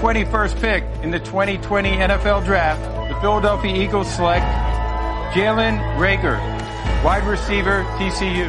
21st 0.00 0.60
pick 0.62 0.82
in 1.02 1.10
the 1.10 1.18
2020 1.18 1.90
NFL 1.90 2.46
Draft, 2.46 2.80
the 3.12 3.20
Philadelphia 3.20 3.76
Eagles 3.76 4.08
select 4.08 4.46
Jalen 5.34 5.76
Rager, 5.98 6.40
wide 7.04 7.22
receiver, 7.26 7.84
TCU. 7.98 8.48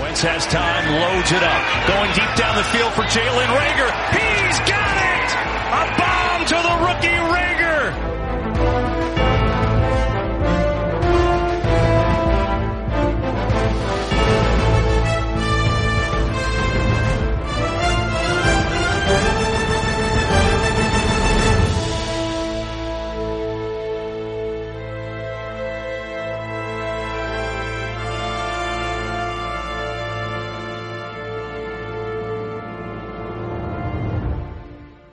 Wentz 0.00 0.22
has 0.22 0.46
time, 0.46 0.88
loads 0.88 1.32
it 1.32 1.42
up. 1.42 1.62
Going 1.86 2.10
deep 2.14 2.34
down 2.40 2.56
the 2.56 2.64
field 2.72 2.94
for 2.94 3.02
Jalen 3.12 3.46
Rager. 3.52 3.92
He's 4.16 4.58
got 4.64 4.96
it! 5.04 5.28
A 5.68 5.84
bomb 6.00 6.46
to 6.46 6.56
the 6.56 6.76
rookie 6.80 7.20
Rager! 7.28 7.61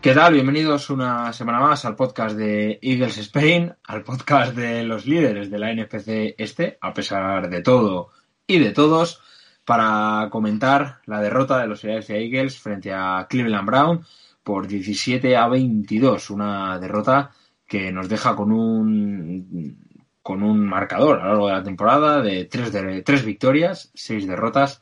¿Qué 0.10 0.16
tal? 0.16 0.34
Bienvenidos 0.34 0.90
una 0.90 1.32
semana 1.34 1.60
más 1.60 1.86
al 1.86 1.96
podcast 1.96 2.36
de 2.36 2.80
Eagles 2.82 3.20
Spain, 3.20 3.76
al 3.84 4.02
podcast 4.02 4.56
de 4.56 4.84
los 4.84 5.06
líderes 5.06 5.52
de 5.52 5.60
la 5.60 5.72
NFC 5.72 6.34
Este, 6.36 6.80
a 6.82 6.96
pesar 6.96 7.48
de 7.48 7.62
todo 7.62 8.10
y 8.48 8.58
de 8.58 8.72
todos, 8.72 9.22
para 9.66 10.28
comentar 10.32 11.02
la 11.06 11.22
derrota 11.22 11.60
de 11.60 11.68
los 11.68 11.82
Philadelphia 11.82 12.16
Eagles 12.16 12.58
frente 12.58 12.92
a 12.92 13.28
Cleveland 13.30 13.68
Brown 13.68 14.04
por 14.44 14.66
17 14.66 15.38
a 15.38 15.48
22, 15.48 16.32
una 16.32 16.80
derrota 16.80 17.30
que 17.68 17.92
nos 17.92 18.10
deja 18.10 18.36
con 18.36 18.52
un 18.52 19.78
con 20.24 20.42
un 20.42 20.66
marcador 20.66 21.20
a 21.20 21.26
lo 21.26 21.30
largo 21.30 21.48
de 21.50 21.54
la 21.54 21.64
temporada 21.64 22.22
de 22.24 22.46
tres, 22.46 22.74
de, 22.74 23.04
tres 23.04 23.24
victorias, 23.24 23.92
seis 23.94 24.26
derrotas 24.26 24.82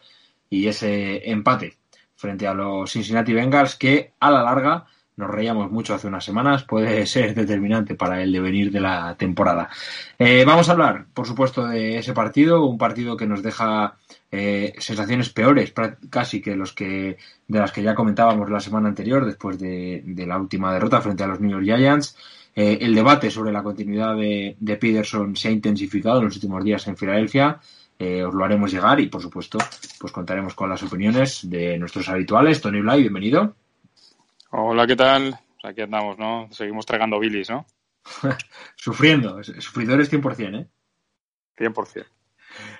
y 0.50 0.68
ese 0.68 1.30
empate 1.30 1.80
frente 2.16 2.48
a 2.48 2.54
los 2.54 2.90
Cincinnati 2.90 3.34
Bengals 3.34 3.76
que 3.76 4.14
a 4.22 4.32
la 4.32 4.42
larga 4.42 4.88
nos 5.18 5.32
reíamos 5.32 5.72
mucho 5.72 5.96
hace 5.96 6.08
unas 6.08 6.24
semanas, 6.24 6.64
puede 6.64 7.06
ser 7.08 7.36
determinante 7.36 7.96
para 7.96 8.22
el 8.22 8.32
devenir 8.32 8.72
de 8.72 8.80
la 8.80 9.16
temporada. 9.18 9.70
Eh, 10.18 10.46
vamos 10.46 10.70
a 10.70 10.72
hablar, 10.72 11.08
por 11.14 11.28
supuesto, 11.28 11.68
de 11.68 11.98
ese 11.98 12.14
partido, 12.14 12.64
un 12.66 12.78
partido 12.78 13.18
que 13.18 13.28
nos 13.28 13.44
deja 13.44 13.98
eh, 14.32 14.74
sensaciones 14.78 15.30
peores 15.30 15.74
casi 16.10 16.42
que 16.42 16.56
los 16.56 16.74
que 16.74 17.18
de 17.48 17.60
las 17.60 17.72
que 17.72 17.82
ya 17.82 17.96
comentábamos 17.96 18.50
la 18.50 18.60
semana 18.60 18.90
anterior, 18.90 19.26
después 19.26 19.58
de, 19.58 20.04
la 20.28 20.38
última 20.38 20.74
derrota 20.74 21.02
frente 21.02 21.24
a 21.24 21.28
los 21.28 21.40
New 21.40 21.52
York 21.52 21.64
Giants. 21.64 22.16
Eh, 22.56 22.80
el 22.82 22.96
debate 22.96 23.30
sobre 23.30 23.52
la 23.52 23.62
continuidad 23.62 24.16
de, 24.16 24.56
de, 24.60 24.78
Peterson 24.78 25.36
se 25.36 25.48
ha 25.48 25.52
intensificado 25.52 26.20
en 26.20 26.26
los 26.26 26.36
últimos 26.36 26.64
días 26.64 26.88
en 26.88 26.98
Filadelfia. 26.98 27.60
os 28.00 28.34
lo 28.34 28.44
haremos 28.44 28.72
llegar 28.72 29.00
y, 29.00 29.08
por 29.08 29.22
supuesto, 29.22 29.60
pues 30.00 30.12
contaremos 30.12 30.56
con 30.56 30.70
las 30.70 30.82
opiniones 30.84 31.48
de 31.50 31.78
nuestros 31.78 32.10
habituales. 32.10 32.60
Tony 32.62 32.82
Blay, 32.82 33.02
bienvenido. 33.02 33.56
Hola, 34.50 34.88
¿qué 34.88 34.96
tal? 34.96 35.38
Pues 35.62 35.72
aquí 35.72 35.82
andamos, 35.82 36.18
¿no? 36.18 36.48
Seguimos 36.52 36.86
tragando 36.86 37.20
bilis, 37.20 37.50
¿no? 37.50 37.66
Sufriendo, 38.78 39.44
sufridores 39.44 40.12
100%, 40.12 40.62
¿eh? 40.62 40.68
100%. 41.58 42.06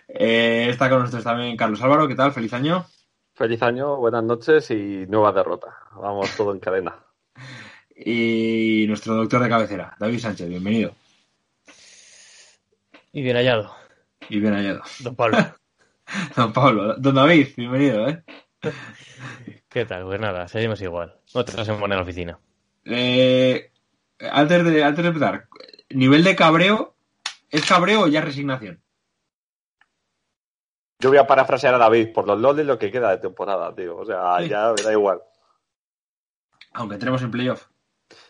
Eh, 0.08 0.68
está 0.70 0.90
con 0.90 1.00
nosotros 1.00 1.26
también 1.26 1.58
Carlos 1.58 1.82
Álvaro, 1.82 2.08
¿qué 2.08 2.16
tal? 2.16 2.32
Feliz 2.32 2.54
año. 2.54 2.86
Feliz 3.34 3.62
año, 3.62 3.98
buenas 3.98 4.24
noches 4.24 4.72
y 4.72 5.06
nueva 5.10 5.34
derrota. 5.34 5.76
Vamos 5.96 6.34
todo 6.38 6.54
en 6.54 6.60
cadena. 6.60 6.96
y 7.96 8.86
nuestro 8.88 9.16
doctor 9.16 9.44
de 9.44 9.50
cabecera, 9.50 9.94
David 10.00 10.20
Sánchez, 10.20 10.48
bienvenido. 10.48 10.96
Y 13.12 13.22
bien 13.22 13.36
hallado. 13.36 13.76
Y 14.30 14.40
bien 14.40 14.54
hallado. 14.54 14.84
Don 15.02 15.16
Pablo. 15.16 15.38
Don 16.38 16.54
Pablo, 16.54 16.96
don 16.96 17.16
David, 17.16 17.50
bienvenido, 17.58 18.08
¿eh? 18.08 18.24
¿Qué 19.70 19.86
tal? 19.86 20.04
Pues 20.06 20.20
nada, 20.20 20.48
seguimos 20.48 20.82
igual. 20.82 21.20
Otra 21.34 21.66
semana 21.66 21.96
en 21.96 22.00
la 22.00 22.04
oficina. 22.04 22.40
Eh, 22.86 23.72
antes, 24.20 24.64
de, 24.64 24.84
antes 24.84 25.04
de 25.04 25.10
empezar, 25.10 25.48
nivel 25.90 26.24
de 26.24 26.36
cabreo, 26.36 26.96
¿es 27.50 27.66
cabreo 27.66 28.02
o 28.04 28.08
ya 28.08 28.22
resignación? 28.22 28.82
Yo 31.00 31.10
voy 31.10 31.20
a 31.20 31.28
parafrasear 31.28 31.76
a 31.76 31.78
David 31.78 32.12
por 32.14 32.26
los 32.26 32.40
loles 32.40 32.66
lo 32.66 32.80
que 32.80 32.92
queda 32.92 33.12
de 33.12 33.18
temporada, 33.18 33.76
tío. 33.76 33.98
O 33.98 34.06
sea, 34.06 34.38
sí. 34.40 34.50
ya 34.50 34.74
me 34.76 34.82
da 34.82 34.92
igual. 34.92 35.22
Aunque 36.74 36.96
entremos 36.96 37.22
en 37.22 37.32
playoff. 37.32 37.68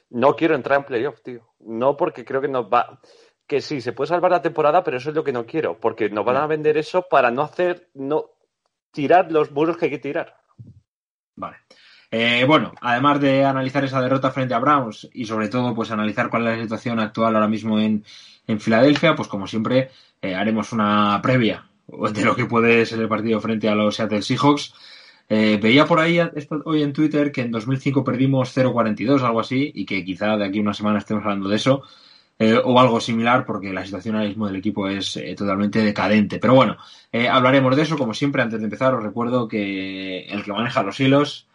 No 0.09 0.35
quiero 0.35 0.55
entrar 0.55 0.79
en 0.79 0.85
playoff, 0.85 1.21
tío. 1.21 1.53
No 1.59 1.95
porque 1.95 2.25
creo 2.25 2.41
que 2.41 2.47
nos 2.47 2.65
va. 2.65 2.99
Que 3.45 3.61
sí, 3.61 3.79
se 3.79 3.93
puede 3.93 4.09
salvar 4.09 4.31
la 4.31 4.41
temporada, 4.41 4.83
pero 4.83 4.97
eso 4.97 5.09
es 5.09 5.15
lo 5.15 5.23
que 5.23 5.31
no 5.31 5.45
quiero. 5.45 5.79
Porque 5.79 6.09
nos 6.09 6.25
van 6.25 6.37
a 6.37 6.47
vender 6.47 6.77
eso 6.77 7.03
para 7.03 7.31
no 7.31 7.43
hacer. 7.43 7.89
no 7.93 8.31
tirar 8.91 9.31
los 9.31 9.51
muros 9.51 9.77
que 9.77 9.85
hay 9.85 9.91
que 9.91 9.99
tirar. 9.99 10.35
Vale. 11.37 11.57
Eh, 12.11 12.45
bueno, 12.45 12.73
además 12.81 13.21
de 13.21 13.45
analizar 13.45 13.83
esa 13.83 14.01
derrota 14.01 14.31
frente 14.31 14.53
a 14.53 14.59
Browns 14.59 15.09
y 15.13 15.25
sobre 15.25 15.49
todo 15.49 15.73
pues 15.75 15.91
analizar 15.91 16.29
cuál 16.29 16.47
es 16.47 16.57
la 16.57 16.63
situación 16.63 16.99
actual 16.99 17.35
ahora 17.35 17.47
mismo 17.47 17.79
en, 17.79 18.03
en 18.47 18.59
Filadelfia, 18.59 19.15
pues 19.15 19.27
como 19.27 19.47
siempre 19.47 19.91
eh, 20.21 20.35
haremos 20.35 20.71
una 20.71 21.19
previa 21.21 21.69
de 21.87 22.25
lo 22.25 22.35
que 22.35 22.45
puede 22.45 22.85
ser 22.85 22.99
el 22.99 23.07
partido 23.07 23.39
frente 23.39 23.69
a 23.69 23.75
los 23.75 23.95
Seattle 23.95 24.21
Seahawks. 24.21 24.73
Eh, 25.29 25.59
veía 25.61 25.85
por 25.85 25.99
ahí 25.99 26.19
hoy 26.65 26.81
en 26.81 26.93
Twitter 26.93 27.31
que 27.31 27.41
en 27.41 27.51
2005 27.51 28.03
perdimos 28.03 28.55
0-42, 28.55 29.21
algo 29.23 29.41
así, 29.41 29.71
y 29.75 29.85
que 29.85 30.03
quizá 30.03 30.37
de 30.37 30.45
aquí 30.45 30.59
a 30.59 30.61
una 30.61 30.73
semana 30.73 30.99
estemos 30.99 31.23
hablando 31.23 31.49
de 31.49 31.57
eso. 31.57 31.83
Eh, 32.39 32.55
o 32.63 32.79
algo 32.79 32.99
similar, 33.01 33.45
porque 33.45 33.73
la 33.73 33.83
situación 33.83 34.15
ahora 34.15 34.27
mismo 34.27 34.45
del 34.45 34.57
equipo 34.57 34.87
es 34.87 35.17
eh, 35.17 35.33
totalmente 35.35 35.79
decadente. 35.79 36.37
Pero 36.39 36.53
bueno, 36.53 36.77
eh, 37.11 37.27
hablaremos 37.27 37.75
de 37.75 37.81
eso. 37.81 37.97
Como 37.97 38.13
siempre, 38.13 38.43
antes 38.43 38.59
de 38.59 38.65
empezar, 38.65 38.93
os 38.93 39.03
recuerdo 39.03 39.47
que 39.47 40.27
el 40.27 40.43
que 40.43 40.53
maneja 40.53 40.83
los 40.83 40.99
hilos, 40.99 41.47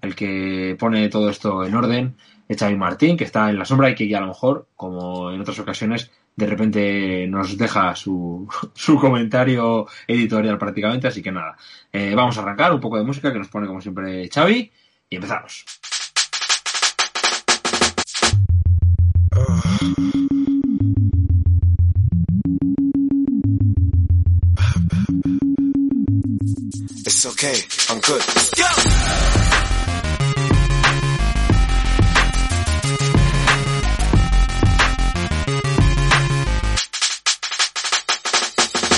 el 0.00 0.14
que 0.14 0.76
pone 0.78 1.08
todo 1.10 1.28
esto 1.28 1.64
en 1.64 1.74
orden, 1.74 2.16
es 2.48 2.56
Xavi 2.58 2.76
Martín, 2.76 3.16
que 3.18 3.24
está 3.24 3.50
en 3.50 3.58
la 3.58 3.66
sombra 3.66 3.90
y 3.90 3.94
que 3.94 4.08
ya 4.08 4.18
a 4.18 4.22
lo 4.22 4.28
mejor, 4.28 4.66
como 4.76 5.30
en 5.30 5.40
otras 5.42 5.58
ocasiones, 5.58 6.10
de 6.36 6.46
repente 6.46 7.26
nos 7.28 7.58
deja 7.58 7.94
su, 7.94 8.48
su 8.74 8.96
comentario 8.98 9.86
editorial 10.06 10.56
prácticamente. 10.56 11.08
Así 11.08 11.22
que 11.22 11.32
nada, 11.32 11.56
vamos 12.14 12.38
a 12.38 12.42
arrancar 12.42 12.72
un 12.72 12.80
poco 12.80 12.96
de 12.96 13.04
música 13.04 13.30
que 13.30 13.38
nos 13.38 13.48
pone 13.48 13.66
como 13.66 13.82
siempre 13.82 14.28
Xavi 14.32 14.72
y 15.10 15.16
empezamos. 15.16 15.66
It's 27.22 27.26
okay, 27.26 27.60
I'm 27.92 28.00
good. 28.00 28.22
Go! 28.56 28.64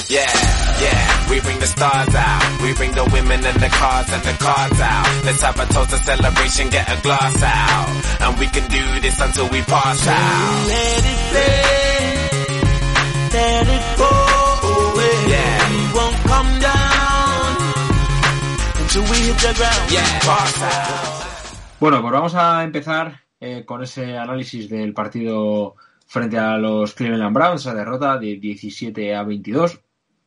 Yeah, 0.07 0.31
yeah, 0.79 1.31
we 1.31 1.41
bring 1.41 1.59
the 1.59 1.67
stars 1.67 2.15
out. 2.15 2.63
We 2.63 2.73
bring 2.75 2.93
the 2.93 3.11
women 3.13 3.45
and 3.45 3.59
the 3.61 3.67
cars 3.67 4.13
and 4.13 4.23
the 4.23 4.35
cars 4.39 4.81
out. 4.81 5.25
Let's 5.25 5.43
have 5.43 5.59
a 5.59 5.67
toast, 5.73 5.93
a 5.93 5.97
celebration, 5.97 6.71
get 6.71 6.89
a 6.97 7.03
glass 7.03 7.43
out. 7.43 7.89
And 8.21 8.39
we 8.39 8.47
can 8.47 8.71
do 8.71 9.01
this 9.01 9.21
until 9.21 9.49
we 9.49 9.63
pass 9.63 10.07
out. 10.07 10.69
Let 10.69 11.05
it 11.11 11.21
play, 11.33 12.23
let 13.35 13.67
it 13.67 13.99
go 13.99 14.11
away. 14.79 15.27
Yeah. 15.27 15.71
We 15.73 15.99
won't 15.99 16.17
come 16.23 16.61
down 16.61 16.82
Bueno, 21.81 22.03
pues 22.03 22.13
vamos 22.13 22.35
a 22.35 22.63
empezar 22.63 23.23
eh, 23.41 23.65
con 23.65 23.83
ese 23.83 24.19
análisis 24.19 24.69
del 24.69 24.93
partido 24.93 25.77
frente 26.07 26.39
a 26.39 26.59
los 26.59 26.93
Cleveland 26.93 27.35
Browns, 27.35 27.63
esa 27.63 27.75
derrota 27.75 28.19
de 28.19 28.37
17 28.37 29.15
a 29.15 29.23
22. 29.23 29.81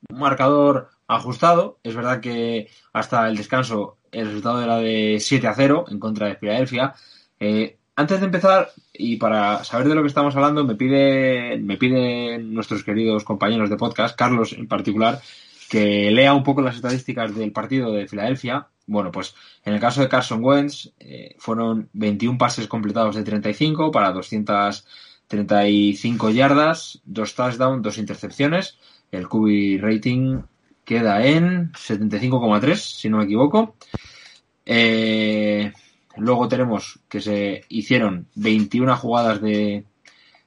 Un 0.09 0.17
marcador 0.17 0.89
ajustado. 1.07 1.77
Es 1.83 1.95
verdad 1.95 2.21
que 2.21 2.67
hasta 2.91 3.27
el 3.27 3.37
descanso 3.37 3.97
el 4.11 4.25
resultado 4.25 4.63
era 4.63 4.77
de 4.77 5.17
7 5.19 5.45
a 5.45 5.53
0 5.53 5.85
en 5.89 5.99
contra 5.99 6.27
de 6.27 6.35
Filadelfia. 6.35 6.95
Eh, 7.39 7.77
antes 7.95 8.19
de 8.19 8.25
empezar, 8.25 8.71
y 8.93 9.17
para 9.17 9.63
saber 9.63 9.89
de 9.89 9.93
lo 9.93 10.01
que 10.01 10.07
estamos 10.07 10.35
hablando, 10.35 10.65
me 10.65 10.73
pide, 10.73 11.59
me 11.59 11.77
piden 11.77 12.51
nuestros 12.51 12.83
queridos 12.83 13.23
compañeros 13.23 13.69
de 13.69 13.77
podcast, 13.77 14.17
Carlos 14.17 14.53
en 14.53 14.67
particular, 14.67 15.21
que 15.75 16.09
lea 16.09 16.33
un 16.33 16.43
poco 16.43 16.61
las 16.61 16.77
estadísticas 16.77 17.35
del 17.35 17.51
partido 17.51 17.91
de 17.91 18.07
Filadelfia. 18.07 18.69
Bueno, 18.87 19.11
pues 19.11 19.35
en 19.65 19.73
el 19.73 19.81
caso 19.81 19.99
de 19.99 20.07
Carson 20.07 20.41
Wentz, 20.41 20.93
eh, 20.99 21.35
fueron 21.37 21.89
21 21.91 22.37
pases 22.37 22.67
completados 22.67 23.15
de 23.15 23.23
35 23.23 23.91
para 23.91 24.13
200 24.13 24.85
35 25.27 26.29
yardas, 26.29 27.01
dos 27.03 27.35
touchdowns, 27.35 27.83
dos 27.83 27.97
intercepciones. 27.97 28.77
El 29.11 29.27
QB 29.27 29.81
rating 29.81 30.43
queda 30.85 31.25
en 31.25 31.73
75,3, 31.73 32.75
si 32.75 33.09
no 33.09 33.17
me 33.17 33.25
equivoco. 33.25 33.75
Eh, 34.65 35.73
luego 36.15 36.47
tenemos 36.47 36.99
que 37.09 37.19
se 37.19 37.65
hicieron 37.67 38.27
21 38.35 38.95
jugadas 38.95 39.41
de 39.41 39.83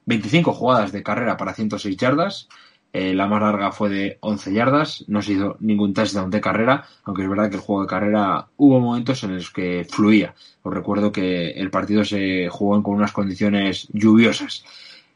25 0.06 0.54
jugadas 0.54 0.90
de 0.90 1.02
carrera 1.02 1.36
para 1.36 1.52
106 1.52 1.96
yardas. 1.98 2.48
Eh, 2.93 3.14
la 3.14 3.26
más 3.26 3.43
larga 3.43 3.70
fue 3.70 3.90
de 3.90 4.19
11 4.20 4.52
yardas. 4.52 5.05
No 5.08 5.20
se 5.23 5.35
hizo 5.35 5.56
ningún 5.61 5.93
touchdown 5.93 6.31
de 6.31 6.40
carrera, 6.40 6.85
aunque 7.05 7.23
es 7.23 7.29
verdad 7.29 7.50
que 7.50 7.56
el 7.56 7.62
juego 7.62 7.82
de 7.82 7.88
carrera 7.88 8.46
hubo 8.56 8.81
momentos 8.81 9.23
en 9.25 9.35
los 9.35 9.50
que 9.50 9.87
fluía. 9.88 10.35
Os 10.62 10.73
recuerdo 10.73 11.12
que 11.12 11.50
el 11.50 11.70
partido 11.70 12.05
se 12.05 12.49
jugó 12.49 12.82
con 12.82 12.94
unas 12.94 13.12
condiciones 13.12 13.88
lluviosas. 13.93 14.64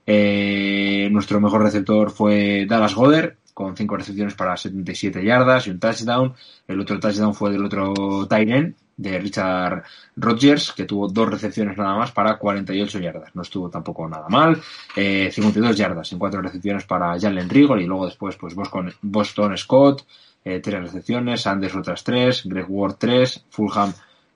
Eh, 0.07 1.09
nuestro 1.13 1.41
mejor 1.41 1.63
receptor 1.63 2.11
fue 2.11 2.67
Dallas 2.69 2.95
Goder, 2.95 3.39
con 3.55 3.77
5 3.77 3.97
recepciones 3.97 4.35
para 4.35 4.57
77 4.57 5.25
yardas 5.25 5.67
y 5.67 5.71
un 5.71 5.79
touchdown. 5.79 6.35
El 6.67 6.81
otro 6.81 6.99
touchdown 7.01 7.35
fue 7.35 7.53
del 7.53 7.65
otro 7.65 8.27
Tyren, 8.29 8.75
de 8.97 9.19
Richard 9.19 9.83
Rodgers, 10.17 10.73
que 10.73 10.85
tuvo 10.85 11.09
dos 11.09 11.29
recepciones 11.29 11.77
nada 11.77 11.97
más 11.97 12.13
para 12.13 12.39
48 12.39 12.99
yardas. 12.99 13.35
No 13.35 13.43
estuvo 13.43 13.69
tampoco 13.71 14.09
nada 14.09 14.29
mal. 14.29 14.61
Eh, 14.95 15.31
52 15.33 15.77
yardas 15.77 16.13
en 16.13 16.19
cuatro 16.19 16.41
recepciones 16.41 16.85
para 16.85 17.19
Jalen 17.19 17.49
Rigor 17.49 17.81
y 17.81 17.87
luego 17.87 18.07
después 18.07 18.37
pues 18.37 18.55
Boston, 19.01 19.57
Scott, 19.57 20.07
eh, 20.45 20.61
tres 20.61 20.81
recepciones, 20.81 21.43
Sanders 21.43 21.75
otras 21.77 22.05
tres, 22.05 22.43
Greg 22.45 22.67
Ward 22.69 22.97
tres, 22.99 23.45
Fulham 23.51 23.93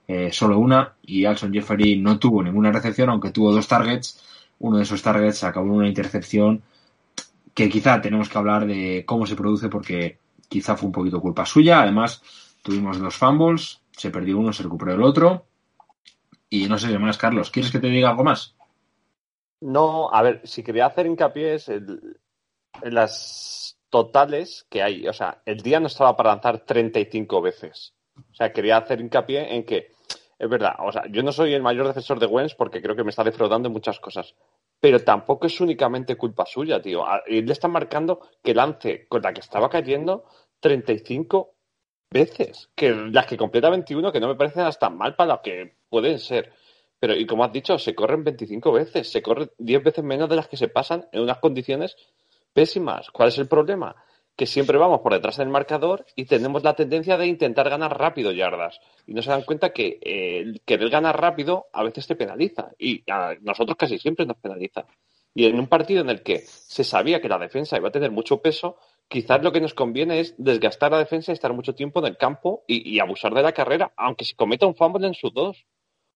eh, 0.07 0.31
solo 0.31 0.57
una 0.57 0.93
y 1.03 1.25
Alson 1.25 1.51
Jeffery 1.51 1.97
no 1.99 2.17
tuvo 2.17 2.41
ninguna 2.41 2.71
recepción, 2.71 3.09
aunque 3.09 3.31
tuvo 3.31 3.51
dos 3.51 3.67
targets. 3.67 4.23
Uno 4.59 4.77
de 4.77 4.83
esos 4.83 5.01
targets 5.01 5.43
acabó 5.43 5.67
en 5.67 5.73
una 5.73 5.87
intercepción 5.87 6.63
que 7.53 7.69
quizá 7.69 8.01
tenemos 8.01 8.29
que 8.29 8.37
hablar 8.37 8.65
de 8.65 9.03
cómo 9.05 9.25
se 9.25 9.35
produce 9.35 9.67
porque 9.67 10.19
quizá 10.47 10.77
fue 10.77 10.87
un 10.87 10.93
poquito 10.93 11.19
culpa 11.19 11.45
suya. 11.45 11.81
Además, 11.81 12.21
tuvimos 12.63 12.99
dos 12.99 13.15
fumbles, 13.15 13.81
se 13.97 14.11
perdió 14.11 14.37
uno, 14.37 14.53
se 14.53 14.63
recuperó 14.63 14.93
el 14.93 15.03
otro. 15.03 15.47
Y 16.49 16.67
no 16.67 16.77
sé 16.77 16.89
qué 16.89 16.99
más, 16.99 17.17
Carlos, 17.17 17.51
¿quieres 17.51 17.71
que 17.71 17.79
te 17.79 17.87
diga 17.87 18.09
algo 18.11 18.23
más? 18.23 18.55
No, 19.59 20.09
a 20.13 20.21
ver, 20.21 20.41
si 20.45 20.63
quería 20.63 20.85
hacer 20.85 21.07
hincapié 21.07 21.55
es 21.55 21.67
el- 21.67 22.19
en 22.81 22.93
las 22.93 23.77
totales 23.89 24.65
que 24.69 24.83
hay. 24.83 25.07
O 25.07 25.13
sea, 25.13 25.41
el 25.45 25.61
día 25.61 25.79
no 25.79 25.87
estaba 25.87 26.15
para 26.15 26.29
lanzar 26.31 26.59
35 26.59 27.41
veces. 27.41 27.93
O 28.15 28.33
sea, 28.33 28.53
quería 28.53 28.77
hacer 28.77 29.01
hincapié 29.01 29.55
en 29.55 29.65
que, 29.65 29.91
es 30.39 30.49
verdad, 30.49 30.75
o 30.79 30.91
sea, 30.91 31.03
yo 31.09 31.23
no 31.23 31.31
soy 31.31 31.53
el 31.53 31.63
mayor 31.63 31.87
defensor 31.87 32.19
de 32.19 32.27
Wentz 32.27 32.53
porque 32.55 32.81
creo 32.81 32.95
que 32.95 33.03
me 33.03 33.09
está 33.09 33.23
defraudando 33.23 33.67
en 33.67 33.73
muchas 33.73 33.99
cosas. 33.99 34.35
Pero 34.79 35.03
tampoco 35.03 35.47
es 35.47 35.59
únicamente 35.59 36.15
culpa 36.15 36.45
suya, 36.45 36.79
tío. 36.81 37.03
Le 37.27 37.51
está 37.51 37.67
marcando 37.67 38.19
que 38.43 38.53
lance 38.53 39.07
con 39.07 39.23
la 39.23 39.33
que 39.33 39.39
estaba 39.41 39.69
cayendo 39.69 40.25
35 40.59 41.55
veces. 42.11 42.69
Que 42.75 42.91
las 42.91 43.25
que 43.25 43.37
completa 43.37 43.69
21, 43.69 44.11
que 44.11 44.19
no 44.19 44.27
me 44.27 44.35
parecen 44.35 44.63
hasta 44.63 44.89
mal 44.89 45.15
para 45.15 45.35
lo 45.35 45.41
que 45.41 45.75
pueden 45.89 46.19
ser. 46.19 46.53
Pero, 46.99 47.15
y 47.15 47.25
como 47.25 47.43
has 47.43 47.51
dicho, 47.51 47.77
se 47.77 47.93
corren 47.93 48.23
25 48.23 48.71
veces, 48.71 49.11
se 49.11 49.21
corre 49.21 49.49
10 49.57 49.83
veces 49.83 50.03
menos 50.03 50.29
de 50.29 50.35
las 50.35 50.47
que 50.47 50.57
se 50.57 50.67
pasan 50.67 51.07
en 51.11 51.21
unas 51.21 51.37
condiciones 51.37 51.95
pésimas. 52.53 53.11
¿Cuál 53.11 53.29
es 53.29 53.37
el 53.37 53.47
problema? 53.47 53.95
Que 54.35 54.47
siempre 54.47 54.77
vamos 54.77 55.01
por 55.01 55.13
detrás 55.13 55.37
del 55.37 55.49
marcador 55.49 56.05
y 56.15 56.25
tenemos 56.25 56.63
la 56.63 56.75
tendencia 56.75 57.17
de 57.17 57.27
intentar 57.27 57.69
ganar 57.69 57.97
rápido 57.97 58.31
yardas. 58.31 58.79
Y 59.05 59.13
no 59.13 59.21
se 59.21 59.29
dan 59.29 59.43
cuenta 59.43 59.69
que 59.71 59.99
eh, 60.01 60.39
el 60.39 60.61
querer 60.65 60.89
ganar 60.89 61.19
rápido 61.19 61.67
a 61.71 61.83
veces 61.83 62.07
te 62.07 62.15
penaliza. 62.15 62.71
Y 62.79 63.03
a 63.11 63.35
nosotros 63.41 63.77
casi 63.77 63.99
siempre 63.99 64.25
nos 64.25 64.37
penaliza. 64.37 64.85
Y 65.35 65.45
en 65.45 65.59
un 65.59 65.67
partido 65.67 66.01
en 66.01 66.09
el 66.09 66.23
que 66.23 66.39
se 66.39 66.83
sabía 66.83 67.21
que 67.21 67.29
la 67.29 67.37
defensa 67.37 67.77
iba 67.77 67.89
a 67.89 67.91
tener 67.91 68.09
mucho 68.09 68.41
peso, 68.41 68.77
quizás 69.07 69.41
lo 69.41 69.51
que 69.51 69.61
nos 69.61 69.73
conviene 69.73 70.19
es 70.19 70.35
desgastar 70.37 70.91
la 70.91 70.99
defensa 70.99 71.31
y 71.31 71.33
estar 71.33 71.53
mucho 71.53 71.75
tiempo 71.75 71.99
en 71.99 72.07
el 72.07 72.17
campo 72.17 72.63
y, 72.67 72.99
abusar 72.99 73.33
de 73.33 73.41
la 73.41 73.53
carrera, 73.53 73.93
aunque 73.95 74.25
se 74.25 74.35
cometa 74.35 74.65
un 74.65 74.75
fumble 74.75 75.07
en 75.07 75.13
sus 75.13 75.33
dos. 75.33 75.65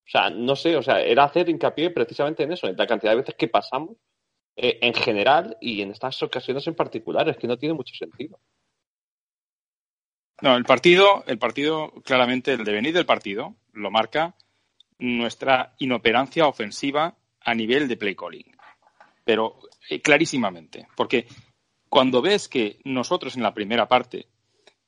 O 0.06 0.10
sea, 0.12 0.30
no 0.30 0.56
sé, 0.56 0.76
o 0.76 0.84
sea, 0.84 1.02
era 1.02 1.24
hacer 1.24 1.50
hincapié 1.50 1.92
precisamente 1.92 2.44
en 2.44 2.52
eso, 2.52 2.68
en 2.68 2.76
la 2.76 2.88
cantidad 2.88 3.12
de 3.12 3.18
veces 3.18 3.36
que 3.36 3.48
pasamos 3.48 3.98
eh, 4.56 4.80
en 4.82 4.94
general 4.94 5.58
y 5.62 5.82
en 5.82 5.92
estas 5.92 6.22
ocasiones 6.24 6.68
en 6.68 6.76
particular, 6.76 7.28
es 7.30 7.38
que 7.38 7.48
no 7.48 7.58
tiene 7.58 7.76
mucho 7.76 7.96
sentido. 7.96 8.40
No, 10.42 10.56
el 10.56 10.66
partido, 10.66 11.24
el 11.28 11.38
partido, 11.38 11.92
claramente, 12.04 12.54
el 12.54 12.66
devenir 12.66 12.94
del 12.94 13.06
partido 13.06 13.56
lo 13.74 13.92
marca 13.92 14.36
nuestra 14.98 15.76
inoperancia 15.78 16.48
ofensiva 16.48 17.16
a 17.40 17.54
nivel 17.54 17.88
de 17.88 17.98
play 17.98 18.16
calling. 18.16 18.56
Pero 19.24 19.60
eh, 19.90 20.02
clarísimamente, 20.02 20.88
porque 20.96 21.28
cuando 21.92 22.22
ves 22.22 22.48
que 22.48 22.80
nosotros 22.86 23.36
en 23.36 23.44
la 23.44 23.54
primera 23.54 23.90
parte 23.90 24.30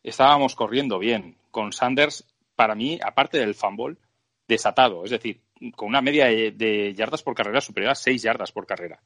estábamos 0.03 0.55
corriendo 0.55 1.00
bien, 1.00 1.35
con 1.51 1.73
Sanders, 1.73 2.25
para 2.55 2.75
mí, 2.75 2.97
aparte 3.03 3.39
del 3.39 3.55
fumble, 3.55 3.97
desatado, 4.47 5.03
es 5.03 5.11
decir, 5.11 5.41
con 5.75 5.89
una 5.89 6.01
media 6.01 6.27
de, 6.27 6.94
yardas 6.95 7.21
por 7.21 7.35
carrera 7.35 7.59
superior 7.59 7.91
a 7.91 7.95
6 7.95 8.21
yardas 8.21 8.53
por 8.53 8.65
carrera. 8.65 9.03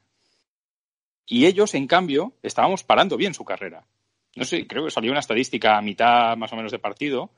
Y 1.26 1.48
ellos, 1.48 1.74
en 1.74 1.88
cambio, 1.88 2.34
estábamos 2.44 2.84
parando 2.84 3.18
bien 3.18 3.34
su 3.34 3.44
carrera. 3.44 3.88
No 4.36 4.46
sé, 4.46 4.68
creo 4.68 4.86
que 4.86 4.92
salió 4.92 5.10
una 5.10 5.22
estadística 5.22 5.76
a 5.76 5.82
mitad 5.82 6.38
más 6.38 6.54
o 6.54 6.56
menos 6.56 6.72
de 6.72 6.78
partido, 6.78 7.32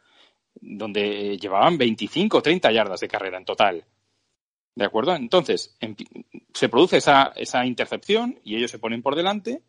donde 0.55 1.37
llevaban 1.37 1.77
25 1.77 2.37
o 2.37 2.41
30 2.41 2.69
yardas 2.73 2.99
de 2.99 3.07
carrera 3.07 3.37
en 3.37 3.45
total. 3.45 3.85
¿De 4.75 4.83
acuerdo? 4.83 5.15
Entonces, 5.15 5.77
se 6.53 6.67
produce 6.67 6.97
esa 6.97 7.65
intercepción 7.65 8.41
y 8.43 8.57
ellos 8.57 8.71
se 8.71 8.79
ponen 8.79 9.01
por 9.01 9.15
delante. 9.15 9.63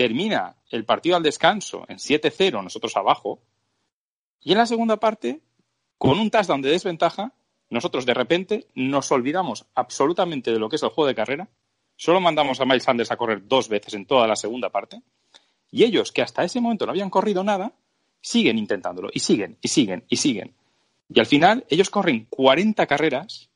Termina 0.00 0.56
el 0.70 0.86
partido 0.86 1.16
al 1.16 1.22
descanso 1.22 1.84
en 1.86 1.98
7-0, 1.98 2.64
nosotros 2.64 2.96
abajo. 2.96 3.42
Y 4.40 4.52
en 4.52 4.56
la 4.56 4.64
segunda 4.64 4.96
parte, 4.96 5.42
con 5.98 6.18
un 6.18 6.30
touchdown 6.30 6.62
de 6.62 6.70
desventaja, 6.70 7.34
nosotros 7.68 8.06
de 8.06 8.14
repente 8.14 8.66
nos 8.74 9.12
olvidamos 9.12 9.66
absolutamente 9.74 10.52
de 10.52 10.58
lo 10.58 10.70
que 10.70 10.76
es 10.76 10.82
el 10.84 10.88
juego 10.88 11.06
de 11.06 11.14
carrera. 11.14 11.50
Solo 11.96 12.18
mandamos 12.18 12.58
a 12.62 12.64
Miles 12.64 12.84
Sanders 12.84 13.10
a 13.10 13.18
correr 13.18 13.46
dos 13.46 13.68
veces 13.68 13.92
en 13.92 14.06
toda 14.06 14.26
la 14.26 14.36
segunda 14.36 14.70
parte. 14.70 15.02
Y 15.70 15.84
ellos, 15.84 16.12
que 16.12 16.22
hasta 16.22 16.44
ese 16.44 16.62
momento 16.62 16.86
no 16.86 16.92
habían 16.92 17.10
corrido 17.10 17.44
nada, 17.44 17.74
siguen 18.22 18.56
intentándolo. 18.56 19.10
Y 19.12 19.20
siguen, 19.20 19.58
y 19.60 19.68
siguen, 19.68 20.06
y 20.08 20.16
siguen. 20.16 20.54
Y 21.10 21.20
al 21.20 21.26
final, 21.26 21.66
ellos 21.68 21.90
corren 21.90 22.26
40 22.30 22.86
carreras, 22.86 23.50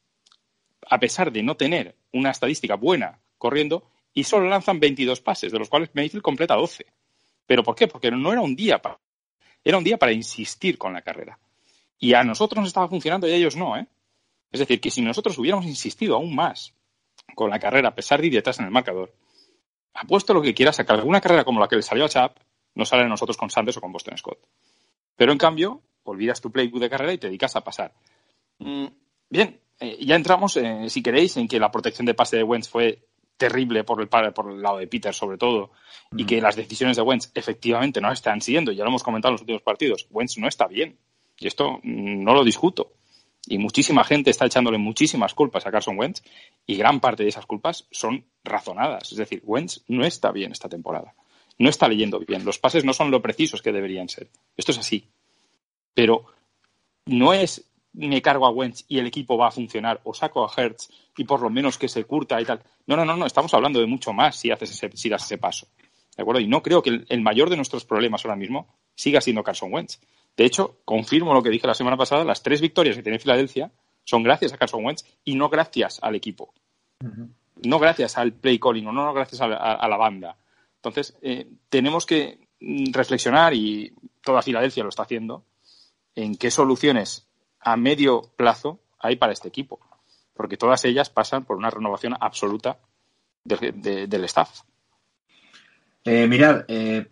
a 0.91 1.01
pesar 1.01 1.33
de 1.33 1.43
no 1.43 1.57
tener 1.57 1.95
una 2.13 2.33
estadística 2.33 2.75
buena 2.75 3.19
corriendo, 3.39 3.89
y 4.15 4.25
solo 4.25 4.49
lanzan 4.49 4.79
22 4.79 5.21
pases, 5.21 5.53
de 5.53 5.59
los 5.59 5.69
cuales 5.69 5.91
Mayfield 5.93 6.23
completa 6.23 6.55
12. 6.55 6.87
¿Pero 7.47 7.63
por 7.63 7.75
qué? 7.75 7.89
Porque 7.89 8.11
no 8.11 8.33
era 8.33 8.41
un 8.41 8.55
día 8.55 8.81
para. 8.81 8.99
Era 9.63 9.77
un 9.77 9.85
día 9.85 9.99
para 9.99 10.13
insistir 10.13 10.79
con 10.79 10.93
la 10.93 11.03
carrera. 11.03 11.39
Y 11.99 12.15
a 12.15 12.23
nosotros 12.23 12.61
nos 12.61 12.69
estaba 12.69 12.89
funcionando 12.89 13.27
y 13.27 13.33
a 13.33 13.37
ellos 13.37 13.57
no, 13.57 13.77
¿eh? 13.77 13.87
Es 14.53 14.61
decir, 14.61 14.81
que 14.81 14.91
si 14.91 15.03
nosotros 15.03 15.37
hubiéramos 15.39 15.67
insistido 15.67 16.15
aún 16.15 16.35
más 16.35 16.75
con 17.35 17.51
la 17.51 17.59
carrera, 17.59 17.89
a 17.89 17.95
pesar 17.95 18.21
de 18.21 18.29
ir 18.29 18.35
detrás 18.35 18.59
en 18.61 18.67
el 18.67 18.71
marcador, 18.71 19.13
apuesto 19.95 20.33
lo 20.33 20.43
que 20.43 20.55
quieras 20.55 20.79
a 20.79 20.85
que 20.85 20.93
alguna 20.93 21.21
carrera 21.21 21.45
como 21.45 21.59
la 21.59 21.67
que 21.67 21.77
le 21.77 21.83
salió 21.83 22.05
a 22.05 22.09
Chap 22.09 22.39
no 22.75 22.85
sale 22.85 23.03
a 23.03 23.09
nosotros 23.09 23.37
con 23.37 23.51
Sanders 23.51 23.79
o 23.79 23.81
con 23.81 23.91
Boston 23.91 24.17
Scott. 24.17 24.39
Pero 25.17 25.33
en 25.33 25.39
cambio, 25.39 25.83
olvidas 26.05 26.41
tu 26.41 26.53
playbook 26.53 26.81
de 26.81 26.91
carrera 26.91 27.13
y 27.13 27.19
te 27.19 27.27
dedicas 27.27 27.57
a 27.57 27.65
pasar. 27.65 27.95
Mm, 28.59 28.87
bien, 29.29 29.61
eh, 29.81 29.99
ya 30.05 30.15
entramos, 30.15 30.57
eh, 30.57 30.89
si 30.89 31.03
queréis, 31.03 31.37
en 31.37 31.49
que 31.49 31.59
la 31.59 31.71
protección 31.71 32.07
de 32.07 32.15
pase 32.15 32.37
de 32.37 32.43
Wentz 32.43 32.69
fue 32.69 33.09
terrible 33.37 33.85
por 33.85 34.01
el, 34.01 34.09
por 34.09 34.51
el 34.51 34.63
lado 34.63 34.79
de 34.79 34.87
Peter, 34.87 35.15
sobre 35.15 35.39
todo, 35.39 35.73
y 36.17 36.25
que 36.25 36.41
las 36.41 36.57
decisiones 36.57 36.97
de 36.97 37.03
Wentz 37.03 37.31
efectivamente 37.35 38.01
no 38.01 38.13
están 38.13 38.41
siendo, 38.41 38.73
ya 38.73 38.85
lo 38.85 38.91
hemos 38.91 39.03
comentado 39.03 39.31
en 39.31 39.35
los 39.35 39.43
últimos 39.43 39.63
partidos, 39.63 40.07
Wentz 40.11 40.39
no 40.39 40.49
está 40.49 40.67
bien. 40.67 40.99
Y 41.39 41.47
esto 41.47 41.81
no 41.83 42.33
lo 42.33 42.45
discuto. 42.45 42.93
Y 43.47 43.59
muchísima 43.59 44.05
gente 44.05 44.31
está 44.31 44.47
echándole 44.47 44.79
muchísimas 44.79 45.35
culpas 45.35 45.67
a 45.67 45.71
Carson 45.71 45.99
Wentz 45.99 46.23
y 46.67 46.77
gran 46.77 47.01
parte 47.01 47.23
de 47.23 47.29
esas 47.29 47.45
culpas 47.45 47.87
son 47.91 48.25
razonadas. 48.43 49.13
Es 49.13 49.19
decir, 49.19 49.43
Wentz 49.45 49.83
no 49.89 50.05
está 50.05 50.33
bien 50.33 50.53
esta 50.53 50.69
temporada. 50.69 51.15
No 51.59 51.69
está 51.69 51.89
leyendo 51.89 52.19
bien. 52.21 52.45
Los 52.45 52.59
pases 52.59 52.85
no 52.85 52.95
son 52.95 53.11
lo 53.11 53.21
precisos 53.21 53.61
que 53.61 53.73
deberían 53.73 54.09
ser. 54.09 54.31
Esto 54.57 54.73
es 54.73 54.79
así. 54.79 55.09
Pero 55.93 56.27
no 57.07 57.35
es 57.35 57.69
me 57.95 58.21
cargo 58.23 58.47
a 58.47 58.51
Wentz 58.51 58.85
y 58.89 58.99
el 58.99 59.07
equipo 59.07 59.37
va 59.39 59.49
a 59.49 59.51
funcionar 59.53 60.01
o 60.05 60.13
saco 60.15 60.45
a 60.45 60.53
Hertz 60.55 60.89
y 61.17 61.25
por 61.25 61.41
lo 61.41 61.49
menos 61.51 61.79
que 61.79 61.89
se 61.89 62.05
curta 62.05 62.41
y 62.41 62.45
tal. 62.45 62.61
No, 62.87 62.97
no, 62.97 63.05
no, 63.05 63.17
no. 63.17 63.25
Estamos 63.27 63.55
hablando 63.55 63.81
de 63.81 63.87
mucho 63.87 64.13
más 64.13 64.37
si 64.37 64.51
haces 64.51 64.71
ese, 64.73 64.91
si 64.97 65.09
das 65.09 65.25
ese 65.25 65.39
paso. 65.39 65.69
¿De 66.17 66.23
acuerdo? 66.23 66.41
Y 66.41 66.47
no 66.49 66.63
creo 66.63 66.83
que 66.83 66.91
el, 66.91 67.07
el 67.09 67.21
mayor 67.23 67.51
de 67.51 67.57
nuestros 67.57 67.85
problemas 67.85 68.25
ahora 68.25 68.37
mismo 68.37 68.69
siga 68.95 69.21
siendo 69.21 69.43
Carson 69.43 69.73
Wentz. 69.73 70.01
De 70.37 70.45
hecho, 70.45 70.79
confirmo 70.85 71.33
lo 71.35 71.43
que 71.43 71.51
dije 71.51 71.67
la 71.67 71.75
semana 71.75 71.97
pasada, 71.97 72.25
las 72.25 72.43
tres 72.43 72.61
victorias 72.61 72.97
que 72.97 73.03
tiene 73.03 73.19
Filadelfia 73.19 73.71
son 74.05 74.23
gracias 74.23 74.53
a 74.53 74.59
Carson 74.59 74.85
Wentz 74.85 75.05
y 75.25 75.35
no 75.37 75.49
gracias 75.49 75.99
al 76.03 76.15
equipo. 76.15 76.53
No 77.63 77.79
gracias 77.79 78.19
al 78.19 78.33
play 78.33 78.59
calling 78.59 78.87
o 78.89 78.93
no 78.93 79.13
gracias 79.15 79.41
a, 79.41 79.47
a- 79.47 79.75
a 79.75 79.89
la 79.89 79.97
banda. 79.97 80.37
Entonces, 80.77 81.17
eh, 81.23 81.47
tenemos 81.69 82.05
que 82.07 82.39
mm, 82.61 82.93
reflexionar, 82.93 83.55
y 83.55 83.93
toda 84.23 84.43
Filadelfia 84.43 84.83
lo 84.83 84.89
está 84.91 85.03
haciendo, 85.05 85.45
en 86.15 86.37
qué 86.37 86.51
soluciones 86.51 87.27
a 87.65 87.77
medio 87.77 88.23
plazo 88.37 88.81
hay 88.99 89.17
para 89.17 89.33
este 89.33 89.49
equipo. 89.49 89.81
Porque 90.35 90.57
todas 90.57 90.85
ellas 90.85 91.11
pasan 91.11 91.45
por 91.45 91.57
una 91.57 91.71
renovación 91.71 92.15
absoluta 92.21 92.79
del, 93.45 93.81
de- 93.81 94.07
del 94.07 94.25
staff. 94.25 94.61
Eh, 96.05 96.27
mirad, 96.27 96.65
eh, 96.69 97.07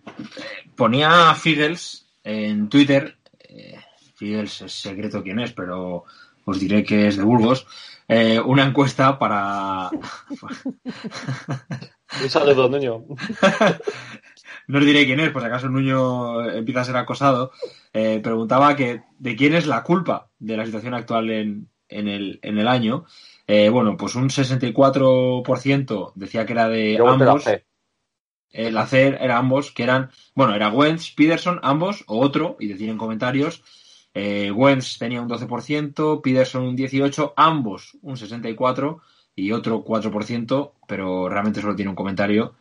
ponía 0.76 1.34
Figels 1.34 2.06
en 2.24 2.68
Twitter, 2.68 3.16
eh, 3.40 3.78
Figels 4.16 4.60
es 4.62 4.72
secreto 4.72 5.22
quién 5.22 5.38
es, 5.40 5.52
pero 5.52 6.04
os 6.44 6.60
diré 6.60 6.84
que 6.84 7.06
es 7.08 7.16
de 7.16 7.22
Burgos, 7.22 7.66
eh, 8.14 8.38
una 8.40 8.64
encuesta 8.64 9.18
para... 9.18 9.90
Un 12.22 12.28
saludo, 12.28 12.68
Nuño. 12.68 13.06
no 14.68 14.78
os 14.78 14.84
diré 14.84 15.06
quién 15.06 15.20
es, 15.20 15.30
por 15.30 15.40
si 15.40 15.48
acaso 15.48 15.70
Nuño 15.70 16.42
empieza 16.50 16.82
a 16.82 16.84
ser 16.84 16.96
acosado, 16.98 17.52
eh, 17.94 18.20
preguntaba 18.22 18.76
que 18.76 19.02
de 19.18 19.34
quién 19.34 19.54
es 19.54 19.66
la 19.66 19.82
culpa 19.82 20.28
de 20.38 20.58
la 20.58 20.66
situación 20.66 20.92
actual 20.92 21.30
en, 21.30 21.70
en 21.88 22.08
el, 22.08 22.38
en 22.42 22.58
el 22.58 22.68
año. 22.68 23.06
Eh, 23.46 23.70
bueno, 23.70 23.96
pues 23.96 24.14
un 24.14 24.28
64% 24.28 26.12
decía 26.14 26.44
que 26.44 26.52
era 26.52 26.68
de 26.68 26.96
Yo 26.98 27.08
ambos. 27.08 27.44
El 28.50 28.76
hacer 28.76 29.16
era 29.22 29.38
ambos, 29.38 29.72
que 29.72 29.84
eran, 29.84 30.10
bueno, 30.34 30.54
era 30.54 30.68
Wentz, 30.68 31.14
Peterson, 31.14 31.60
ambos, 31.62 32.04
o 32.06 32.20
otro, 32.20 32.58
y 32.60 32.66
decir 32.66 32.90
en 32.90 32.98
comentarios. 32.98 33.62
Eh, 34.14 34.50
Wentz 34.50 34.98
tenía 34.98 35.22
un 35.22 35.28
12%, 35.28 36.20
Peterson 36.22 36.64
un 36.64 36.76
18%, 36.76 37.32
ambos 37.36 37.96
un 38.02 38.16
64% 38.16 39.00
y 39.34 39.52
otro 39.52 39.84
4%, 39.84 40.72
pero 40.86 41.28
realmente 41.28 41.60
solo 41.60 41.74
tiene 41.74 41.90
un 41.90 41.96
comentario 41.96 42.54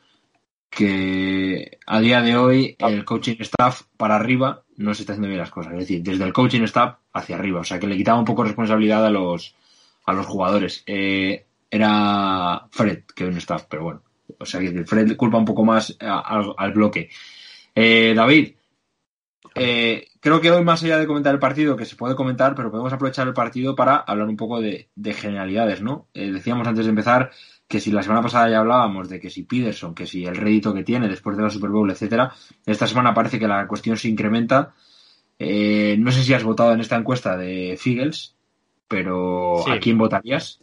que 0.70 1.80
a 1.86 2.00
día 2.00 2.22
de 2.22 2.38
hoy 2.38 2.76
el 2.80 3.04
coaching 3.04 3.36
staff 3.40 3.82
para 3.98 4.16
arriba 4.16 4.64
no 4.78 4.94
se 4.94 5.04
está 5.04 5.14
haciendo 5.14 5.28
bien 5.28 5.40
las 5.40 5.52
cosas. 5.52 5.74
Es 5.74 5.80
decir, 5.80 6.02
desde 6.02 6.24
el 6.24 6.32
coaching 6.32 6.62
staff 6.64 6.96
hacia 7.14 7.36
arriba. 7.36 7.60
O 7.60 7.64
sea, 7.66 7.78
que 7.78 7.88
le 7.88 7.98
quitaba 7.98 8.18
un 8.18 8.26
poco 8.26 8.44
de 8.44 8.50
responsabilidad 8.50 9.06
a 9.06 9.10
los, 9.10 9.54
a 10.06 10.14
los 10.14 10.26
jugadores. 10.26 10.84
Eh, 10.88 11.46
era 11.70 12.68
Fred 12.72 13.04
que 13.14 13.26
un 13.26 13.38
staff, 13.38 13.66
pero 13.70 13.84
bueno. 13.84 14.02
O 14.40 14.46
sea, 14.46 14.62
que 14.62 14.86
Fred 14.86 15.16
culpa 15.18 15.38
un 15.38 15.46
poco 15.46 15.66
más 15.66 15.96
al 16.00 16.72
bloque. 16.72 17.10
Eh, 17.76 18.14
David, 18.16 18.54
eh, 19.56 20.08
creo 20.20 20.40
que 20.42 20.52
hoy, 20.52 20.64
más 20.64 20.84
allá 20.84 20.98
de 20.98 21.08
comentar 21.08 21.34
el 21.34 21.40
partido, 21.40 21.76
que 21.76 21.86
se 21.86 21.96
puede 21.96 22.16
comentar, 22.16 22.56
pero 22.56 22.72
podemos 22.72 22.94
aprovechar 22.94 23.28
el 23.28 23.34
partido 23.34 23.76
para 23.76 23.98
hablar 23.98 24.28
un 24.28 24.38
poco 24.38 24.62
de, 24.62 24.90
de 24.96 25.14
generalidades, 25.14 25.82
¿no? 25.82 26.08
Eh, 26.14 26.32
decíamos 26.32 26.68
antes 26.68 26.86
de 26.86 26.90
empezar 26.90 27.32
que 27.68 27.80
si 27.80 27.92
la 27.92 28.04
semana 28.04 28.22
pasada 28.22 28.50
ya 28.50 28.60
hablábamos 28.60 29.08
de 29.10 29.20
que 29.20 29.30
si 29.30 29.44
Peterson, 29.44 29.96
que 29.96 30.06
si 30.06 30.26
el 30.26 30.36
rédito 30.36 30.74
que 30.74 30.84
tiene 30.84 31.08
después 31.08 31.38
de 31.38 31.44
la 31.44 31.50
Super 31.50 31.70
Bowl, 31.70 31.90
etcétera, 31.90 32.34
esta 32.66 32.86
semana 32.88 33.14
parece 33.14 33.40
que 33.40 33.48
la 33.48 33.66
cuestión 33.68 33.96
se 33.98 34.10
incrementa. 34.10 34.74
Eh, 35.40 35.96
no 35.98 36.12
sé 36.12 36.24
si 36.24 36.34
has 36.34 36.44
votado 36.44 36.74
en 36.74 36.82
esta 36.82 36.98
encuesta 36.98 37.36
de 37.38 37.78
Figels, 37.80 38.36
pero 38.88 39.56
Sí. 39.66 39.72
¿a 39.72 39.80
quién 39.80 39.98
votarías? 39.98 40.60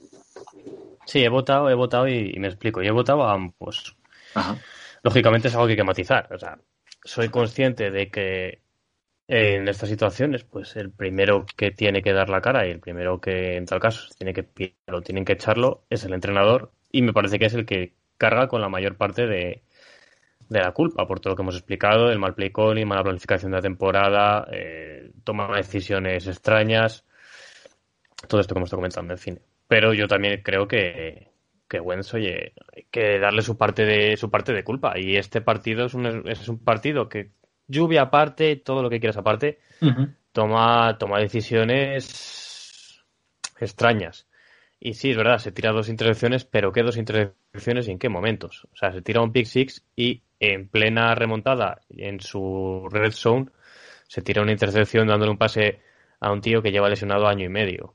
Sí, 1.07 1.21
he 1.25 1.29
votado, 1.31 1.71
he 1.71 1.75
votado 1.75 2.07
y, 2.07 2.33
y 2.35 2.39
me 2.39 2.49
explico. 2.49 2.83
Yo 2.83 2.91
he 2.91 2.93
votado 2.93 3.25
a 3.25 3.33
ambos. 3.33 3.97
Ajá. 4.35 4.57
Lógicamente 5.03 5.49
es 5.49 5.55
algo 5.55 5.67
que 5.67 5.73
hay 5.73 5.77
que 5.79 5.85
matizar. 5.85 6.29
O 6.35 6.39
sea, 6.39 6.59
soy 7.03 7.31
consciente 7.31 7.91
de 7.91 8.11
que 8.11 8.61
en 9.29 9.69
estas 9.69 9.91
situaciones, 9.91 10.45
pues 10.45 10.75
el 10.77 10.91
primero 10.91 11.45
que 11.57 11.71
tiene 11.71 12.03
que 12.03 12.15
dar 12.15 12.31
la 12.31 12.41
cara 12.41 12.67
y 12.67 12.71
el 12.71 12.81
primero 12.81 13.21
que, 13.21 13.57
en 13.57 13.67
tal 13.67 13.79
caso, 13.79 14.09
tiene 14.17 14.33
que 14.33 14.43
pillarlo, 14.43 15.03
tienen 15.03 15.25
que 15.27 15.35
echarlo, 15.35 15.85
es 15.91 16.05
el 16.05 16.15
entrenador. 16.15 16.73
Y 16.91 17.03
me 17.03 17.13
parece 17.13 17.39
que 17.39 17.47
es 17.47 17.55
el 17.55 17.67
que 17.67 17.93
carga 18.17 18.49
con 18.49 18.63
la 18.63 18.71
mayor 18.71 18.97
parte 18.97 19.27
de, 19.27 19.63
de 20.49 20.61
la 20.61 20.73
culpa 20.73 21.07
por 21.07 21.21
todo 21.21 21.33
lo 21.33 21.37
que 21.37 21.43
hemos 21.43 21.57
explicado, 21.57 22.11
el 22.11 22.19
mal 22.19 22.35
play 22.35 22.51
calling, 22.51 22.89
mala 22.89 23.03
planificación 23.03 23.51
de 23.53 23.59
la 23.59 23.63
temporada, 23.63 24.49
eh, 24.51 25.11
toma 25.25 25.49
de 25.49 25.59
decisiones 25.59 26.27
extrañas, 26.27 27.05
todo 28.29 28.41
esto 28.41 28.55
que 28.55 28.59
hemos 28.59 28.69
estado 28.69 28.81
comentando 28.81 29.13
en 29.13 29.19
cine. 29.19 29.43
Pero 29.69 29.93
yo 29.93 30.09
también 30.09 30.41
creo 30.43 30.67
que, 30.67 31.29
que 31.69 31.81
Wentz, 31.81 32.15
oye, 32.15 32.55
hay 32.75 32.87
que 32.91 33.19
darle 33.19 33.43
su 33.43 33.59
parte 33.59 33.85
de 33.85 34.17
su 34.17 34.31
parte 34.31 34.55
de 34.55 34.65
culpa. 34.65 34.99
Y 34.99 35.17
este 35.17 35.43
partido 35.43 35.85
es 35.85 35.93
un, 35.93 36.27
es 36.27 36.49
un 36.49 36.59
partido 36.59 37.11
que 37.11 37.33
lluvia 37.69 38.03
aparte, 38.03 38.57
todo 38.57 38.83
lo 38.83 38.91
que 38.91 38.99
quieras 38.99 39.19
aparte, 39.19 39.61
toma, 40.33 40.97
toma 40.99 41.21
decisiones 41.21 43.05
extrañas. 43.61 44.27
Y 44.81 44.95
sí, 44.95 45.11
es 45.11 45.17
verdad, 45.17 45.39
se 45.39 45.53
tira 45.53 45.73
dos 45.73 45.89
intercepciones, 45.89 46.45
pero 46.45 46.73
¿qué 46.73 46.83
dos 46.83 46.97
intercepciones 46.97 47.89
y 47.89 47.91
en 47.93 47.99
qué 47.99 48.09
momentos? 48.09 48.67
O 48.73 48.77
sea, 48.77 48.93
se 48.93 49.03
tira 49.03 49.21
un 49.21 49.33
pick 49.33 49.47
six 49.47 49.85
y 49.97 50.23
en 50.41 50.69
plena 50.69 51.15
remontada, 51.15 51.81
en 51.91 52.21
su 52.21 52.89
red 52.91 53.11
zone, 53.13 53.47
se 54.07 54.23
tira 54.23 54.43
una 54.43 54.53
intercepción 54.53 55.09
dándole 55.09 55.33
un 55.33 55.39
pase 55.39 55.81
a 56.21 56.33
un 56.33 56.41
tío 56.41 56.63
que 56.63 56.71
lleva 56.71 56.89
lesionado 56.89 57.27
año 57.27 57.45
y 57.45 57.49
medio. 57.49 57.95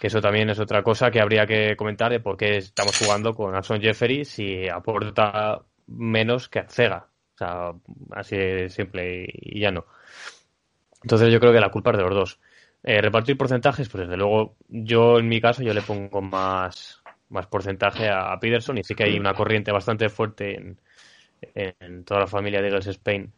Que 0.00 0.06
eso 0.08 0.20
también 0.20 0.50
es 0.50 0.60
otra 0.60 0.82
cosa 0.82 1.10
que 1.10 1.20
habría 1.20 1.46
que 1.46 1.76
comentar 1.76 2.12
de 2.12 2.20
por 2.20 2.36
qué 2.36 2.58
estamos 2.58 2.96
jugando 2.98 3.34
con 3.34 3.54
Alson 3.54 3.80
Jeffery 3.80 4.24
si 4.24 4.68
aporta 4.68 5.62
menos 5.86 6.48
que 6.48 6.60
Arcega. 6.60 7.08
O 7.34 7.38
sea, 7.38 7.72
así 8.12 8.36
de 8.36 8.68
simple 8.70 9.26
y 9.28 9.60
ya 9.60 9.70
no. 9.70 9.84
Entonces 11.02 11.32
yo 11.32 11.40
creo 11.40 11.52
que 11.52 11.60
la 11.60 11.70
culpa 11.70 11.90
es 11.90 11.98
de 11.98 12.02
los 12.02 12.14
dos. 12.14 12.40
Eh, 12.82 13.00
repartir 13.00 13.36
porcentajes, 13.36 13.88
pues 13.88 14.02
desde 14.02 14.16
luego, 14.16 14.56
yo 14.68 15.18
en 15.18 15.28
mi 15.28 15.40
caso 15.40 15.62
yo 15.62 15.72
le 15.74 15.82
pongo 15.82 16.20
más, 16.20 17.02
más 17.30 17.46
porcentaje 17.46 18.08
a, 18.08 18.38
Peterson 18.38 18.78
y 18.78 18.84
sí 18.84 18.94
que 18.94 19.04
hay 19.04 19.18
una 19.18 19.34
corriente 19.34 19.72
bastante 19.72 20.08
fuerte 20.08 20.56
en, 20.56 20.78
en 21.54 22.04
toda 22.04 22.20
la 22.20 22.26
familia 22.26 22.60
de 22.60 22.68
Eagles 22.68 22.86
Spain. 22.88 23.32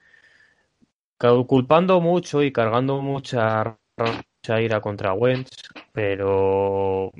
Culpando 1.46 2.00
mucho 2.00 2.42
y 2.42 2.52
cargando 2.52 3.00
mucha, 3.00 3.78
mucha 3.96 4.60
ira 4.60 4.80
contra 4.80 5.14
Wentz, 5.14 5.50
pero 5.92 7.12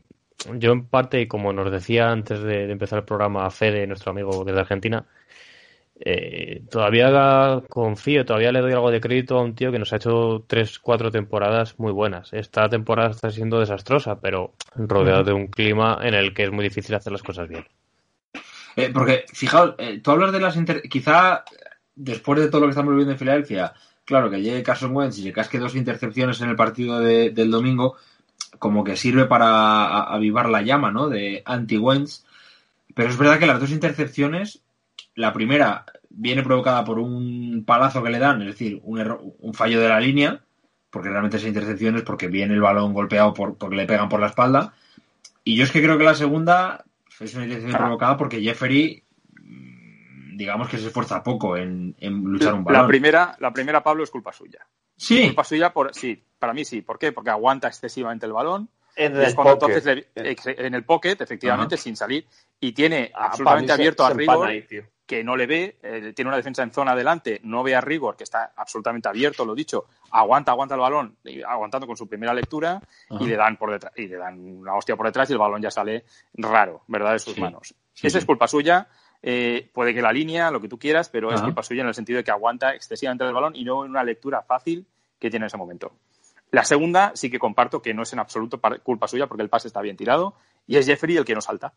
yo 0.54 0.72
en 0.72 0.86
parte, 0.86 1.20
y 1.20 1.28
como 1.28 1.52
nos 1.52 1.70
decía 1.70 2.10
antes 2.10 2.40
de, 2.40 2.66
de 2.66 2.72
empezar 2.72 2.98
el 2.98 3.04
programa 3.04 3.50
Fede, 3.50 3.86
nuestro 3.86 4.10
amigo 4.12 4.44
desde 4.44 4.60
Argentina, 4.60 5.06
eh, 6.00 6.62
todavía 6.70 7.62
confío, 7.68 8.24
todavía 8.24 8.52
le 8.52 8.60
doy 8.60 8.72
algo 8.72 8.90
de 8.90 9.00
crédito 9.00 9.38
a 9.38 9.42
un 9.42 9.54
tío 9.54 9.72
que 9.72 9.78
nos 9.78 9.92
ha 9.92 9.96
hecho 9.96 10.44
tres, 10.46 10.78
cuatro 10.78 11.10
temporadas 11.10 11.78
muy 11.78 11.92
buenas. 11.92 12.32
Esta 12.32 12.68
temporada 12.68 13.10
está 13.10 13.30
siendo 13.30 13.60
desastrosa, 13.60 14.20
pero 14.20 14.54
rodeado 14.76 15.24
de 15.24 15.32
un 15.32 15.46
clima 15.46 15.98
en 16.02 16.14
el 16.14 16.34
que 16.34 16.44
es 16.44 16.52
muy 16.52 16.64
difícil 16.64 16.94
hacer 16.94 17.12
las 17.12 17.22
cosas 17.22 17.48
bien. 17.48 17.64
Eh, 18.76 18.90
porque, 18.92 19.24
fijaos, 19.32 19.74
eh, 19.78 20.00
tú 20.02 20.10
hablas 20.10 20.32
de 20.32 20.40
las 20.40 20.56
inter... 20.56 20.82
Quizá 20.82 21.44
después 21.94 22.38
de 22.38 22.48
todo 22.48 22.60
lo 22.60 22.66
que 22.66 22.72
estamos 22.72 22.90
viviendo 22.90 23.12
en 23.12 23.18
Filadelfia, 23.18 23.72
claro, 24.04 24.28
que 24.30 24.42
llegue 24.42 24.62
Carson 24.62 24.94
Wentz 24.94 25.18
y 25.18 25.22
le 25.22 25.32
casque 25.32 25.58
dos 25.58 25.74
intercepciones 25.74 26.40
en 26.42 26.50
el 26.50 26.56
partido 26.56 27.00
de- 27.00 27.30
del 27.30 27.50
domingo, 27.50 27.96
como 28.58 28.84
que 28.84 28.96
sirve 28.96 29.24
para 29.24 30.02
avivar 30.02 30.50
la 30.50 30.60
llama, 30.60 30.90
¿no? 30.90 31.08
De 31.08 31.42
anti-Wentz. 31.46 32.26
Pero 32.94 33.08
es 33.08 33.16
verdad 33.16 33.38
que 33.38 33.46
las 33.46 33.60
dos 33.60 33.70
intercepciones, 33.70 34.60
la 35.16 35.32
primera 35.32 35.84
viene 36.08 36.42
provocada 36.42 36.84
por 36.84 36.98
un 36.98 37.64
palazo 37.66 38.02
que 38.02 38.10
le 38.10 38.18
dan, 38.18 38.40
es 38.42 38.48
decir, 38.48 38.80
un, 38.84 39.00
error- 39.00 39.20
un 39.40 39.52
fallo 39.52 39.80
de 39.80 39.88
la 39.88 39.98
línea, 40.00 40.40
porque 40.90 41.08
realmente 41.10 41.36
esa 41.38 41.48
intercepción 41.48 41.96
es 41.96 42.02
porque 42.02 42.28
viene 42.28 42.54
el 42.54 42.60
balón 42.60 42.94
golpeado 42.94 43.34
por, 43.34 43.58
porque 43.58 43.76
le 43.76 43.86
pegan 43.86 44.08
por 44.08 44.20
la 44.20 44.28
espalda. 44.28 44.72
Y 45.44 45.56
yo 45.56 45.64
es 45.64 45.70
que 45.72 45.82
creo 45.82 45.98
que 45.98 46.04
la 46.04 46.14
segunda 46.14 46.84
es 47.20 47.34
una 47.34 47.44
intercepción 47.44 47.78
provocada 47.78 48.16
porque 48.16 48.40
Jeffery, 48.40 49.02
mm, 49.42 50.36
digamos 50.36 50.68
que 50.68 50.78
se 50.78 50.86
esfuerza 50.86 51.22
poco 51.22 51.56
en, 51.56 51.94
en 51.98 52.22
luchar 52.24 52.54
un 52.54 52.64
balón. 52.64 52.82
La 52.82 52.88
primera, 52.88 53.36
la 53.40 53.52
primera, 53.52 53.82
Pablo, 53.82 54.04
es 54.04 54.10
culpa 54.10 54.32
suya. 54.32 54.60
Sí, 54.96 55.26
Culpa 55.26 55.44
suya, 55.44 55.72
por, 55.72 55.94
sí, 55.94 56.22
para 56.38 56.54
mí 56.54 56.64
sí. 56.64 56.80
¿Por 56.82 56.98
qué? 56.98 57.12
Porque 57.12 57.30
aguanta 57.30 57.68
excesivamente 57.68 58.24
el 58.26 58.32
balón. 58.32 58.68
En 58.96 59.14
es 59.20 59.28
el 59.28 59.34
pocket. 59.34 59.52
entonces 59.52 59.84
le- 59.84 60.66
en 60.66 60.74
el 60.74 60.84
pocket, 60.84 61.16
efectivamente, 61.20 61.74
Ajá. 61.74 61.82
sin 61.82 61.96
salir, 61.96 62.26
y 62.60 62.72
tiene 62.72 63.10
Ah, 63.14 63.26
absolutamente 63.26 63.72
mí 63.72 63.76
se- 63.76 63.82
abierto 63.82 64.04
a 64.04 64.08
se 64.08 64.14
Rigor, 64.14 64.46
ahí, 64.48 64.66
que 65.06 65.22
no 65.22 65.36
le 65.36 65.46
ve, 65.46 65.78
eh, 65.82 66.12
tiene 66.16 66.28
una 66.28 66.36
defensa 66.36 66.62
en 66.64 66.72
zona 66.72 66.92
adelante, 66.92 67.40
no 67.44 67.62
ve 67.62 67.76
a 67.76 67.80
Rigor, 67.80 68.16
que 68.16 68.24
está 68.24 68.52
absolutamente 68.56 69.08
abierto, 69.08 69.44
lo 69.44 69.54
dicho, 69.54 69.84
aguanta, 70.10 70.50
aguanta 70.50 70.74
el 70.74 70.80
balón, 70.80 71.16
aguantando 71.46 71.86
con 71.86 71.96
su 71.96 72.08
primera 72.08 72.34
lectura, 72.34 72.82
Ajá. 73.10 73.22
y 73.22 73.26
le 73.26 73.36
dan 73.36 73.56
por 73.56 73.70
detrás, 73.70 73.92
y 73.96 74.08
le 74.08 74.16
dan 74.16 74.40
una 74.40 74.74
hostia 74.74 74.96
por 74.96 75.06
detrás 75.06 75.30
y 75.30 75.34
el 75.34 75.38
balón 75.38 75.62
ya 75.62 75.70
sale 75.70 76.04
raro, 76.34 76.82
¿verdad? 76.88 77.12
De 77.12 77.18
sus 77.20 77.34
Sí. 77.34 77.40
manos. 77.40 77.74
Sí, 77.94 78.06
Esa 78.08 78.14
sí. 78.14 78.18
es 78.18 78.24
culpa 78.26 78.48
suya. 78.48 78.88
eh, 79.22 79.70
puede 79.72 79.94
que 79.94 80.02
la 80.02 80.12
línea, 80.12 80.50
lo 80.50 80.60
que 80.60 80.68
tú 80.68 80.78
quieras, 80.78 81.08
pero 81.08 81.32
es 81.32 81.40
culpa 81.40 81.62
suya 81.62 81.80
en 81.82 81.88
el 81.88 81.94
sentido 81.94 82.18
de 82.18 82.22
que 82.24 82.30
aguanta 82.30 82.74
excesivamente 82.74 83.24
el 83.24 83.32
balón 83.32 83.56
y 83.56 83.64
no 83.64 83.84
en 83.84 83.90
una 83.90 84.04
lectura 84.04 84.42
fácil 84.42 84.86
que 85.18 85.30
tiene 85.30 85.44
en 85.44 85.48
ese 85.48 85.56
momento. 85.56 85.90
La 86.52 86.64
segunda 86.64 87.10
sí 87.14 87.28
que 87.30 87.38
comparto 87.38 87.80
que 87.82 87.92
no 87.94 88.02
es 88.02 88.12
en 88.12 88.18
absoluto 88.20 88.60
culpa 88.84 89.08
suya 89.08 89.26
porque 89.26 89.42
el 89.42 89.48
pase 89.48 89.66
está 89.68 89.80
bien 89.80 89.96
tirado 89.96 90.34
y 90.66 90.76
es 90.76 90.86
Jeffrey 90.86 91.16
el 91.16 91.24
que 91.24 91.34
no 91.34 91.40
salta. 91.40 91.72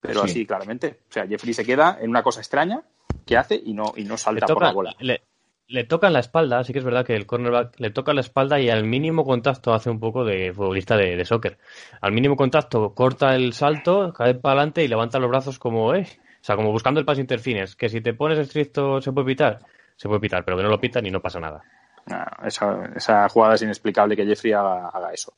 Pero 0.00 0.20
Sí. 0.24 0.30
así, 0.30 0.46
claramente. 0.46 1.00
O 1.08 1.12
sea, 1.12 1.26
Jeffrey 1.26 1.52
se 1.54 1.64
queda 1.64 1.98
en 2.00 2.10
una 2.10 2.22
cosa 2.22 2.40
extraña 2.40 2.82
que 3.26 3.36
hace 3.36 3.60
y 3.62 3.74
no, 3.74 3.92
y 3.96 4.04
no 4.04 4.16
salta 4.16 4.46
por 4.46 4.62
la 4.62 4.72
bola. 4.72 4.94
le, 5.00 5.22
le 5.66 5.84
toca 5.84 6.06
en 6.08 6.14
la 6.14 6.20
espalda, 6.20 6.64
sí 6.64 6.72
que 6.72 6.78
es 6.80 6.84
verdad 6.84 7.04
que 7.04 7.14
el 7.14 7.26
cornerback 7.26 7.78
le 7.78 7.90
toca 7.90 8.12
la 8.14 8.22
espalda 8.22 8.58
y 8.58 8.70
al 8.70 8.84
mínimo 8.84 9.24
contacto 9.24 9.72
hace 9.72 9.90
un 9.90 10.00
poco 10.00 10.24
de 10.24 10.52
futbolista 10.52 10.96
de, 10.96 11.16
de 11.16 11.24
soccer. 11.24 11.58
Al 12.00 12.12
mínimo 12.12 12.34
contacto 12.36 12.94
corta 12.94 13.34
el 13.36 13.52
salto, 13.52 14.12
cae 14.12 14.34
para 14.34 14.54
adelante 14.54 14.82
y 14.82 14.88
levanta 14.88 15.18
los 15.18 15.30
brazos 15.30 15.58
como, 15.58 15.94
eh, 15.94 16.06
o 16.08 16.44
sea, 16.44 16.56
como 16.56 16.72
buscando 16.72 16.98
el 16.98 17.06
paso 17.06 17.20
interfines, 17.20 17.76
que 17.76 17.88
si 17.88 18.00
te 18.00 18.14
pones 18.14 18.38
estricto 18.38 19.00
se 19.00 19.12
puede 19.12 19.26
pitar, 19.26 19.60
se 19.96 20.08
puede 20.08 20.20
pitar, 20.20 20.44
pero 20.44 20.56
que 20.56 20.62
no 20.64 20.70
lo 20.70 20.80
pitan 20.80 21.04
y 21.06 21.10
no 21.10 21.20
pasa 21.20 21.38
nada. 21.38 21.62
Ah, 22.10 22.42
esa, 22.46 22.90
esa 22.96 23.28
jugada 23.28 23.54
es 23.54 23.62
inexplicable 23.62 24.16
que 24.16 24.24
Jeffrey 24.26 24.52
haga, 24.52 24.88
haga 24.88 25.12
eso. 25.12 25.34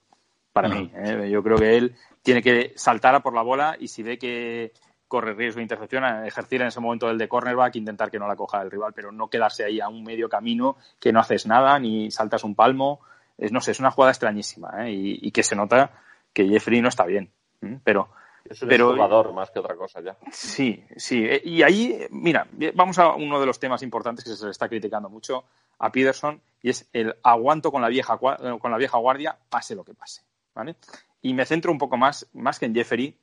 Para 0.52 0.68
Ajá. 0.68 0.76
mí. 0.78 0.92
¿eh? 0.94 1.30
Yo 1.30 1.42
creo 1.42 1.56
que 1.56 1.76
él 1.76 1.94
tiene 2.22 2.42
que 2.42 2.72
saltar 2.76 3.14
a 3.14 3.20
por 3.20 3.34
la 3.34 3.42
bola 3.42 3.76
y 3.78 3.88
si 3.88 4.02
ve 4.02 4.18
que 4.18 4.72
corre 5.08 5.34
riesgo 5.34 5.58
de 5.58 5.62
intercepción, 5.64 6.04
ejercer 6.26 6.62
en 6.62 6.68
ese 6.68 6.80
momento 6.80 7.10
el 7.10 7.18
de 7.18 7.28
cornerback, 7.28 7.76
intentar 7.76 8.10
que 8.10 8.18
no 8.18 8.26
la 8.26 8.36
coja 8.36 8.62
el 8.62 8.70
rival, 8.70 8.92
pero 8.94 9.12
no 9.12 9.28
quedarse 9.28 9.64
ahí 9.64 9.78
a 9.80 9.88
un 9.88 10.02
medio 10.04 10.28
camino 10.28 10.76
que 10.98 11.12
no 11.12 11.20
haces 11.20 11.46
nada 11.46 11.78
ni 11.78 12.10
saltas 12.10 12.44
un 12.44 12.54
palmo. 12.54 13.00
Es, 13.36 13.52
no 13.52 13.60
sé, 13.60 13.72
es 13.72 13.80
una 13.80 13.90
jugada 13.90 14.12
extrañísima 14.12 14.86
¿eh? 14.86 14.92
y, 14.92 15.18
y, 15.20 15.30
que 15.32 15.42
se 15.42 15.56
nota 15.56 15.90
que 16.32 16.46
Jeffrey 16.48 16.80
no 16.80 16.88
está 16.88 17.04
bien. 17.04 17.30
¿eh? 17.62 17.78
Pero, 17.84 18.08
Es 18.44 18.62
un 18.62 18.68
pero 18.70 18.92
jugador 18.92 19.32
más 19.34 19.50
que 19.50 19.58
otra 19.58 19.74
cosa 19.76 20.00
ya. 20.00 20.16
Sí, 20.30 20.82
sí. 20.96 21.24
Eh, 21.26 21.42
Y 21.44 21.62
ahí, 21.62 22.06
mira, 22.10 22.46
vamos 22.74 22.98
a 22.98 23.14
uno 23.14 23.38
de 23.40 23.46
los 23.46 23.58
temas 23.58 23.82
importantes 23.82 24.24
que 24.24 24.30
se 24.36 24.44
le 24.46 24.50
está 24.50 24.68
criticando 24.68 25.08
mucho 25.10 25.44
a 25.78 25.90
Peterson 25.90 26.40
y 26.62 26.70
es 26.70 26.88
el 26.92 27.16
aguanto 27.22 27.70
con 27.72 27.82
la 27.82 27.88
vieja, 27.88 28.18
cua- 28.18 28.58
con 28.58 28.70
la 28.70 28.78
vieja 28.78 28.96
guardia, 28.98 29.36
pase 29.50 29.74
lo 29.74 29.84
que 29.84 29.94
pase. 29.94 30.22
¿Vale? 30.54 30.76
Y 31.20 31.34
me 31.34 31.46
centro 31.46 31.72
un 31.72 31.78
poco 31.78 31.96
más, 31.96 32.28
más 32.32 32.58
que 32.58 32.66
en 32.66 32.74
Jeffery, 32.74 33.16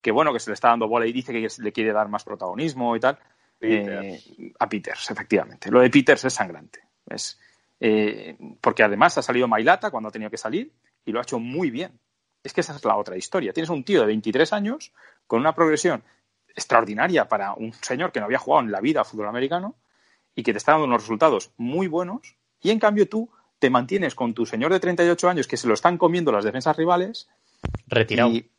que 0.00 0.10
bueno, 0.10 0.32
que 0.32 0.40
se 0.40 0.50
le 0.50 0.54
está 0.54 0.68
dando 0.68 0.88
bola 0.88 1.06
y 1.06 1.12
dice 1.12 1.32
que 1.32 1.48
le 1.58 1.72
quiere 1.72 1.92
dar 1.92 2.08
más 2.08 2.24
protagonismo 2.24 2.96
y 2.96 3.00
tal. 3.00 3.18
Peters. 3.58 4.28
eh, 4.38 4.52
a 4.58 4.68
Peters, 4.68 5.10
efectivamente. 5.10 5.70
Lo 5.70 5.80
de 5.80 5.90
Peters 5.90 6.24
es 6.24 6.32
sangrante. 6.32 6.80
Es, 7.06 7.38
eh, 7.78 8.36
porque 8.60 8.82
además 8.82 9.18
ha 9.18 9.22
salido 9.22 9.48
Mailata 9.48 9.90
cuando 9.90 10.08
ha 10.08 10.12
tenido 10.12 10.30
que 10.30 10.36
salir 10.36 10.72
y 11.04 11.12
lo 11.12 11.18
ha 11.18 11.22
hecho 11.22 11.38
muy 11.38 11.70
bien. 11.70 11.98
Es 12.42 12.52
que 12.52 12.62
esa 12.62 12.74
es 12.74 12.84
la 12.84 12.96
otra 12.96 13.16
historia. 13.16 13.52
Tienes 13.52 13.70
un 13.70 13.84
tío 13.84 14.00
de 14.00 14.06
23 14.06 14.52
años 14.52 14.92
con 15.26 15.40
una 15.40 15.54
progresión 15.54 16.02
extraordinaria 16.48 17.28
para 17.28 17.54
un 17.54 17.72
señor 17.72 18.12
que 18.12 18.20
no 18.20 18.26
había 18.26 18.38
jugado 18.38 18.64
en 18.64 18.72
la 18.72 18.80
vida 18.80 19.02
a 19.02 19.04
fútbol 19.04 19.28
americano 19.28 19.76
y 20.34 20.42
que 20.42 20.52
te 20.52 20.58
está 20.58 20.72
dando 20.72 20.86
unos 20.86 21.02
resultados 21.02 21.52
muy 21.56 21.86
buenos 21.86 22.36
y 22.62 22.70
en 22.70 22.78
cambio 22.78 23.08
tú 23.08 23.30
te 23.60 23.70
mantienes 23.70 24.16
con 24.16 24.34
tu 24.34 24.44
señor 24.46 24.72
de 24.72 24.80
38 24.80 25.28
años 25.28 25.46
que 25.46 25.56
se 25.56 25.68
lo 25.68 25.74
están 25.74 25.96
comiendo 25.98 26.32
las 26.32 26.44
defensas 26.44 26.76
rivales 26.76 27.28
Retirado. 27.86 28.30
y, 28.30 28.50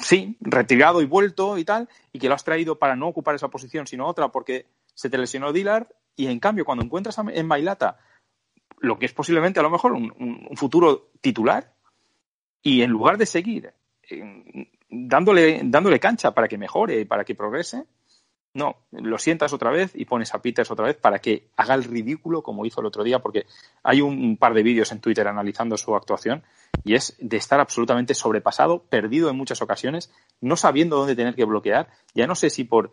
sí, 0.00 0.36
retirado 0.40 1.02
y 1.02 1.06
vuelto 1.06 1.58
y 1.58 1.64
tal, 1.64 1.88
y 2.12 2.18
que 2.18 2.28
lo 2.28 2.34
has 2.34 2.44
traído 2.44 2.78
para 2.78 2.96
no 2.96 3.08
ocupar 3.08 3.34
esa 3.34 3.48
posición, 3.48 3.86
sino 3.86 4.06
otra 4.06 4.28
porque 4.28 4.66
se 4.94 5.10
te 5.10 5.18
lesionó 5.18 5.52
Dillard, 5.52 5.88
y 6.16 6.26
en 6.28 6.40
cambio, 6.40 6.64
cuando 6.64 6.84
encuentras 6.84 7.18
en 7.18 7.46
Mailata 7.46 7.98
lo 8.78 8.98
que 8.98 9.04
es 9.06 9.12
posiblemente 9.12 9.60
a 9.60 9.62
lo 9.62 9.70
mejor 9.70 9.92
un, 9.92 10.12
un- 10.18 10.46
un 10.48 10.56
futuro 10.56 11.10
titular, 11.20 11.74
y 12.62 12.82
en 12.82 12.90
lugar 12.90 13.18
de 13.18 13.26
seguir 13.26 13.72
eh, 14.08 14.68
dándole, 14.88 15.60
dándole 15.64 15.98
cancha 16.00 16.32
para 16.32 16.46
que 16.48 16.56
mejore, 16.58 17.04
para 17.06 17.24
que 17.24 17.34
progrese, 17.34 17.84
no, 18.52 18.78
lo 18.90 19.18
sientas 19.18 19.52
otra 19.52 19.70
vez 19.70 19.92
y 19.94 20.04
pones 20.04 20.34
a 20.34 20.42
Peters 20.42 20.70
otra 20.70 20.86
vez 20.86 20.96
para 20.96 21.20
que 21.20 21.48
haga 21.56 21.74
el 21.74 21.84
ridículo 21.84 22.42
como 22.42 22.66
hizo 22.66 22.80
el 22.80 22.86
otro 22.86 23.04
día, 23.04 23.20
porque 23.20 23.46
hay 23.82 24.00
un, 24.00 24.36
par 24.36 24.54
de 24.54 24.62
vídeos 24.62 24.90
en 24.90 25.00
Twitter 25.00 25.26
analizando 25.28 25.76
su 25.76 25.94
actuación 25.94 26.42
y 26.84 26.94
es 26.94 27.16
de 27.20 27.36
estar 27.36 27.60
absolutamente 27.60 28.14
sobrepasado, 28.14 28.82
perdido 28.82 29.30
en 29.30 29.36
muchas 29.36 29.62
ocasiones, 29.62 30.12
no 30.40 30.56
sabiendo 30.56 30.96
dónde 30.96 31.14
tener 31.14 31.34
que 31.34 31.44
bloquear. 31.44 31.90
Ya 32.14 32.26
no 32.26 32.34
sé 32.34 32.50
si 32.50 32.64
por 32.64 32.92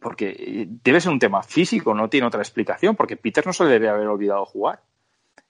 porque 0.00 0.66
debe 0.68 1.00
ser 1.00 1.12
un 1.12 1.18
tema 1.18 1.42
físico, 1.42 1.94
no 1.94 2.10
tiene 2.10 2.26
otra 2.26 2.42
explicación, 2.42 2.94
porque 2.94 3.16
Peters 3.16 3.46
no 3.46 3.54
se 3.54 3.64
le 3.64 3.70
debe 3.70 3.88
haber 3.88 4.06
olvidado 4.06 4.44
jugar. 4.44 4.82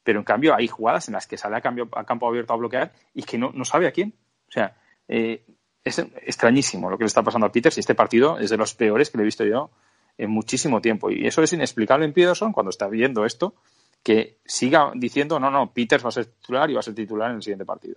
Pero 0.04 0.20
en 0.20 0.24
cambio 0.24 0.54
hay 0.54 0.68
jugadas 0.68 1.08
en 1.08 1.14
las 1.14 1.26
que 1.26 1.36
sale 1.36 1.56
a, 1.56 1.60
cambio, 1.60 1.88
a 1.90 2.04
campo 2.04 2.28
abierto 2.28 2.52
a 2.52 2.56
bloquear 2.56 2.92
y 3.14 3.24
que 3.24 3.36
no, 3.36 3.50
no 3.52 3.64
sabe 3.64 3.88
a 3.88 3.90
quién. 3.90 4.14
O 4.48 4.52
sea, 4.52 4.76
eh, 5.08 5.44
es 5.84 5.98
extrañísimo 5.98 6.88
lo 6.88 6.96
que 6.96 7.04
le 7.04 7.08
está 7.08 7.22
pasando 7.22 7.46
a 7.46 7.52
Peters 7.52 7.76
y 7.76 7.80
este 7.80 7.94
partido 7.94 8.38
es 8.38 8.50
de 8.50 8.56
los 8.56 8.74
peores 8.74 9.10
que 9.10 9.18
le 9.18 9.22
he 9.22 9.26
visto 9.26 9.44
yo 9.44 9.70
en 10.16 10.30
muchísimo 10.30 10.80
tiempo. 10.80 11.10
Y 11.10 11.26
eso 11.26 11.42
es 11.42 11.52
inexplicable 11.52 12.06
en 12.06 12.12
Peterson 12.12 12.52
cuando 12.52 12.70
está 12.70 12.88
viendo 12.88 13.24
esto, 13.24 13.54
que 14.02 14.38
siga 14.44 14.92
diciendo, 14.94 15.38
no, 15.38 15.50
no, 15.50 15.72
Peters 15.72 16.04
va 16.04 16.08
a 16.08 16.12
ser 16.12 16.26
titular 16.26 16.70
y 16.70 16.74
va 16.74 16.80
a 16.80 16.82
ser 16.82 16.94
titular 16.94 17.30
en 17.30 17.36
el 17.36 17.42
siguiente 17.42 17.64
partido. 17.64 17.96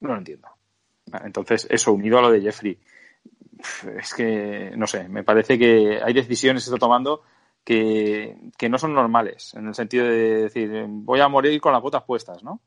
No 0.00 0.10
lo 0.10 0.18
entiendo. 0.18 0.48
Entonces, 1.24 1.66
eso 1.68 1.92
unido 1.92 2.18
a 2.18 2.22
lo 2.22 2.30
de 2.30 2.40
Jeffrey, 2.40 2.78
es 3.98 4.14
que, 4.14 4.72
no 4.76 4.86
sé, 4.86 5.08
me 5.08 5.24
parece 5.24 5.58
que 5.58 6.00
hay 6.02 6.12
decisiones 6.12 6.64
que 6.64 6.68
está 6.68 6.78
tomando 6.78 7.22
que, 7.64 8.36
que 8.56 8.68
no 8.68 8.78
son 8.78 8.94
normales, 8.94 9.54
en 9.54 9.66
el 9.66 9.74
sentido 9.74 10.06
de 10.06 10.42
decir, 10.42 10.84
voy 10.88 11.20
a 11.20 11.28
morir 11.28 11.60
con 11.60 11.72
las 11.72 11.82
botas 11.82 12.04
puestas, 12.04 12.42
¿no? 12.42 12.60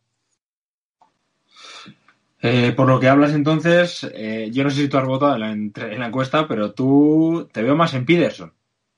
Eh, 2.46 2.74
por 2.74 2.88
lo 2.90 3.00
que 3.00 3.08
hablas 3.08 3.32
entonces, 3.34 4.04
eh, 4.14 4.50
yo 4.52 4.66
no 4.66 4.70
sé 4.70 4.82
si 4.82 4.90
tú 4.90 4.98
has 4.98 5.06
votado 5.06 5.36
en 5.36 5.40
la, 5.40 5.52
entre- 5.52 5.94
en 5.94 6.00
la 6.02 6.08
encuesta, 6.08 6.46
pero 6.46 6.74
tú 6.74 7.48
te 7.54 7.64
veo 7.64 7.76
más 7.78 7.94
en 7.94 8.06
Peterson. 8.06 8.54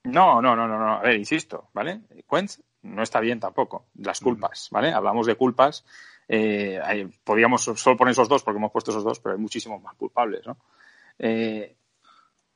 No, 0.05 0.41
no, 0.41 0.55
no, 0.55 0.67
no, 0.67 0.79
no. 0.79 0.93
A 0.95 1.01
ver, 1.01 1.15
insisto, 1.15 1.69
¿vale? 1.73 2.01
Quentz 2.27 2.59
no 2.81 3.03
está 3.03 3.19
bien 3.19 3.39
tampoco. 3.39 3.85
Las 3.95 4.19
culpas, 4.19 4.69
¿vale? 4.71 4.91
Hablamos 4.91 5.27
de 5.27 5.35
culpas. 5.35 5.85
Eh, 6.27 6.79
hay- 6.83 7.05
podríamos 7.23 7.61
solo 7.63 7.95
poner 7.95 8.13
esos 8.13 8.27
dos 8.27 8.41
porque 8.41 8.57
hemos 8.57 8.71
puesto 8.71 8.89
esos 8.91 9.03
dos, 9.03 9.19
pero 9.19 9.35
hay 9.35 9.41
muchísimos 9.41 9.79
más 9.81 9.93
culpables, 9.95 10.41
¿no? 10.47 10.57
Eh, 11.19 11.75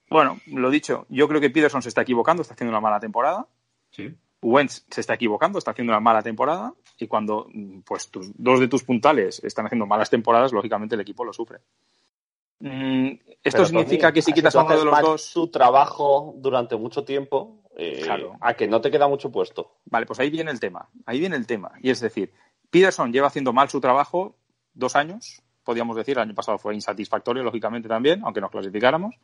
bueno, 0.09 0.39
lo 0.47 0.71
dicho, 0.71 1.05
yo 1.09 1.27
creo 1.27 1.39
que 1.39 1.51
Peterson 1.51 1.83
se 1.83 1.89
está 1.89 2.01
equivocando, 2.01 2.41
está 2.41 2.55
haciendo 2.55 2.71
una 2.71 2.81
mala 2.81 2.99
temporada. 2.99 3.45
Sí. 3.91 4.15
Wentz 4.41 4.85
se 4.89 5.01
está 5.01 5.15
equivocando, 5.15 5.59
está 5.59 5.71
haciendo 5.71 5.91
una 5.91 5.99
mala 5.99 6.21
temporada 6.21 6.73
y 6.97 7.07
cuando 7.07 7.47
pues 7.85 8.09
tus, 8.09 8.31
dos 8.35 8.59
de 8.59 8.67
tus 8.67 8.83
puntales 8.83 9.43
están 9.43 9.65
haciendo 9.65 9.85
malas 9.85 10.09
temporadas, 10.09 10.53
lógicamente 10.53 10.95
el 10.95 11.01
equipo 11.01 11.25
lo 11.25 11.33
sufre. 11.33 11.59
Mm, 12.59 13.07
esto 13.07 13.39
Pero, 13.43 13.65
significa 13.65 14.07
Tony, 14.07 14.13
que 14.13 14.21
si 14.21 14.33
quitas 14.33 14.55
a 14.55 14.63
uno 14.63 14.77
de 14.77 14.85
los 14.85 14.91
mal 14.91 15.03
dos, 15.03 15.31
tu 15.33 15.47
trabajo 15.49 16.33
durante 16.37 16.75
mucho 16.75 17.03
tiempo, 17.03 17.61
eh, 17.75 18.01
Claro. 18.03 18.35
a 18.41 18.53
que 18.53 18.67
no 18.67 18.81
te 18.81 18.91
queda 18.91 19.07
mucho 19.07 19.31
puesto. 19.31 19.77
Vale, 19.85 20.05
pues 20.05 20.19
ahí 20.19 20.29
viene 20.29 20.51
el 20.51 20.59
tema. 20.59 20.89
Ahí 21.05 21.19
viene 21.19 21.37
el 21.37 21.47
tema. 21.47 21.71
Y 21.81 21.89
es 21.89 22.01
decir, 22.01 22.33
Peterson 22.69 23.13
lleva 23.13 23.27
haciendo 23.27 23.53
mal 23.53 23.69
su 23.69 23.79
trabajo 23.79 24.35
dos 24.73 24.95
años, 24.95 25.41
podríamos 25.63 25.95
decir, 25.95 26.17
el 26.17 26.23
año 26.23 26.35
pasado 26.35 26.57
fue 26.57 26.75
insatisfactorio, 26.75 27.43
lógicamente 27.43 27.87
también, 27.87 28.21
aunque 28.23 28.41
nos 28.41 28.51
clasificáramos, 28.51 29.15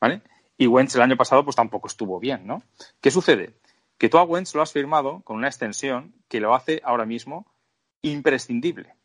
¿vale? 0.00 0.22
Y 0.56 0.66
Wentz 0.66 0.96
el 0.96 1.02
año 1.02 1.16
pasado 1.16 1.44
pues 1.44 1.56
tampoco 1.56 1.86
estuvo 1.86 2.18
bien, 2.18 2.46
¿no? 2.46 2.62
¿Qué 3.00 3.10
sucede? 3.10 3.54
Que 4.00 4.08
tú 4.08 4.16
a 4.16 4.22
Wentz 4.22 4.54
lo 4.54 4.62
has 4.62 4.72
firmado 4.72 5.20
con 5.24 5.36
una 5.36 5.48
extensión 5.48 6.14
que 6.26 6.40
lo 6.40 6.54
hace 6.54 6.80
ahora 6.84 7.04
mismo 7.04 7.52
imprescindible. 8.00 8.96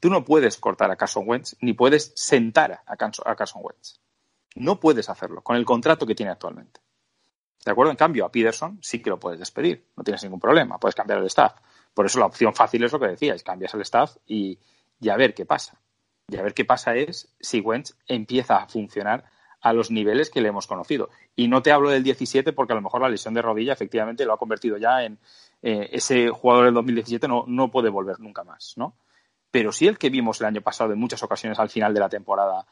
Tú 0.00 0.10
no 0.10 0.24
puedes 0.24 0.56
cortar 0.56 0.90
a 0.90 0.96
Carson 0.96 1.22
Wentz 1.28 1.56
ni 1.60 1.74
puedes 1.74 2.12
sentar 2.16 2.82
a 2.84 2.96
Carson 2.96 3.62
Wentz. 3.64 4.00
No 4.56 4.80
puedes 4.80 5.08
hacerlo 5.08 5.42
con 5.42 5.54
el 5.54 5.64
contrato 5.64 6.08
que 6.08 6.16
tiene 6.16 6.32
actualmente. 6.32 6.80
¿De 7.64 7.70
acuerdo? 7.70 7.92
En 7.92 7.96
cambio, 7.96 8.24
a 8.24 8.32
Peterson 8.32 8.80
sí 8.82 9.00
que 9.00 9.10
lo 9.10 9.20
puedes 9.20 9.38
despedir. 9.38 9.92
No 9.96 10.02
tienes 10.02 10.24
ningún 10.24 10.40
problema. 10.40 10.76
Puedes 10.76 10.96
cambiar 10.96 11.20
el 11.20 11.26
staff. 11.26 11.54
Por 11.94 12.06
eso 12.06 12.18
la 12.18 12.26
opción 12.26 12.52
fácil 12.52 12.82
es 12.82 12.90
lo 12.90 12.98
que 12.98 13.06
decíais. 13.06 13.44
Cambias 13.44 13.72
el 13.74 13.82
staff 13.82 14.16
y, 14.26 14.58
y 14.98 15.08
a 15.08 15.16
ver 15.16 15.34
qué 15.34 15.46
pasa. 15.46 15.80
Y 16.26 16.36
a 16.36 16.42
ver 16.42 16.52
qué 16.52 16.64
pasa 16.64 16.96
es 16.96 17.32
si 17.38 17.60
Wentz 17.60 17.94
empieza 18.08 18.56
a 18.56 18.66
funcionar 18.66 19.24
a 19.62 19.72
los 19.72 19.90
niveles 19.90 20.28
que 20.28 20.40
le 20.40 20.48
hemos 20.48 20.66
conocido. 20.66 21.08
Y 21.36 21.48
no 21.48 21.62
te 21.62 21.72
hablo 21.72 21.90
del 21.90 22.02
17 22.02 22.52
porque 22.52 22.72
a 22.72 22.76
lo 22.76 22.82
mejor 22.82 23.00
la 23.00 23.08
lesión 23.08 23.32
de 23.32 23.42
rodilla 23.42 23.72
efectivamente 23.72 24.24
lo 24.26 24.34
ha 24.34 24.38
convertido 24.38 24.76
ya 24.76 25.04
en 25.04 25.18
eh, 25.62 25.88
ese 25.92 26.28
jugador 26.30 26.66
del 26.66 26.74
2017 26.74 27.28
no, 27.28 27.44
no 27.46 27.70
puede 27.70 27.88
volver 27.88 28.18
nunca 28.18 28.42
más, 28.42 28.74
¿no? 28.76 28.96
Pero 29.50 29.70
sí 29.70 29.86
el 29.86 29.98
que 29.98 30.10
vimos 30.10 30.40
el 30.40 30.48
año 30.48 30.62
pasado 30.62 30.92
en 30.92 30.98
muchas 30.98 31.22
ocasiones 31.22 31.58
al 31.60 31.70
final 31.70 31.94
de 31.94 32.00
la 32.00 32.08
temporada, 32.08 32.66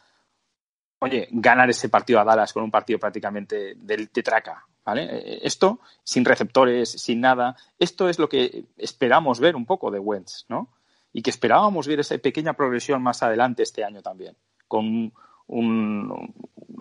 oye, 0.99 1.29
ganar 1.31 1.71
ese 1.71 1.89
partido 1.89 2.19
a 2.19 2.25
Dallas 2.25 2.53
con 2.53 2.65
un 2.65 2.71
partido 2.71 2.99
prácticamente 2.99 3.75
de, 3.77 4.09
de 4.13 4.23
traca, 4.23 4.67
¿vale? 4.85 5.05
Eh, 5.05 5.41
Esto, 5.43 5.79
sin 6.03 6.25
receptores, 6.25 6.91
sin 6.91 7.21
nada, 7.21 7.55
esto 7.79 8.09
es 8.09 8.19
lo 8.19 8.29
que 8.29 8.65
esperamos 8.77 9.39
ver 9.39 9.55
un 9.55 9.65
poco 9.65 9.93
de 9.93 10.01
Wentz, 10.01 10.47
¿no? 10.49 10.71
Y 11.13 11.23
que 11.23 11.31
esperábamos 11.31 11.87
ver 11.87 12.01
esa 12.01 12.19
pequeña 12.19 12.55
progresión 12.55 13.01
más 13.01 13.23
adelante 13.23 13.63
este 13.63 13.85
año 13.85 14.03
también, 14.03 14.37
con 14.67 15.13
un, 15.51 16.35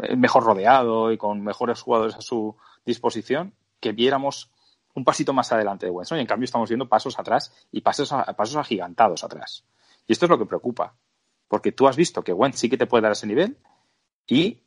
un 0.10 0.20
mejor 0.20 0.44
rodeado 0.44 1.12
y 1.12 1.18
con 1.18 1.42
mejores 1.44 1.82
jugadores 1.82 2.16
a 2.16 2.22
su 2.22 2.56
disposición, 2.86 3.54
que 3.80 3.92
viéramos 3.92 4.50
un 4.96 5.04
pasito 5.04 5.34
más 5.34 5.52
adelante 5.52 5.86
de 5.86 5.92
Wentz. 5.92 6.12
Y 6.12 6.20
en 6.20 6.26
cambio 6.28 6.46
estamos 6.46 6.70
viendo 6.70 6.88
pasos 6.88 7.18
atrás 7.20 7.54
y 7.72 7.82
pasos, 7.82 8.12
a- 8.12 8.26
pasos 8.36 8.56
agigantados 8.58 9.24
atrás. 9.24 9.66
Y 10.08 10.14
esto 10.14 10.26
es 10.26 10.30
lo 10.30 10.38
que 10.40 10.46
preocupa, 10.46 10.96
porque 11.48 11.72
tú 11.72 11.88
has 11.88 11.96
visto 11.96 12.24
que 12.24 12.34
Wentz 12.34 12.60
sí 12.60 12.70
que 12.70 12.78
te 12.78 12.88
puede 12.88 13.04
dar 13.04 13.12
ese 13.14 13.28
nivel 13.28 13.58
y 14.28 14.62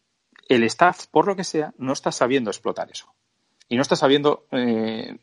el 0.49 0.63
staff, 0.65 1.07
por 1.07 1.27
lo 1.27 1.37
que 1.37 1.45
sea, 1.45 1.73
no 1.79 1.93
está 1.93 2.13
sabiendo 2.13 2.51
explotar 2.51 2.91
eso. 2.91 3.13
Y 3.69 3.77
no 3.77 3.83
está 3.83 3.97
sabiendo 3.97 4.47
eh, 4.51 5.19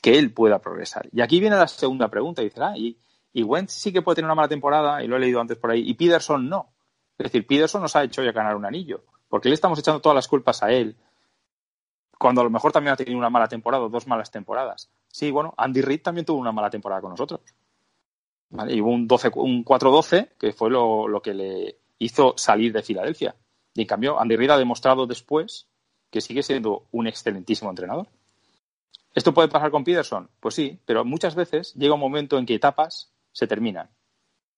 que 0.00 0.18
él 0.18 0.32
pueda 0.32 0.60
progresar. 0.60 1.08
Y 1.12 1.20
aquí 1.20 1.40
viene 1.40 1.56
la 1.56 1.68
segunda 1.68 2.08
pregunta. 2.08 2.40
Y 2.42 2.46
dices, 2.46 2.62
ah, 2.62 2.74
y, 2.76 2.96
y 3.32 3.42
Wentz 3.42 3.72
sí 3.72 3.92
que 3.92 4.02
puede 4.02 4.16
tener 4.16 4.26
una 4.26 4.34
mala 4.34 4.48
temporada, 4.48 5.02
y 5.02 5.08
lo 5.08 5.16
he 5.16 5.20
leído 5.20 5.40
antes 5.40 5.58
por 5.58 5.70
ahí, 5.70 5.82
y 5.88 5.94
Peterson 5.94 6.48
no. 6.48 6.70
Es 7.18 7.24
decir, 7.24 7.46
Peterson 7.46 7.82
nos 7.82 7.94
ha 7.96 8.04
hecho 8.04 8.22
ya 8.22 8.32
ganar 8.32 8.56
un 8.56 8.64
anillo. 8.64 9.04
Porque 9.28 9.48
le 9.48 9.54
estamos 9.54 9.78
echando 9.78 10.00
todas 10.00 10.16
las 10.16 10.28
culpas 10.28 10.62
a 10.62 10.70
él. 10.70 10.96
Cuando 12.18 12.40
a 12.40 12.44
lo 12.44 12.50
mejor 12.50 12.72
también 12.72 12.92
ha 12.92 12.96
tenido 12.96 13.18
una 13.18 13.30
mala 13.30 13.48
temporada 13.48 13.84
o 13.84 13.88
dos 13.88 14.06
malas 14.06 14.30
temporadas. 14.30 14.90
Sí, 15.08 15.30
bueno, 15.30 15.54
Andy 15.56 15.80
Reid 15.80 16.02
también 16.02 16.26
tuvo 16.26 16.38
una 16.38 16.52
mala 16.52 16.70
temporada 16.70 17.00
con 17.00 17.10
nosotros. 17.10 17.40
Y 18.68 18.80
hubo 18.80 18.90
un, 18.90 19.08
12 19.08 19.30
un 19.36 19.64
4-12 19.64 20.30
que 20.38 20.52
fue 20.52 20.70
lo, 20.70 21.08
lo 21.08 21.22
que 21.22 21.32
le 21.32 21.78
hizo 21.98 22.34
salir 22.36 22.72
de 22.72 22.82
Filadelfia. 22.82 23.34
Y 23.74 23.82
en 23.82 23.86
cambio, 23.86 24.20
Andy 24.20 24.36
Reid 24.36 24.50
ha 24.50 24.58
demostrado 24.58 25.06
después 25.06 25.66
que 26.10 26.20
sigue 26.20 26.42
siendo 26.42 26.86
un 26.92 27.06
excelentísimo 27.06 27.70
entrenador. 27.70 28.08
¿Esto 29.14 29.32
puede 29.34 29.48
pasar 29.48 29.70
con 29.70 29.84
Peterson? 29.84 30.28
Pues 30.40 30.54
sí, 30.54 30.78
pero 30.84 31.04
muchas 31.04 31.34
veces 31.34 31.74
llega 31.74 31.94
un 31.94 32.00
momento 32.00 32.38
en 32.38 32.46
que 32.46 32.54
etapas 32.54 33.10
se 33.32 33.46
terminan. 33.46 33.90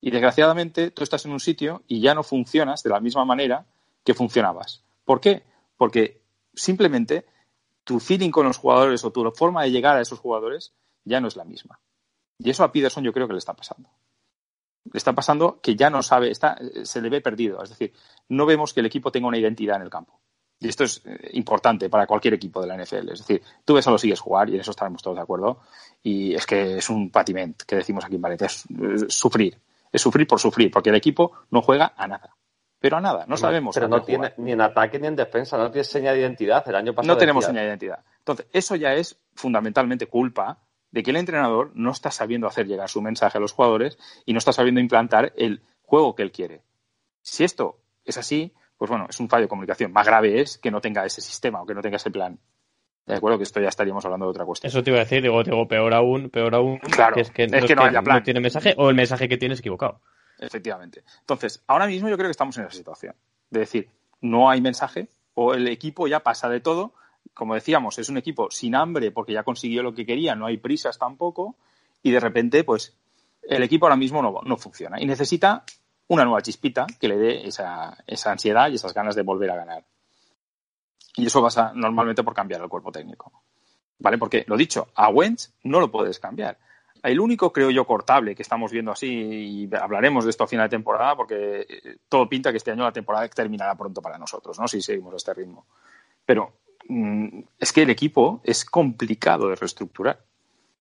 Y 0.05 0.11
desgraciadamente 0.11 0.91
tú 0.91 1.03
estás 1.03 1.25
en 1.25 1.33
un 1.33 1.41
sitio 1.41 1.83
y 1.89 2.01
ya 2.01 2.15
no 2.15 2.23
funcionas 2.23 2.83
de 2.83 2.91
la 2.91 3.01
misma 3.01 3.25
manera 3.25 3.65
que 4.05 4.13
funcionabas. 4.13 4.83
¿Por 5.05 5.21
qué? 5.21 5.43
porque 5.77 6.23
simplemente 6.55 7.27
tu 7.85 8.01
feeling 8.01 8.31
con 8.31 8.47
los 8.47 8.57
jugadores 8.57 9.05
o 9.05 9.11
tu 9.11 9.31
forma 9.33 9.63
de 9.63 9.71
llegar 9.71 9.97
a 9.97 10.01
esos 10.01 10.19
jugadores 10.19 10.73
ya 11.05 11.21
no 11.21 11.29
es 11.29 11.37
la 11.37 11.45
misma. 11.45 11.81
Y 12.39 12.51
eso 12.51 12.65
a 12.65 12.73
Peterson 12.73 13.05
yo 13.05 13.13
creo 13.13 13.27
que 13.27 13.35
le 13.35 13.39
está 13.39 13.55
pasando. 13.55 13.91
Le 14.85 14.99
está 14.99 15.13
pasando 15.13 15.61
que 15.61 15.77
ya 15.77 15.91
no 15.91 16.03
sabe, 16.03 16.31
está, 16.31 16.59
se 16.85 17.01
le 17.01 17.09
ve 17.09 17.21
perdido. 17.21 17.63
Es 17.63 17.71
decir, 17.71 17.93
no 18.29 18.47
vemos 18.47 18.73
que 18.73 18.81
el 18.81 18.87
equipo 18.87 19.11
tenga 19.11 19.29
una 19.29 19.39
identidad 19.39 19.77
en 19.77 19.83
el 19.83 19.91
campo. 19.91 20.21
Y 20.61 20.69
esto 20.69 20.85
es 20.85 21.03
eh, 21.05 21.31
importante 21.33 21.91
para 21.91 22.07
cualquier 22.07 22.35
equipo 22.35 22.61
de 22.61 22.67
la 22.67 22.77
NFL. 22.77 23.11
Es 23.11 23.19
decir, 23.19 23.43
tú 23.65 23.75
ves 23.75 23.87
a 23.87 23.91
los 23.91 24.01
sigues 24.01 24.21
jugar 24.21 24.49
y 24.49 24.55
en 24.55 24.61
eso 24.61 24.71
estaremos 24.71 25.03
todos 25.03 25.17
de 25.17 25.23
acuerdo. 25.23 25.61
Y 26.03 26.35
es 26.35 26.47
que 26.47 26.79
es 26.79 26.89
un 26.91 27.11
patiment 27.11 27.63
que 27.63 27.77
decimos 27.77 28.05
aquí 28.05 28.17
en 28.17 28.23
Valencia. 28.23 28.47
Es, 28.47 28.65
sufrir. 29.09 29.59
Es 29.95 30.03
sufrir 30.03 30.27
por 30.27 30.41
sufrir, 30.41 30.73
porque 30.73 30.91
el 30.91 30.97
equipo 30.97 31.31
no 31.51 31.63
juega 31.63 31.95
a 31.97 32.09
nada. 32.09 32.35
Pero 32.81 32.97
a 32.97 33.01
nada, 33.01 33.27
no 33.29 33.37
sabemos. 33.37 33.77
Pero 33.77 33.87
no 33.87 34.03
tiene 34.03 34.31
jugar. 34.31 34.35
ni 34.39 34.51
en 34.51 34.61
ataque 34.61 34.99
ni 34.99 35.07
en 35.07 35.15
defensa, 35.15 35.57
no 35.57 35.71
tiene 35.71 35.85
señal 35.85 36.17
de 36.17 36.23
identidad. 36.23 36.69
El 36.69 36.75
año 36.75 36.93
pasado 36.93 37.15
No 37.15 37.19
tenemos 37.19 37.45
señal 37.45 37.63
de 37.63 37.69
identidad. 37.69 38.05
Entonces, 38.19 38.47
eso 38.53 38.75
ya 38.75 38.93
es 38.93 39.17
fundamentalmente 39.35 40.09
culpa 40.09 40.59
de 40.91 41.03
que 41.05 41.13
el 41.13 41.17
entrenador 41.17 41.71
no 41.75 41.93
está 41.93 42.11
sabiendo 42.11 42.49
hacer 42.49 42.67
llegar 42.67 42.89
su 42.89 43.01
mensaje 43.01 43.39
a 43.39 43.41
los 43.41 43.53
jugadores 43.53 43.99
y 44.27 44.33
no 44.33 44.39
está 44.39 44.53
sabiendo 44.53 44.81
implantar 44.81 45.33
el 45.37 45.63
juego 45.83 46.17
que 46.17 46.23
él 46.23 46.33
quiere. 46.33 46.63
Si 47.23 47.45
esto 47.45 47.79
es 48.05 48.19
así, 48.19 48.53
pues 48.77 48.91
bueno, 48.91 49.07
es 49.09 49.21
un 49.21 49.29
fallo 49.29 49.43
de 49.43 49.49
comunicación. 49.49 49.93
Más 49.93 50.07
grave 50.07 50.41
es 50.41 50.59
que 50.59 50.73
no 50.73 50.81
tenga 50.81 51.07
ese 51.07 51.21
sistema 51.21 51.63
o 51.63 51.67
que 51.67 51.75
no 51.75 51.83
tenga 51.83 51.97
ese 51.97 52.11
plan. 52.11 52.41
De 53.07 53.15
acuerdo, 53.15 53.37
que 53.37 53.45
esto 53.45 53.61
ya 53.61 53.69
estaríamos 53.69 54.05
hablando 54.05 54.27
de 54.27 54.31
otra 54.31 54.45
cuestión. 54.47 54.69
Eso 54.69 54.83
te 54.83 54.91
iba 54.91 54.99
a 54.99 55.05
decir, 55.05 55.23
digo, 55.23 55.43
digo 55.43 55.69
peor 55.69 55.93
aún, 55.93 56.31
peor 56.31 56.55
aún, 56.55 56.79
Claro, 56.79 57.15
que 57.15 57.21
es 57.21 57.31
que, 57.31 57.45
es 57.45 57.51
no, 57.53 57.67
que 57.67 57.77
no 57.77 57.85
haya 57.85 58.03
plan. 58.03 58.23
tiene 58.23 58.41
mensaje 58.41 58.75
o 58.79 58.89
el 58.89 58.97
mensaje 58.97 59.29
que 59.29 59.37
tiene 59.37 59.55
es 59.55 59.61
equivocado. 59.61 60.01
Efectivamente. 60.39 61.05
Entonces, 61.21 61.63
ahora 61.67 61.87
mismo 61.87 62.09
yo 62.09 62.17
creo 62.17 62.29
que 62.29 62.33
estamos 62.33 62.57
en 62.57 62.65
esa 62.65 62.77
situación. 62.77 63.15
De 63.51 63.61
decir, 63.61 63.91
no 64.23 64.49
hay 64.49 64.61
mensaje 64.61 65.09
o 65.35 65.55
el 65.55 65.69
equipo 65.69 66.07
ya 66.07 66.21
pasa 66.21 66.49
de 66.49 66.61
todo. 66.61 66.95
Como 67.35 67.55
decíamos, 67.55 67.99
es 67.99 68.09
un 68.09 68.17
equipo 68.17 68.51
sin 68.51 68.75
hambre 68.75 69.11
porque 69.11 69.33
ya 69.33 69.43
consiguió 69.43 69.83
lo 69.83 69.95
que 69.95 70.07
quería, 70.07 70.35
no 70.35 70.47
hay 70.47 70.57
prisas 70.57 70.99
tampoco. 70.99 71.57
Y 72.03 72.11
de 72.11 72.21
repente, 72.21 72.65
pues, 72.65 72.97
el 73.43 73.63
equipo 73.63 73.87
ahora 73.87 73.97
mismo 73.97 74.23
no, 74.23 74.41
no 74.45 74.57
funciona. 74.57 75.01
Y 75.01 75.07
necesita 75.07 75.65
una 76.09 76.25
nueva 76.25 76.43
chispita 76.43 76.87
que 76.99 77.09
le 77.09 77.17
dé 77.19 77.47
esa, 77.47 77.99
esa 78.07 78.33
ansiedad 78.33 78.71
y 78.71 78.75
esas 78.75 78.95
ganas 78.95 79.15
de 79.15 79.23
volver 79.23 79.51
a 79.51 79.57
ganar. 79.57 79.85
Y 81.17 81.27
eso 81.27 81.43
pasa 81.43 81.73
normalmente 81.75 82.23
por 82.23 82.35
cambiar 82.35 82.63
el 82.63 82.69
cuerpo 82.69 82.91
técnico. 82.91 83.33
¿Vale? 83.99 84.19
Porque, 84.19 84.45
lo 84.47 84.57
dicho, 84.57 84.89
a 84.95 85.09
Wentz 85.09 85.53
no 85.63 85.81
lo 85.81 85.91
puedes 85.91 86.19
cambiar. 86.19 86.59
El 87.03 87.21
único, 87.21 87.53
creo 87.53 87.71
yo, 87.71 87.87
cortable 87.87 88.35
que 88.35 88.43
estamos 88.43 88.73
viendo 88.73 88.91
así, 88.91 89.07
y 89.07 89.71
hablaremos 89.75 90.25
de 90.25 90.31
esto 90.31 90.45
a 90.45 90.49
final 90.49 90.67
de 90.67 90.77
temporada, 90.77 91.15
porque 91.15 91.67
eh, 91.69 91.97
todo 92.09 92.29
pinta 92.29 92.51
que 92.51 92.57
este 92.57 92.71
año 92.71 92.83
la 92.83 92.93
temporada 92.93 93.29
terminará 93.29 93.75
pronto 93.75 94.01
para 94.01 94.19
nosotros, 94.19 94.59
¿no? 94.59 94.67
Si 94.67 94.81
seguimos 94.81 95.13
a 95.13 95.17
este 95.17 95.35
ritmo. 95.35 95.67
Pero 96.25 96.55
mm, 96.89 97.41
es 97.59 97.73
que 97.73 97.83
el 97.83 97.91
equipo 97.91 98.41
es 98.43 98.65
complicado 98.65 99.49
de 99.49 99.57
reestructurar. 99.57 100.25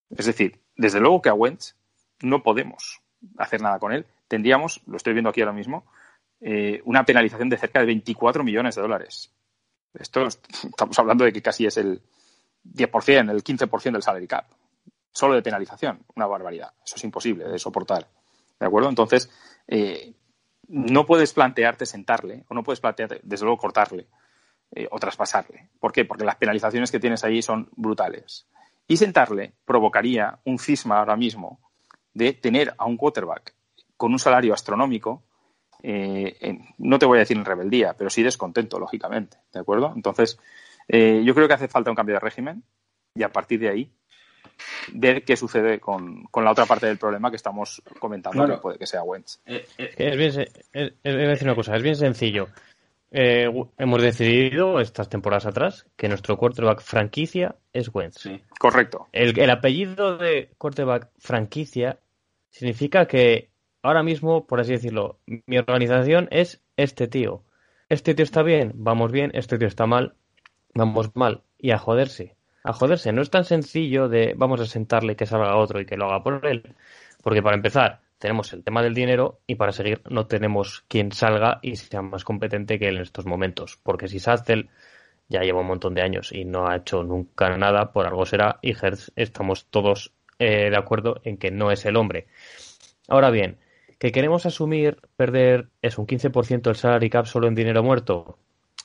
Es 0.09 0.25
decir, 0.25 0.59
desde 0.75 0.99
luego 0.99 1.21
que 1.21 1.29
a 1.29 1.33
Wentz 1.33 1.75
no 2.21 2.41
podemos 2.41 3.01
hacer 3.37 3.61
nada 3.61 3.79
con 3.79 3.91
él. 3.91 4.05
Tendríamos, 4.27 4.81
lo 4.87 4.97
estoy 4.97 5.13
viendo 5.13 5.29
aquí 5.29 5.41
ahora 5.41 5.53
mismo, 5.53 5.85
eh, 6.41 6.81
una 6.85 7.05
penalización 7.05 7.49
de 7.49 7.57
cerca 7.57 7.79
de 7.79 7.85
24 7.87 8.43
millones 8.43 8.75
de 8.75 8.81
dólares. 8.81 9.31
Esto 9.93 10.25
es- 10.27 10.39
estamos 10.63 10.97
hablando 10.99 11.23
de 11.25 11.33
que 11.33 11.41
casi 11.41 11.65
es 11.65 11.77
el 11.77 12.01
10%, 12.63 13.31
el 13.31 13.43
15% 13.43 13.93
del 13.97 14.03
salary 14.03 14.27
cap. 14.27 14.45
Solo 15.11 15.35
de 15.35 15.41
penalización, 15.41 16.03
una 16.15 16.25
barbaridad. 16.25 16.73
Eso 16.83 16.95
es 16.95 17.03
imposible 17.03 17.47
de 17.47 17.59
soportar. 17.59 18.07
¿De 18.59 18.65
acuerdo? 18.65 18.89
Entonces, 18.89 19.29
eh, 19.67 20.13
no 20.69 21.05
puedes 21.05 21.33
plantearte 21.33 21.85
sentarle, 21.85 22.45
o 22.49 22.53
no 22.55 22.63
puedes 22.63 22.79
plantearte, 22.79 23.19
desde 23.23 23.45
luego, 23.45 23.57
cortarle 23.59 24.07
eh, 24.75 24.87
o 24.89 24.97
traspasarle. 24.97 25.69
¿Por 25.79 25.91
qué? 25.91 26.03
Porque 26.05 26.23
las 26.25 26.37
penalizaciones 26.37 26.89
que 26.89 26.99
tienes 26.99 27.23
ahí 27.23 27.43
son 27.43 27.69
brutales. 27.75 28.47
Y 28.87 28.97
sentarle 28.97 29.53
provocaría 29.65 30.39
un 30.45 30.57
cisma 30.57 30.97
ahora 30.97 31.15
mismo 31.15 31.59
de 32.13 32.33
tener 32.33 32.73
a 32.77 32.85
un 32.85 32.97
quarterback 32.97 33.53
con 33.97 34.11
un 34.13 34.19
salario 34.19 34.53
astronómico, 34.53 35.23
eh, 35.83 36.37
en- 36.39 36.65
no 36.79 36.97
te 36.97 37.05
voy 37.05 37.17
a 37.17 37.19
decir 37.19 37.37
en 37.37 37.45
rebeldía, 37.45 37.93
pero 37.93 38.09
sí 38.09 38.23
descontento, 38.23 38.79
lógicamente. 38.79 39.37
¿De 39.53 39.59
acuerdo? 39.59 39.91
Entonces, 39.95 40.39
eh, 40.87 41.21
yo 41.23 41.35
creo 41.35 41.47
que 41.47 41.53
hace 41.53 41.67
falta 41.67 41.89
un 41.91 41.95
cambio 41.95 42.15
de 42.15 42.19
régimen 42.21 42.63
y 43.15 43.23
a 43.23 43.29
partir 43.31 43.59
de 43.59 43.69
ahí 43.69 43.91
ver 44.93 45.23
qué 45.23 45.35
sucede 45.35 45.79
con, 45.79 46.23
con 46.25 46.43
la 46.43 46.51
otra 46.51 46.65
parte 46.65 46.85
del 46.87 46.97
problema 46.97 47.29
que 47.29 47.35
estamos 47.37 47.81
comentando, 47.99 48.37
Claro. 48.43 48.55
que 48.55 48.61
puede 48.61 48.77
que 48.77 48.85
sea 48.87 49.03
Wentz. 49.03 49.39
Eh, 49.45 49.65
eh, 49.77 49.93
Es 49.97 50.17
bien, 50.17 50.29
es, 50.29 50.37
es- 50.73 50.93
voy 51.03 51.23
a 51.23 51.27
decir 51.29 51.47
una 51.47 51.55
cosa, 51.55 51.75
es 51.75 51.83
bien 51.83 51.95
sencillo. 51.95 52.47
Eh, 53.11 53.47
hemos 53.77 54.01
decidido 54.01 54.79
estas 54.79 55.07
temporadas 55.07 55.45
atrás 55.45 55.85
que 55.95 56.07
nuestro 56.09 56.35
quarterback 56.37 56.81
franquicia 56.81 57.55
es 57.71 57.89
Wentz. 57.93 58.19
sí. 58.21 58.41
Correcto. 58.59 59.07
El, 59.11 59.37
el 59.37 59.49
apellido 59.49 60.17
de 60.17 60.49
quarterback 60.57 61.09
franquicia 61.19 61.99
significa 62.49 63.05
que 63.05 63.49
ahora 63.83 64.01
mismo, 64.01 64.47
por 64.47 64.59
así 64.59 64.71
decirlo, 64.71 65.19
mi 65.27 65.57
organización 65.57 66.27
es 66.31 66.63
este 66.77 67.07
tío. 67.07 67.43
Este 67.89 68.15
tío 68.15 68.23
está 68.23 68.41
bien, 68.41 68.71
vamos 68.75 69.11
bien, 69.11 69.31
este 69.35 69.59
tío 69.59 69.67
está 69.67 69.85
mal, 69.85 70.15
vamos 70.73 71.15
mal. 71.15 71.43
Y 71.59 71.71
a 71.71 71.77
joderse. 71.77 72.35
A 72.63 72.73
joderse. 72.73 73.11
No 73.11 73.21
es 73.21 73.29
tan 73.29 73.45
sencillo 73.45 74.09
de 74.09 74.33
vamos 74.35 74.61
a 74.61 74.65
sentarle 74.65 75.15
que 75.15 75.25
salga 75.25 75.57
otro 75.57 75.79
y 75.79 75.85
que 75.85 75.97
lo 75.97 76.05
haga 76.05 76.23
por 76.23 76.45
él. 76.47 76.75
Porque 77.21 77.43
para 77.43 77.55
empezar, 77.55 78.01
tenemos 78.17 78.53
el 78.53 78.63
tema 78.63 78.81
del 78.81 78.93
dinero 78.93 79.41
y 79.47 79.55
para 79.55 79.73
seguir 79.73 80.01
no 80.09 80.27
tenemos 80.27 80.85
quien 80.87 81.11
salga 81.11 81.59
y 81.61 81.75
sea 81.75 82.01
más 82.01 82.23
competente 82.23 82.79
que 82.79 82.87
él 82.87 82.95
en 82.95 83.01
estos 83.03 83.25
momentos. 83.25 83.79
Porque 83.83 84.07
si 84.07 84.19
Satzel 84.19 84.69
ya 85.27 85.41
lleva 85.41 85.61
un 85.61 85.67
montón 85.67 85.93
de 85.93 86.01
años 86.01 86.31
y 86.31 86.45
no 86.45 86.67
ha 86.67 86.77
hecho 86.77 87.03
nunca 87.03 87.55
nada, 87.57 87.91
por 87.91 88.05
algo 88.05 88.25
será, 88.25 88.59
y 88.61 88.71
Hertz 88.71 89.11
estamos 89.15 89.65
todos 89.65 90.13
eh, 90.39 90.69
de 90.69 90.77
acuerdo 90.77 91.21
en 91.23 91.37
que 91.37 91.51
no 91.51 91.71
es 91.71 91.85
el 91.85 91.97
hombre. 91.97 92.27
Ahora 93.07 93.29
bien, 93.29 93.57
que 94.03 94.11
queremos 94.11 94.45
asumir 94.45 94.97
perder 95.15 95.69
es 95.81 95.97
un 95.97 96.05
15% 96.05 96.69
del 96.69 96.75
salary 96.75 97.09
cap 97.09 97.25
solo 97.25 97.47
en 97.47 97.55
dinero 97.55 97.83
muerto. 97.83 98.37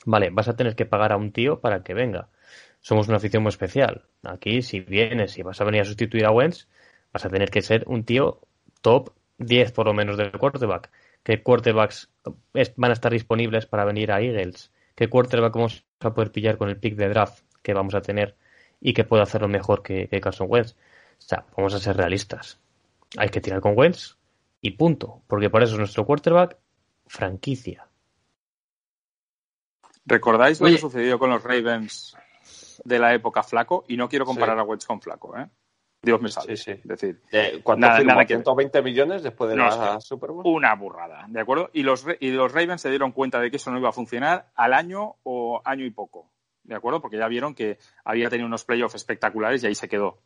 Vale, 0.05 0.31
vas 0.31 0.47
a 0.47 0.55
tener 0.55 0.77
que 0.77 0.87
pagar 0.87 1.11
a 1.11 1.17
un 1.17 1.33
tío 1.33 1.59
para 1.61 1.83
que 1.83 1.93
venga. 1.93 2.29
Somos 2.81 3.09
una 3.09 3.17
afición 3.17 3.43
muy 3.43 3.51
especial. 3.51 4.05
Aquí, 4.23 4.63
si 4.63 4.79
vienes 4.79 5.37
y 5.37 5.43
vas 5.43 5.61
a 5.61 5.65
venir 5.65 5.81
a 5.81 5.87
sustituir 5.87 6.25
a 6.25 6.31
Wentz, 6.31 6.69
vas 7.13 7.25
a 7.25 7.31
tener 7.31 7.51
que 7.51 7.63
ser 7.63 7.83
un 7.89 8.05
tío 8.05 8.43
top 8.81 9.11
10 9.39 9.73
por 9.73 9.87
lo 9.87 9.93
menos 9.93 10.17
del 10.17 10.31
quarterback. 10.31 10.93
¿Qué 11.25 11.43
quarterbacks 11.43 12.11
es- 12.55 12.73
van 12.77 12.93
a 12.93 12.95
estar 12.95 13.11
disponibles 13.13 13.67
para 13.67 13.85
venir 13.85 14.13
a 14.13 14.21
Eagles? 14.21 14.71
¿Qué 14.95 15.09
quarterback 15.09 15.53
vamos 15.53 15.85
a 15.99 16.15
poder 16.15 16.31
pillar 16.31 16.59
con 16.59 16.69
el 16.69 16.77
pick 16.79 16.95
de 16.95 17.09
draft 17.09 17.43
que 17.63 17.75
vamos 17.75 17.97
a 17.97 18.03
tener 18.03 18.37
y 18.81 18.93
que 18.93 19.03
puede 19.03 19.25
hacerlo 19.25 19.49
mejor 19.49 19.83
que, 19.83 20.07
que 20.07 20.21
Carson 20.21 20.47
Wentz? 20.49 20.77
O 21.19 21.23
sea, 21.23 21.45
vamos 21.57 21.75
a 21.75 21.81
ser 21.81 21.97
realistas. 21.97 22.61
Hay 23.17 23.31
que 23.31 23.41
tirar 23.41 23.61
con 23.61 23.77
Wentz 23.77 24.18
y 24.61 24.73
punto. 24.73 25.23
Porque 25.27 25.51
por 25.51 25.63
eso 25.63 25.75
es 25.75 25.79
nuestro 25.79 26.05
quarterback 26.07 26.57
franquicia. 27.07 27.87
¿Recordáis 30.05 30.61
lo 30.61 30.69
que 30.69 30.79
sucedió 30.79 31.19
con 31.19 31.31
los 31.31 31.43
Ravens 31.43 32.17
de 32.85 32.99
la 32.99 33.15
época 33.15 33.43
Flaco? 33.43 33.85
Y 33.89 33.97
no 33.97 34.09
quiero 34.09 34.25
comparar 34.25 34.57
Sí. 34.57 34.61
a 34.61 34.65
Wentz 34.65 34.87
con 34.87 35.01
Flaco, 35.01 35.37
¿eh? 35.37 35.47
Dios 36.01 36.21
me 36.23 36.29
salve. 36.31 36.57
Sí, 36.57 36.65
sí. 36.65 36.71
Es 36.81 36.85
decir, 36.85 37.21
Eh, 37.33 37.61
¿Cuánto 37.63 37.87
Nada, 37.87 37.99
firmó? 37.99 38.13
nada 38.13 38.25
que 38.25 38.37
ver. 38.37 38.45
¿120 38.45 38.83
millones 38.83 39.23
después 39.23 39.51
de 39.51 39.57
No, 39.57 39.65
la. 39.67 40.01
Super 40.01 40.31
Bowl? 40.31 40.47
una 40.47 40.75
burrada, 40.77 41.27
¿de 41.29 41.41
acuerdo? 41.41 41.71
Y 41.73 41.83
los, 41.83 42.07
y 42.21 42.31
los 42.31 42.53
Ravens 42.53 42.81
se 42.81 42.89
dieron 42.91 43.13
cuenta 43.13 43.41
de 43.41 43.51
que 43.51 43.57
eso 43.57 43.71
no 43.71 43.79
iba 43.79 43.89
a 43.89 43.93
funcionar 43.93 44.51
al 44.55 44.75
año 44.75 45.17
o 45.25 45.61
año 45.65 45.85
y 45.85 45.91
poco, 45.91 46.31
¿de 46.63 46.77
acuerdo? 46.77 47.01
Porque 47.03 47.19
ya 47.19 47.27
vieron 47.27 47.55
que 47.55 47.79
había 48.05 48.31
tenido 48.31 48.47
unos 48.47 48.65
playoffs 48.65 48.95
espectaculares 48.95 49.63
y 49.63 49.67
ahí 49.67 49.75
se 49.75 49.89
quedó. 49.89 50.23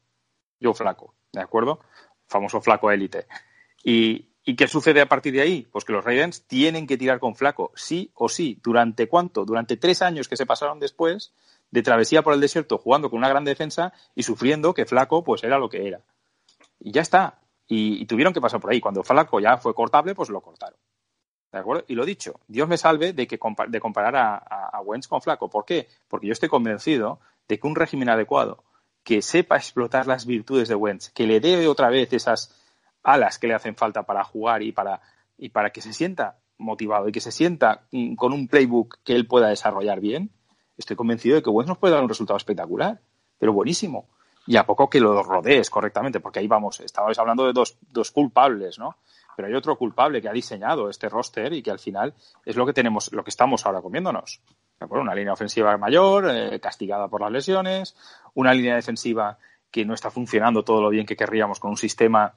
Yo 0.61 0.75
flaco, 0.75 1.15
¿de 1.33 1.41
acuerdo? 1.41 1.81
Famoso 2.29 2.61
flaco 2.61 2.91
élite. 2.91 3.27
Y, 3.83 4.29
¿Y 4.45 4.57
qué 4.57 4.67
sucede 4.67 5.01
a 5.01 5.09
partir 5.09 5.33
de 5.33 5.41
ahí? 5.41 5.69
Pues 5.71 5.85
que 5.85 5.93
los 5.93 6.05
Ravens 6.05 6.47
tienen 6.47 6.87
que 6.87 6.97
tirar 6.97 7.21
con 7.21 7.37
flaco, 7.37 7.73
sí 7.75 8.11
o 8.15 8.29
sí. 8.29 8.59
¿Durante 8.63 9.09
cuánto? 9.09 9.45
Durante 9.45 9.77
tres 9.77 10.03
años 10.03 10.29
que 10.29 10.37
se 10.37 10.47
pasaron 10.47 10.81
después 10.81 11.33
de 11.71 11.83
travesía 11.83 12.23
por 12.23 12.35
el 12.35 12.41
desierto 12.41 12.79
jugando 12.79 13.09
con 13.09 13.19
una 13.19 13.29
gran 13.29 13.45
defensa 13.45 13.93
y 14.15 14.25
sufriendo 14.25 14.75
que 14.75 14.85
flaco 14.85 15.23
pues 15.25 15.45
era 15.45 15.59
lo 15.59 15.69
que 15.69 15.87
era. 15.87 16.01
Y 16.81 16.91
ya 16.93 17.03
está. 17.03 17.39
Y, 17.69 18.03
y 18.03 18.07
tuvieron 18.07 18.35
que 18.35 18.41
pasar 18.41 18.61
por 18.61 18.73
ahí. 18.73 18.81
Cuando 18.81 19.03
Flaco 19.05 19.41
ya 19.41 19.57
fue 19.57 19.73
cortable, 19.75 20.15
pues 20.15 20.29
lo 20.29 20.41
cortaron. 20.41 20.79
¿De 21.53 21.59
acuerdo? 21.59 21.85
Y 21.87 21.95
lo 21.95 22.05
dicho, 22.05 22.41
Dios 22.49 22.69
me 22.69 22.77
salve 22.77 23.13
de, 23.13 23.27
que 23.27 23.39
compa- 23.39 23.69
de 23.69 23.81
comparar 23.81 24.17
a, 24.17 24.35
a, 24.37 24.71
a 24.73 24.81
Wentz 24.81 25.07
con 25.07 25.23
Flaco. 25.23 25.49
¿Por 25.49 25.65
qué? 25.65 25.87
Porque 26.09 26.27
yo 26.27 26.33
estoy 26.33 26.49
convencido 26.49 27.21
de 27.47 27.59
que 27.61 27.67
un 27.67 27.77
régimen 27.77 28.09
adecuado, 28.09 28.65
que 29.05 29.23
sepa 29.23 29.57
explotar 29.57 30.07
las 30.07 30.27
virtudes 30.27 30.69
de 30.69 30.75
Wentz, 30.75 31.11
que 31.11 31.27
le 31.27 31.41
dé 31.41 31.69
otra 31.69 31.89
vez 31.89 32.13
esas 32.13 32.59
alas 33.03 33.39
que 33.39 33.47
le 33.47 33.55
hacen 33.55 33.77
falta 33.77 34.05
para 34.05 34.25
jugar 34.25 34.63
y 34.63 34.73
para, 34.73 35.01
y 35.37 35.51
para 35.51 35.71
que 35.71 35.81
se 35.81 35.93
sienta 35.93 36.39
motivado 36.59 37.09
y 37.09 37.13
que 37.13 37.21
se 37.21 37.33
sienta 37.33 37.83
mm, 37.91 38.15
con 38.15 38.33
un 38.33 38.49
playbook 38.49 38.99
que 39.05 39.15
él 39.15 39.27
pueda 39.27 39.49
desarrollar 39.49 40.01
bien, 40.01 40.31
estoy 40.77 40.97
convencido 40.97 41.37
de 41.37 41.43
que 41.43 41.51
Wentz 41.51 41.69
nos 41.69 41.79
puede 41.79 41.95
dar 41.95 42.03
un 42.03 42.09
resultado 42.09 42.37
espectacular, 42.37 43.01
pero 43.39 43.53
buenísimo. 43.53 44.09
Y 44.47 44.57
a 44.57 44.67
poco 44.67 44.91
que 44.91 45.01
lo 45.01 45.23
rodees 45.23 45.71
correctamente, 45.71 46.19
porque 46.19 46.41
ahí 46.41 46.49
vamos, 46.49 46.81
estabais 46.81 47.19
hablando 47.19 47.47
de 47.47 47.53
dos, 47.53 47.79
dos 47.81 48.11
culpables, 48.11 48.79
¿no? 48.79 48.97
Pero 49.37 49.49
hay 49.49 49.55
otro 49.55 49.77
culpable 49.77 50.21
que 50.21 50.29
ha 50.29 50.33
diseñado 50.33 50.91
este 50.91 51.09
roster 51.09 51.53
y 51.53 51.63
que 51.63 51.71
al 51.71 51.79
final 51.79 52.15
es 52.45 52.57
lo 52.57 52.67
que 52.67 52.73
tenemos, 52.73 53.13
lo 53.13 53.23
que 53.23 53.31
estamos 53.31 53.65
ahora 53.65 53.81
comiéndonos. 53.81 54.41
Una 54.91 55.15
línea 55.15 55.33
ofensiva 55.33 55.77
mayor, 55.79 56.29
eh, 56.29 56.59
castigada 56.61 57.07
por 57.09 57.21
las 57.21 57.31
lesiones, 57.31 57.97
una 58.35 58.53
línea 58.53 58.75
defensiva 58.75 59.39
que 59.71 59.85
no 59.85 59.95
está 59.95 60.11
funcionando 60.11 60.65
todo 60.65 60.83
lo 60.83 60.91
bien 60.91 61.07
que 61.07 61.17
querríamos 61.17 61.61
con 61.61 61.71
un 61.71 61.77
sistema 61.77 62.35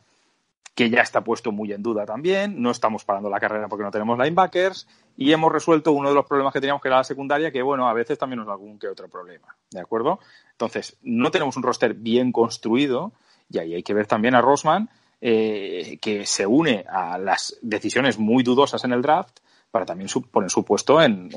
que 0.74 0.90
ya 0.90 1.02
está 1.02 1.24
puesto 1.24 1.52
muy 1.52 1.72
en 1.72 1.84
duda 1.84 2.06
también, 2.06 2.62
no 2.62 2.72
estamos 2.72 3.06
parando 3.06 3.30
la 3.30 3.40
carrera 3.40 3.68
porque 3.68 3.84
no 3.84 3.92
tenemos 3.92 4.18
linebackers 4.18 4.88
y 5.16 5.32
hemos 5.32 5.52
resuelto 5.52 5.94
uno 5.94 6.10
de 6.10 6.16
los 6.16 6.26
problemas 6.26 6.54
que 6.54 6.60
teníamos 6.60 6.82
que 6.82 6.90
era 6.90 6.98
la 6.98 7.04
secundaria, 7.04 7.52
que 7.52 7.62
bueno, 7.62 7.88
a 7.88 7.94
veces 7.94 8.18
también 8.18 8.40
nos 8.40 8.48
da 8.48 8.54
algún 8.54 8.78
que 8.78 8.88
otro 8.88 9.08
problema, 9.08 9.56
¿de 9.72 9.80
acuerdo? 9.80 10.20
Entonces, 10.52 10.98
no 11.02 11.32
tenemos 11.32 11.56
un 11.56 11.64
roster 11.64 11.94
bien 11.94 12.32
construido 12.32 13.14
y 13.50 13.60
ahí 13.60 13.74
hay 13.76 13.84
que 13.84 13.94
ver 13.94 14.08
también 14.08 14.36
a 14.36 14.42
Rosman, 14.42 14.90
eh, 15.22 15.98
que 16.02 16.26
se 16.26 16.46
une 16.46 16.86
a 16.90 17.18
las 17.18 17.58
decisiones 17.62 18.20
muy 18.20 18.44
dudosas 18.44 18.84
en 18.84 18.92
el 18.92 19.02
draft 19.02 19.40
para 19.72 19.86
también 19.86 20.10
su 20.10 20.22
poner 20.24 20.50
su 20.50 20.64
puesto 20.64 21.02
en, 21.02 21.30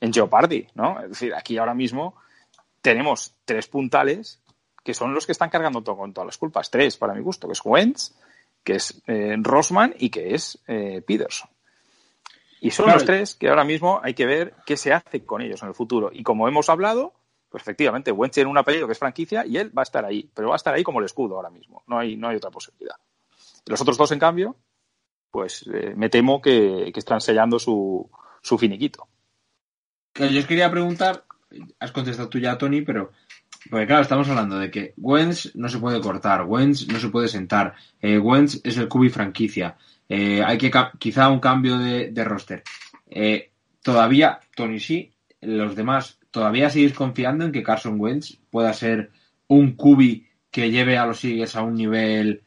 en, 0.00 0.12
Jeopardy, 0.12 0.68
¿no? 0.74 1.00
Es 1.00 1.10
decir, 1.10 1.34
aquí 1.34 1.58
ahora 1.58 1.74
mismo 1.74 2.14
tenemos 2.80 3.34
tres 3.44 3.66
puntales 3.66 4.40
que 4.84 4.94
son 4.94 5.12
los 5.12 5.26
que 5.26 5.32
están 5.32 5.50
cargando 5.50 5.82
todo, 5.82 5.96
con 5.96 6.12
todas 6.12 6.26
las 6.26 6.38
culpas. 6.38 6.70
Tres, 6.70 6.96
para 6.96 7.12
mi 7.14 7.20
gusto, 7.20 7.48
que 7.48 7.54
es 7.54 7.60
Wentz, 7.64 8.14
que 8.66 8.74
es 8.74 9.00
eh, 9.06 9.36
Rosman 9.38 9.94
y 9.96 10.10
que 10.10 10.34
es 10.34 10.58
eh, 10.66 11.00
Peterson. 11.06 11.48
Y 12.60 12.72
son 12.72 12.86
Claro. 12.86 12.98
los 12.98 13.06
tres 13.06 13.36
que 13.36 13.48
ahora 13.48 13.62
mismo 13.62 14.00
hay 14.02 14.12
que 14.14 14.26
ver 14.26 14.54
qué 14.66 14.76
se 14.76 14.92
hace 14.92 15.24
con 15.24 15.40
ellos 15.40 15.62
en 15.62 15.68
el 15.68 15.74
futuro. 15.74 16.10
Y 16.12 16.24
como 16.24 16.48
hemos 16.48 16.68
hablado, 16.68 17.14
pues 17.48 17.62
efectivamente, 17.62 18.10
Wentz 18.10 18.34
tiene 18.34 18.50
un 18.50 18.58
apellido 18.58 18.88
que 18.88 18.94
es 18.94 18.98
franquicia 18.98 19.46
y 19.46 19.56
él 19.56 19.70
va 19.76 19.82
a 19.82 19.84
estar 19.84 20.04
ahí, 20.04 20.28
pero 20.34 20.48
va 20.48 20.56
a 20.56 20.56
estar 20.56 20.74
ahí 20.74 20.82
como 20.82 20.98
el 20.98 21.04
escudo 21.04 21.36
ahora 21.36 21.48
mismo. 21.48 21.84
No 21.86 21.96
hay, 21.96 22.16
no 22.16 22.28
hay 22.28 22.36
otra 22.36 22.50
posibilidad. 22.50 22.96
Los 23.66 23.80
otros 23.80 23.96
dos, 23.96 24.10
en 24.10 24.18
cambio, 24.18 24.56
pues 25.30 25.64
eh, 25.72 25.94
me 25.96 26.08
temo 26.08 26.42
que, 26.42 26.90
que 26.92 26.98
están 27.00 27.20
sellando 27.20 27.60
su, 27.60 28.10
su 28.42 28.58
finiquito. 28.58 29.06
Yo 30.16 30.40
os 30.40 30.46
quería 30.46 30.70
preguntar, 30.72 31.24
has 31.78 31.92
contestado 31.92 32.28
tú 32.28 32.40
ya, 32.40 32.58
Tony, 32.58 32.82
pero. 32.82 33.12
Porque 33.70 33.86
claro, 33.86 34.02
estamos 34.02 34.28
hablando 34.28 34.58
de 34.58 34.70
que 34.70 34.94
Wentz 34.96 35.54
no 35.54 35.68
se 35.68 35.78
puede 35.78 36.00
cortar, 36.00 36.44
Wentz 36.44 36.86
no 36.88 36.98
se 36.98 37.08
puede 37.08 37.28
sentar, 37.28 37.74
eh, 38.00 38.18
Wentz 38.18 38.60
es 38.64 38.76
el 38.78 38.88
cubi 38.88 39.08
franquicia, 39.08 39.76
eh, 40.08 40.42
hay 40.44 40.58
que 40.58 40.70
quizá 40.98 41.28
un 41.28 41.40
cambio 41.40 41.78
de, 41.78 42.10
de 42.10 42.24
roster. 42.24 42.62
Eh, 43.08 43.50
todavía, 43.82 44.40
Tony 44.54 44.78
sí, 44.80 45.12
los 45.40 45.74
demás, 45.76 46.18
¿todavía 46.30 46.70
seguís 46.70 46.92
confiando 46.92 47.44
en 47.44 47.52
que 47.52 47.62
Carson 47.62 48.00
Wentz 48.00 48.38
pueda 48.50 48.72
ser 48.72 49.10
un 49.48 49.72
cubi 49.72 50.26
que 50.50 50.70
lleve 50.70 50.96
a 50.96 51.06
los 51.06 51.22
Eagles 51.24 51.54
a 51.56 51.62
un 51.62 51.74
nivel. 51.74 52.42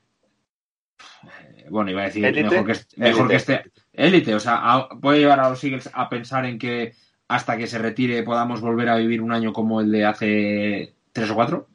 Bueno, 1.69 1.91
iba 1.91 2.01
a 2.01 2.05
decir 2.05 2.23
mejor 2.23 2.65
que, 2.65 2.73
mejor 2.97 3.27
que 3.27 3.35
Élite. 3.35 3.35
este. 3.35 3.71
Élite, 3.93 4.35
o 4.35 4.39
sea, 4.39 4.55
a- 4.73 4.89
puede 4.89 5.19
llevar 5.19 5.39
a 5.39 5.49
los 5.49 5.63
Eagles 5.63 5.89
a 5.93 6.09
pensar 6.09 6.45
en 6.45 6.57
que 6.57 6.93
hasta 7.27 7.57
que 7.57 7.67
se 7.67 7.77
retire 7.77 8.23
podamos 8.23 8.61
volver 8.61 8.89
a 8.89 8.95
vivir 8.95 9.21
un 9.21 9.31
año 9.31 9.53
como 9.53 9.81
el 9.81 9.91
de 9.91 10.05
hace 10.05 10.95
tres 11.19 11.31
cuatro. 11.31 11.67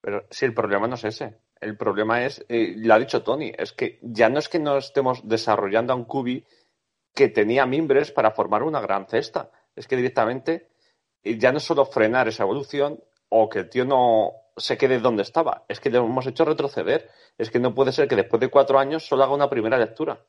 Pero 0.00 0.26
sí, 0.30 0.44
el 0.44 0.54
problema 0.54 0.86
no 0.86 0.94
es 0.94 1.04
ese. 1.04 1.40
El 1.60 1.76
problema 1.76 2.24
es, 2.24 2.44
eh, 2.48 2.74
lo 2.76 2.94
ha 2.94 2.98
dicho 2.98 3.22
Tony, 3.22 3.52
es 3.56 3.72
que 3.72 3.98
ya 4.02 4.28
no 4.28 4.38
es 4.38 4.48
que 4.48 4.58
no 4.58 4.76
estemos 4.76 5.26
desarrollando 5.26 5.92
a 5.92 5.96
un 5.96 6.04
cubi 6.04 6.44
que 7.14 7.28
tenía 7.28 7.66
mimbres 7.66 8.12
para 8.12 8.30
formar 8.30 8.62
una 8.62 8.80
gran 8.80 9.06
cesta. 9.06 9.50
Es 9.74 9.86
que 9.86 9.96
directamente 9.96 10.68
eh, 11.22 11.38
ya 11.38 11.50
no 11.50 11.58
es 11.58 11.64
solo 11.64 11.86
frenar 11.86 12.28
esa 12.28 12.42
evolución 12.42 13.02
o 13.28 13.48
que 13.48 13.60
el 13.60 13.70
tío 13.70 13.84
no 13.84 14.32
se 14.56 14.78
quede 14.78 15.00
donde 15.00 15.22
estaba, 15.22 15.64
es 15.68 15.80
que 15.80 15.90
le 15.90 15.98
hemos 15.98 16.26
hecho 16.26 16.44
retroceder. 16.44 17.10
Es 17.36 17.50
que 17.50 17.58
no 17.58 17.74
puede 17.74 17.92
ser 17.92 18.08
que 18.08 18.16
después 18.16 18.40
de 18.40 18.48
cuatro 18.48 18.78
años 18.78 19.06
solo 19.06 19.24
haga 19.24 19.34
una 19.34 19.50
primera 19.50 19.78
lectura. 19.78 20.24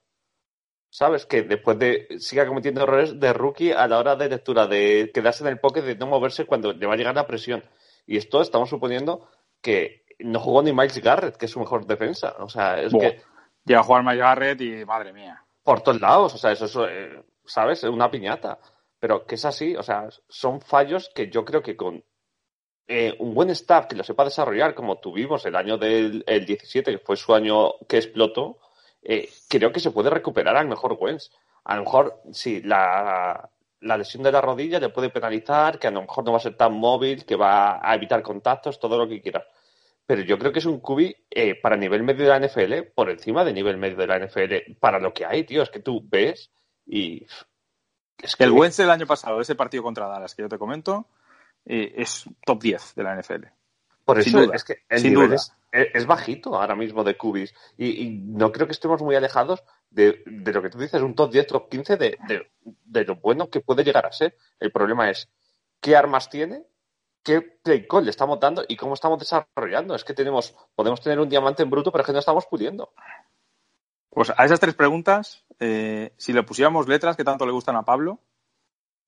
¿Sabes? 0.89 1.26
Que 1.26 1.43
después 1.43 1.78
de 1.78 2.08
siga 2.19 2.47
cometiendo 2.47 2.84
errores 2.84 3.19
de 3.19 3.34
rookie 3.34 3.71
a 3.71 3.88
la 3.88 4.00
hora 4.00 4.15
de 4.15 4.30
lectura, 4.30 4.67
de 4.67 5.12
quedarse 5.13 5.43
en 5.43 5.50
el 5.50 5.60
pocket, 5.60 5.82
de 5.82 5.95
no 5.95 6.08
moverse 6.08 6.45
cuando 6.45 6.73
le 6.73 6.86
va 6.88 6.93
a 6.93 6.97
llegar 6.97 7.15
la 7.15 7.28
presión. 7.28 7.63
Y 8.06 8.17
esto 8.17 8.41
estamos 8.41 8.69
suponiendo 8.69 9.30
que 9.62 10.06
no 10.19 10.39
jugó 10.39 10.63
ni 10.63 10.71
Miles 10.71 11.02
Garrett, 11.02 11.36
que 11.36 11.45
es 11.45 11.52
su 11.52 11.60
mejor 11.60 11.86
defensa. 11.86 12.36
O 12.39 12.50
sea, 12.50 12.82
es 12.82 12.91
Buah. 12.91 13.02
que 13.02 13.21
Llega 13.67 13.82
a 13.82 13.84
jugar 13.84 14.04
Mike 14.04 14.17
Garrett 14.17 14.62
y 14.62 14.86
madre 14.86 15.12
mía. 15.12 15.43
por 15.62 15.82
todos 15.82 16.00
lados, 16.00 16.34
o 16.34 16.38
sea, 16.38 16.54
eso 16.54 16.65
es, 16.65 16.89
eh, 16.89 17.21
¿sabes? 17.45 17.84
Es 17.84 17.89
una 17.89 18.10
piñata. 18.10 18.58
Pero 18.97 19.26
que 19.26 19.36
es 19.36 19.43
así, 19.43 19.76
o 19.76 19.84
sea, 19.84 20.08
son 20.30 20.62
fallos 20.62 21.12
que 21.13 21.30
yo 21.30 21.43
creo 21.43 21.62
que 21.62 21.76
con 21.76 22.04
eh, 22.88 23.13
un 23.19 23.34
buen 23.34 23.50
staff 23.50 23.86
que 23.88 23.97
lo 23.97 24.04
sepa 24.04 24.23
desarrollar, 24.23 24.73
como 24.73 25.00
tuvimos 25.00 25.45
el 25.45 25.56
año 25.58 25.78
del 25.78 26.23
el 26.26 26.45
17, 26.45 26.91
que 26.93 27.00
fue 27.00 27.17
su 27.17 27.36
año 27.36 27.73
que 27.89 27.97
explotó, 27.97 28.58
eh, 29.10 29.30
creo 29.48 29.72
que 29.72 29.80
se 29.80 29.91
puede 29.91 30.10
recuperar 30.10 30.58
al 30.58 30.67
mejor 30.67 30.98
Wentz. 31.00 31.32
A 31.63 31.78
lo 31.78 31.84
mejor, 31.84 32.22
sí, 32.34 32.62
la, 32.62 33.50
la 33.80 33.98
lesión 33.98 34.22
de 34.22 34.34
la 34.34 34.41
rodilla 34.41 34.82
le 34.82 34.89
puede 34.89 35.10
penalizar, 35.10 35.80
que 35.80 35.88
a 35.88 35.91
lo 35.91 36.02
mejor 36.02 36.26
no 36.26 36.32
va 36.32 36.38
a 36.38 36.41
ser 36.41 36.58
tan 36.58 36.74
móvil, 36.74 37.26
que 37.26 37.38
va 37.38 37.80
a 37.82 37.96
evitar 37.96 38.22
contactos, 38.22 38.80
todo 38.80 38.98
lo 38.98 39.08
que 39.08 39.22
quieras. 39.22 39.46
Pero 40.06 40.24
yo 40.24 40.38
creo 40.38 40.52
que 40.52 40.60
es 40.60 40.65
un 40.65 40.82
cubi 40.82 41.15
eh, 41.30 41.56
para 41.56 41.78
nivel 41.78 42.04
medio 42.04 42.26
de 42.26 42.38
la 42.38 42.46
NFL, 42.46 42.91
por 42.93 43.10
encima 43.10 43.46
de 43.46 43.54
nivel 43.54 43.78
medio 43.78 43.96
de 43.96 44.08
la 44.08 44.20
NFL, 44.20 44.78
para 44.78 45.00
lo 45.00 45.13
que 45.13 45.26
hay, 45.26 45.46
tío. 45.46 45.63
Es 45.63 45.70
que 45.70 45.80
tú 45.80 46.02
ves 46.04 46.52
y. 46.86 47.26
Es 48.22 48.36
que 48.36 48.43
El 48.43 48.52
Wentz 48.52 48.76
del 48.78 48.89
año 48.89 49.06
pasado, 49.06 49.39
ese 49.39 49.56
partido 49.56 49.84
contra 49.84 50.08
Dallas 50.08 50.36
que 50.36 50.41
yo 50.41 50.50
te 50.50 50.58
comento, 50.58 51.08
eh, 51.65 51.93
es 51.96 52.26
top 52.46 52.62
10 52.62 52.96
de 52.96 53.04
la 53.04 53.15
NFL. 53.15 53.46
Por 54.08 54.17
eso 54.20 54.30
duda, 54.46 54.56
es 54.56 54.63
que 54.63 54.84
el 54.89 55.02
nivel 55.10 55.34
es, 55.72 56.06
bajito 56.08 56.56
ahora 56.60 56.76
mismo 56.76 57.04
de 57.04 57.15
cubis. 57.17 57.54
Y, 57.78 58.04
y 58.06 58.10
no 58.10 58.52
creo 58.52 58.65
que 58.65 58.72
estemos 58.72 59.02
muy 59.02 59.15
alejados 59.15 59.63
de, 59.89 60.24
de 60.26 60.54
lo 60.54 60.62
que 60.62 60.70
tú 60.70 60.80
dices, 60.80 61.02
un 61.02 61.13
top 61.13 61.32
10, 61.32 61.48
top 61.48 61.70
15 61.70 61.98
de, 61.98 62.17
de- 62.28 62.52
de 62.63 63.04
lo 63.06 63.17
bueno 63.17 63.50
que 63.50 63.60
puede 63.60 63.84
llegar 63.84 64.06
a 64.06 64.12
ser. 64.12 64.36
El 64.60 64.72
problema 64.72 65.10
es 65.10 65.30
qué 65.82 65.96
armas 65.96 66.30
tiene, 66.30 66.63
qué 67.22 67.41
play 67.41 67.86
call 67.86 68.06
le 68.06 68.10
estamos 68.12 68.39
dando 68.39 68.63
y 68.67 68.76
cómo 68.78 68.93
estamos 68.93 69.20
desarrollando. 69.20 69.93
Es 69.93 70.04
que 70.04 70.13
tenemos, 70.13 70.56
podemos 70.74 71.02
tener 71.02 71.20
un 71.20 71.28
diamante 71.30 71.63
en 71.63 71.70
bruto, 71.70 71.91
pero 71.91 72.02
es 72.02 72.06
que 72.08 72.13
no 72.13 72.20
estamos 72.20 72.46
puliendo. 72.46 72.93
Pues 74.10 74.32
a 74.36 74.46
esas 74.46 74.60
tres 74.60 74.74
preguntas, 74.74 75.46
eh, 75.60 76.13
si 76.17 76.34
le 76.34 76.43
pusiéramos 76.43 76.88
letras 76.88 77.15
que 77.17 77.24
tanto 77.26 77.46
le 77.46 77.52
gustan 77.52 77.76
a 77.76 77.84
Pablo, 77.84 78.20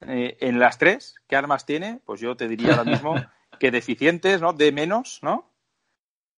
eh, 0.02 0.38
en 0.42 0.60
las 0.60 0.78
tres, 0.78 1.16
¿qué 1.28 1.36
armas 1.36 1.66
tiene? 1.66 2.02
Pues 2.06 2.20
yo 2.20 2.36
te 2.36 2.48
diría 2.48 2.72
ahora 2.72 2.84
mismo 2.84 3.16
que 3.60 3.72
deficientes, 3.72 4.42
¿no? 4.42 4.54
De 4.54 4.72
menos, 4.72 5.20
¿no? 5.22 5.50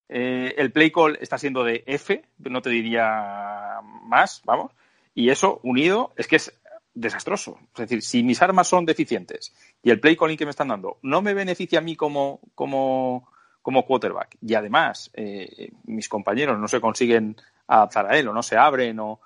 Eh, 0.10 0.56
el 0.58 0.72
play 0.72 0.92
call 0.92 1.18
está 1.22 1.38
siendo 1.38 1.64
de 1.64 1.84
F, 1.88 2.26
no 2.40 2.62
te 2.62 2.70
diría 2.70 3.80
más, 4.04 4.42
vamos. 4.44 4.72
Y 5.14 5.30
eso 5.30 5.60
unido 5.64 6.14
es 6.18 6.28
que 6.28 6.36
es 6.36 6.54
desastroso. 6.94 7.58
Es 7.74 7.82
decir, 7.82 8.02
si 8.02 8.24
mis 8.24 8.42
armas 8.42 8.68
son 8.68 8.86
deficientes 8.86 9.54
y 9.82 9.90
el 9.90 10.00
play 10.00 10.18
calling 10.18 10.38
que 10.38 10.46
me 10.46 10.52
están 10.52 10.68
dando 10.68 10.98
no 11.02 11.22
me 11.22 11.34
beneficia 11.34 11.80
a 11.80 11.82
mí 11.82 11.96
como, 11.96 12.42
como, 12.56 13.30
como 13.62 13.86
quarterback 13.86 14.38
y 14.42 14.54
además 14.56 15.10
eh, 15.14 15.72
mis 15.86 16.10
compañeros 16.10 16.60
no 16.60 16.68
se 16.68 16.82
consiguen 16.82 17.38
adaptar 17.68 18.08
a 18.08 18.18
él 18.18 18.28
o 18.28 18.34
no 18.34 18.44
se 18.44 18.58
abren 18.58 19.00
o 19.00 19.22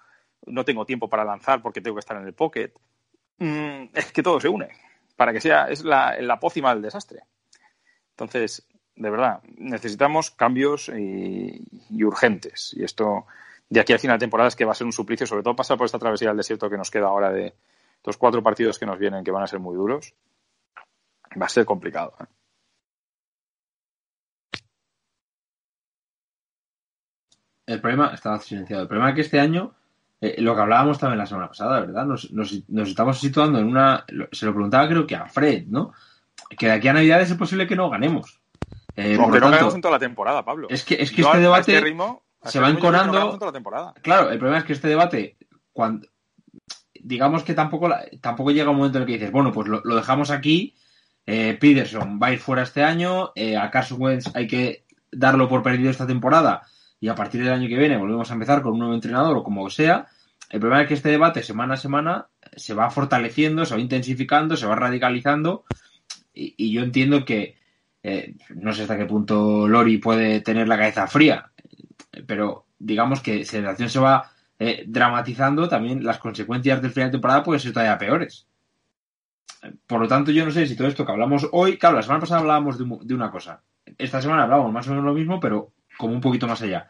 no 0.45 0.63
tengo 0.63 0.85
tiempo 0.85 1.09
para 1.09 1.25
lanzar 1.25 1.63
porque 1.63 1.81
tengo 1.81 1.95
que 1.95 2.01
estar 2.01 2.17
en 2.17 2.27
el 2.27 2.33
pocket, 2.33 2.71
mm, 3.39 3.85
es 3.95 4.11
que 4.11 4.21
todo 4.21 4.39
se 4.39 4.49
une 4.49 4.69
para 5.15 5.33
que 5.33 5.41
sea, 5.41 5.69
es 5.69 5.83
la, 5.83 6.19
la 6.19 6.39
pócima 6.39 6.73
del 6.73 6.83
desastre. 6.83 7.23
Entonces, 8.15 8.65
de 8.95 9.09
verdad, 9.09 9.41
necesitamos 9.57 10.31
cambios 10.31 10.89
y, 10.89 12.03
urgentes. 12.03 12.73
Y 12.73 12.83
esto, 12.83 13.25
de 13.69 13.79
aquí 13.81 13.93
al 13.93 13.99
final 13.99 14.17
de 14.17 14.23
temporada, 14.23 14.47
es 14.47 14.55
que 14.55 14.65
va 14.65 14.71
a 14.71 14.75
ser 14.75 14.85
un 14.87 14.93
suplicio, 14.93 15.27
sobre 15.27 15.43
todo 15.43 15.55
pasar 15.55 15.77
por 15.77 15.85
esta 15.85 15.99
travesía 15.99 16.29
del 16.29 16.37
desierto 16.37 16.69
que 16.69 16.77
nos 16.77 16.91
queda 16.91 17.07
ahora 17.07 17.31
de 17.31 17.55
los 18.05 18.17
cuatro 18.17 18.41
partidos 18.43 18.79
que 18.79 18.85
nos 18.85 18.99
vienen, 18.99 19.23
que 19.23 19.31
van 19.31 19.43
a 19.43 19.47
ser 19.47 19.59
muy 19.59 19.75
duros. 19.75 20.13
Va 21.41 21.45
a 21.45 21.49
ser 21.55 21.65
complicado. 21.65 22.15
¿eh? 22.19 22.25
El 27.67 27.81
problema, 27.81 28.11
estaba 28.13 28.39
silenciado. 28.39 28.83
El 28.83 28.87
problema 28.87 29.09
es 29.09 29.15
que 29.15 29.21
este 29.21 29.39
año, 29.39 29.73
eh, 30.21 30.35
lo 30.41 30.55
que 30.55 30.61
hablábamos 30.61 30.99
también 30.99 31.17
la 31.19 31.25
semana 31.25 31.47
pasada, 31.47 31.79
¿verdad? 31.81 32.05
Nos, 32.05 32.31
nos- 32.31 32.63
estamos 32.87 33.19
situando 33.19 33.59
en 33.59 33.65
una. 33.67 34.05
Se 34.31 34.45
lo 34.45 34.53
preguntaba 34.53 34.87
creo 34.87 35.07
que 35.07 35.15
a 35.15 35.27
Fred, 35.27 35.65
¿no? 35.67 35.93
Que 36.57 36.67
de 36.67 36.71
aquí 36.73 36.87
a 36.87 36.93
Navidades 36.93 37.31
es 37.31 37.37
posible 37.37 37.67
que 37.67 37.75
no 37.75 37.89
ganemos. 37.89 38.39
Eh, 38.95 39.15
no 39.17 39.75
en 39.75 39.81
toda 39.81 39.91
la 39.93 39.99
temporada, 39.99 40.45
Pablo. 40.45 40.67
es 40.69 40.83
que, 40.85 40.95
es 41.01 41.11
que 41.11 41.21
Yo 41.21 41.27
este 41.27 41.39
debate 41.39 41.75
este 41.75 41.85
ritmo- 41.89 42.23
se 42.43 42.47
este 42.49 42.59
va 42.59 42.69
no 42.69 42.77
enconando. 42.77 43.11
Claro, 44.01 44.29
el 44.29 44.37
problema 44.37 44.59
es 44.59 44.63
que 44.65 44.73
este 44.73 44.87
debate, 44.87 45.37
cuando 45.73 46.07
digamos 46.93 47.43
que 47.43 47.53
tampoco, 47.53 47.87
la- 47.89 48.05
tampoco 48.21 48.51
llega 48.51 48.69
un 48.69 48.77
momento 48.77 48.97
en 48.97 49.03
el 49.03 49.07
que 49.07 49.13
dices, 49.13 49.31
bueno, 49.31 49.51
pues 49.51 49.67
lo, 49.67 49.81
lo 49.83 49.95
dejamos 49.95 50.31
aquí, 50.31 50.75
eh, 51.25 51.57
Peterson 51.59 52.19
va 52.21 52.27
a 52.27 52.33
ir 52.33 52.39
fuera 52.39 52.63
este 52.63 52.83
año, 52.83 53.31
eh, 53.35 53.57
a 53.57 53.69
Carson 53.71 54.01
Wentz 54.01 54.31
hay 54.35 54.47
que 54.47 54.85
darlo 55.11 55.47
por 55.49 55.61
perdido 55.63 55.89
esta 55.89 56.05
temporada 56.07 56.61
y 56.99 57.07
a 57.09 57.15
partir 57.15 57.43
del 57.43 57.53
año 57.53 57.67
que 57.67 57.77
viene 57.77 57.97
volvemos 57.97 58.29
a 58.29 58.33
empezar 58.33 58.61
con 58.61 58.73
un 58.73 58.79
nuevo 58.79 58.93
entrenador 58.93 59.35
o 59.37 59.43
como 59.43 59.69
sea. 59.69 60.07
El 60.49 60.59
problema 60.59 60.83
es 60.83 60.87
que 60.87 60.93
este 60.93 61.09
debate 61.09 61.41
semana 61.43 61.73
a 61.73 61.77
semana 61.77 62.27
se 62.55 62.73
va 62.73 62.89
fortaleciendo, 62.91 63.65
se 63.65 63.73
va 63.75 63.81
intensificando, 63.81 64.55
se 64.55 64.67
va 64.67 64.75
radicalizando 64.75 65.65
y, 66.35 66.71
yo 66.71 66.83
entiendo 66.83 67.25
que 67.25 67.57
eh, 68.03 68.35
no 68.49 68.73
sé 68.73 68.83
hasta 68.83 68.97
qué 68.97 69.05
punto 69.05 69.67
Lori 69.67 69.97
puede 69.97 70.41
tener 70.41 70.67
la 70.67 70.77
cabeza 70.77 71.07
fría, 71.07 71.51
pero 72.27 72.65
digamos 72.77 73.21
que 73.21 73.45
si 73.45 73.61
la 73.61 73.71
situación 73.71 73.89
se 73.89 73.99
va 73.99 74.31
eh, 74.59 74.83
dramatizando, 74.87 75.67
también 75.67 76.03
las 76.03 76.19
consecuencias 76.19 76.81
del 76.81 76.91
final 76.91 77.09
de 77.09 77.13
temporada 77.13 77.43
pueden 77.43 77.59
ser 77.59 77.73
todavía 77.73 77.97
peores. 77.97 78.47
por 79.87 79.99
lo 79.99 80.07
tanto, 80.07 80.31
yo 80.31 80.45
no 80.45 80.51
sé 80.51 80.67
si 80.67 80.75
todo 80.75 80.87
esto 80.87 81.05
que 81.05 81.11
hablamos 81.11 81.47
hoy, 81.51 81.77
claro, 81.77 81.95
la 81.95 82.03
semana 82.03 82.21
pasada 82.21 82.41
hablábamos 82.41 82.77
de, 82.77 82.85
de 83.01 83.15
una 83.15 83.31
cosa. 83.31 83.63
Esta 83.97 84.21
semana 84.21 84.43
hablamos 84.43 84.71
más 84.71 84.87
o 84.87 84.91
menos 84.91 85.05
lo 85.05 85.13
mismo, 85.13 85.39
pero 85.39 85.71
como 85.97 86.13
un 86.13 86.21
poquito 86.21 86.47
más 86.47 86.61
allá. 86.61 86.87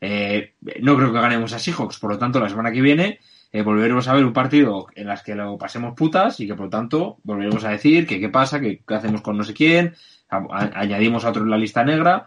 Eh, 0.00 0.54
no 0.80 0.96
creo 0.96 1.12
que 1.12 1.20
ganemos 1.20 1.52
a 1.52 1.58
Seahawks, 1.58 1.98
por 1.98 2.10
lo 2.10 2.18
tanto, 2.18 2.40
la 2.40 2.48
semana 2.48 2.72
que 2.72 2.80
viene 2.80 3.20
eh, 3.58 3.62
volveremos 3.62 4.06
a 4.08 4.12
ver 4.14 4.24
un 4.24 4.32
partido 4.32 4.86
en 4.94 5.06
las 5.06 5.22
que 5.22 5.34
lo 5.34 5.56
pasemos 5.56 5.94
putas 5.94 6.38
y 6.40 6.46
que, 6.46 6.54
por 6.54 6.66
lo 6.66 6.70
tanto, 6.70 7.18
volveremos 7.22 7.64
a 7.64 7.70
decir 7.70 8.06
que 8.06 8.20
qué 8.20 8.28
pasa, 8.28 8.60
que 8.60 8.82
qué 8.86 8.94
hacemos 8.94 9.22
con 9.22 9.36
no 9.36 9.44
sé 9.44 9.54
quién, 9.54 9.94
a- 10.28 10.38
a- 10.50 10.80
añadimos 10.80 11.24
a 11.24 11.30
otro 11.30 11.42
en 11.42 11.50
la 11.50 11.56
lista 11.58 11.84
negra. 11.84 12.26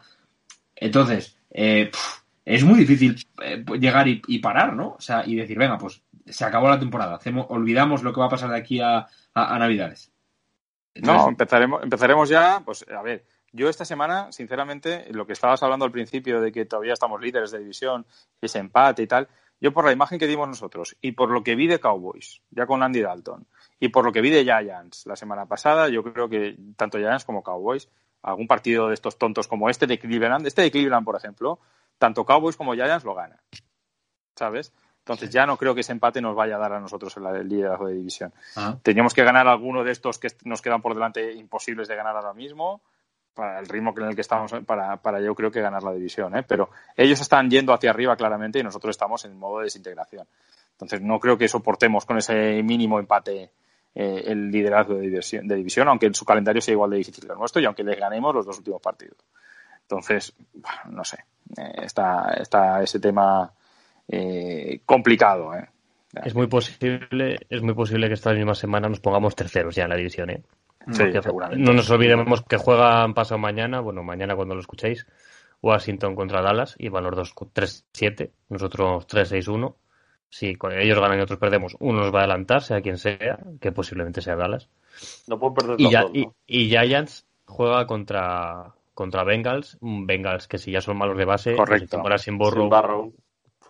Entonces, 0.76 1.38
eh, 1.52 1.92
es 2.46 2.64
muy 2.64 2.80
difícil 2.80 3.16
eh, 3.44 3.64
llegar 3.80 4.08
y, 4.08 4.22
y 4.28 4.40
parar, 4.40 4.74
¿no? 4.76 4.96
O 4.98 5.02
sea, 5.02 5.24
y 5.26 5.36
decir, 5.36 5.58
venga, 5.58 5.78
pues 5.78 6.02
se 6.26 6.46
acabó 6.46 6.70
la 6.70 6.80
temporada, 6.80 7.16
hacemos, 7.16 7.48
olvidamos 7.50 8.04
lo 8.04 8.14
que 8.14 8.20
va 8.20 8.28
a 8.28 8.30
pasar 8.30 8.50
de 8.52 8.58
aquí 8.58 8.80
a, 8.82 9.08
a- 9.34 9.60
Navidades. 9.60 10.12
No, 10.96 11.30
empezaremos, 11.30 11.84
empezaremos 11.84 12.30
ya, 12.30 12.62
pues 12.66 12.86
a 12.90 13.02
ver, 13.02 13.24
yo 13.52 13.70
esta 13.70 13.86
semana, 13.86 14.32
sinceramente, 14.32 15.06
lo 15.12 15.26
que 15.26 15.34
estabas 15.34 15.62
hablando 15.64 15.86
al 15.86 15.92
principio 15.92 16.42
de 16.42 16.52
que 16.52 16.66
todavía 16.66 16.94
estamos 16.94 17.22
líderes 17.22 17.52
de 17.52 17.60
división, 17.60 18.06
ese 18.42 18.60
empate 18.60 19.04
y 19.04 19.08
tal, 19.08 19.28
yo 19.62 19.74
por 19.74 19.86
la 19.86 19.92
imagen 19.92 20.20
que 20.20 20.28
dimos 20.28 20.48
nosotros 20.48 20.96
y 21.02 21.12
por 21.12 21.30
lo 21.30 21.44
que 21.44 21.56
vi 21.56 21.68
de 21.68 21.80
Cowboys, 21.80 22.42
ya 22.52 22.66
con 22.66 22.84
Andy 22.84 23.02
Dalton, 23.02 23.46
y 23.80 23.90
por 23.90 24.06
lo 24.06 24.12
que 24.12 24.22
vi 24.22 24.30
de 24.30 24.44
Giants 24.44 25.06
la 25.06 25.16
semana 25.16 25.46
pasada, 25.46 25.90
yo 25.90 26.04
creo 26.04 26.30
que 26.30 26.58
tanto 26.76 26.98
Giants 26.98 27.26
como 27.26 27.44
Cowboys, 27.44 27.90
algún 28.22 28.48
partido 28.48 28.88
de 28.88 28.94
estos 28.94 29.18
tontos 29.18 29.48
como 29.48 29.70
este 29.70 29.88
de 29.88 30.00
Cleveland, 30.00 30.46
este 30.46 30.62
de 30.62 30.72
Cleveland, 30.72 31.06
por 31.06 31.16
ejemplo, 31.16 31.60
tanto 31.98 32.26
Cowboys 32.26 32.56
como 32.56 32.74
Giants 32.74 33.04
lo 33.04 33.16
ganan. 33.16 33.40
¿Sabes? 34.36 34.74
Entonces 35.00 35.32
ya 35.32 35.46
no 35.46 35.58
creo 35.58 35.74
que 35.74 35.82
ese 35.82 35.92
empate 35.92 36.22
nos 36.22 36.36
vaya 36.36 36.58
a 36.58 36.60
dar 36.60 36.74
a 36.74 36.80
nosotros 36.80 37.16
el, 37.18 37.26
el 37.26 37.50
liderazgo 37.50 37.88
de 37.88 37.96
división. 37.96 38.32
Teníamos 38.84 39.14
que 39.14 39.24
ganar 39.24 39.48
alguno 39.48 39.84
de 39.84 39.92
estos 39.92 40.20
que 40.20 40.28
nos 40.44 40.62
quedan 40.62 40.82
por 40.82 40.94
delante 40.94 41.34
imposibles 41.34 41.88
de 41.88 41.96
ganar 41.96 42.16
ahora 42.16 42.34
mismo, 42.34 42.82
para 43.34 43.60
el 43.60 43.68
ritmo 43.68 43.94
en 43.98 44.06
el 44.06 44.16
que 44.16 44.22
estamos, 44.22 44.52
para, 44.66 44.98
para 44.98 45.22
yo 45.22 45.34
creo 45.36 45.52
que 45.52 45.62
ganar 45.62 45.84
la 45.84 45.94
división. 45.94 46.36
¿eh? 46.38 46.44
Pero 46.48 46.70
ellos 46.96 47.20
están 47.22 47.50
yendo 47.50 47.74
hacia 47.74 47.90
arriba 47.90 48.16
claramente 48.16 48.60
y 48.60 48.64
nosotros 48.64 48.92
estamos 48.92 49.24
en 49.26 49.38
modo 49.38 49.60
de 49.60 49.66
desintegración. 49.66 50.28
Entonces 50.72 51.02
no 51.02 51.20
creo 51.20 51.38
que 51.38 51.48
soportemos 51.48 52.06
con 52.06 52.18
ese 52.18 52.62
mínimo 52.64 53.00
empate 53.00 53.52
eh, 53.96 54.24
el 54.28 54.50
liderazgo 54.50 54.96
de 54.96 55.02
división, 55.02 55.48
de 55.48 55.56
división, 55.56 55.88
aunque 55.88 56.14
su 56.14 56.26
calendario 56.26 56.62
sea 56.62 56.74
igual 56.74 56.92
de 56.92 56.98
difícil 56.98 57.26
que 57.26 57.32
el 57.32 57.38
nuestro 57.38 57.62
y 57.62 57.66
aunque 57.66 57.84
les 57.84 58.00
ganemos 58.00 58.34
los 58.34 58.46
dos 58.46 58.58
últimos 58.58 58.82
partidos. 58.82 59.18
Entonces, 59.82 60.34
no 60.92 61.04
sé, 61.04 61.18
eh, 61.58 61.82
está, 61.84 62.34
está 62.40 62.84
ese 62.84 63.00
tema 63.00 63.52
eh, 64.08 64.82
complicado. 64.86 65.56
¿eh? 65.56 65.68
Es 66.24 66.36
muy 66.36 66.48
posible, 66.48 67.38
es 67.50 67.62
muy 67.62 67.74
posible 67.74 68.08
que 68.08 68.14
esta 68.14 68.34
misma 68.34 68.56
semana 68.56 68.90
nos 68.90 69.00
pongamos 69.00 69.36
terceros 69.36 69.76
ya 69.76 69.84
en 69.84 69.90
la 69.90 69.96
división, 69.96 70.30
¿eh? 70.30 70.44
Sí, 70.92 71.04
Porque 71.04 71.22
seguramente. 71.22 71.64
no 71.64 71.74
nos 71.74 71.90
olvidemos 71.92 72.42
que 72.44 72.58
juegan 72.58 73.14
pasado 73.14 73.38
mañana, 73.38 73.80
bueno, 73.82 74.04
mañana 74.04 74.36
cuando 74.36 74.56
lo 74.56 74.62
escuchéis, 74.62 75.06
Washington 75.62 76.16
contra 76.16 76.42
Dallas 76.42 76.76
y 76.80 76.90
van 76.90 77.04
los 77.04 77.16
dos 77.16 77.36
3-7, 77.36 78.32
nosotros 78.50 79.06
3-6-1. 79.08 79.76
Si 80.32 80.56
con 80.56 80.72
ellos 80.78 80.98
ganan 81.00 81.14
y 81.16 81.18
nosotros 81.18 81.40
perdemos, 81.40 81.76
uno 81.80 82.02
nos 82.02 82.14
va 82.14 82.20
a 82.20 82.24
adelantar, 82.24 82.62
sea 82.62 82.82
quien 82.82 82.98
sea, 82.98 83.40
que 83.60 83.72
posiblemente 83.72 84.22
sea 84.22 84.36
Dallas. 84.36 84.70
No 85.28 85.40
puedo 85.40 85.54
perder 85.56 85.76
Y, 85.82 85.90
ya, 85.90 86.04
dos, 86.04 86.12
y, 86.14 86.26
¿no? 86.26 86.36
y 86.46 86.70
Giants 86.70 87.26
juega 87.46 87.86
contra, 87.88 88.74
contra 88.94 89.24
Bengals, 89.24 89.78
Bengals 89.82 90.48
que 90.48 90.60
si 90.60 90.72
ya 90.72 90.82
son 90.82 90.98
malos 90.98 91.18
de 91.18 91.26
base, 91.26 91.56
Correcto. 91.56 92.02
pues 92.02 92.22
sin 92.22 92.38
Burrow, 92.38 92.62
Sin 92.62 92.70
Barrow. 92.70 93.14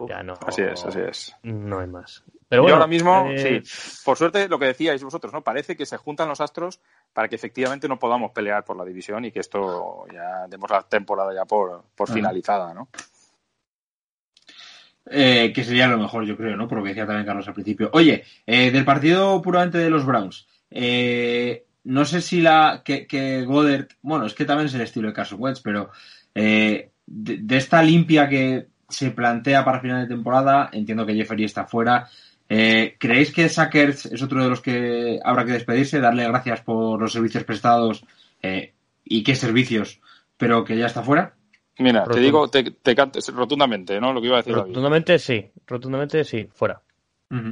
Ya 0.07 0.23
no, 0.23 0.33
Así 0.45 0.61
es, 0.61 0.83
así 0.85 0.99
es. 0.99 1.35
no 1.43 1.79
hay 1.79 1.87
más. 1.87 2.23
Pero 2.47 2.61
Yo 2.61 2.63
bueno, 2.63 2.77
ahora 2.77 2.87
mismo, 2.87 3.27
eh, 3.29 3.61
sí, 3.63 4.03
por 4.03 4.17
suerte, 4.17 4.47
lo 4.47 4.57
que 4.57 4.65
decíais 4.65 5.03
vosotros, 5.03 5.31
¿no? 5.31 5.43
Parece 5.43 5.75
que 5.75 5.85
se 5.85 5.97
juntan 5.97 6.27
los 6.29 6.41
astros 6.41 6.79
para 7.13 7.27
que 7.27 7.35
efectivamente 7.35 7.87
no 7.87 7.99
podamos 7.99 8.31
pelear 8.31 8.65
por 8.65 8.75
la 8.75 8.85
división 8.85 9.23
y 9.25 9.31
que 9.31 9.39
esto 9.39 10.05
ya 10.11 10.47
demos 10.47 10.69
la 10.71 10.81
temporada 10.81 11.31
ya 11.33 11.45
por, 11.45 11.83
por 11.95 12.07
Ajá. 12.07 12.15
finalizada, 12.15 12.73
¿no? 12.73 12.89
Eh, 15.11 15.51
que 15.53 15.63
sería 15.63 15.87
lo 15.87 15.97
mejor, 15.97 16.25
yo 16.25 16.37
creo, 16.37 16.55
¿no? 16.55 16.67
Por 16.67 16.77
lo 16.79 16.83
que 16.83 16.89
decía 16.89 17.05
también 17.05 17.25
Carlos 17.25 17.47
al 17.47 17.53
principio. 17.53 17.89
Oye, 17.93 18.23
eh, 18.45 18.71
del 18.71 18.85
partido 18.85 19.41
puramente 19.41 19.77
de 19.79 19.89
los 19.89 20.05
Browns, 20.05 20.47
eh, 20.69 21.65
no 21.83 22.05
sé 22.05 22.21
si 22.21 22.41
la 22.41 22.81
que, 22.83 23.07
que 23.07 23.43
Goddard, 23.43 23.87
bueno, 24.01 24.25
es 24.25 24.33
que 24.33 24.45
también 24.45 24.67
es 24.67 24.73
el 24.75 24.81
estilo 24.81 25.07
de 25.07 25.13
Carson 25.13 25.41
Wentz, 25.41 25.61
pero 25.61 25.89
eh, 26.35 26.91
de, 27.05 27.37
de 27.37 27.57
esta 27.57 27.81
limpia 27.81 28.27
que 28.29 28.67
se 28.89 29.11
plantea 29.11 29.63
para 29.63 29.79
final 29.79 30.01
de 30.01 30.13
temporada, 30.13 30.69
entiendo 30.73 31.05
que 31.05 31.13
Jeffery 31.13 31.45
está 31.45 31.65
fuera. 31.65 32.09
Eh, 32.47 32.95
¿Creéis 32.97 33.31
que 33.31 33.47
Sackers 33.47 34.07
es 34.07 34.21
otro 34.23 34.43
de 34.43 34.49
los 34.49 34.61
que 34.61 35.19
habrá 35.23 35.45
que 35.45 35.51
despedirse, 35.51 35.99
darle 35.99 36.27
gracias 36.27 36.61
por 36.61 36.99
los 36.99 37.13
servicios 37.13 37.43
prestados 37.43 38.03
eh, 38.41 38.73
y 39.03 39.23
qué 39.23 39.35
servicios, 39.35 40.01
pero 40.37 40.63
que 40.63 40.75
ya 40.75 40.87
está 40.87 41.03
fuera? 41.03 41.35
Mira, 41.77 42.03
te 42.05 42.19
digo, 42.19 42.49
te, 42.49 42.71
te 42.71 42.95
cantes 42.95 43.33
rotundamente, 43.33 44.01
¿no? 44.01 44.11
Lo 44.11 44.19
que 44.19 44.27
iba 44.27 44.37
a 44.37 44.41
decir 44.41 44.53
David. 44.53 44.69
rotundamente 44.69 45.17
sí, 45.19 45.49
rotundamente 45.65 46.23
sí, 46.23 46.49
fuera. 46.51 46.81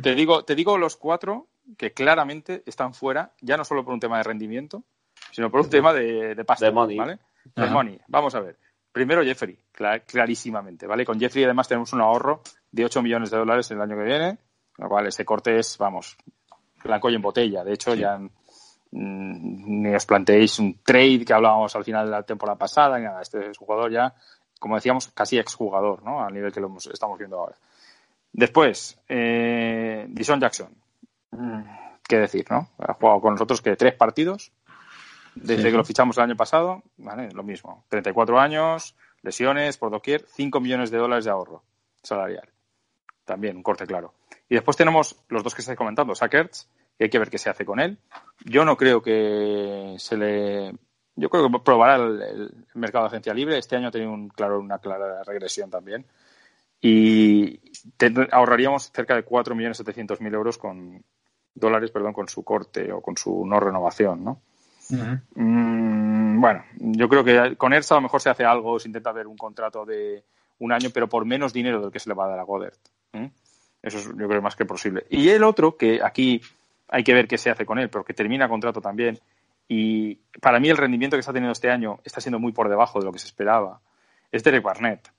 Te 0.01 0.15
digo, 0.15 0.43
te 0.43 0.55
digo 0.55 0.77
los 0.79 0.97
cuatro 0.97 1.47
que 1.77 1.93
claramente 1.93 2.63
están 2.65 2.95
fuera, 2.95 3.33
ya 3.41 3.55
no 3.55 3.63
solo 3.63 3.85
por 3.85 3.93
un 3.93 3.99
tema 3.99 4.17
de 4.17 4.23
rendimiento, 4.23 4.83
sino 5.31 5.51
por 5.51 5.61
un 5.61 5.69
tema 5.69 5.93
de, 5.93 6.33
de 6.33 6.43
pasta, 6.43 6.65
De 6.65 6.71
money. 6.71 6.97
¿vale? 6.97 7.19
De 7.55 7.67
money. 7.67 7.99
Vamos 8.07 8.33
a 8.33 8.39
ver. 8.39 8.57
Primero 8.97 9.23
Jeffrey, 9.23 9.55
cla- 9.77 10.01
clarísimamente, 10.03 10.87
¿vale? 10.87 11.05
Con 11.05 11.19
Jeffrey 11.19 11.43
además 11.43 11.67
tenemos 11.67 11.93
un 11.93 12.01
ahorro 12.01 12.41
de 12.71 12.83
8 12.83 13.03
millones 13.03 13.29
de 13.29 13.37
dólares 13.37 13.69
el 13.69 13.79
año 13.79 13.95
que 13.95 14.01
viene, 14.03 14.39
lo 14.79 14.89
cual 14.89 15.05
ese 15.05 15.23
corte 15.23 15.59
es, 15.59 15.77
vamos, 15.77 16.17
blanco 16.83 17.07
y 17.11 17.13
en 17.13 17.21
botella. 17.21 17.63
De 17.63 17.73
hecho, 17.73 17.93
Sí. 17.93 17.99
ya 17.99 18.17
mm, 18.17 18.29
ni 19.83 19.93
os 19.93 20.03
planteéis 20.07 20.57
un 20.57 20.79
trade 20.83 21.23
que 21.23 21.31
hablábamos 21.31 21.75
al 21.75 21.83
final 21.83 22.05
de 22.05 22.11
la 22.11 22.23
temporada 22.23 22.57
pasada, 22.57 22.97
ni 22.97 23.05
nada. 23.05 23.21
Este 23.21 23.51
es 23.51 23.57
jugador 23.59 23.91
ya, 23.91 24.15
como 24.59 24.73
decíamos, 24.73 25.09
casi 25.09 25.37
exjugador, 25.37 26.01
¿no? 26.03 26.23
Al 26.25 26.33
nivel 26.33 26.51
que 26.51 26.59
lo 26.59 26.65
hemos- 26.65 26.87
estamos 26.87 27.19
viendo 27.19 27.37
ahora. 27.37 27.55
Después, 28.33 28.99
eh, 29.07 30.07
Dishon 30.09 30.39
Jackson. 30.39 30.69
Mm, 31.31 31.61
¿Qué 32.07 32.17
decir, 32.17 32.45
no? 32.49 32.69
Ha 32.79 32.93
jugado 32.93 33.21
con 33.21 33.33
nosotros 33.33 33.61
que 33.61 33.75
tres 33.75 33.93
partidos 33.93 34.51
desde 35.41 35.63
Sí. 35.63 35.71
que 35.71 35.77
lo 35.77 35.83
fichamos 35.85 36.17
el 36.17 36.23
año 36.23 36.35
pasado, 36.35 36.83
¿vale? 36.97 37.29
Lo 37.31 37.43
mismo. 37.43 37.85
34 37.89 38.39
años, 38.39 38.95
lesiones 39.21 39.77
por 39.77 39.91
doquier, 39.91 40.25
5 40.27 40.59
millones 40.59 40.91
de 40.91 40.97
dólares 40.97 41.25
de 41.25 41.31
ahorro 41.31 41.63
salarial. 42.03 42.49
También 43.25 43.57
un 43.57 43.63
corte 43.63 43.85
claro. 43.85 44.13
Y 44.49 44.55
después 44.55 44.77
tenemos 44.77 45.23
los 45.29 45.43
dos 45.43 45.53
que 45.53 45.61
estáis 45.61 45.77
comentando, 45.77 46.15
Sackerts, 46.15 46.69
que 46.97 47.05
hay 47.05 47.09
que 47.09 47.19
ver 47.19 47.29
qué 47.29 47.37
se 47.37 47.49
hace 47.49 47.65
con 47.65 47.79
él. 47.79 47.97
Yo 48.45 48.63
no 48.65 48.77
creo 48.77 49.01
que 49.01 49.95
se 49.99 50.15
le. 50.17 50.73
Yo 51.15 51.29
creo 51.29 51.49
que 51.51 51.59
probará 51.59 51.95
el, 51.95 52.21
el 52.21 52.65
mercado 52.75 53.05
de 53.05 53.07
agencia 53.09 53.33
libre. 53.33 53.57
Este 53.57 53.75
año 53.75 53.87
ha 53.87 53.91
tenido 53.91 54.11
un 54.11 54.29
claro, 54.29 54.59
una 54.59 54.79
clara 54.79 55.23
regresión 55.23 55.69
también. 55.69 56.05
Y 56.79 57.57
te- 57.97 58.13
ahorraríamos 58.31 58.91
cerca 58.91 59.15
de 59.15 59.25
4.700.000 59.25 60.33
euros 60.33 60.57
con 60.57 61.03
dólares, 61.55 61.89
perdón, 61.91 62.13
con 62.13 62.27
su 62.29 62.43
corte 62.43 62.91
o 62.91 63.01
con 63.01 63.17
su 63.17 63.45
no 63.45 63.59
renovación, 63.59 64.23
¿no? 64.23 64.41
Mm, 64.89 66.39
bueno, 66.39 66.63
yo 66.77 67.09
creo 67.09 67.23
que 67.23 67.55
con 67.55 67.73
Ersa 67.73 67.95
a 67.95 67.97
lo 67.97 68.03
mejor 68.03 68.21
se 68.21 68.29
hace 68.29 68.45
algo, 68.45 68.79
se 68.79 68.87
intenta 68.87 69.11
ver 69.11 69.27
un 69.27 69.37
contrato 69.37 69.85
de 69.85 70.23
un 70.59 70.71
año, 70.71 70.89
pero 70.93 71.07
por 71.07 71.25
menos 71.25 71.53
dinero 71.53 71.81
del 71.81 71.91
que 71.91 71.99
se 71.99 72.09
le 72.09 72.15
va 72.15 72.25
a 72.25 72.29
dar 72.29 72.39
a. 72.39 72.45
¿eh? 73.13 73.31
Eso 73.81 73.97
es, 73.97 74.05
yo 74.05 74.27
creo, 74.27 74.41
más 74.41 74.55
que 74.55 74.65
posible. 74.65 75.05
Y 75.09 75.29
el 75.29 75.43
otro, 75.43 75.77
que 75.77 75.99
aquí 76.03 76.41
hay 76.87 77.03
que 77.03 77.13
ver 77.13 77.27
qué 77.27 77.37
se 77.37 77.49
hace 77.49 77.65
con 77.65 77.79
él, 77.79 77.89
pero 77.89 78.03
que 78.03 78.13
termina 78.13 78.49
contrato 78.49 78.81
también. 78.81 79.19
Y 79.67 80.15
para 80.41 80.59
mí 80.59 80.69
el 80.69 80.77
rendimiento 80.77 81.15
que 81.15 81.19
está 81.19 81.33
teniendo 81.33 81.51
este 81.51 81.69
año 81.69 81.99
está 82.03 82.21
siendo 82.21 82.39
muy 82.39 82.53
por 82.53 82.69
debajo 82.69 82.99
de 82.99 83.05
lo 83.05 83.11
que 83.11 83.19
se 83.19 83.27
esperaba. 83.27 83.81
Es 84.31 84.43
Derek 84.43 84.63
Barnett. 84.63 85.11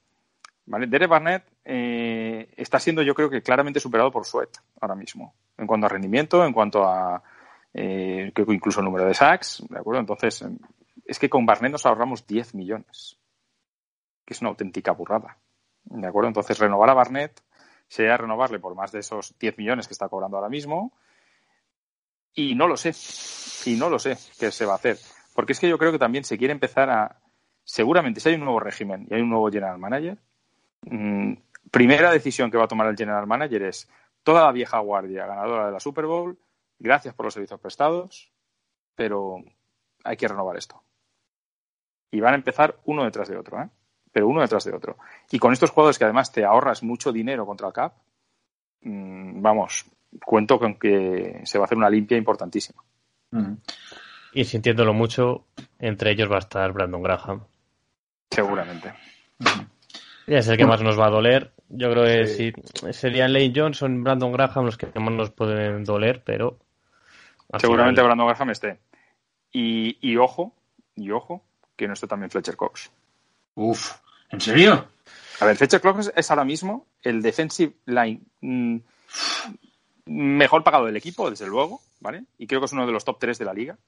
¿Vale? 0.67 0.87
Derek 0.87 1.09
Barnett 1.09 1.45
eh, 1.65 2.53
está 2.57 2.79
siendo, 2.79 3.03
yo 3.03 3.15
creo 3.15 3.31
que 3.31 3.43
claramente 3.43 3.81
superado 3.81 4.11
por 4.11 4.27
Sweat 4.27 4.59
ahora 4.81 4.95
mismo. 4.95 5.35
En 5.57 5.67
cuanto 5.67 5.87
a 5.87 5.91
rendimiento, 5.91 6.45
en 6.45 6.53
cuanto 6.53 6.85
a 6.85 7.23
eh, 7.75 8.31
creo 8.35 8.47
que 8.47 8.55
incluso 8.55 8.81
el 8.81 8.87
número 8.87 9.05
de 9.05 9.15
sacks, 9.15 9.65
¿de 9.69 9.79
acuerdo? 9.79 10.01
Entonces, 10.01 10.45
es 11.05 11.19
que 11.19 11.29
con 11.29 11.47
Barnett 11.47 11.73
nos 11.73 11.87
ahorramos 11.87 12.27
10 12.27 12.55
millones, 12.55 13.19
que 14.25 14.35
es 14.35 14.41
una 14.41 14.51
auténtica 14.51 14.93
burrada, 14.93 15.39
¿de 15.85 16.07
acuerdo? 16.07 16.29
Entonces, 16.29 16.59
renovar 16.59 16.91
a 16.91 16.95
Barnett 16.95 17.41
sería 17.89 18.17
renovarle 18.17 18.59
por 18.59 18.75
más 18.75 18.93
de 18.93 19.01
esos 19.01 19.39
10 19.39 19.57
millones 19.59 19.87
que 19.87 19.95
está 19.95 20.09
cobrando 20.09 20.37
ahora 20.37 20.51
mismo 20.51 20.93
y 22.35 22.55
no 22.55 22.69
lo 22.69 22.77
sé, 22.77 22.93
y 23.71 23.77
no 23.77 23.89
lo 23.89 23.99
sé 23.99 24.17
qué 24.39 24.51
se 24.51 24.67
va 24.67 24.73
a 24.73 24.77
hacer, 24.77 24.99
porque 25.35 25.53
es 25.53 25.61
que 25.61 25.69
yo 25.69 25.79
creo 25.79 25.93
que 25.93 25.99
también 25.99 26.25
se 26.25 26.37
quiere 26.39 26.53
empezar 26.53 26.91
a, 26.91 27.21
seguramente 27.65 28.21
si 28.21 28.29
hay 28.29 28.35
un 28.35 28.43
nuevo 28.43 28.61
régimen 28.61 29.07
y 29.11 29.15
hay 29.15 29.23
un 29.23 29.31
nuevo 29.31 29.51
general 29.51 29.79
manager, 29.79 30.19
mmm, 30.83 31.33
primera 31.71 32.11
decisión 32.11 32.51
que 32.51 32.59
va 32.59 32.65
a 32.65 32.69
tomar 32.69 32.87
el 32.89 32.97
general 32.97 33.27
manager 33.27 33.63
es 33.63 33.89
toda 34.23 34.45
la 34.45 34.53
vieja 34.53 34.79
guardia 34.79 35.27
ganadora 35.27 35.67
de 35.67 35.73
la 35.73 35.81
Super 35.81 36.07
Bowl, 36.07 36.39
gracias 36.79 37.15
por 37.15 37.27
los 37.27 37.35
servicios 37.35 37.61
prestados, 37.61 38.33
pero 38.95 39.37
hay 40.05 40.17
que 40.17 40.29
renovar 40.29 40.57
esto. 40.57 40.83
Y 42.11 42.21
van 42.21 42.35
a 42.35 42.37
empezar 42.37 42.79
uno 42.85 43.05
detrás 43.05 43.29
de 43.29 43.37
otro, 43.37 43.61
¿eh? 43.63 43.69
Pero 44.13 44.29
uno 44.29 44.41
detrás 44.41 44.65
de 44.65 44.75
otro. 44.75 44.97
Y 45.31 45.39
con 45.39 45.53
estos 45.53 45.71
jugadores 45.71 45.99
que 45.99 46.05
además 46.05 46.33
te 46.33 46.45
ahorras 46.45 46.83
mucho 46.83 47.13
dinero 47.13 47.45
contra 47.45 47.69
el 47.69 47.75
cap, 47.75 47.95
mmm, 48.81 49.43
vamos, 49.43 49.85
cuento 50.25 50.59
con 50.59 50.79
que 50.79 51.43
se 51.45 51.59
va 51.59 51.65
a 51.65 51.67
hacer 51.67 51.79
una 51.79 51.91
limpia 51.91 52.17
importantísima. 52.17 52.83
Mm. 53.31 53.55
Y 54.33 54.45
sintiéndolo 54.45 54.95
mucho, 54.95 55.47
entre 55.79 56.13
ellos 56.13 56.31
va 56.31 56.37
a 56.37 56.41
estar 56.41 56.73
Brandon 56.73 57.03
Graham. 57.03 57.45
Seguramente. 58.31 58.93
Es 60.27 60.49
el 60.49 60.57
que 60.57 60.67
más 60.67 60.83
nos 60.83 60.99
va 60.99 61.07
a 61.07 61.11
doler. 61.11 61.53
Yo 61.69 61.91
creo 61.91 62.05
que 62.05 62.27
sí. 62.27 62.53
serían 62.93 63.33
Lane 63.33 63.53
Johnson, 63.55 64.03
Brandon 64.03 64.33
Graham 64.33 64.67
los 64.67 64.77
que 64.77 64.87
más 64.99 65.15
nos 65.15 65.31
pueden 65.31 65.85
doler, 65.85 66.23
pero. 66.25 66.59
Al 67.53 67.61
Seguramente 67.61 68.01
final- 68.01 68.17
Brandon 68.17 68.29
Graham 68.29 68.51
esté. 68.51 68.79
Y, 69.53 69.97
y 70.01 70.17
ojo, 70.17 70.55
y 70.95 71.11
ojo, 71.11 71.43
que 71.77 71.87
no 71.87 71.95
esté 71.95 72.07
también 72.07 72.31
Fletcher 72.31 72.57
Cox. 72.57 72.91
Uf, 73.55 73.97
¿en 74.31 74.41
serio? 74.41 74.89
A 75.41 75.47
ver, 75.47 75.57
Fletcher 75.57 75.81
Cox 75.81 76.13
es 76.15 76.31
ahora 76.31 76.45
mismo 76.45 76.87
el 77.03 77.23
defensive 77.23 77.75
line 77.87 78.21
mm, 78.41 78.77
mejor 80.07 80.65
pagado 80.65 80.87
del 80.87 80.97
equipo, 80.97 81.31
desde 81.31 81.47
luego, 81.47 81.81
¿vale? 82.01 82.25
Y 82.39 82.47
creo 82.47 82.61
que 82.61 82.67
es 82.67 82.73
uno 82.73 82.87
de 82.87 82.93
los 82.93 83.05
top 83.05 83.19
3 83.19 83.39
de 83.39 83.45
la 83.45 83.55
liga. 83.55 83.79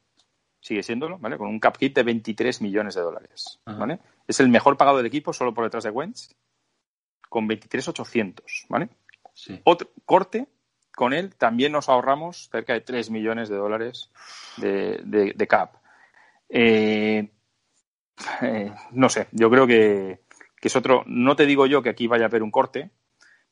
Sigue 0.61 0.83
siéndolo, 0.83 1.19
¿vale? 1.19 1.39
Con 1.39 1.49
un 1.49 1.59
cap 1.59 1.77
hit 1.79 1.95
de 1.95 2.03
23 2.03 2.61
millones 2.61 2.95
de 2.95 3.01
dólares, 3.01 3.59
Ajá. 3.65 3.79
¿vale? 3.79 3.99
Es 4.27 4.41
el 4.41 4.49
mejor 4.51 4.77
pagado 4.77 4.99
del 4.99 5.07
equipo, 5.07 5.33
solo 5.33 5.55
por 5.55 5.65
detrás 5.65 5.85
de 5.85 5.91
Wentz, 5.91 6.35
con 7.29 7.49
23.800, 7.49 8.67
¿vale? 8.69 8.91
Sí. 9.33 9.59
Otro 9.65 9.89
corte, 10.05 10.47
con 11.01 11.15
él 11.15 11.35
también 11.35 11.73
nos 11.73 11.89
ahorramos 11.89 12.51
cerca 12.53 12.75
de 12.75 12.83
3 12.83 13.11
millones 13.11 13.49
de 13.49 13.57
dólares 13.57 14.11
de, 14.59 15.01
de- 15.03 15.33
de 15.35 15.47
cap. 15.49 15.77
Eh, 16.51 17.31
eh, 18.43 18.73
no 18.93 19.09
sé, 19.09 19.29
yo 19.33 19.51
creo 19.51 19.67
que, 19.67 20.21
que 20.61 20.69
es 20.69 20.77
otro. 20.77 21.03
No 21.07 21.35
te 21.37 21.47
digo 21.47 21.65
yo 21.67 21.81
que 21.83 21.89
aquí 21.89 22.07
vaya 22.07 22.25
a 22.25 22.29
haber 22.29 22.43
un 22.43 22.51
corte, 22.51 22.91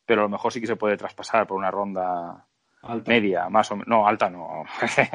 pero 0.04 0.20
a 0.20 0.24
lo 0.24 0.28
mejor 0.28 0.52
sí 0.52 0.60
que 0.60 0.66
se 0.66 0.76
puede 0.76 0.96
traspasar 0.98 1.46
por 1.46 1.56
una 1.56 1.70
ronda 1.70 2.44
Alta. 2.82 3.10
media, 3.10 3.48
más 3.48 3.70
o 3.70 3.76
menos. 3.76 3.88
No, 3.88 4.06
alta 4.06 4.28
no. 4.28 4.64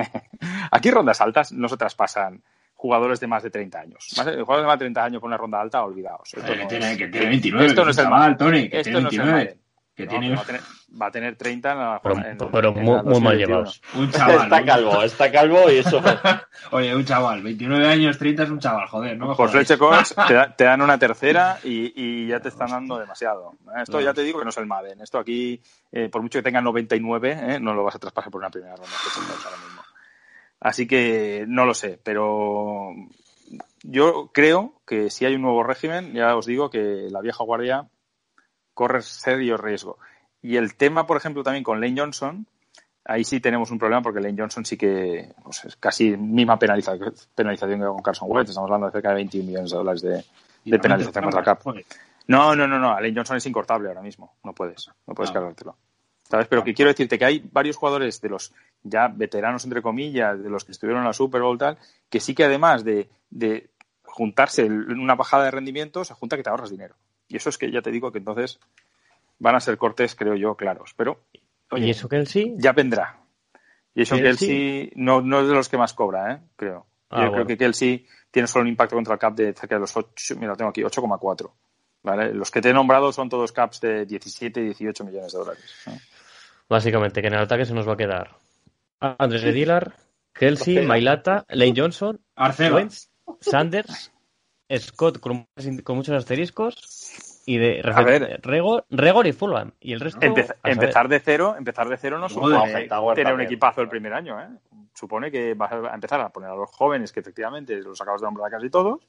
aquí 0.72 0.90
rondas 0.90 1.22
altas 1.22 1.52
no 1.52 1.68
se 1.70 1.78
traspasan 1.78 2.42
jugadores 2.74 3.20
de 3.20 3.28
más 3.28 3.44
de 3.44 3.50
30 3.52 3.80
años. 3.80 4.08
Más 4.18 4.26
jugadores 4.26 4.64
de 4.64 4.68
más 4.68 4.74
de 4.80 4.86
30 4.86 5.04
años 5.06 5.22
por 5.22 5.28
una 5.28 5.38
ronda 5.38 5.62
alta, 5.62 5.84
olvidaos. 5.84 6.34
Esto 6.34 6.52
que, 6.52 6.64
no 6.64 6.68
tiene, 6.68 6.92
es- 6.94 6.98
que 6.98 7.08
tiene 7.10 7.28
29. 7.28 7.66
esto 7.68 7.86
no 7.86 7.92
es 7.92 7.98
el 7.98 8.04
chaval, 8.06 8.38
Tony, 8.38 8.70
que 8.70 8.78
esto 8.80 8.90
tiene 8.90 9.02
no 9.02 9.08
es 9.08 9.14
el 9.14 9.20
29. 9.20 9.44
Madden. 9.46 9.63
Que 9.96 10.06
No, 10.06 10.10
tiene 10.10 10.36
va, 10.36 10.42
a 10.42 10.46
tener, 10.46 10.62
va 11.00 11.06
a 11.06 11.12
tener 11.12 11.36
30 11.36 11.72
en 11.74 11.78
la 11.78 12.00
Pero, 12.02 12.16
en- 12.26 12.38
pero 12.52 12.70
en 12.70 12.84
muy, 12.84 12.96
la 12.96 13.04
muy 13.04 13.22
mal 13.22 13.38
2021. 13.38 13.38
llevados. 13.48 13.82
un 13.94 14.10
chaval. 14.12 14.36
está 14.44 14.58
un- 14.60 14.66
calvo, 14.66 15.04
está 15.04 15.32
calvo 15.32 15.70
y 15.72 15.78
eso. 15.78 16.02
Oye, 16.72 16.96
un 16.96 17.06
chaval, 17.06 17.44
29 17.44 17.88
años, 17.88 18.18
30 18.18 18.44
es 18.44 18.50
un 18.50 18.60
chaval, 18.60 18.88
joder, 18.88 19.16
no 19.18 19.28
me 19.28 19.36
Por. 19.36 19.50
Fletcher 19.52 19.78
Cox 19.78 20.16
te, 20.28 20.34
da- 20.34 20.56
te 20.56 20.64
dan 20.64 20.82
una 20.82 20.98
tercera 20.98 21.60
y, 21.64 21.94
y 21.96 22.28
ya 22.28 22.40
te 22.40 22.50
están 22.50 22.70
dando 22.72 22.98
demasiado. 22.98 23.52
Esto 23.80 24.02
ya 24.02 24.16
te 24.16 24.24
digo 24.24 24.40
que 24.40 24.46
no 24.46 24.50
es 24.50 24.58
el 24.58 24.66
Madden. 24.66 25.00
Esto 25.02 25.20
aquí, 25.20 25.62
eh, 25.92 26.10
por 26.10 26.24
mucho 26.24 26.40
que 26.40 26.44
tenga 26.44 26.60
99, 26.62 27.38
eh, 27.56 27.60
no 27.60 27.76
lo 27.76 27.84
vas 27.84 27.94
a 27.96 28.00
traspasar 28.00 28.32
por 28.32 28.42
una 28.42 28.50
primera 28.50 28.76
ronda. 28.76 28.92
Ahora 29.46 29.58
mismo. 29.64 29.82
Así 30.60 30.88
que 30.88 31.46
no 31.48 31.66
lo 31.68 31.76
sé, 31.76 32.00
pero 32.04 32.90
yo 33.84 34.32
creo 34.34 34.82
que 34.88 35.10
si 35.12 35.26
hay 35.26 35.36
un 35.36 35.42
nuevo 35.44 35.62
régimen, 35.62 36.14
ya 36.14 36.36
os 36.36 36.46
digo 36.48 36.70
que 36.72 37.08
la 37.12 37.22
vieja 37.22 37.44
guardia 37.44 37.86
corre 38.74 39.02
serio 39.02 39.58
riesgo. 39.58 39.98
Y 40.42 40.58
el 40.58 40.76
tema, 40.76 41.06
por 41.08 41.18
ejemplo, 41.18 41.44
también 41.44 41.64
con 41.64 41.80
Lane 41.80 42.00
Johnson, 42.00 42.46
ahí 43.06 43.24
sí 43.24 43.40
tenemos 43.40 43.72
un 43.72 43.80
problema 43.80 44.02
porque 44.02 44.20
Lane 44.20 44.36
Johnson 44.38 44.66
sí 44.66 44.78
que 44.78 45.34
pues, 45.44 45.66
es 45.66 45.76
casi 45.78 46.16
misma 46.18 46.58
penaliza- 46.60 46.98
penalización 47.36 47.80
que 47.80 47.86
con 47.86 48.02
Carson 48.02 48.28
Wentz. 48.32 48.50
Estamos 48.50 48.68
hablando 48.68 48.88
de 48.88 48.92
cerca 48.94 49.10
de 49.10 49.16
21 49.16 49.48
millones 49.48 49.72
de 49.72 49.78
dólares 49.78 50.02
de, 50.02 50.26
de 50.66 50.80
penalización 50.80 51.24
contra 51.24 51.44
cap. 51.44 51.62
No, 52.28 52.56
no, 52.56 52.68
no, 52.68 52.80
no. 52.80 52.94
Lane 53.00 53.14
Johnson 53.16 53.38
es 53.38 53.46
incortable 53.46 53.90
ahora 53.90 54.02
mismo. 54.02 54.36
No 54.44 54.54
puedes. 54.54 54.90
No 55.08 55.14
puedes 55.14 55.30
Ah. 55.32 55.34
cargártelo. 55.34 55.76
¿Sabes? 56.30 56.48
Pero 56.48 56.64
que 56.64 56.74
quiero 56.74 56.90
decirte 56.90 57.20
que 57.20 57.26
hay 57.26 57.48
varios 57.52 57.76
jugadores 57.76 58.20
de 58.22 58.30
los 58.30 58.54
ya 58.82 59.08
veteranos, 59.10 59.64
entre 59.66 59.82
comillas, 59.82 60.42
de 60.42 60.50
los 60.50 60.64
que 60.66 60.72
estuvieron 60.72 61.02
en 61.04 61.08
la 61.08 61.14
Super 61.14 61.42
Bowl 61.42 61.58
tal, 61.58 61.78
que 62.10 62.20
sí 62.20 62.34
que 62.34 62.46
además 62.46 62.84
de, 62.84 63.10
de 63.30 63.70
juntarse 64.04 64.64
en 64.66 65.00
una 65.00 65.16
bajada 65.16 65.44
de 65.46 65.52
rendimiento, 65.52 66.04
se 66.06 66.14
junta 66.14 66.36
que 66.38 66.44
te 66.44 66.50
ahorras 66.50 66.70
dinero. 66.72 66.96
Y 67.34 67.38
eso 67.38 67.50
es 67.50 67.58
que 67.58 67.72
ya 67.72 67.82
te 67.82 67.90
digo 67.92 68.12
que 68.12 68.20
entonces 68.20 68.60
van 69.40 69.56
a 69.56 69.60
ser 69.60 69.78
cortes, 69.78 70.14
creo 70.14 70.36
yo, 70.36 70.56
claros. 70.56 70.94
Pero, 70.96 71.26
oye, 71.72 71.88
¿Y 71.88 71.90
eso 71.90 72.08
que 72.08 72.18
él 72.18 72.28
sí? 72.28 72.54
ya 72.58 72.74
vendrá. 72.74 73.20
Y 73.96 74.04
eso 74.04 74.16
Kelsey. 74.16 74.48
Kelsey 74.48 74.92
no, 74.96 75.22
no 75.22 75.42
es 75.42 75.48
de 75.48 75.54
los 75.56 75.68
que 75.68 75.78
más 75.78 75.94
cobra, 75.94 76.34
¿eh? 76.34 76.40
creo. 76.56 76.86
Ah, 77.10 77.26
Yo 77.26 77.32
creo 77.32 77.48
que 77.48 77.58
Kelsey 77.58 78.06
tiene 78.30 78.48
solo 78.48 78.64
un 78.64 78.70
impacto 78.70 78.96
contra 78.96 79.14
el 79.14 79.20
cap 79.20 79.34
de 79.34 79.54
cerca 79.54 79.76
de 79.76 79.82
los 79.82 79.98
8, 79.98 80.36
mira, 80.36 80.50
lo 80.50 80.56
tengo 80.56 80.70
aquí, 80.70 80.82
8,4. 80.82 81.52
¿Vale? 82.04 82.34
Los 82.34 82.52
que 82.52 82.62
te 82.62 82.70
he 82.70 82.74
nombrado 82.74 83.12
son 83.12 83.30
todos 83.30 83.52
caps 83.52 83.82
de 83.82 84.06
17 84.06 84.60
y 84.62 84.66
18 84.66 85.04
millones 85.06 85.32
de 85.32 85.40
dólares. 85.40 85.76
¿no? 85.88 85.94
Básicamente, 86.70 87.22
que 87.22 87.28
en 87.28 87.34
el 87.34 87.42
ataque 87.42 87.66
se 87.66 87.74
nos 87.74 87.88
va 87.88 87.94
a 87.94 87.98
quedar 87.98 88.36
Andrés 89.00 89.44
Edilar, 89.44 89.96
Kelsey. 90.34 90.86
Mailata, 90.86 91.46
Lane 91.50 91.74
Johnson, 91.76 92.20
Arceba. 92.36 92.76
Wentz, 92.76 93.10
Sanders, 93.40 94.13
Scott 94.80 95.20
con, 95.20 95.48
con 95.84 95.96
muchos 95.96 96.16
asteriscos 96.16 97.42
y 97.46 97.58
de 97.58 97.82
A 97.84 98.02
ver. 98.04 98.40
Regor, 98.44 98.86
Regor 98.90 99.28
y 99.28 99.34
Fulham. 99.34 99.72
Y 99.80 99.94
el 99.94 100.00
resto. 100.00 100.20
Empeza- 100.22 100.56
a 100.62 100.70
saber. 100.70 100.84
empezar 100.84 101.08
de 101.10 101.20
cero, 101.20 101.56
empezar 101.58 101.90
de 101.90 101.98
cero 101.98 102.20
no 102.20 102.30
supone 102.30 102.88
tener 103.16 103.34
un 103.34 103.42
equipazo 103.42 103.82
el 103.82 103.90
primer 103.90 104.14
año, 104.14 104.40
¿eh? 104.40 104.48
Supone 104.94 105.32
que 105.32 105.54
vas 105.56 105.72
a 105.72 105.94
empezar 105.94 106.22
a 106.22 106.30
poner 106.30 106.50
a 106.50 106.56
los 106.56 106.70
jóvenes, 106.72 107.12
que 107.12 107.20
efectivamente 107.20 107.76
los 107.82 108.00
acabas 108.00 108.22
de 108.22 108.28
nombrar 108.28 108.52
casi 108.52 108.70
todos, 108.70 109.02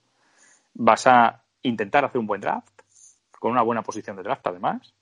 vas 0.74 1.06
a 1.06 1.42
intentar 1.62 2.04
hacer 2.04 2.18
un 2.18 2.26
buen 2.26 2.40
draft, 2.40 2.80
con 3.38 3.52
una 3.52 3.62
buena 3.62 3.82
posición 3.82 4.16
de 4.16 4.22
draft 4.22 4.46
además, 4.46 4.94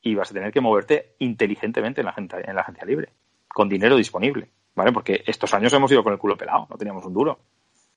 y 0.00 0.14
vas 0.14 0.30
a 0.30 0.34
tener 0.34 0.52
que 0.52 0.60
moverte 0.60 1.16
inteligentemente 1.18 2.00
en 2.00 2.04
la, 2.04 2.12
agencia, 2.12 2.40
en 2.40 2.54
la 2.54 2.60
agencia 2.62 2.84
libre, 2.84 3.08
con 3.48 3.68
dinero 3.68 3.96
disponible, 3.96 4.48
¿vale? 4.74 4.92
Porque 4.92 5.24
estos 5.26 5.52
años 5.52 5.72
hemos 5.72 5.90
ido 5.90 6.04
con 6.04 6.12
el 6.12 6.18
culo 6.18 6.36
pelado, 6.36 6.68
no 6.70 6.78
teníamos 6.78 7.04
un 7.04 7.12
duro, 7.12 7.40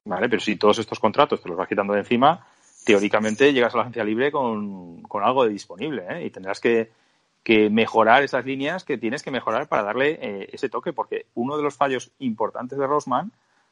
¿vale? 0.05 0.29
Pero 0.29 0.41
si 0.41 0.55
todos 0.55 0.79
estos 0.79 0.99
contratos 0.99 1.41
te 1.41 1.49
los 1.49 1.57
vas 1.57 1.67
quitando 1.67 1.93
de 1.93 1.99
encima, 1.99 2.45
teóricamente 2.85 3.53
llegas 3.53 3.73
a 3.73 3.77
la 3.77 3.83
agencia 3.83 4.03
libre 4.03 4.31
con, 4.31 5.03
algo 5.21 5.43
de 5.43 5.51
disponible, 5.51 6.05
¿eh? 6.09 6.25
Y 6.25 6.29
tendrás 6.29 6.59
que, 6.59 6.91
mejorar 7.71 8.21
esas 8.21 8.45
líneas 8.45 8.83
que 8.83 8.99
tienes 8.99 9.23
que 9.23 9.31
mejorar 9.31 9.67
para 9.67 9.81
darle 9.81 10.19
eh, 10.21 10.49
ese 10.51 10.69
toque, 10.69 10.93
porque 10.93 11.25
uno 11.33 11.57
de 11.57 11.63
los 11.63 11.75
fallos 11.75 12.11
importantes 12.19 12.77
de 12.77 12.85
Rosman 12.85 13.31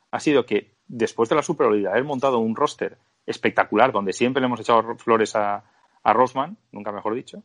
ha 0.09 0.19
sido 0.19 0.47
que 0.47 0.71
después 0.87 1.29
de 1.29 1.35
la 1.35 1.43
Super 1.43 1.67
Bowl 1.67 1.77
y 1.77 1.83
de 1.83 1.89
haber 1.89 2.03
montado 2.03 2.39
un 2.39 2.55
roster 2.55 2.97
espectacular, 3.27 3.91
donde 3.91 4.13
siempre 4.13 4.41
le 4.41 4.47
hemos 4.47 4.61
echado 4.61 4.95
flores 4.95 5.35
a, 5.35 5.63
a 6.01 6.13
Rosman, 6.13 6.57
nunca 6.71 6.91
mejor 6.91 7.13
dicho, 7.13 7.43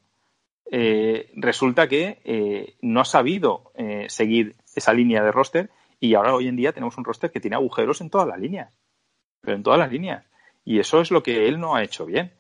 eh, 0.75 1.31
resulta 1.35 1.87
que 1.87 2.21
eh, 2.25 2.77
no 2.81 3.01
ha 3.01 3.05
sabido 3.05 3.73
eh, 3.75 4.07
seguir 4.09 4.55
esa 4.75 4.95
línea 4.95 5.23
de 5.23 5.31
roster 5.31 5.71
y 6.03 6.15
ahora 6.15 6.35
hoy 6.35 6.49
en 6.49 6.57
día 6.57 6.73
tenemos 6.73 6.99
un 6.99 7.05
roster 7.05 7.31
que 7.31 7.39
tiene 7.39 7.55
agujeros 7.55 8.01
en 8.01 8.11
todas 8.11 8.27
las 8.27 8.39
líneas, 8.41 8.77
pero 9.41 9.57
en 9.57 9.63
todas 9.63 9.79
las 9.79 9.91
líneas. 9.93 10.27
Y 10.65 10.81
eso 10.81 11.01
es 11.01 11.13
lo 11.13 11.23
que 11.23 11.47
él 11.47 11.61
no 11.61 11.77
ha 11.77 11.85
hecho 11.85 12.05
bien, 12.05 12.33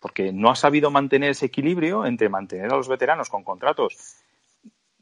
porque 0.00 0.32
no 0.32 0.50
ha 0.50 0.56
sabido 0.56 0.90
mantener 0.90 1.30
ese 1.30 1.46
equilibrio 1.46 2.06
entre 2.06 2.28
mantener 2.28 2.72
a 2.72 2.76
los 2.76 2.88
veteranos 2.88 3.30
con 3.30 3.44
contratos 3.44 4.16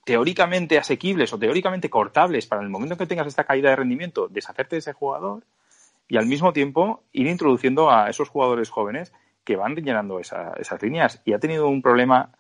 teóricamente 0.04 0.78
asequibles 0.78 1.32
o 1.32 1.38
teóricamente 1.38 1.88
cortables 1.88 2.46
para 2.46 2.60
el 2.62 2.68
momento 2.68 2.94
en 2.94 2.98
que 2.98 3.06
tengas 3.06 3.26
esta 3.28 3.44
caída 3.44 3.70
de 3.70 3.76
rendimiento, 3.76 4.28
deshacerte 4.28 4.76
de 4.76 4.80
ese 4.80 4.92
jugador 4.92 5.44
y 6.08 6.18
al 6.18 6.26
mismo 6.26 6.52
tiempo 6.52 7.04
ir 7.12 7.28
introduciendo 7.28 7.90
a 7.90 8.10
esos 8.10 8.28
jugadores 8.28 8.68
jóvenes 8.68 9.12
que 9.44 9.56
van 9.56 9.74
llenando 9.76 10.18
esa- 10.20 10.52
esas 10.58 10.82
líneas. 10.82 11.22
Y 11.24 11.32
ha 11.32 11.38
tenido 11.38 11.68
un 11.68 11.80
problema, 11.80 12.30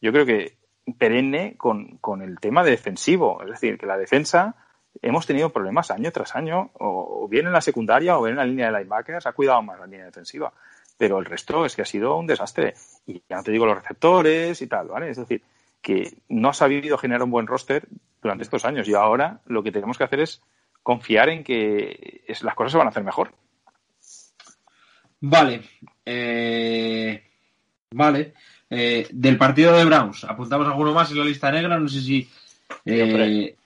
yo 0.00 0.10
creo 0.12 0.24
que 0.24 0.56
perenne 0.98 1.54
con, 1.58 1.98
con 1.98 2.22
el 2.22 2.38
tema 2.40 2.64
de 2.64 2.70
defensivo. 2.70 3.42
Es 3.42 3.50
decir, 3.50 3.76
que 3.78 3.84
la 3.86 3.98
defensa 3.98 4.54
hemos 5.02 5.26
tenido 5.26 5.50
problemas 5.50 5.90
año 5.90 6.10
tras 6.10 6.34
año, 6.34 6.70
o, 6.74 7.28
bien 7.28 7.46
en 7.46 7.52
la 7.52 7.60
secundaria 7.60 8.18
o 8.18 8.22
bien 8.22 8.32
en 8.32 8.38
la 8.38 8.44
línea 8.44 8.66
de 8.70 8.78
linebackers, 8.78 9.26
ha 9.26 9.32
cuidado 9.32 9.62
más 9.62 9.78
la 9.78 9.86
línea 9.86 10.06
defensiva. 10.06 10.52
Pero 10.96 11.18
el 11.18 11.24
resto 11.24 11.64
es 11.64 11.76
que 11.76 11.82
ha 11.82 11.86
sido 11.86 12.16
un 12.16 12.26
desastre. 12.26 12.74
Y 13.06 13.22
ya 13.28 13.36
no 13.36 13.42
te 13.42 13.52
digo 13.52 13.66
los 13.66 13.78
receptores 13.78 14.60
y 14.60 14.66
tal, 14.66 14.88
¿vale? 14.88 15.10
Es 15.10 15.16
decir, 15.16 15.42
que 15.80 16.12
no 16.28 16.48
ha 16.48 16.54
sabido 16.54 16.98
generar 16.98 17.22
un 17.22 17.30
buen 17.30 17.46
roster 17.46 17.86
durante 18.20 18.42
estos 18.42 18.64
años 18.64 18.88
y 18.88 18.94
ahora 18.94 19.40
lo 19.46 19.62
que 19.62 19.70
tenemos 19.70 19.96
que 19.96 20.04
hacer 20.04 20.20
es 20.20 20.42
confiar 20.82 21.28
en 21.28 21.44
que 21.44 22.24
las 22.42 22.54
cosas 22.54 22.72
se 22.72 22.78
van 22.78 22.88
a 22.88 22.90
hacer 22.90 23.04
mejor. 23.04 23.32
Vale. 25.20 25.62
Eh, 26.04 27.22
vale. 27.90 28.34
Eh, 28.70 29.06
del 29.10 29.38
partido 29.38 29.76
de 29.76 29.84
Browns, 29.84 30.24
¿apuntamos 30.24 30.66
alguno 30.66 30.92
más 30.92 31.10
en 31.10 31.18
la 31.18 31.24
lista 31.24 31.50
negra? 31.50 31.78
No 31.78 31.88
sé 31.88 32.00
si. 32.00 32.28
eh. 32.84 33.56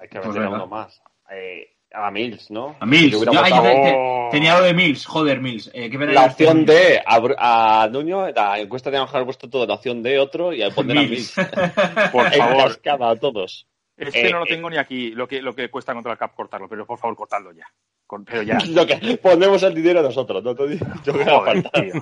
Hay 0.00 0.08
que 0.08 0.20
Pues 0.20 0.36
a 0.36 0.40
venga. 0.40 0.54
uno 0.56 0.66
más. 0.66 1.00
Eh, 1.30 1.74
a 1.92 2.10
Mills, 2.10 2.50
¿no? 2.50 2.76
a 2.80 2.86
Mills. 2.86 3.12
Yo 3.12 3.18
hubiera 3.18 3.32
Yo- 3.32 3.40
ay, 3.44 3.50
votado- 3.52 3.64
te- 3.64 3.72
te- 3.82 4.28
tenía 4.30 4.58
lo 4.58 4.64
de 4.64 4.74
Mills, 4.74 5.06
joder, 5.06 5.40
Mills. 5.40 5.70
Eh, 5.72 5.88
qué 5.90 5.98
La 5.98 6.06
que 6.24 6.28
opción 6.28 6.56
Mills. 6.58 6.68
D 6.70 7.02
a, 7.06 7.82
a 7.82 7.88
Nuño, 7.88 8.28
la 8.30 8.58
encuesta 8.60 8.90
de 8.90 8.98
haber 8.98 9.24
puesto 9.24 9.48
todo, 9.48 9.66
la 9.66 9.74
opción 9.74 10.02
D 10.02 10.18
otro 10.18 10.52
y 10.52 10.62
al 10.62 10.72
poner 10.74 10.98
a 10.98 11.00
Mills. 11.02 11.34
Mills. 11.36 11.48
Por 12.12 12.26
En 12.32 12.38
favor, 12.38 12.64
cascada 12.68 13.10
a 13.10 13.16
todos. 13.16 13.66
este 13.96 14.28
Eh, 14.28 14.30
no 14.32 14.40
lo 14.40 14.44
eh. 14.44 14.48
tengo 14.48 14.68
ni 14.70 14.76
aquí, 14.76 15.10
lo 15.12 15.26
que, 15.26 15.40
lo 15.42 15.54
que 15.54 15.70
cuesta 15.70 15.94
contra 15.94 16.12
el 16.12 16.18
cap 16.18 16.34
cortarlo, 16.34 16.68
pero 16.68 16.86
por 16.86 16.98
favor 16.98 17.16
cortadlo 17.16 17.52
ya. 17.52 17.66
Con- 18.06 18.24
Pero 18.24 18.42
ya. 18.42 18.58
Lo 18.68 18.86
que 18.86 19.18
ponemos 19.22 19.62
el 19.64 19.74
dinero 19.74 20.00
nosotros, 20.02 20.42
no 20.42 20.54
te 20.54 20.66
digo 20.68 20.86
que. 21.04 21.92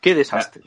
Qué 0.00 0.14
desastre. 0.14 0.62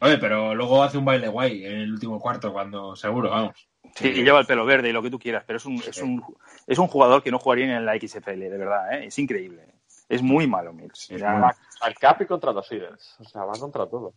Oye, 0.00 0.18
pero 0.18 0.54
luego 0.54 0.82
hace 0.82 0.98
un 0.98 1.04
baile 1.04 1.28
guay 1.28 1.64
en 1.64 1.72
el 1.72 1.92
último 1.92 2.18
cuarto, 2.20 2.52
cuando 2.52 2.96
seguro, 2.96 3.30
vamos. 3.30 3.68
Sí, 3.94 4.08
y 4.08 4.22
lleva 4.24 4.40
el 4.40 4.46
pelo 4.46 4.64
verde 4.66 4.88
y 4.88 4.92
lo 4.92 5.02
que 5.02 5.10
tú 5.10 5.18
quieras, 5.18 5.44
pero 5.46 5.56
es 5.58 5.64
un, 5.66 5.76
es 5.76 5.98
un, 6.02 6.22
es 6.66 6.78
un 6.78 6.88
jugador 6.88 7.22
que 7.22 7.30
no 7.30 7.38
jugaría 7.38 7.66
ni 7.66 7.72
en 7.74 7.86
la 7.86 7.94
XFL, 7.98 8.38
de 8.40 8.58
verdad, 8.58 8.92
¿eh? 8.94 9.06
es 9.06 9.18
increíble. 9.18 9.64
Es 10.08 10.20
muy 10.22 10.46
malo, 10.46 10.72
Mills. 10.72 11.10
Muy- 11.38 11.50
al 11.80 11.94
Capi 11.94 12.26
contra 12.26 12.52
los 12.52 12.70
Eagles. 12.72 13.14
O 13.20 13.24
sea, 13.24 13.44
va 13.44 13.52
contra 13.52 13.86
todo. 13.86 14.14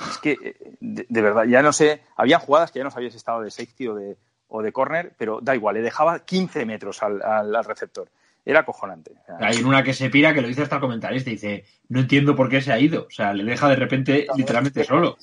Es 0.00 0.18
que, 0.18 0.32
eh, 0.32 0.56
de, 0.80 1.06
de 1.08 1.22
verdad, 1.22 1.44
ya 1.44 1.62
no 1.62 1.72
sé, 1.72 2.02
había 2.16 2.38
jugadas 2.38 2.72
que 2.72 2.78
ya 2.80 2.84
no 2.84 2.90
sabías 2.90 3.12
si 3.12 3.18
estaba 3.18 3.42
de 3.42 3.50
safety 3.50 3.88
o 3.88 3.94
de, 3.94 4.16
o 4.48 4.62
de 4.62 4.72
corner, 4.72 5.14
pero 5.16 5.38
da 5.40 5.54
igual, 5.54 5.76
le 5.76 5.82
dejaba 5.82 6.20
15 6.24 6.64
metros 6.66 7.02
al, 7.02 7.22
al- 7.22 7.54
al 7.54 7.64
receptor. 7.64 8.10
Era 8.44 8.60
acojonante. 8.60 9.12
O 9.12 9.24
sea, 9.24 9.36
Hay 9.46 9.62
una 9.62 9.84
que 9.84 9.94
se 9.94 10.10
pira 10.10 10.34
que 10.34 10.42
lo 10.42 10.48
dice 10.48 10.62
hasta 10.62 10.74
el 10.76 10.80
comentarista. 10.80 11.30
Dice, 11.30 11.64
no 11.88 12.00
entiendo 12.00 12.34
por 12.34 12.48
qué 12.48 12.60
se 12.60 12.72
ha 12.72 12.78
ido. 12.80 13.04
O 13.06 13.10
sea, 13.10 13.32
le 13.32 13.44
deja 13.44 13.68
de 13.68 13.76
repente 13.76 14.26
literalmente 14.36 14.82
solo. 14.82 15.16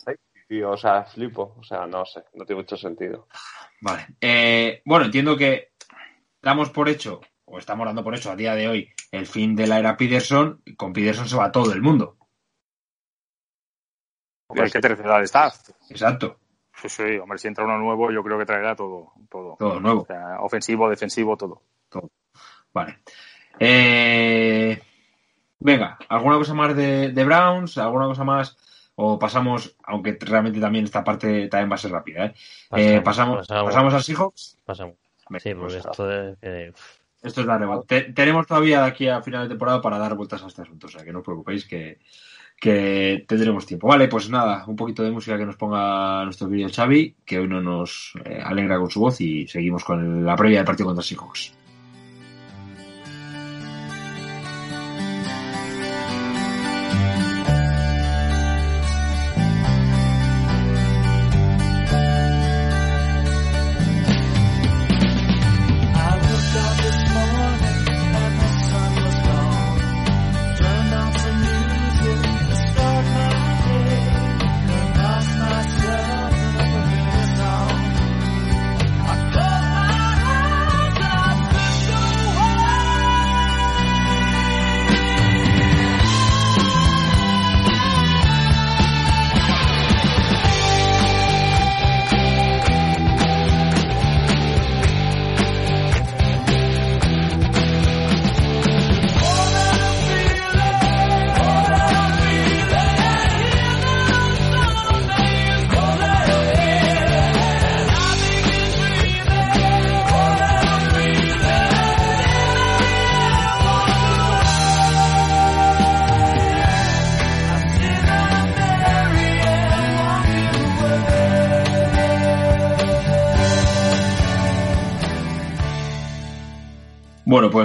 Tío, 0.49 0.71
o 0.71 0.77
sea, 0.77 1.03
flipo. 1.03 1.55
O 1.59 1.63
sea, 1.63 1.85
no 1.85 2.03
sé. 2.05 2.23
No 2.33 2.43
tiene 2.43 2.63
mucho 2.63 2.75
sentido. 2.75 3.27
Vale. 3.81 4.07
Eh, 4.19 4.81
bueno, 4.83 5.05
entiendo 5.05 5.37
que 5.37 5.73
damos 6.41 6.71
por 6.71 6.89
hecho, 6.89 7.21
o 7.45 7.59
estamos 7.59 7.85
dando 7.85 8.03
por 8.03 8.15
hecho 8.15 8.31
a 8.31 8.35
día 8.35 8.55
de 8.55 8.67
hoy, 8.67 8.89
el 9.11 9.27
fin 9.27 9.55
de 9.55 9.67
la 9.67 9.77
era 9.77 9.95
Peterson. 9.95 10.59
y 10.65 10.75
Con 10.75 10.91
Peterson 10.91 11.29
se 11.29 11.37
va 11.37 11.51
todo 11.51 11.71
el 11.71 11.83
mundo. 11.83 12.17
hay 14.49 14.71
que 14.71 14.79
tercerar 14.79 15.21
staff. 15.25 15.69
Exacto. 15.87 16.39
Sí, 16.81 16.89
sí, 16.89 17.17
hombre, 17.19 17.37
si 17.37 17.47
entra 17.47 17.65
uno 17.65 17.77
nuevo, 17.77 18.11
yo 18.11 18.23
creo 18.23 18.39
que 18.39 18.45
traerá 18.47 18.75
todo. 18.75 19.11
todo. 19.29 19.55
Todo 19.59 19.79
nuevo. 19.79 20.01
O 20.01 20.05
sea, 20.07 20.39
ofensivo, 20.39 20.89
defensivo, 20.89 21.37
todo. 21.37 21.61
Vale. 22.73 23.01
Eh, 23.59 24.81
venga, 25.59 25.99
¿alguna 26.07 26.37
cosa 26.37 26.55
más 26.55 26.75
de, 26.75 27.11
de 27.11 27.23
Browns? 27.23 27.77
¿Alguna 27.77 28.07
cosa 28.07 28.23
más? 28.23 28.57
O 29.01 29.17
pasamos, 29.17 29.75
aunque 29.85 30.17
realmente 30.19 30.59
también 30.59 30.83
esta 30.85 31.03
parte 31.05 31.47
también 31.47 31.71
va 31.71 31.75
a 31.75 31.77
ser 31.77 31.91
rápida, 31.91 32.25
¿eh? 32.25 32.33
Eh, 32.75 33.01
pasamos, 33.01 33.47
pasamos 33.47 33.93
al 33.93 34.03
Seahawks. 34.03 34.57
pasamos. 34.65 34.95
Sí, 35.37 35.53
porque 35.53 35.57
pues, 35.59 35.75
esto 35.75 36.11
es... 36.11 36.37
eh, 36.41 36.73
Esto 37.21 37.41
es 37.41 37.47
la 37.47 37.57
rebota. 37.57 37.85
Te- 37.87 38.11
tenemos 38.13 38.45
todavía 38.47 38.81
de 38.81 38.87
aquí 38.87 39.07
a 39.07 39.21
final 39.21 39.43
de 39.43 39.49
temporada 39.49 39.81
para 39.81 39.97
dar 39.97 40.15
vueltas 40.15 40.43
a 40.43 40.47
este 40.47 40.63
asunto, 40.63 40.87
o 40.87 40.89
sea 40.89 41.03
que 41.03 41.13
no 41.13 41.19
os 41.19 41.25
preocupéis 41.25 41.65
que, 41.65 41.99
que 42.59 43.23
tendremos 43.27 43.65
tiempo. 43.65 43.87
Vale, 43.87 44.07
pues 44.09 44.29
nada, 44.29 44.65
un 44.67 44.75
poquito 44.75 45.01
de 45.03 45.11
música 45.11 45.37
que 45.37 45.45
nos 45.45 45.55
ponga 45.55 46.23
nuestro 46.25 46.49
querido 46.49 46.69
Xavi, 46.69 47.15
que 47.25 47.39
hoy 47.39 47.47
no 47.47 47.61
nos 47.61 48.13
eh, 48.25 48.41
alegra 48.43 48.77
con 48.79 48.89
su 48.89 48.99
voz 48.99 49.21
y 49.21 49.47
seguimos 49.47 49.83
con 49.85 50.25
la 50.25 50.35
previa 50.35 50.57
del 50.59 50.65
partido 50.65 50.87
contra 50.87 51.03
Seahawks. 51.03 51.53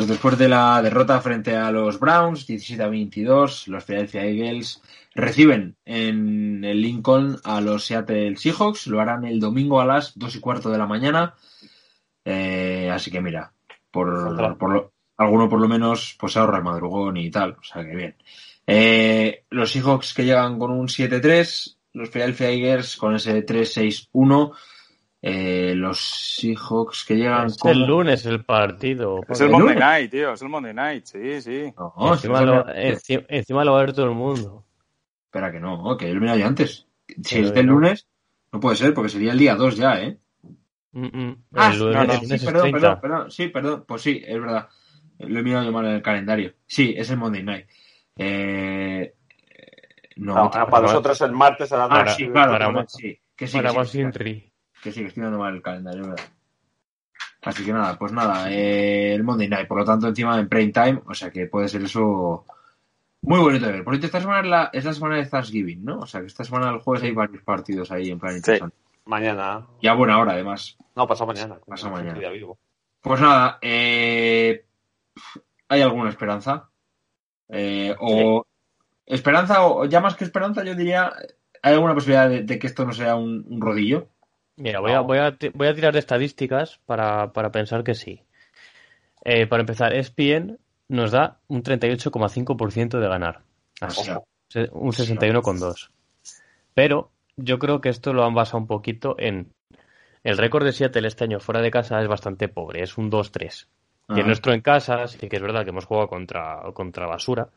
Pues 0.05 0.11
después 0.19 0.37
de 0.37 0.51
la 0.51 0.83
derrota 0.83 1.19
frente 1.23 1.57
a 1.57 1.71
los 1.73 1.99
Browns, 1.99 2.47
17 2.47 2.83
a 2.83 2.89
22, 2.89 3.69
los 3.69 3.85
Philadelphia 3.85 4.23
Eagles 4.27 4.83
reciben 5.15 5.77
en 5.87 6.63
el 6.63 6.83
Lincoln 6.83 7.39
a 7.43 7.63
los 7.63 7.87
Seattle 7.87 8.37
Seahawks. 8.37 8.87
Lo 8.89 9.01
harán 9.01 9.25
el 9.25 9.41
domingo 9.41 9.81
a 9.81 9.87
las 9.87 10.19
2 10.19 10.37
y 10.37 10.41
cuarto 10.41 10.69
de 10.71 10.77
la 10.77 10.87
mañana. 10.87 11.35
Eh, 12.23 12.91
así 12.93 13.11
que 13.11 13.23
mira, 13.23 13.55
por 13.91 14.09
lo- 14.69 14.93
alguno 15.17 15.49
por 15.49 15.61
lo 15.61 15.69
menos 15.69 16.17
pues 16.21 16.37
ahorra 16.37 16.59
el 16.59 16.65
madrugón 16.65 17.17
y 17.17 17.31
tal. 17.31 17.53
O 17.53 17.63
sea 17.63 17.83
que 17.83 17.97
bien. 17.97 18.17
Eh, 18.67 19.45
los 19.49 19.71
Seahawks 19.73 20.13
que 20.13 20.27
llegan 20.27 20.59
con 20.59 20.71
un 20.71 20.89
7-3, 20.89 21.79
los 21.95 22.11
Philadelphia 22.11 22.51
Eagles 22.51 22.97
con 22.97 23.15
ese 23.15 23.41
3-6-1. 23.43 24.53
Eh, 25.27 25.73
los 25.75 26.01
Seahawks 26.37 27.07
que 27.07 27.15
llegan 27.17 27.47
Es 27.47 27.57
con... 27.57 27.71
el 27.71 27.87
lunes 27.87 28.27
el 28.27 28.45
partido. 28.45 29.23
Es 29.27 29.41
el 29.41 29.47
¿El 29.47 29.53
Monday 29.53 29.75
lunes? 29.75 29.81
Night, 29.89 30.11
tío. 30.11 30.33
Es 30.35 30.43
el 30.43 30.49
Monday 30.51 30.75
Night, 30.75 31.05
sí, 31.07 31.41
sí. 31.41 31.73
No, 31.79 32.13
encima, 32.13 32.43
lo, 32.43 32.63
sabía- 32.67 32.93
enci- 32.93 33.27
encima 33.31 33.65
lo 33.65 33.73
va 33.73 33.79
a 33.81 33.85
ver 33.87 33.95
todo 33.95 34.05
el 34.05 34.13
mundo. 34.15 34.67
Espera 35.25 35.51
que 35.51 35.61
no, 35.61 35.97
que 35.97 36.09
yo 36.09 36.15
lo 36.15 36.37
ya 36.37 36.47
antes. 36.47 36.87
Si 37.09 37.37
Pero 37.37 37.47
es 37.47 37.55
del 37.55 37.67
no. 37.67 37.73
lunes, 37.73 38.07
no 38.53 38.61
puede 38.61 38.77
ser, 38.77 38.93
porque 38.93 39.09
sería 39.09 39.33
el 39.33 39.39
día 39.39 39.55
2 39.55 39.77
ya, 39.79 39.99
¿eh? 40.03 40.19
Mm, 40.93 41.05
mm. 41.07 41.45
Ah, 41.55 41.71
el 41.73 41.79
lunes, 41.79 41.95
no, 42.07 42.13
el 42.13 42.19
sí, 42.19 42.25
lunes 42.27 42.43
es 42.43 42.45
perdón, 42.45 42.71
30. 42.71 42.81
perdón, 42.81 43.01
perdón, 43.01 43.31
sí, 43.31 43.49
perdón, 43.49 43.85
pues 43.89 44.03
sí, 44.03 44.23
es 44.27 44.41
verdad. 44.41 44.69
Lo 45.21 45.41
he 45.41 45.43
mirado 45.43 45.65
yo 45.65 45.73
mal 45.73 45.87
en 45.87 45.93
el 45.93 46.03
calendario. 46.03 46.53
Sí, 46.67 46.95
es 46.97 47.09
el 47.09 47.17
Monday 47.17 47.43
Night. 47.43 47.67
Eh, 48.17 49.15
no, 50.17 50.35
No, 50.35 50.51
para 50.51 50.81
nosotros 50.83 51.19
el 51.23 51.33
martes 51.33 51.73
a 51.73 51.79
las 51.79 51.89
Ah, 51.91 52.05
dos. 52.05 52.15
sí, 52.15 52.29
claro, 52.29 52.53
para 52.53 52.71
más- 52.71 52.93
sí. 52.93 53.19
Que 53.35 53.47
sí, 53.47 53.57
Para 53.57 53.71
que 53.71 53.85
sí, 53.87 54.03
que, 54.85 54.93
sí, 54.93 55.01
que 55.01 55.07
estoy 55.09 55.23
dando 55.25 55.39
mal 55.39 55.55
el 55.57 55.63
calendario, 55.63 56.03
verdad. 56.09 56.25
Así 57.43 57.65
que 57.65 57.73
nada, 57.73 57.99
pues 57.99 58.13
nada, 58.13 58.51
eh, 58.53 59.15
el 59.15 59.25
Monday 59.25 59.49
Night, 59.49 59.67
por 59.69 59.79
lo 59.79 59.85
tanto, 59.85 60.07
encima 60.09 60.39
en 60.39 60.49
prime 60.49 60.73
time, 60.73 61.03
o 61.07 61.15
sea 61.15 61.31
que 61.31 61.47
puede 61.47 61.69
ser 61.69 61.83
eso 61.83 62.45
muy 63.23 63.41
bonito 63.41 63.67
de 63.67 63.73
ver. 63.73 63.85
Por 63.85 63.95
cierto, 63.95 64.07
esta 64.07 64.21
semana 64.21 64.41
es 64.41 64.47
la, 64.47 64.71
es 64.73 64.85
la 64.85 64.93
semana 64.95 65.17
de 65.17 65.27
Thanksgiving, 65.27 65.85
¿no? 65.85 65.99
O 66.01 66.07
sea 66.07 66.21
que 66.21 66.27
esta 66.27 66.45
semana 66.45 66.71
el 66.71 66.79
jueves 66.81 67.03
hay 67.03 67.13
varios 67.13 67.43
partidos 67.43 67.91
ahí 67.91 68.11
en 68.11 68.19
plan 68.19 68.33
Sí. 68.33 68.39
interesante. 68.39 68.77
Mañana. 69.07 69.67
Y 69.81 69.89
a 69.89 69.95
buena 69.95 70.19
hora, 70.19 70.33
además. 70.33 70.79
No, 70.97 71.07
pasado 71.07 71.27
mañana. 71.27 71.59
Pasado 71.67 71.93
mañana. 71.93 72.19
Ya. 72.21 72.31
Pues 73.03 73.21
nada, 73.21 73.59
eh, 73.61 74.65
¿hay 75.69 75.83
alguna 75.83 76.09
esperanza? 76.09 76.71
Eh, 77.51 77.95
o 77.99 78.47
esperanza, 79.05 79.67
o 79.67 79.85
ya 79.85 80.01
más 80.01 80.17
que 80.17 80.25
esperanza, 80.25 80.65
yo 80.65 80.75
diría, 80.75 81.13
¿hay 81.61 81.75
alguna 81.75 81.93
posibilidad 81.93 82.31
de, 82.31 82.43
de 82.43 82.59
que 82.59 82.67
esto 82.67 82.87
no 82.87 82.93
sea 82.95 83.17
un, 83.17 83.45
un 83.47 83.61
rodillo? 83.61 84.09
Mira, 84.57 84.81
voy 84.81 84.93
a, 84.93 85.01
voy, 85.01 85.19
a, 85.19 85.37
ti- 85.37 85.51
voy 85.53 85.69
a 85.69 85.75
tirar 85.75 85.93
de 85.93 85.99
estadísticas 85.99 86.79
para, 86.87 87.33
para 87.33 87.51
pensar 87.51 87.83
que 87.85 87.95
sí. 87.95 88.23
Eh, 89.25 89.47
para 89.47 89.63
empezar, 89.63 89.93
ESPN 89.95 90.59
nos 90.89 91.11
da 91.13 91.39
un 91.49 91.63
38,5% 91.63 93.01
de 93.01 93.09
ganar. 93.09 93.41
Así, 93.81 94.11
Un 94.73 94.93
61,2. 94.93 95.91
Pero 96.75 97.11
yo 97.37 97.59
creo 97.59 97.81
que 97.81 97.89
esto 97.89 98.13
lo 98.13 98.25
han 98.25 98.35
basado 98.35 98.59
un 98.59 98.67
poquito 98.67 99.17
en... 99.19 99.53
El 100.23 100.39
récord 100.39 100.65
de 100.65 100.73
Seattle 100.73 101.07
este 101.09 101.25
año 101.25 101.39
fuera 101.41 101.61
de 101.61 101.71
casa 101.71 102.01
es 102.01 102.09
bastante 102.09 102.49
pobre, 102.49 102.83
es 102.83 102.97
un 102.97 103.11
2-3. 103.11 103.69
Y 104.09 104.21
el 104.21 104.27
nuestro 104.27 104.53
en 104.53 104.61
casa, 104.61 105.07
sí 105.07 105.29
que 105.29 105.37
es 105.37 105.43
verdad 105.43 105.65
que 105.65 105.71
hemos 105.71 105.87
jugado 105.87 106.09
contra, 106.09 106.61
contra 106.75 107.07
basura, 107.07 107.49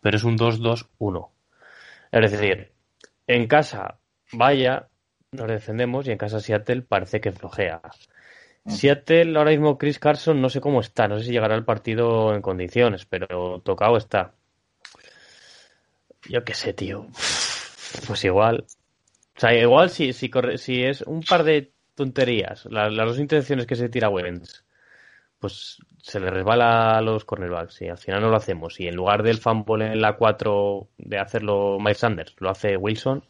pero 0.00 0.16
es 0.16 0.24
un 0.24 0.36
2-2-1. 0.36 1.30
Es 2.10 2.30
decir, 2.32 2.72
en 3.26 3.46
casa, 3.46 3.98
vaya, 4.32 4.88
nos 5.32 5.48
defendemos 5.48 6.06
y 6.06 6.10
en 6.12 6.18
casa 6.18 6.40
Seattle 6.40 6.82
parece 6.82 7.20
que 7.20 7.32
flojea. 7.32 7.80
Seattle, 8.66 9.36
ahora 9.38 9.50
mismo 9.50 9.78
Chris 9.78 9.98
Carson, 9.98 10.42
no 10.42 10.50
sé 10.50 10.60
cómo 10.60 10.80
está, 10.80 11.08
no 11.08 11.18
sé 11.18 11.24
si 11.26 11.32
llegará 11.32 11.54
al 11.54 11.64
partido 11.64 12.34
en 12.34 12.42
condiciones, 12.42 13.06
pero 13.06 13.60
tocado 13.64 13.96
está. 13.96 14.32
Yo 16.28 16.44
qué 16.44 16.54
sé, 16.54 16.72
tío. 16.74 17.06
Pues 18.06 18.24
igual. 18.24 18.64
O 19.36 19.40
sea, 19.40 19.54
igual 19.54 19.88
si, 19.90 20.12
si, 20.12 20.28
corre- 20.30 20.58
si 20.58 20.82
es 20.84 21.02
un 21.02 21.22
par 21.22 21.44
de 21.44 21.72
tonterías, 21.94 22.66
la- 22.66 22.90
las 22.90 23.06
dos 23.08 23.18
intenciones 23.18 23.66
que 23.66 23.76
se 23.76 23.88
tira 23.88 24.08
Wentz, 24.10 24.64
pues 25.38 25.78
se 26.02 26.20
le 26.20 26.30
resbala 26.30 26.98
a 26.98 27.00
los 27.00 27.24
cornerbacks 27.24 27.80
y 27.82 27.88
al 27.88 27.98
final 27.98 28.20
no 28.22 28.30
lo 28.30 28.36
hacemos. 28.36 28.78
Y 28.80 28.88
en 28.88 28.96
lugar 28.96 29.22
del 29.22 29.38
fumble 29.38 29.86
en 29.86 30.00
la 30.00 30.14
4 30.16 30.88
de 30.98 31.18
hacerlo 31.18 31.78
Miles 31.78 31.98
Sanders, 31.98 32.34
lo 32.38 32.50
hace 32.50 32.76
Wilson, 32.76 33.24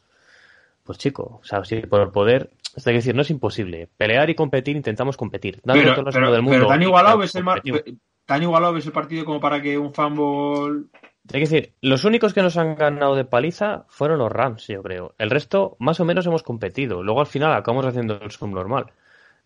pues 0.88 0.98
chico, 0.98 1.38
o 1.42 1.44
sea, 1.44 1.62
si 1.66 1.76
por 1.82 2.10
poder, 2.12 2.48
es 2.74 2.82
decir, 2.82 3.14
no 3.14 3.20
es 3.20 3.28
imposible. 3.30 3.90
Pelear 3.98 4.30
y 4.30 4.34
competir, 4.34 4.74
intentamos 4.74 5.18
competir. 5.18 5.60
Dando 5.62 5.82
Pero, 5.82 5.94
todo 5.94 6.08
el 6.08 6.14
pero- 6.14 6.32
del 6.32 6.40
mundo. 6.40 6.56
pero 6.60 6.66
tan 6.68 6.82
igualado 6.82 7.18
ves 7.18 7.34
el 7.34 7.44
mar- 7.44 7.60
competimos. 7.62 8.00
tan 8.24 8.42
igualado 8.42 8.72
ves 8.72 8.86
el 8.86 8.92
partido 8.92 9.24
como 9.26 9.38
para 9.38 9.60
que 9.60 9.76
un 9.76 9.92
fanball 9.92 10.88
Hay 11.30 11.40
que 11.40 11.46
decir, 11.46 11.74
los 11.82 12.04
únicos 12.04 12.32
que 12.32 12.40
nos 12.40 12.56
han 12.56 12.74
ganado 12.74 13.14
de 13.14 13.26
paliza 13.26 13.84
fueron 13.88 14.18
los 14.18 14.32
Rams, 14.32 14.66
yo 14.66 14.82
creo. 14.82 15.14
El 15.18 15.28
resto, 15.28 15.76
más 15.78 16.00
o 16.00 16.06
menos, 16.06 16.24
hemos 16.26 16.42
competido. 16.42 17.02
Luego, 17.02 17.20
al 17.20 17.26
final, 17.26 17.52
acabamos 17.52 17.84
haciendo 17.84 18.18
el 18.22 18.30
subnormal. 18.30 18.86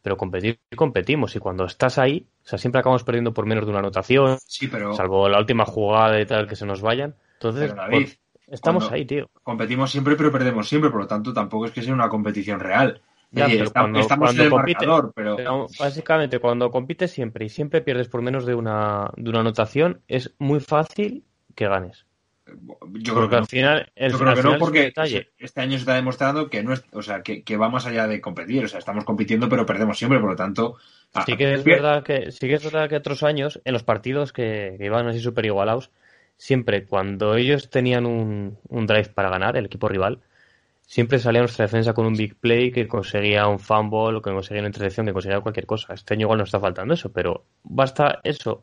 Pero 0.00 0.16
competir, 0.16 0.60
competimos. 0.76 1.34
Y 1.34 1.40
cuando 1.40 1.64
estás 1.64 1.98
ahí, 1.98 2.24
o 2.44 2.48
sea, 2.48 2.58
siempre 2.58 2.78
acabamos 2.78 3.02
perdiendo 3.02 3.32
por 3.34 3.46
menos 3.46 3.64
de 3.64 3.70
una 3.70 3.80
anotación, 3.80 4.38
sí, 4.46 4.68
pero 4.68 4.94
salvo 4.94 5.28
la 5.28 5.38
última 5.40 5.64
jugada 5.64 6.20
y 6.20 6.26
tal 6.26 6.46
que 6.46 6.54
se 6.56 6.66
nos 6.66 6.82
vayan. 6.82 7.14
Entonces, 7.34 7.70
Pero, 7.72 7.82
David, 7.82 7.96
pues, 8.06 8.20
estamos 8.48 8.84
cuando- 8.84 8.96
ahí, 8.96 9.04
tío. 9.04 9.30
competimos 9.42 9.90
siempre 9.90 10.16
pero 10.16 10.30
perdemos 10.32 10.68
siempre, 10.68 10.90
por 10.90 11.00
lo 11.00 11.06
tanto 11.06 11.32
tampoco 11.32 11.66
es 11.66 11.72
que 11.72 11.82
sea 11.82 11.94
una 11.94 12.08
competición 12.08 12.60
real. 12.60 13.00
Ya, 13.34 13.46
Oye, 13.46 13.54
pero 13.54 13.64
está- 13.64 13.80
cuando- 13.80 14.00
estamos 14.00 14.26
cuando 14.26 14.42
en 14.42 14.46
el 14.46 14.52
compite- 14.52 14.86
marcador, 14.86 15.12
pero 15.16 15.36
Pero, 15.36 15.66
básicamente, 15.80 16.38
cuando 16.38 16.70
compites 16.70 17.10
siempre 17.12 17.46
y 17.46 17.48
siempre 17.48 17.80
pierdes 17.80 18.08
por 18.08 18.20
menos 18.20 18.44
de 18.44 18.54
una, 18.54 19.10
de 19.16 19.30
una 19.30 19.40
anotación, 19.40 20.02
es 20.06 20.34
muy 20.38 20.60
fácil 20.60 21.24
que 21.54 21.66
ganes. 21.66 22.04
yo 22.44 23.14
creo 23.14 23.14
Porque 23.14 23.28
que 23.30 23.36
no. 23.36 23.38
al 23.38 23.46
final, 23.46 23.92
el, 23.94 24.12
Yo 24.12 24.18
creo 24.18 24.28
al 24.30 24.34
que 24.36 24.42
no, 24.42 24.48
final 24.48 24.58
porque 24.58 24.92
este 25.38 25.60
año 25.62 25.70
se 25.72 25.76
está 25.78 25.94
demostrando 25.94 26.50
que 26.50 26.62
no 26.62 26.74
es, 26.74 26.84
o 26.92 27.00
sea, 27.00 27.22
que, 27.22 27.42
que 27.44 27.56
va 27.56 27.70
más 27.70 27.86
allá 27.86 28.06
de 28.06 28.20
competir, 28.20 28.62
o 28.64 28.68
sea, 28.68 28.78
estamos 28.80 29.04
compitiendo 29.04 29.48
pero 29.48 29.64
perdemos 29.64 29.96
siempre, 29.96 30.18
por 30.20 30.30
lo 30.30 30.36
tanto, 30.36 30.76
Sí 31.24 31.36
que 31.36 31.54
es 31.54 31.64
verdad 31.64 32.02
que 32.02 32.30
sí 32.32 32.48
que 32.48 32.54
es 32.54 32.64
verdad 32.64 32.88
que 32.90 32.96
otros 32.96 33.22
años 33.22 33.60
en 33.64 33.72
los 33.72 33.84
partidos 33.84 34.32
que, 34.34 34.74
que 34.76 34.84
iban 34.84 35.06
así 35.08 35.20
súper 35.20 35.46
igualados 35.46 35.90
siempre 36.36 36.86
cuando 36.86 37.36
ellos 37.36 37.70
tenían 37.70 38.06
un, 38.06 38.58
un 38.68 38.86
drive 38.86 39.10
para 39.10 39.30
ganar 39.30 39.56
el 39.56 39.66
equipo 39.66 39.88
rival 39.88 40.20
siempre 40.92 41.18
salía 41.18 41.40
nuestra 41.40 41.64
defensa 41.64 41.94
con 41.94 42.04
un 42.04 42.14
big 42.14 42.36
play 42.36 42.70
que 42.70 42.86
conseguía 42.86 43.46
un 43.46 43.58
fumble 43.58 44.18
o 44.18 44.20
que 44.22 44.30
conseguía 44.30 44.60
una 44.60 44.68
intercepción 44.68 45.06
que 45.06 45.14
conseguía 45.14 45.40
cualquier 45.40 45.64
cosa. 45.64 45.94
Este 45.94 46.12
año 46.12 46.24
igual 46.24 46.38
nos 46.38 46.48
está 46.48 46.60
faltando 46.60 46.92
eso 46.92 47.10
pero 47.10 47.46
basta 47.62 48.20
eso. 48.24 48.62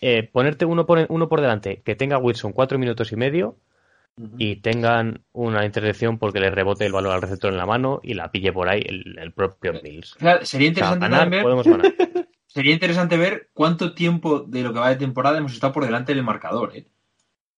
Eh, 0.00 0.28
ponerte 0.30 0.64
uno 0.64 0.86
por 0.86 1.06
uno 1.08 1.28
por 1.28 1.40
delante 1.40 1.82
que 1.84 1.94
tenga 1.94 2.18
Wilson 2.18 2.52
cuatro 2.52 2.78
minutos 2.78 3.12
y 3.12 3.16
medio 3.16 3.56
y 4.38 4.56
tengan 4.56 5.22
una 5.32 5.64
intercepción 5.64 6.18
porque 6.18 6.40
le 6.40 6.50
rebote 6.50 6.84
el 6.84 6.92
balón 6.92 7.12
al 7.12 7.22
receptor 7.22 7.52
en 7.52 7.58
la 7.58 7.66
mano 7.66 8.00
y 8.02 8.14
la 8.14 8.30
pille 8.30 8.52
por 8.52 8.68
ahí 8.68 8.82
el, 8.84 9.18
el 9.18 9.32
propio 9.32 9.72
Mills. 9.82 10.14
Claro, 10.14 10.44
sería 10.44 10.70
o 10.70 10.74
sea, 10.74 10.86
interesante 10.86 11.00
ganar 11.00 11.20
también. 11.20 11.42
podemos 11.42 11.66
ganar 11.66 11.94
sería 12.52 12.72
interesante 12.74 13.16
ver 13.16 13.50
cuánto 13.54 13.94
tiempo 13.94 14.40
de 14.40 14.62
lo 14.62 14.72
que 14.72 14.78
va 14.80 14.90
de 14.90 14.96
temporada 14.96 15.38
hemos 15.38 15.52
estado 15.54 15.72
por 15.72 15.84
delante 15.84 16.14
del 16.14 16.24
marcador, 16.24 16.76
¿eh? 16.76 16.86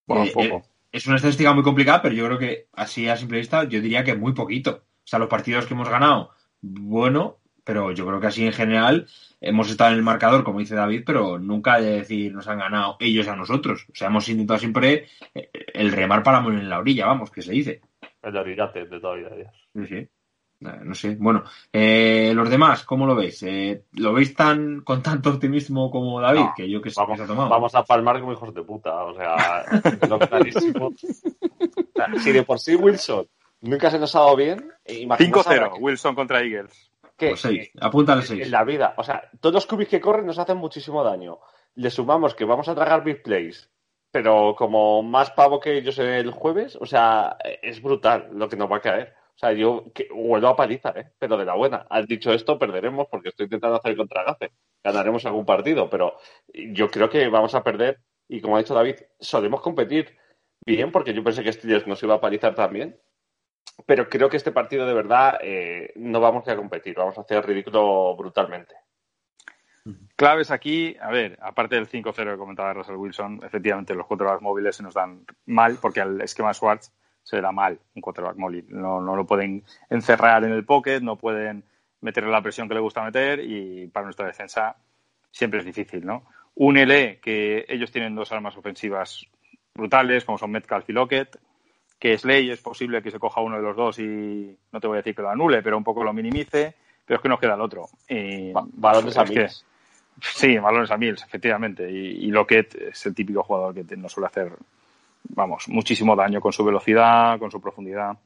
Bueno, 0.06 0.24
Eh, 0.24 0.32
poco. 0.32 0.56
eh, 0.58 0.62
es 0.92 1.06
una 1.06 1.16
estadística 1.16 1.52
muy 1.52 1.62
complicada, 1.64 2.02
pero 2.02 2.14
yo 2.14 2.26
creo 2.26 2.38
que 2.38 2.68
así 2.72 3.08
a 3.08 3.16
simple 3.16 3.38
vista 3.38 3.64
yo 3.64 3.80
diría 3.80 4.04
que 4.04 4.14
muy 4.14 4.32
poquito. 4.34 4.84
O 5.04 5.06
sea, 5.06 5.18
los 5.18 5.28
partidos 5.28 5.66
que 5.66 5.74
hemos 5.74 5.88
ganado, 5.88 6.30
bueno, 6.62 7.38
pero 7.64 7.92
yo 7.92 8.06
creo 8.06 8.20
que 8.20 8.26
así 8.28 8.46
en 8.46 8.52
general 8.52 9.06
hemos 9.40 9.70
estado 9.70 9.90
en 9.92 9.96
el 9.98 10.02
marcador, 10.02 10.44
como 10.44 10.60
dice 10.60 10.74
David, 10.74 11.02
pero 11.06 11.38
nunca 11.38 11.80
de 11.80 11.90
decir 11.98 12.32
nos 12.32 12.46
han 12.48 12.58
ganado 12.58 12.96
ellos 13.00 13.28
a 13.28 13.36
nosotros. 13.36 13.86
O 13.90 13.94
sea, 13.94 14.08
hemos 14.08 14.28
intentado 14.28 14.58
siempre 14.60 15.08
eh, 15.34 15.50
el 15.74 15.92
remar 15.92 16.22
para 16.22 16.40
morir 16.40 16.60
en 16.60 16.70
la 16.70 16.78
orilla, 16.78 17.06
vamos, 17.06 17.30
que 17.30 17.42
se 17.42 17.52
dice. 17.52 17.80
El 18.22 18.36
orillate 18.36 18.86
de 18.86 19.00
toda 19.00 19.16
la 19.16 19.34
vida. 19.34 19.52
Sí, 19.74 19.86
sí. 19.86 20.08
Eh, 20.64 20.80
No 20.82 20.94
sé. 20.94 21.16
Bueno, 21.18 21.44
eh, 21.72 22.32
los 22.34 22.48
demás, 22.50 22.84
¿cómo 22.84 23.06
lo 23.06 23.14
veis? 23.14 23.42
Eh, 23.42 23.84
¿Lo 23.92 24.12
veis 24.12 24.34
tan 24.34 24.80
con 24.82 25.02
tanto 25.02 25.30
optimismo 25.30 25.90
como 25.90 26.20
David? 26.20 26.40
No, 26.40 26.52
que 26.56 26.68
yo 26.70 26.80
que 26.80 26.90
sé 26.90 27.00
Vamos, 27.00 27.12
que 27.14 27.18
se 27.18 27.24
ha 27.24 27.26
tomado. 27.26 27.48
vamos 27.50 27.74
a 27.74 27.84
palmar 27.84 28.20
como 28.20 28.32
hijos 28.32 28.54
de 28.54 28.62
puta. 28.62 29.04
O 29.04 29.14
sea, 29.14 29.64
lo 30.08 30.18
clarísimo. 30.18 30.92
Si 32.22 32.32
de 32.32 32.42
por 32.42 32.58
sí 32.58 32.74
Wilson 32.76 33.26
nunca 33.60 33.90
se 33.90 33.98
nos 33.98 34.14
ha 34.14 34.20
dado 34.20 34.36
bien, 34.36 34.70
eh, 34.84 35.00
imaginaos 35.00 35.46
ahora 35.46 35.70
5-0, 35.70 35.78
Wilson 35.80 36.14
contra 36.14 36.40
Eagles. 36.40 36.90
que, 37.16 37.28
Pues 37.30 37.40
seis. 37.40 37.70
Apúntale 37.80 38.20
en 38.22 38.26
seis. 38.26 38.50
la 38.50 38.64
vida, 38.64 38.94
o 38.96 39.02
sea, 39.02 39.30
todos 39.40 39.54
los 39.54 39.66
cubis 39.66 39.88
que 39.88 40.00
corren 40.00 40.26
nos 40.26 40.38
hacen 40.38 40.56
muchísimo 40.58 41.02
daño. 41.04 41.38
Le 41.76 41.90
sumamos 41.90 42.34
que 42.34 42.44
vamos 42.44 42.68
a 42.68 42.74
tragar 42.74 43.02
big 43.02 43.22
plays, 43.22 43.70
pero 44.10 44.54
como 44.56 45.02
más 45.02 45.30
pavo 45.30 45.58
que 45.60 45.78
ellos 45.78 45.98
el 45.98 46.30
jueves, 46.30 46.76
o 46.80 46.86
sea, 46.86 47.36
es 47.62 47.80
brutal 47.82 48.28
lo 48.32 48.48
que 48.48 48.56
nos 48.56 48.70
va 48.70 48.76
a 48.76 48.80
caer. 48.80 49.14
O 49.34 49.38
sea, 49.38 49.52
yo 49.52 49.92
que, 49.92 50.08
vuelvo 50.14 50.48
a 50.48 50.56
paliza, 50.56 50.90
¿eh? 50.96 51.10
pero 51.18 51.36
de 51.36 51.44
la 51.44 51.54
buena. 51.54 51.86
Has 51.90 52.06
dicho 52.06 52.32
esto, 52.32 52.58
perderemos 52.58 53.08
porque 53.10 53.30
estoy 53.30 53.44
intentando 53.44 53.76
hacer 53.76 53.96
contra 53.96 54.22
Gafe. 54.22 54.52
Ganaremos 54.82 55.26
algún 55.26 55.44
partido, 55.44 55.90
pero 55.90 56.16
yo 56.52 56.90
creo 56.90 57.10
que 57.10 57.28
vamos 57.28 57.54
a 57.54 57.64
perder. 57.64 58.00
Y 58.28 58.40
como 58.40 58.56
ha 58.56 58.60
dicho 58.60 58.74
David, 58.74 58.96
solemos 59.18 59.60
competir 59.60 60.16
bien 60.64 60.92
porque 60.92 61.12
yo 61.12 61.24
pensé 61.24 61.42
que 61.42 61.52
Steelers 61.52 61.86
nos 61.86 62.02
iba 62.02 62.14
a 62.14 62.20
palizar 62.20 62.54
también. 62.54 62.98
Pero 63.86 64.08
creo 64.08 64.30
que 64.30 64.36
este 64.36 64.52
partido 64.52 64.86
de 64.86 64.94
verdad 64.94 65.38
eh, 65.42 65.92
no 65.96 66.20
vamos 66.20 66.46
a 66.46 66.54
competir, 66.54 66.94
vamos 66.94 67.18
a 67.18 67.22
hacer 67.22 67.44
ridículo 67.44 68.14
brutalmente. 68.16 68.76
Claves 70.16 70.50
aquí, 70.50 70.96
a 71.00 71.10
ver, 71.10 71.38
aparte 71.42 71.74
del 71.74 71.88
5-0 71.88 72.14
que 72.14 72.38
comentaba 72.38 72.72
Russell 72.72 72.96
Wilson, 72.96 73.40
efectivamente 73.44 73.94
los 73.94 74.06
quarterbacks 74.06 74.40
móviles 74.40 74.76
se 74.76 74.82
nos 74.82 74.94
dan 74.94 75.26
mal 75.44 75.76
porque 75.80 76.00
al 76.00 76.20
esquema 76.22 76.54
Schwartz 76.54 76.92
se 77.24 77.34
le 77.36 77.42
da 77.42 77.50
mal 77.50 77.76
un 77.96 78.00
quarterback 78.02 78.36
móvil. 78.36 78.64
No, 78.68 79.00
no 79.00 79.16
lo 79.16 79.26
pueden 79.26 79.64
encerrar 79.90 80.44
en 80.44 80.52
el 80.52 80.64
pocket, 80.64 81.00
no 81.00 81.16
pueden 81.16 81.64
meterle 82.02 82.30
la 82.30 82.42
presión 82.42 82.68
que 82.68 82.74
le 82.74 82.80
gusta 82.80 83.02
meter 83.02 83.40
y 83.40 83.88
para 83.88 84.04
nuestra 84.04 84.26
defensa 84.26 84.76
siempre 85.32 85.58
es 85.58 85.64
difícil, 85.66 86.06
¿no? 86.06 86.24
Únele 86.54 87.18
que 87.20 87.64
ellos 87.68 87.90
tienen 87.90 88.14
dos 88.14 88.30
armas 88.30 88.56
ofensivas 88.56 89.26
brutales, 89.74 90.24
como 90.24 90.38
son 90.38 90.52
Metcalf 90.52 90.88
y 90.88 90.92
Lockett, 90.92 91.36
que 91.98 92.16
Slay 92.16 92.50
es 92.50 92.60
posible 92.60 93.02
que 93.02 93.10
se 93.10 93.18
coja 93.18 93.40
uno 93.40 93.56
de 93.56 93.62
los 93.62 93.74
dos 93.74 93.98
y 93.98 94.56
no 94.70 94.80
te 94.80 94.86
voy 94.86 94.96
a 94.96 94.98
decir 94.98 95.16
que 95.16 95.22
lo 95.22 95.30
anule, 95.30 95.62
pero 95.62 95.76
un 95.76 95.82
poco 95.82 96.04
lo 96.04 96.12
minimice, 96.12 96.74
pero 97.04 97.16
es 97.16 97.22
que 97.22 97.28
nos 97.28 97.40
queda 97.40 97.54
el 97.54 97.60
otro. 97.62 97.88
Y 98.08 98.52
Ba- 98.52 98.64
balones 98.72 99.16
a 99.18 99.24
que- 99.24 99.30
miles. 99.30 99.64
Sí, 100.22 100.56
balones 100.58 100.92
a 100.92 100.96
Mills, 100.96 101.24
efectivamente. 101.24 101.90
Y, 101.90 102.26
y 102.26 102.30
Lockett 102.30 102.74
es 102.76 103.04
el 103.06 103.14
típico 103.16 103.42
jugador 103.42 103.74
que 103.74 103.82
te- 103.82 103.96
nos 103.96 104.12
suele 104.12 104.28
hacer, 104.28 104.52
vamos, 105.30 105.68
muchísimo 105.68 106.14
daño 106.14 106.40
con 106.40 106.52
su 106.52 106.64
velocidad, 106.64 107.38
con 107.38 107.50
su 107.50 107.60
profundidad. 107.60 108.16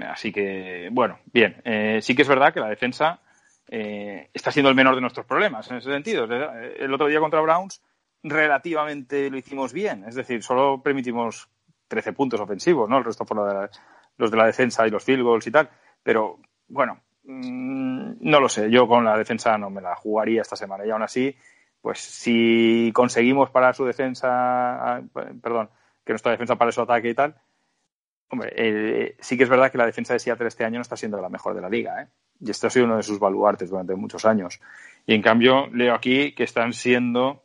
Así 0.00 0.32
que, 0.32 0.88
bueno, 0.90 1.18
bien. 1.32 1.60
Eh, 1.64 2.00
sí 2.02 2.14
que 2.14 2.22
es 2.22 2.28
verdad 2.28 2.52
que 2.52 2.60
la 2.60 2.68
defensa 2.68 3.20
eh, 3.68 4.28
está 4.32 4.50
siendo 4.50 4.68
el 4.68 4.74
menor 4.74 4.94
de 4.94 5.00
nuestros 5.00 5.26
problemas 5.26 5.70
en 5.70 5.76
ese 5.78 5.90
sentido. 5.90 6.26
Eh, 6.30 6.76
El 6.80 6.92
otro 6.92 7.06
día 7.06 7.20
contra 7.20 7.40
Browns 7.40 7.80
relativamente 8.22 9.30
lo 9.30 9.36
hicimos 9.36 9.72
bien. 9.72 10.04
Es 10.06 10.14
decir, 10.14 10.42
solo 10.42 10.82
permitimos 10.82 11.48
13 11.88 12.12
puntos 12.12 12.40
ofensivos, 12.40 12.88
¿no? 12.88 12.98
El 12.98 13.04
resto 13.04 13.24
por 13.24 13.70
los 14.16 14.30
de 14.30 14.36
la 14.36 14.46
defensa 14.46 14.86
y 14.86 14.90
los 14.90 15.04
field 15.04 15.22
goals 15.22 15.46
y 15.46 15.50
tal. 15.50 15.70
Pero, 16.02 16.38
bueno, 16.68 17.00
mm, 17.24 18.14
no 18.20 18.40
lo 18.40 18.48
sé. 18.48 18.70
Yo 18.70 18.88
con 18.88 19.04
la 19.04 19.16
defensa 19.16 19.56
no 19.58 19.70
me 19.70 19.80
la 19.80 19.94
jugaría 19.94 20.42
esta 20.42 20.56
semana. 20.56 20.84
Y 20.84 20.90
aún 20.90 21.02
así, 21.02 21.36
pues 21.80 22.00
si 22.00 22.90
conseguimos 22.92 23.50
parar 23.50 23.74
su 23.74 23.84
defensa, 23.84 24.28
ah, 24.30 25.02
perdón, 25.40 25.68
que 26.04 26.12
nuestra 26.12 26.32
defensa 26.32 26.56
pare 26.56 26.72
su 26.72 26.82
ataque 26.82 27.10
y 27.10 27.14
tal, 27.14 27.34
hombre, 28.28 28.52
eh, 28.56 29.16
sí 29.20 29.36
que 29.36 29.44
es 29.44 29.48
verdad 29.48 29.70
que 29.70 29.78
la 29.78 29.86
defensa 29.86 30.12
de 30.12 30.18
Seattle 30.18 30.48
este 30.48 30.64
año 30.64 30.76
no 30.76 30.82
está 30.82 30.96
siendo 30.96 31.20
la 31.20 31.28
mejor 31.28 31.54
de 31.54 31.60
la 31.60 31.68
liga, 31.68 32.02
¿eh? 32.02 32.08
Y 32.40 32.50
este 32.50 32.66
ha 32.66 32.70
sido 32.70 32.86
uno 32.86 32.96
de 32.96 33.02
sus 33.02 33.18
baluartes 33.18 33.70
durante 33.70 33.94
muchos 33.94 34.24
años. 34.24 34.60
Y 35.06 35.14
en 35.14 35.22
cambio, 35.22 35.68
leo 35.68 35.94
aquí 35.94 36.34
que 36.34 36.44
están 36.44 36.72
siendo 36.72 37.44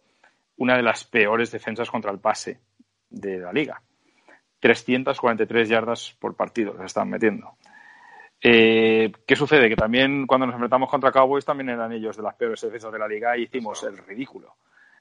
una 0.58 0.76
de 0.76 0.84
las 0.84 1.06
peores 1.06 1.52
defensas 1.52 1.90
contra 1.90 2.12
el 2.12 2.20
pase 2.20 2.60
de 3.10 3.38
la 3.38 3.54
liga. 3.54 3.82
343 4.60 5.70
yardas 5.70 6.16
por 6.20 6.36
partido 6.36 6.74
les 6.74 6.88
están 6.88 7.10
metiendo. 7.10 7.56
Eh, 8.42 9.12
¿Qué 9.26 9.36
sucede? 9.36 9.70
Que 9.70 9.76
también 9.76 10.26
cuando 10.26 10.46
nos 10.46 10.56
enfrentamos 10.56 10.90
contra 10.90 11.12
Cowboys 11.12 11.46
también 11.46 11.70
eran 11.70 11.92
ellos 11.92 12.18
de 12.18 12.24
las 12.24 12.36
peores 12.36 12.62
defensas 12.62 12.92
de 12.92 13.00
la 13.00 13.08
liga 13.08 13.38
y 13.38 13.44
hicimos 13.44 13.84
el 13.84 13.98
ridículo. 13.98 14.56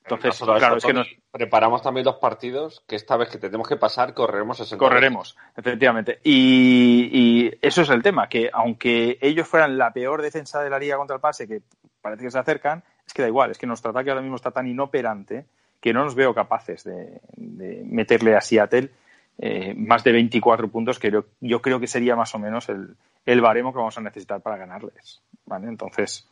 Entonces, 0.04 0.28
No 0.28 0.32
solo 0.32 0.52
eso, 0.52 0.60
claro, 0.60 0.76
es 0.76 0.84
que 0.84 0.92
nos 0.92 1.08
preparamos 1.30 1.82
también 1.82 2.06
los 2.06 2.16
partidos 2.16 2.82
que 2.86 2.96
esta 2.96 3.16
vez 3.16 3.28
que 3.28 3.38
tenemos 3.38 3.68
que 3.68 3.76
pasar 3.76 4.14
correremos 4.14 4.58
ese 4.60 4.76
correremos, 4.76 5.36
efectivamente. 5.56 6.20
Y, 6.24 7.10
y 7.12 7.58
eso 7.60 7.82
es 7.82 7.90
el 7.90 8.02
tema, 8.02 8.28
que 8.28 8.48
aunque 8.52 9.18
ellos 9.20 9.46
fueran 9.46 9.76
la 9.76 9.92
peor 9.92 10.22
defensa 10.22 10.62
de 10.62 10.70
la 10.70 10.78
liga 10.78 10.96
contra 10.96 11.16
el 11.16 11.20
pase, 11.20 11.46
que 11.46 11.60
parece 12.00 12.24
que 12.24 12.30
se 12.30 12.38
acercan, 12.38 12.82
es 13.06 13.12
que 13.12 13.22
da 13.22 13.28
igual, 13.28 13.50
es 13.50 13.58
que 13.58 13.66
nuestro 13.66 13.90
ataque 13.90 14.10
ahora 14.10 14.22
mismo 14.22 14.36
está 14.36 14.50
tan 14.50 14.66
inoperante 14.66 15.46
que 15.80 15.92
no 15.92 16.04
nos 16.04 16.14
veo 16.14 16.34
capaces 16.34 16.84
de, 16.84 17.20
de 17.36 17.82
meterle 17.84 18.34
a 18.34 18.40
Seattle 18.40 18.90
eh, 19.38 19.72
más 19.76 20.02
de 20.02 20.12
24 20.12 20.68
puntos, 20.68 20.98
que 20.98 21.10
yo, 21.10 21.26
yo 21.40 21.62
creo 21.62 21.78
que 21.78 21.86
sería 21.86 22.16
más 22.16 22.34
o 22.34 22.38
menos 22.38 22.68
el, 22.68 22.96
el 23.24 23.40
baremo 23.40 23.72
que 23.72 23.78
vamos 23.78 23.96
a 23.96 24.00
necesitar 24.00 24.40
para 24.40 24.56
ganarles. 24.56 25.22
¿vale? 25.46 25.68
Entonces, 25.68 26.28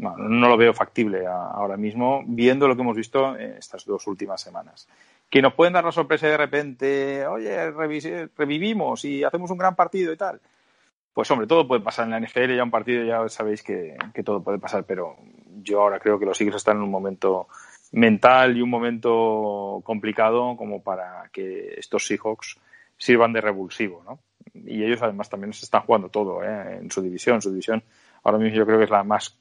no, 0.00 0.16
no 0.16 0.48
lo 0.48 0.56
veo 0.56 0.72
factible 0.72 1.26
ahora 1.26 1.76
mismo, 1.76 2.22
viendo 2.26 2.66
lo 2.66 2.74
que 2.74 2.82
hemos 2.82 2.96
visto 2.96 3.36
en 3.36 3.52
estas 3.52 3.84
dos 3.84 4.06
últimas 4.06 4.40
semanas. 4.40 4.88
Que 5.28 5.42
nos 5.42 5.54
pueden 5.54 5.74
dar 5.74 5.84
la 5.84 5.92
sorpresa 5.92 6.26
de 6.26 6.36
repente, 6.36 7.26
oye, 7.26 7.70
revivimos 8.36 9.04
y 9.04 9.22
hacemos 9.22 9.50
un 9.50 9.58
gran 9.58 9.76
partido 9.76 10.12
y 10.12 10.16
tal. 10.16 10.40
Pues 11.12 11.30
hombre, 11.30 11.46
todo 11.46 11.68
puede 11.68 11.82
pasar 11.82 12.06
en 12.06 12.12
la 12.12 12.20
NFL, 12.20 12.56
ya 12.56 12.64
un 12.64 12.70
partido 12.70 13.04
ya 13.04 13.28
sabéis 13.28 13.62
que, 13.62 13.96
que 14.14 14.22
todo 14.22 14.42
puede 14.42 14.58
pasar, 14.58 14.84
pero 14.84 15.16
yo 15.62 15.82
ahora 15.82 15.98
creo 15.98 16.18
que 16.18 16.26
los 16.26 16.40
Eagles 16.40 16.56
están 16.56 16.78
en 16.78 16.84
un 16.84 16.90
momento 16.90 17.48
mental 17.92 18.56
y 18.56 18.62
un 18.62 18.70
momento 18.70 19.80
complicado 19.84 20.56
como 20.56 20.82
para 20.82 21.28
que 21.32 21.74
estos 21.76 22.06
Seahawks 22.06 22.58
sirvan 22.96 23.32
de 23.32 23.40
revulsivo, 23.40 24.02
¿no? 24.04 24.20
y 24.54 24.84
ellos 24.84 25.02
además 25.02 25.28
también 25.28 25.52
se 25.52 25.64
están 25.64 25.82
jugando 25.82 26.08
todo 26.08 26.42
¿eh? 26.42 26.78
en 26.80 26.90
su 26.90 27.02
división. 27.02 27.42
Su 27.42 27.50
división 27.50 27.82
ahora 28.22 28.38
mismo 28.38 28.56
yo 28.56 28.66
creo 28.66 28.78
que 28.78 28.84
es 28.84 28.90
la 28.90 29.04
más 29.04 29.36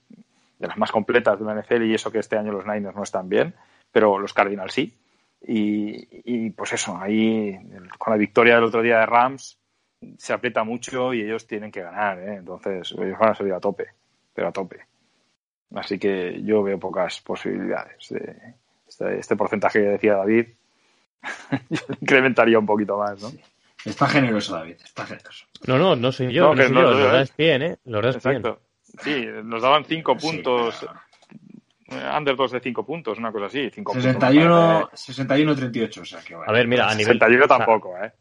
de 0.59 0.67
las 0.67 0.77
más 0.77 0.91
completas 0.91 1.39
de 1.39 1.45
la 1.45 1.55
NFL 1.59 1.83
y 1.83 1.93
eso 1.95 2.11
que 2.11 2.19
este 2.19 2.37
año 2.37 2.51
los 2.51 2.65
Niners 2.65 2.95
no 2.95 3.03
están 3.03 3.29
bien, 3.29 3.55
pero 3.91 4.19
los 4.19 4.33
Cardinals 4.33 4.73
sí. 4.73 4.93
Y, 5.41 6.07
y 6.25 6.49
pues 6.49 6.73
eso, 6.73 6.97
ahí 6.97 7.57
con 7.97 8.11
la 8.11 8.17
victoria 8.17 8.55
del 8.55 8.65
otro 8.65 8.81
día 8.81 8.99
de 8.99 9.05
Rams 9.05 9.57
se 10.17 10.33
aprieta 10.33 10.63
mucho 10.63 11.13
y 11.13 11.21
ellos 11.21 11.47
tienen 11.47 11.71
que 11.71 11.81
ganar, 11.81 12.19
¿eh? 12.19 12.35
entonces 12.35 12.91
ellos 12.91 13.17
van 13.17 13.31
a 13.31 13.35
salir 13.35 13.53
a 13.53 13.59
tope, 13.59 13.87
pero 14.33 14.49
a 14.49 14.51
tope. 14.51 14.85
Así 15.75 15.97
que 15.99 16.41
yo 16.43 16.63
veo 16.63 16.79
pocas 16.79 17.21
posibilidades 17.21 18.09
de 18.09 18.35
este, 18.87 19.19
este 19.19 19.35
porcentaje 19.35 19.79
que 19.79 19.89
decía 19.89 20.15
David. 20.15 20.47
yo 21.69 21.81
lo 21.87 21.95
incrementaría 22.01 22.59
un 22.59 22.65
poquito 22.65 22.97
más, 22.97 23.21
¿no? 23.21 23.31
Está 23.85 24.07
generoso, 24.07 24.55
David, 24.55 24.75
está 24.83 25.05
generoso. 25.05 25.45
No, 25.67 25.77
no, 25.77 25.95
no 25.95 26.11
soy 26.11 26.33
yo, 26.33 26.43
No, 26.43 26.49
no, 26.49 26.55
que 26.55 26.63
soy 26.67 26.73
no, 26.75 26.81
yo. 26.81 26.91
no, 26.91 26.99
Lo 26.99 27.09
¿eh? 27.09 27.13
das 27.13 27.37
bien, 27.37 27.61
¿eh? 27.61 27.77
Lo 27.85 28.01
das 28.01 28.23
bien. 28.23 28.43
Sí, 29.01 29.25
nos 29.43 29.61
daban 29.61 29.85
cinco 29.85 30.15
Sí, 30.17 30.27
puntos, 30.27 30.85
eh, 31.87 32.17
under 32.17 32.35
2 32.35 32.51
de 32.51 32.59
cinco 32.59 32.85
puntos, 32.85 33.17
una 33.17 33.31
cosa 33.31 33.45
así. 33.45 33.69
Cinco 33.71 33.93
puntos, 33.93 34.11
61, 34.11 34.89
61 34.93 35.55
38, 35.55 36.01
o 36.01 36.05
sea 36.05 36.21
que 36.21 36.35
bueno. 36.35 36.51
A 36.51 36.53
ver, 36.53 36.67
mira, 36.67 36.89
a 36.89 36.95
nivel, 36.95 37.19
61 37.19 37.45
o 37.45 37.47
sea, 37.47 37.57
tampoco, 37.57 37.97
¿eh? 37.97 38.11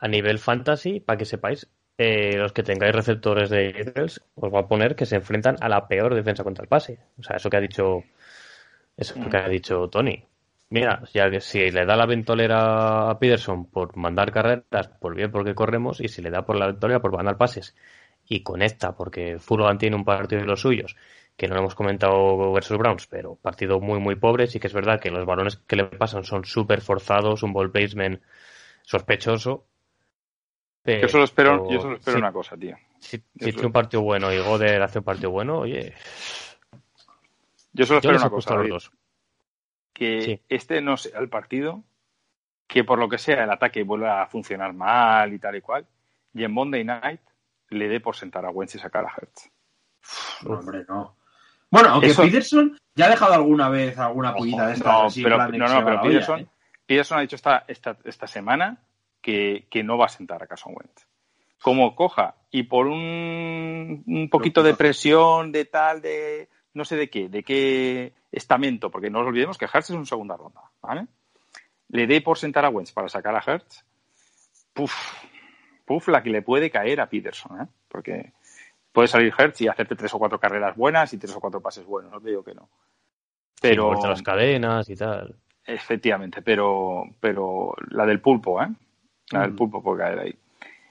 a 0.00 0.08
nivel 0.08 0.38
fantasy, 0.38 1.00
para 1.00 1.18
que 1.18 1.24
sepáis, 1.24 1.68
eh, 1.98 2.36
los 2.36 2.52
que 2.52 2.62
tengáis 2.62 2.94
receptores 2.94 3.50
de 3.50 3.68
Eagles, 3.70 4.22
os 4.34 4.52
va 4.52 4.60
a 4.60 4.68
poner 4.68 4.96
que 4.96 5.06
se 5.06 5.16
enfrentan 5.16 5.56
a 5.60 5.68
la 5.68 5.86
peor 5.86 6.14
defensa 6.14 6.42
contra 6.42 6.62
el 6.62 6.68
pase. 6.68 6.98
O 7.18 7.22
sea, 7.22 7.36
eso 7.36 7.50
que 7.50 7.58
ha 7.58 7.60
dicho, 7.60 8.02
eso 8.96 9.14
que 9.30 9.36
ha 9.36 9.48
dicho 9.48 9.88
Tony. 9.88 10.24
Mira, 10.70 11.02
ya 11.12 11.30
que 11.30 11.40
si 11.40 11.70
le 11.70 11.84
da 11.84 11.96
la 11.96 12.06
ventolera 12.06 13.10
a 13.10 13.18
Peterson 13.18 13.66
por 13.66 13.96
mandar 13.96 14.32
carreras, 14.32 14.88
por 15.00 15.14
bien 15.14 15.30
porque 15.30 15.54
corremos, 15.54 16.00
y 16.00 16.08
si 16.08 16.22
le 16.22 16.30
da 16.30 16.46
por 16.46 16.56
la 16.56 16.68
ventolera 16.68 17.00
por 17.00 17.12
mandar 17.12 17.36
pases 17.36 17.74
y 18.30 18.44
conecta 18.44 18.92
porque 18.92 19.40
Furlan 19.40 19.76
tiene 19.76 19.96
un 19.96 20.04
partido 20.04 20.40
de 20.40 20.46
los 20.46 20.60
suyos, 20.60 20.96
que 21.36 21.48
no 21.48 21.54
lo 21.54 21.62
hemos 21.62 21.74
comentado 21.74 22.52
versus 22.52 22.78
Browns, 22.78 23.08
pero 23.08 23.34
partido 23.34 23.80
muy 23.80 23.98
muy 23.98 24.14
pobre, 24.14 24.46
sí 24.46 24.60
que 24.60 24.68
es 24.68 24.72
verdad 24.72 25.00
que 25.00 25.10
los 25.10 25.26
balones 25.26 25.56
que 25.56 25.74
le 25.74 25.84
pasan 25.86 26.22
son 26.22 26.44
súper 26.44 26.80
forzados, 26.80 27.42
un 27.42 27.52
ball 27.52 27.72
placement 27.72 28.22
sospechoso. 28.82 29.66
Yo 30.84 31.08
solo 31.08 31.24
espero, 31.24 31.64
pero 31.64 31.70
yo 31.72 31.80
solo 31.80 31.96
espero 31.96 32.18
una 32.18 32.32
cosa, 32.32 32.56
tío. 32.56 32.76
Si, 33.00 33.20
si 33.36 33.66
un 33.66 33.72
partido 33.72 34.02
bueno 34.02 34.32
y 34.32 34.38
Goder 34.38 34.80
hace 34.80 35.00
un 35.00 35.04
partido 35.04 35.30
bueno, 35.30 35.58
oye, 35.58 35.92
Yo 37.72 37.84
solo 37.84 37.98
espero 37.98 38.16
una 38.16 38.30
cosa, 38.30 38.54
David, 38.54 38.74
que 39.92 40.20
Sí. 40.20 40.40
este 40.48 40.80
no 40.80 40.96
sea 40.96 41.18
el 41.18 41.28
partido, 41.28 41.82
que 42.68 42.84
por 42.84 43.00
lo 43.00 43.08
que 43.08 43.18
sea 43.18 43.42
el 43.42 43.50
ataque 43.50 43.82
vuelva 43.82 44.22
a 44.22 44.26
funcionar 44.26 44.72
mal 44.72 45.32
y 45.34 45.40
tal 45.40 45.56
y 45.56 45.60
cual, 45.60 45.84
y 46.32 46.44
en 46.44 46.52
Monday 46.52 46.84
Night 46.84 47.20
le 47.70 47.88
dé 47.88 48.00
por 48.00 48.16
sentar 48.16 48.44
a 48.44 48.50
Wentz 48.50 48.74
y 48.74 48.78
sacar 48.78 49.04
a 49.04 49.12
Hertz. 49.16 49.50
No, 50.42 50.58
hombre, 50.58 50.84
no. 50.88 51.16
Bueno, 51.70 51.90
aunque 51.90 52.08
Eso- 52.08 52.22
Peterson 52.22 52.76
ya 52.94 53.06
ha 53.06 53.10
dejado 53.10 53.34
alguna 53.34 53.68
vez 53.68 53.96
alguna 53.98 54.34
pullita 54.34 54.66
de 54.66 54.74
estas 54.74 54.92
No, 54.92 55.02
así, 55.06 55.22
pero, 55.22 55.38
no, 55.38 55.46
no, 55.46 55.84
pero 55.84 56.00
olla, 56.00 56.02
Peterson, 56.02 56.40
¿eh? 56.40 56.46
Peterson 56.86 57.18
ha 57.18 57.20
dicho 57.22 57.36
esta, 57.36 57.64
esta, 57.68 57.96
esta 58.04 58.26
semana 58.26 58.82
que, 59.20 59.66
que 59.70 59.84
no 59.84 59.96
va 59.96 60.06
a 60.06 60.08
sentar 60.08 60.42
a 60.42 60.46
Carson 60.46 60.74
Wentz. 60.76 61.06
Como 61.62 61.94
coja 61.94 62.34
y 62.50 62.64
por 62.64 62.86
un, 62.86 64.02
un 64.06 64.28
poquito 64.30 64.62
de 64.62 64.74
presión, 64.74 65.52
de 65.52 65.66
tal, 65.66 66.00
de 66.00 66.48
no 66.72 66.84
sé 66.84 66.96
de 66.96 67.10
qué, 67.10 67.28
de 67.28 67.42
qué 67.44 68.14
estamento, 68.32 68.90
porque 68.90 69.10
no 69.10 69.20
nos 69.20 69.28
olvidemos 69.28 69.58
que 69.58 69.66
Hertz 69.66 69.90
es 69.90 69.96
una 69.96 70.06
segunda 70.06 70.36
ronda, 70.36 70.62
¿vale? 70.80 71.06
Le 71.88 72.06
dé 72.06 72.20
por 72.20 72.38
sentar 72.38 72.64
a 72.64 72.70
Wentz 72.70 72.92
para 72.92 73.08
sacar 73.08 73.34
a 73.36 73.42
Hertz, 73.46 73.84
puf, 74.72 74.94
puf, 75.90 76.06
la 76.06 76.22
que 76.22 76.30
le 76.30 76.42
puede 76.42 76.70
caer 76.70 77.00
a 77.00 77.08
Peterson, 77.08 77.62
¿eh? 77.62 77.66
Porque 77.88 78.32
puede 78.92 79.08
salir 79.08 79.34
Hertz 79.36 79.60
y 79.62 79.66
hacerte 79.66 79.96
tres 79.96 80.14
o 80.14 80.20
cuatro 80.20 80.38
carreras 80.38 80.76
buenas 80.76 81.12
y 81.12 81.18
tres 81.18 81.34
o 81.34 81.40
cuatro 81.40 81.60
pases 81.60 81.84
buenos, 81.84 82.12
no 82.12 82.20
te 82.20 82.28
digo 82.28 82.44
que 82.44 82.54
no. 82.54 82.68
Pero, 83.60 83.90
Pero... 83.90 84.08
las 84.10 84.22
cadenas 84.22 84.88
y 84.88 84.94
tal. 84.94 85.34
Efectivamente, 85.64 86.42
pero, 86.42 87.02
pero 87.18 87.74
la 87.88 88.06
del 88.06 88.20
pulpo, 88.20 88.62
¿eh? 88.62 88.68
La 89.32 89.40
del 89.40 89.50
Mm. 89.50 89.56
pulpo 89.56 89.82
puede 89.82 89.98
caer 89.98 90.18
ahí. 90.20 90.38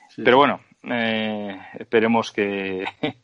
Sí. 0.10 0.22
Pero 0.22 0.36
bueno, 0.36 0.60
eh, 0.84 1.58
esperemos 1.80 2.34
que, 2.34 2.84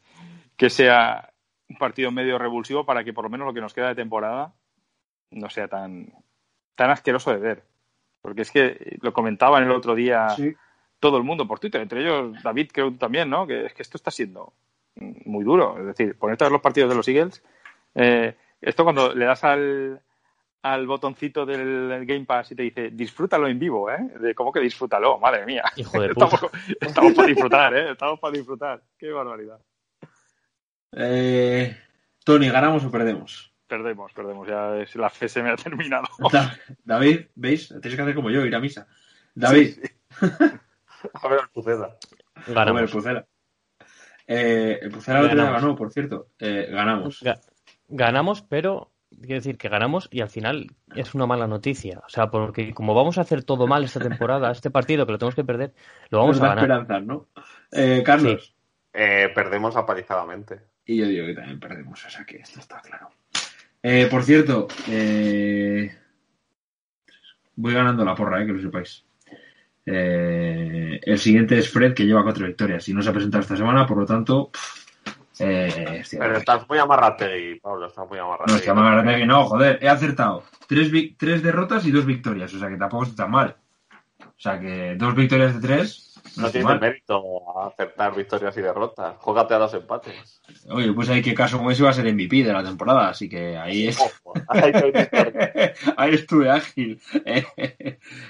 que 0.56 0.70
sea 0.70 1.30
un 1.68 1.76
partido 1.78 2.10
medio 2.10 2.38
revulsivo 2.38 2.86
para 2.86 3.04
que 3.04 3.12
por 3.12 3.26
lo 3.26 3.30
menos 3.30 3.48
lo 3.48 3.54
que 3.54 3.60
nos 3.60 3.74
queda 3.74 3.90
de 3.90 3.96
temporada 3.96 4.54
no 5.32 5.50
sea 5.50 5.68
tan, 5.68 6.08
tan 6.76 6.90
asqueroso 6.90 7.32
de 7.32 7.38
ver. 7.38 7.64
Porque 8.22 8.44
es 8.44 8.52
que 8.52 8.98
lo 9.02 9.12
comentaban 9.12 9.64
el 9.64 9.72
otro 9.72 9.94
día 9.94 10.30
Sí. 10.30 10.56
Todo 11.10 11.18
el 11.18 11.24
mundo 11.24 11.48
por 11.48 11.60
Twitter, 11.60 11.80
entre 11.82 12.02
ellos 12.02 12.42
David 12.44 12.70
creo 12.74 12.92
también, 12.94 13.30
¿no? 13.30 13.46
Que 13.46 13.68
es 13.68 13.74
que 13.74 13.84
esto 13.84 13.98
está 13.98 14.10
siendo 14.12 14.54
muy 14.96 15.44
duro. 15.44 15.78
Es 15.80 15.86
decir, 15.86 16.18
ponerte 16.18 16.44
a 16.44 16.48
ver 16.48 16.54
los 16.54 16.62
partidos 16.62 16.90
de 16.90 16.96
los 16.96 17.08
Eagles. 17.08 17.44
eh, 17.94 18.36
esto 18.62 18.84
cuando 18.84 19.14
le 19.14 19.26
das 19.26 19.44
al, 19.44 20.02
al 20.64 20.88
botoncito 20.88 21.46
del 21.46 22.06
Game 22.08 22.26
Pass 22.26 22.52
y 22.52 22.56
te 22.56 22.64
dice 22.64 22.90
disfrútalo 22.92 23.48
en 23.48 23.60
vivo, 23.60 23.92
¿eh? 23.92 24.00
De 24.20 24.34
cómo 24.34 24.52
que 24.52 24.60
disfrútalo, 24.62 25.20
madre 25.20 25.46
mía. 25.46 25.64
Hijo 25.76 26.02
de 26.02 26.10
puta. 26.16 26.26
Estamos, 26.36 26.52
estamos 26.82 27.14
para 27.14 27.28
disfrutar, 27.28 27.76
¿eh? 27.76 27.92
Estamos 27.92 28.20
para 28.20 28.32
disfrutar. 28.38 28.82
Qué 28.98 29.12
barbaridad. 29.12 29.60
Eh, 30.94 31.78
Tony, 32.24 32.50
¿ganamos 32.50 32.84
o 32.86 32.90
perdemos? 32.92 33.52
Perdemos, 33.68 34.14
perdemos. 34.14 34.48
Ya 34.48 34.78
es, 34.78 34.96
la 34.96 35.10
fe 35.10 35.28
se 35.28 35.44
me 35.44 35.50
ha 35.50 35.56
terminado. 35.56 36.08
Da- 36.32 36.58
David, 36.84 37.28
¿veis? 37.36 37.68
Tenéis 37.70 37.96
que 37.96 38.02
hacer 38.02 38.16
como 38.16 38.30
yo, 38.30 38.46
ir 38.46 38.56
a 38.56 38.60
misa. 38.60 38.88
David, 39.34 39.78
A 41.14 41.28
ver, 41.28 41.40
Puceda. 41.54 41.98
Ganamos. 42.48 42.82
Hombre, 42.82 42.88
Pucela. 42.94 43.26
Eh, 44.28 44.80
el 44.82 44.92
Pucela 44.92 45.22
Ganamos. 45.24 45.52
ganó, 45.62 45.76
por 45.76 45.92
cierto. 45.92 46.28
Eh, 46.40 46.68
ganamos. 46.72 47.22
Ga- 47.24 47.40
ganamos, 47.88 48.42
pero 48.42 48.92
quiero 49.10 49.36
decir 49.36 49.58
que 49.58 49.70
ganamos 49.70 50.08
y 50.12 50.22
al 50.22 50.30
final 50.30 50.68
es 50.96 51.14
una 51.16 51.26
mala 51.26 51.48
noticia. 51.48 52.00
O 52.06 52.10
sea, 52.10 52.30
porque 52.32 52.74
como 52.74 52.94
vamos 52.94 53.18
a 53.18 53.22
hacer 53.22 53.44
todo 53.44 53.68
mal 53.68 53.84
esta 53.84 54.00
temporada, 54.00 54.52
este 54.52 54.72
partido 54.72 55.06
que 55.06 55.12
lo 55.14 55.18
tenemos 55.18 55.36
que 55.36 55.44
perder, 55.44 55.74
lo 56.10 56.20
vamos 56.20 56.38
Nos 56.40 56.46
a 56.46 56.56
ganar. 56.56 56.64
esperanzas, 56.82 57.04
¿no? 57.06 57.28
Eh, 57.72 58.02
Carlos. 58.06 58.56
Eh, 58.94 59.30
perdemos 59.36 59.76
apalizadamente. 59.76 60.62
Y 60.86 60.98
yo 60.98 61.08
digo 61.08 61.26
que 61.28 61.34
también 61.34 61.60
perdemos, 61.60 62.04
o 62.06 62.10
sea 62.10 62.26
que 62.26 62.38
esto 62.38 62.60
está 62.60 62.80
claro. 62.82 63.10
Eh, 63.84 64.08
por 64.10 64.24
cierto, 64.24 64.68
eh, 64.90 65.96
voy 67.56 67.74
ganando 67.74 68.04
la 68.06 68.16
porra, 68.16 68.42
eh, 68.42 68.46
que 68.46 68.54
lo 68.54 68.62
sepáis. 68.62 69.05
Eh, 69.86 71.00
el 71.04 71.20
siguiente 71.20 71.58
es 71.58 71.70
Fred, 71.70 71.94
que 71.94 72.06
lleva 72.06 72.24
cuatro 72.24 72.46
victorias 72.48 72.88
y 72.90 72.94
no 72.94 73.02
se 73.02 73.10
ha 73.10 73.14
presentado 73.14 73.42
esta 73.42 73.58
semana, 73.58 73.86
por 73.86 73.98
lo 73.98 74.06
tanto. 74.06 74.50
pff, 74.52 74.86
eh, 75.40 76.04
Pero 76.12 76.38
estás 76.38 76.68
muy 76.68 76.78
amarrategui, 76.80 77.60
Pablo, 77.60 77.88
estás 77.88 78.08
muy 78.08 78.18
No, 78.18 78.26
amarrategui. 78.26 78.56
hostia, 78.58 78.74
me 78.74 78.82
agarré 78.82 79.18
que 79.20 79.26
no, 79.26 79.46
joder, 79.46 79.80
he 79.82 79.90
acertado. 79.90 80.44
Tres, 80.68 80.92
tres 81.18 81.44
derrotas 81.44 81.86
y 81.86 81.92
dos 81.92 82.06
victorias, 82.06 82.54
o 82.54 82.60
sea 82.60 82.70
que 82.70 82.78
tampoco 82.78 83.04
está 83.04 83.24
tan 83.24 83.32
mal. 83.32 83.56
O 84.20 84.40
sea 84.40 84.60
que 84.60 84.96
dos 84.98 85.16
victorias 85.16 85.54
de 85.60 85.68
tres. 85.68 86.15
No, 86.38 86.50
tiene 86.50 86.66
mal. 86.66 86.80
mérito 86.80 87.22
acertar 87.68 88.16
victorias 88.16 88.56
y 88.58 88.62
derrotas. 88.62 89.16
Jógate 89.20 89.54
a 89.54 89.60
los 89.60 89.74
empates. 89.74 90.42
Oye, 90.70 90.92
pues 90.94 91.10
hay 91.10 91.22
que 91.22 91.34
caso 91.34 91.58
como 91.58 91.72
ese 91.72 91.82
iba 91.82 91.90
a 91.90 91.94
ser 91.94 92.12
MVP 92.14 92.44
de 92.44 92.54
la 92.54 92.64
temporada, 92.64 93.10
así 93.10 93.30
que 93.30 93.58
ahí 93.58 93.88
es. 93.88 93.98
Ahí. 94.48 94.72
Ahí 95.98 96.14
estuve 96.14 96.50
ágil. 96.50 97.00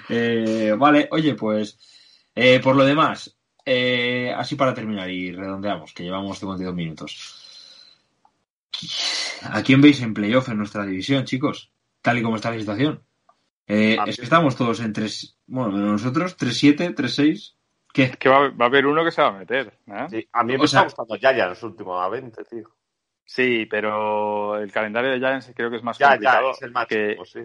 Eh, 0.08 0.74
vale, 0.78 1.08
oye, 1.10 1.34
pues 1.34 1.78
eh, 2.34 2.60
por 2.60 2.76
lo 2.76 2.84
demás, 2.84 3.36
eh, 3.64 4.32
así 4.36 4.56
para 4.56 4.74
terminar 4.74 5.10
y 5.10 5.32
redondeamos, 5.32 5.92
que 5.94 6.04
llevamos 6.04 6.38
52 6.38 6.74
minutos. 6.74 7.42
¿A 9.42 9.62
quién 9.62 9.80
veis 9.80 10.00
en 10.02 10.12
playoff 10.12 10.50
en 10.50 10.58
nuestra 10.58 10.84
división, 10.84 11.24
chicos? 11.24 11.72
Tal 12.02 12.18
y 12.18 12.22
como 12.22 12.36
está 12.36 12.50
la 12.50 12.58
situación. 12.58 13.02
Eh, 13.66 13.96
es 14.06 14.16
que 14.16 14.22
estamos 14.22 14.54
todos 14.54 14.80
en 14.80 14.92
3, 14.92 15.38
bueno, 15.46 15.78
nosotros, 15.78 16.36
3-7, 16.36 16.94
3-6. 16.94 17.55
¿Qué? 17.96 18.10
Que 18.10 18.28
va, 18.28 18.50
va 18.50 18.66
a 18.66 18.68
haber 18.68 18.84
uno 18.86 19.02
que 19.02 19.10
se 19.10 19.22
va 19.22 19.28
a 19.28 19.32
meter. 19.38 19.72
¿eh? 19.86 20.06
Sí, 20.10 20.28
a 20.32 20.44
mí 20.44 20.52
me 20.58 20.64
O 20.64 20.66
sea- 20.66 20.82
está 20.82 21.02
gustando 21.02 21.16
Giants 21.16 21.62
últimamente, 21.62 22.44
tío. 22.44 22.68
Sí, 23.24 23.66
pero 23.70 24.58
el 24.58 24.70
calendario 24.70 25.10
de 25.12 25.18
Giants 25.18 25.50
creo 25.56 25.70
que 25.70 25.76
es 25.76 25.82
más 25.82 25.96
Ya, 25.96 26.08
complicado 26.10 26.48
ya, 26.48 26.52
es 26.52 26.62
el 26.62 26.70
máximo, 26.72 27.00
que, 27.00 27.18
sí. 27.24 27.40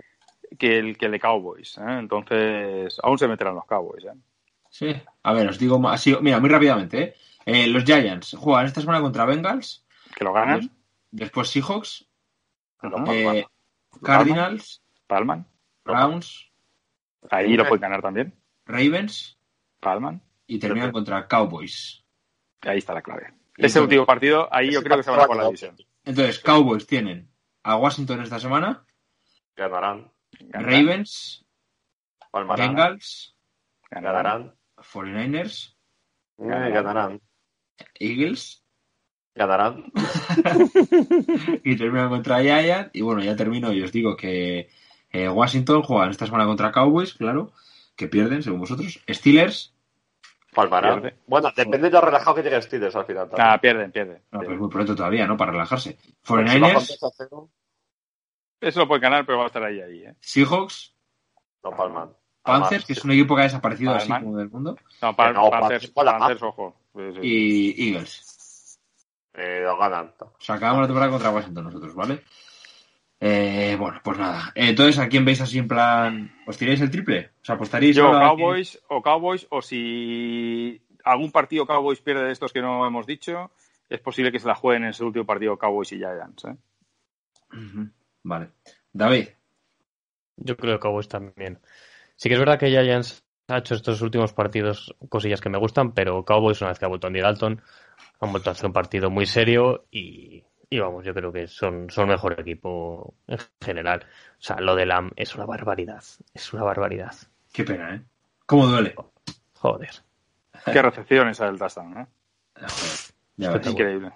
que 0.57 0.77
el 0.79 0.97
que 0.97 1.05
el 1.05 1.13
de 1.13 1.19
Cowboys. 1.21 1.77
¿eh? 1.77 1.81
Entonces, 1.99 2.99
aún 3.01 3.17
se 3.17 3.29
meterán 3.29 3.55
los 3.55 3.65
Cowboys. 3.65 4.03
¿eh? 4.03 4.13
Sí. 4.69 4.93
A 5.23 5.31
ver, 5.33 5.47
os 5.47 5.57
digo 5.57 5.79
más, 5.79 5.95
así, 6.01 6.15
mira, 6.21 6.39
muy 6.41 6.49
rápidamente. 6.49 7.01
¿eh? 7.01 7.15
Eh, 7.45 7.67
los 7.67 7.85
Giants 7.85 8.35
juegan 8.37 8.65
esta 8.65 8.81
semana 8.81 8.99
contra 9.01 9.23
Bengals, 9.25 9.85
Que 10.15 10.25
lo 10.25 10.33
ganan. 10.33 10.69
después 11.11 11.49
Seahawks, 11.49 12.05
eh, 13.07 13.45
Cardinals, 14.03 14.83
Palman. 15.07 15.47
Browns, 15.85 16.51
Ahí 17.29 17.55
lo 17.55 17.63
pueden 17.67 17.81
ganar 17.81 18.01
también. 18.01 18.33
Ravens 18.65 19.37
Palman. 19.79 20.21
Y 20.53 20.59
terminan 20.59 20.91
contra 20.91 21.27
Cowboys. 21.27 22.03
Ahí 22.61 22.79
está 22.79 22.93
la 22.93 23.01
clave. 23.01 23.27
Y 23.57 23.65
Ese 23.65 23.79
entonces- 23.79 23.81
último 23.83 24.05
partido, 24.05 24.47
ahí 24.53 24.71
yo 24.71 24.83
creo 24.83 24.97
que 24.97 25.03
se 25.03 25.11
van 25.11 25.21
a 25.21 25.25
por 25.25 25.37
la 25.37 25.45
división. 25.45 25.75
Entonces, 26.03 26.39
Cowboys 26.39 26.85
tienen 26.85 27.31
a 27.63 27.77
Washington 27.77 28.21
esta 28.21 28.39
semana, 28.39 28.85
Ganarán. 29.55 30.11
Ganarán. 30.39 30.71
Ravens, 30.71 31.45
Palmarán. 32.31 32.67
Bengals, 32.75 33.35
Ganarán. 33.89 34.23
Ganarán. 34.23 34.55
49ers 34.77 35.75
Eh, 36.39 36.71
ganarán. 36.73 37.21
Eagles 37.99 38.63
Ganarán. 39.35 39.85
y 41.63 41.75
terminan 41.77 42.09
contra 42.09 42.41
Giants. 42.41 42.89
Y 42.93 43.01
bueno, 43.01 43.23
ya 43.23 43.35
termino 43.35 43.71
y 43.71 43.81
os 43.83 43.91
digo 43.91 44.17
que 44.17 44.69
eh, 45.11 45.29
Washington 45.29 45.83
juegan 45.83 46.09
esta 46.09 46.25
semana 46.25 46.45
contra 46.45 46.71
Cowboys, 46.71 47.13
claro, 47.13 47.53
que 47.95 48.07
pierden 48.07 48.43
según 48.43 48.59
vosotros. 48.61 48.99
Steelers, 49.07 49.73
Palmarán. 50.53 51.01
Pierde. 51.01 51.17
Bueno, 51.27 51.49
depende 51.55 51.89
de 51.89 51.91
lo 51.91 52.01
relajado 52.01 52.35
que 52.35 52.43
llegue 52.43 52.61
Steelers 52.61 52.95
al 52.95 53.05
final. 53.05 53.29
también. 53.29 53.47
Ah, 53.47 53.57
pierden, 53.59 53.91
pierden. 53.91 54.15
no, 54.17 54.21
pues 54.31 54.39
pierden. 54.41 54.59
muy 54.59 54.69
pronto 54.69 54.95
todavía, 54.95 55.25
¿no? 55.27 55.37
Para 55.37 55.51
relajarse. 55.51 55.97
Porque 56.25 56.49
si 56.49 56.59
bajan 56.59 56.75
49ers, 56.77 56.99
2 56.99 57.03
a 57.03 57.15
0, 57.17 57.49
Eso 58.59 58.79
lo 58.81 58.87
puede 58.87 59.01
ganar, 59.01 59.25
pero 59.25 59.37
va 59.37 59.45
a 59.45 59.47
estar 59.47 59.63
ahí, 59.63 59.79
ahí. 59.81 60.03
¿eh? 60.05 60.15
Seahawks, 60.19 60.93
no 61.63 61.71
palman. 61.75 62.09
Panthers, 62.43 62.85
que 62.85 62.93
es 62.93 63.03
un 63.05 63.11
equipo 63.11 63.35
que 63.35 63.41
ha 63.41 63.45
desaparecido 63.45 63.93
así 63.93 64.09
como 64.11 64.37
del 64.37 64.49
mundo, 64.49 64.75
No, 65.01 65.15
Pan- 65.15 65.33
No, 65.35 65.49
Panthers, 65.49 65.91
ojo. 66.43 66.75
Sí, 66.95 67.01
sí. 67.13 67.19
y 67.21 67.87
Eagles. 67.89 68.79
Eh, 69.33 69.61
lo 69.63 69.77
ganan. 69.77 70.13
O 70.19 70.33
sea, 70.39 70.55
acabamos 70.55 70.81
la 70.81 70.87
temporada 70.87 71.11
contra 71.11 71.29
Washington 71.29 71.63
nosotros, 71.65 71.93
¿vale? 71.95 72.23
Eh, 73.23 73.75
bueno, 73.79 73.99
pues 74.03 74.17
nada. 74.17 74.51
Entonces, 74.55 74.97
¿a 74.97 75.07
quién 75.07 75.23
veis 75.23 75.39
así 75.41 75.59
en 75.59 75.67
plan? 75.67 76.33
¿Os 76.47 76.57
tiráis 76.57 76.81
el 76.81 76.89
triple? 76.89 77.29
O 77.41 77.45
sea, 77.45 77.53
apostaréis 77.55 77.95
Yo, 77.95 78.11
que- 78.11 78.17
Cowboys 78.17 78.81
o 78.87 79.01
Cowboys, 79.03 79.45
o 79.51 79.61
si 79.61 80.81
algún 81.03 81.31
partido 81.31 81.67
Cowboys 81.67 82.01
pierde 82.01 82.25
de 82.25 82.31
estos 82.31 82.51
que 82.51 82.61
no 82.61 82.85
hemos 82.85 83.05
dicho, 83.05 83.51
es 83.89 83.99
posible 83.99 84.31
que 84.31 84.39
se 84.39 84.47
la 84.47 84.55
jueguen 84.55 84.83
en 84.85 84.89
ese 84.89 85.03
último 85.03 85.25
partido 85.25 85.55
Cowboys 85.57 85.91
y 85.91 85.97
Giants. 85.97 86.45
¿eh? 86.45 86.55
Vale. 88.23 88.49
David, 88.91 89.27
Yo 90.37 90.57
creo 90.57 90.75
que 90.75 90.79
Cowboys 90.81 91.07
también. 91.07 91.59
Sí 92.15 92.27
que 92.27 92.33
es 92.33 92.39
verdad 92.39 92.57
que 92.57 92.69
Giants 92.69 93.23
ha 93.47 93.57
hecho 93.59 93.75
estos 93.75 94.01
últimos 94.01 94.33
partidos 94.33 94.95
cosillas 95.09 95.41
que 95.41 95.49
me 95.49 95.57
gustan, 95.59 95.91
pero 95.93 96.23
Cowboys, 96.25 96.61
una 96.61 96.69
vez 96.71 96.79
que 96.79 96.85
ha 96.85 96.89
vuelto 96.89 97.07
Andy 97.07 97.19
Dalton, 97.21 97.61
han 98.19 98.31
vuelto 98.31 98.49
a 98.49 98.53
hacer 98.53 98.65
un 98.65 98.73
partido 98.73 99.09
muy 99.09 99.25
serio 99.25 99.85
y, 99.91 100.30
y 100.73 100.79
vamos, 100.79 101.03
yo 101.03 101.13
creo 101.13 101.33
que 101.33 101.47
son, 101.47 101.89
son 101.89 102.07
mejor 102.07 102.39
equipo 102.39 103.13
en 103.27 103.37
general. 103.61 104.05
O 104.39 104.41
sea, 104.41 104.61
lo 104.61 104.73
de 104.73 104.85
Lam 104.85 105.11
es 105.17 105.35
una 105.35 105.45
barbaridad. 105.45 106.01
Es 106.33 106.53
una 106.53 106.63
barbaridad. 106.63 107.13
qué 107.51 107.65
pena, 107.65 107.95
¿eh? 107.95 108.01
¿Cómo 108.45 108.67
duele? 108.67 108.95
Joder. 109.55 109.91
Qué 110.65 110.81
recepción 110.81 111.27
esa 111.27 111.47
del 111.47 111.59
touchdown. 111.59 111.97
¿eh? 111.97 112.07
Joder, 112.55 112.69
ya 113.35 113.51
ves, 113.51 113.67
Increíble. 113.67 114.11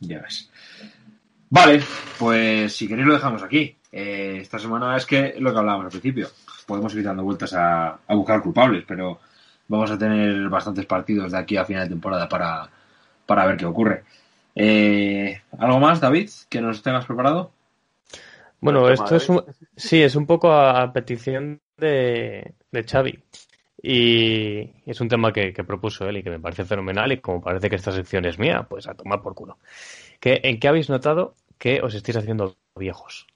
ya 0.00 0.20
ves. 0.22 0.50
Vale, 1.50 1.82
pues 2.18 2.74
si 2.74 2.88
queréis 2.88 3.06
lo 3.06 3.14
dejamos 3.14 3.42
aquí. 3.42 3.76
Eh, 3.92 4.38
esta 4.40 4.58
semana 4.58 4.96
es 4.96 5.04
que 5.04 5.34
lo 5.38 5.52
que 5.52 5.58
hablábamos 5.58 5.84
al 5.84 5.90
principio. 5.90 6.28
Podemos 6.66 6.94
ir 6.94 7.04
dando 7.04 7.24
vueltas 7.24 7.52
a, 7.52 7.88
a 8.06 8.14
buscar 8.14 8.40
culpables, 8.42 8.84
pero 8.88 9.20
vamos 9.68 9.90
a 9.90 9.98
tener 9.98 10.48
bastantes 10.48 10.86
partidos 10.86 11.30
de 11.32 11.38
aquí 11.38 11.58
a 11.58 11.66
final 11.66 11.82
de 11.84 11.90
temporada 11.90 12.26
para, 12.26 12.70
para 13.26 13.44
ver 13.44 13.58
qué 13.58 13.66
ocurre. 13.66 14.04
Eh, 14.58 15.40
¿Algo 15.58 15.78
más, 15.78 16.00
David, 16.00 16.28
que 16.48 16.60
nos 16.60 16.82
tengas 16.82 17.06
preparado? 17.06 17.52
Bueno, 18.60 18.90
esto 18.90 19.14
es 19.14 19.28
un, 19.28 19.44
sí, 19.76 20.02
es 20.02 20.16
un 20.16 20.26
poco 20.26 20.50
a, 20.50 20.82
a 20.82 20.92
petición 20.92 21.60
de, 21.76 22.54
de 22.72 22.82
Xavi. 22.82 23.18
Y 23.80 24.68
es 24.84 25.00
un 25.00 25.08
tema 25.08 25.32
que, 25.32 25.52
que 25.52 25.62
propuso 25.62 26.08
él 26.08 26.16
y 26.16 26.22
que 26.24 26.30
me 26.30 26.40
parece 26.40 26.64
fenomenal. 26.64 27.12
Y 27.12 27.18
como 27.18 27.40
parece 27.40 27.70
que 27.70 27.76
esta 27.76 27.92
sección 27.92 28.24
es 28.24 28.38
mía, 28.38 28.66
pues 28.68 28.88
a 28.88 28.94
tomar 28.94 29.22
por 29.22 29.36
culo. 29.36 29.58
¿Qué, 30.18 30.40
¿En 30.42 30.58
qué 30.58 30.66
habéis 30.66 30.88
notado 30.88 31.36
que 31.58 31.80
os 31.80 31.94
estáis 31.94 32.16
haciendo 32.16 32.56
viejos? 32.74 33.28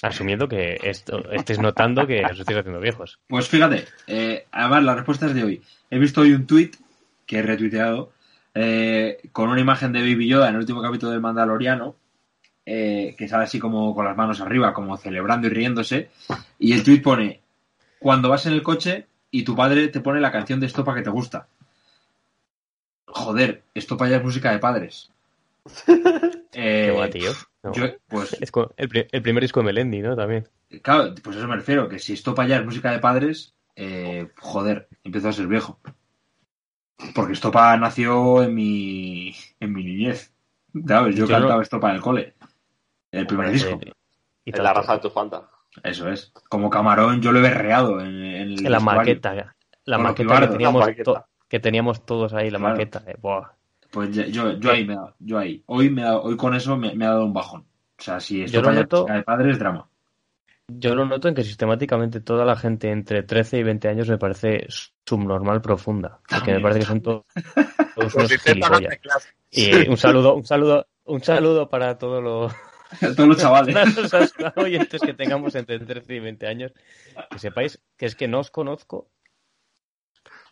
Asumiendo 0.00 0.46
que 0.48 0.78
esto, 0.84 1.28
estéis 1.32 1.58
notando 1.58 2.06
que 2.06 2.24
os 2.24 2.38
estáis 2.38 2.60
haciendo 2.60 2.78
viejos. 2.78 3.18
Pues 3.26 3.48
fíjate, 3.48 3.84
eh, 4.06 4.46
además 4.52 4.84
las 4.84 4.96
respuestas 4.96 5.34
de 5.34 5.42
hoy. 5.42 5.62
He 5.90 5.98
visto 5.98 6.20
hoy 6.20 6.32
un 6.32 6.46
tweet 6.46 6.70
que 7.26 7.38
he 7.38 7.42
retuiteado 7.42 8.12
eh, 8.58 9.18
con 9.32 9.48
una 9.50 9.60
imagen 9.60 9.92
de 9.92 10.00
Baby 10.00 10.28
Yoda 10.28 10.48
en 10.48 10.54
el 10.54 10.60
último 10.60 10.82
capítulo 10.82 11.12
del 11.12 11.20
Mandaloriano, 11.20 11.94
eh, 12.66 13.14
que 13.16 13.28
sale 13.28 13.44
así 13.44 13.58
como 13.58 13.94
con 13.94 14.04
las 14.04 14.16
manos 14.16 14.40
arriba, 14.40 14.74
como 14.74 14.96
celebrando 14.96 15.46
y 15.46 15.50
riéndose. 15.50 16.10
Y 16.58 16.72
el 16.72 16.82
tweet 16.82 17.00
pone: 17.02 17.40
Cuando 17.98 18.28
vas 18.28 18.46
en 18.46 18.52
el 18.54 18.62
coche 18.62 19.06
y 19.30 19.42
tu 19.44 19.54
padre 19.56 19.88
te 19.88 20.00
pone 20.00 20.20
la 20.20 20.32
canción 20.32 20.60
de 20.60 20.66
Estopa 20.66 20.94
que 20.94 21.02
te 21.02 21.10
gusta. 21.10 21.46
Joder, 23.06 23.62
Estopa 23.74 24.08
ya 24.08 24.16
es 24.16 24.24
música 24.24 24.52
de 24.52 24.58
padres. 24.58 25.10
Eh, 26.60 26.86
Qué 26.86 26.92
guay, 26.92 27.10
tío. 27.10 27.30
No. 27.62 27.72
yo, 27.72 27.84
pues 28.08 28.32
Es 28.40 28.50
el, 28.78 28.88
pri- 28.88 29.06
el 29.12 29.22
primer 29.22 29.42
disco 29.42 29.60
de 29.60 29.66
Melendi, 29.66 30.00
¿no? 30.00 30.16
También. 30.16 30.48
Claro, 30.82 31.14
pues 31.22 31.36
eso 31.36 31.46
me 31.46 31.54
refiero, 31.56 31.88
que 31.88 31.98
si 31.98 32.14
esto 32.14 32.34
para 32.34 32.46
allá 32.46 32.56
es 32.60 32.64
música 32.64 32.90
de 32.90 32.98
padres, 32.98 33.54
eh, 33.76 34.28
joder, 34.40 34.88
empiezo 35.04 35.28
a 35.28 35.32
ser 35.32 35.46
viejo. 35.46 35.78
Porque 37.14 37.32
Estopa 37.32 37.76
nació 37.76 38.42
en 38.42 38.54
mi, 38.54 39.34
en 39.60 39.72
mi 39.72 39.84
niñez. 39.84 40.32
¿Sabes? 40.86 41.14
Yo 41.16 41.26
Yo 41.26 41.34
cantaba 41.34 41.56
no- 41.56 41.62
Estopa 41.62 41.90
en 41.90 41.96
el 41.96 42.02
cole. 42.02 42.34
El 43.10 43.26
primer 43.26 43.50
disco. 43.50 43.78
Eh, 43.82 43.92
y 44.44 44.56
En 44.56 44.62
la 44.62 44.74
raja 44.74 44.94
de 44.94 44.98
tu 45.00 45.10
falda. 45.10 45.48
Eso 45.82 46.08
es. 46.10 46.32
Como 46.48 46.68
camarón, 46.70 47.20
yo 47.20 47.30
lo 47.32 47.38
he 47.38 47.42
berreado 47.42 48.00
en, 48.00 48.08
en 48.24 48.50
el 48.52 48.66
En 48.66 48.72
la 48.72 48.80
maqueta. 48.80 49.54
La 49.84 49.98
maqueta 49.98 50.40
que 50.40 50.48
teníamos, 50.48 50.80
La 50.80 50.86
maqueta. 50.86 51.04
to- 51.04 51.24
que 51.48 51.60
teníamos 51.60 52.04
todos 52.04 52.34
ahí, 52.34 52.50
la 52.50 52.58
Claro. 52.58 52.74
maqueta. 52.74 53.02
eh, 53.06 53.16
buah. 53.20 53.48
Pues 53.90 54.10
ya- 54.14 54.26
yo, 54.26 54.52
yo 54.58 54.70
ahí 54.70 54.84
me 54.84 54.92
he 54.92 54.96
dado- 54.96 55.14
yo 55.18 55.38
ahí. 55.38 55.62
Hoy, 55.66 55.88
me 55.88 56.02
ha 56.02 56.06
dado- 56.06 56.22
hoy 56.24 56.36
con 56.36 56.54
eso 56.54 56.76
me, 56.76 56.94
me 56.94 57.06
ha 57.06 57.10
dado 57.10 57.24
un 57.24 57.32
bajón. 57.32 57.62
O 57.98 58.02
sea, 58.02 58.20
si 58.20 58.42
esto 58.42 58.56
Yo 58.56 58.62
lo 58.62 58.70
es 58.70 58.76
noto- 58.76 59.04
de 59.06 59.22
padres, 59.22 59.58
drama. 59.58 59.88
Yo 60.70 60.94
lo 60.94 61.06
noto 61.06 61.28
en 61.28 61.34
que 61.34 61.44
sistemáticamente 61.44 62.20
toda 62.20 62.44
la 62.44 62.54
gente 62.54 62.90
entre 62.90 63.22
13 63.22 63.58
y 63.58 63.62
20 63.62 63.88
años 63.88 64.08
me 64.08 64.18
parece 64.18 64.66
subnormal 65.06 65.62
profunda. 65.62 66.20
Porque 66.28 66.52
me 66.52 66.60
parece 66.60 66.80
que 66.80 66.86
son 66.86 67.00
to- 67.00 67.24
todos 67.94 68.12
Pues 68.12 68.14
unos 68.14 68.32
gilipollas. 68.42 68.98
Y 69.50 69.88
un 69.88 69.96
saludo, 69.96 70.34
un 70.34 70.44
saludo, 70.44 70.86
un 71.04 71.22
saludo 71.22 71.68
para 71.70 71.96
todos 71.96 72.22
los, 72.22 72.52
Todos 73.16 73.28
los 73.28 73.36
chavales. 73.38 73.74
los 73.96 74.12
oyentes 74.56 75.00
que 75.00 75.14
tengamos 75.14 75.54
entre 75.54 75.78
13 75.78 76.14
y 76.16 76.20
20 76.20 76.46
años. 76.46 76.72
Que 77.30 77.38
sepáis 77.38 77.80
que 77.96 78.04
es 78.06 78.14
que 78.14 78.28
no 78.28 78.40
os 78.40 78.50
conozco. 78.50 79.08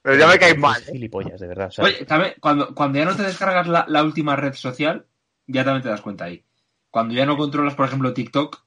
Pero 0.03 0.17
ya 0.19 0.29
me 0.29 0.39
caes 0.39 0.53
Sois 0.53 0.61
mal. 0.63 0.83
¿eh? 0.83 0.93
Gilipollas, 0.93 1.41
de 1.41 1.47
verdad. 1.47 1.67
o 1.69 1.71
sea, 1.73 1.85
Oye, 1.85 2.05
también, 2.07 2.35
cuando, 2.41 2.75
cuando 2.75 2.99
ya 2.99 3.05
no 3.05 3.17
te 3.17 3.23
descargas 3.23 3.67
la, 3.69 3.85
la 3.89 4.03
última 4.03 4.35
red 4.37 4.55
social, 4.55 5.05
ya 5.47 5.63
también 5.65 5.83
te 5.83 5.89
das 5.91 6.01
cuenta 6.01 6.25
ahí. 6.25 6.43
Cuando 6.91 7.13
ya 7.13 7.27
no 7.27 7.37
controlas, 7.37 7.75
por 7.75 7.87
ejemplo, 7.87 8.15
TikTok, 8.15 8.65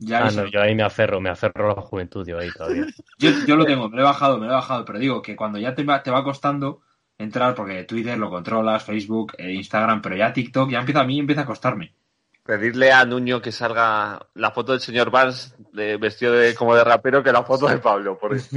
ya 0.00 0.26
ah, 0.26 0.30
no, 0.30 0.46
yo 0.46 0.62
ahí 0.62 0.74
me 0.74 0.82
aferro, 0.82 1.20
me 1.20 1.28
aferro 1.28 1.72
a 1.72 1.76
la 1.76 1.82
juventud, 1.82 2.26
yo 2.26 2.38
ahí 2.38 2.50
todavía. 2.50 2.86
yo, 3.18 3.30
yo 3.46 3.56
lo 3.56 3.66
tengo, 3.66 3.88
me 3.88 3.96
lo 3.96 4.02
he 4.02 4.04
bajado, 4.04 4.38
me 4.38 4.46
lo 4.46 4.52
he 4.52 4.56
bajado, 4.56 4.84
pero 4.84 4.98
digo 4.98 5.20
que 5.20 5.36
cuando 5.36 5.58
ya 5.58 5.74
te 5.74 5.84
va, 5.84 6.02
te 6.02 6.10
va 6.10 6.24
costando 6.24 6.80
entrar, 7.18 7.54
porque 7.54 7.84
Twitter 7.84 8.16
lo 8.18 8.30
controlas, 8.30 8.82
Facebook, 8.82 9.34
eh, 9.36 9.52
Instagram, 9.52 10.00
pero 10.00 10.16
ya 10.16 10.32
TikTok 10.32 10.70
ya 10.70 10.80
empieza 10.80 11.00
a 11.00 11.04
mí 11.04 11.18
empieza 11.18 11.42
a 11.42 11.46
costarme. 11.46 11.92
Pedirle 12.44 12.90
a 12.90 13.04
Nuño 13.04 13.42
que 13.42 13.52
salga 13.52 14.26
la 14.34 14.50
foto 14.50 14.72
del 14.72 14.80
señor 14.80 15.10
Vance 15.10 15.54
de, 15.72 15.98
vestido 15.98 16.32
de, 16.32 16.54
como 16.54 16.74
de 16.74 16.82
rapero 16.82 17.22
que 17.22 17.30
la 17.30 17.44
foto 17.44 17.68
de 17.68 17.78
Pablo. 17.78 18.18
Por 18.18 18.34
eso. 18.34 18.48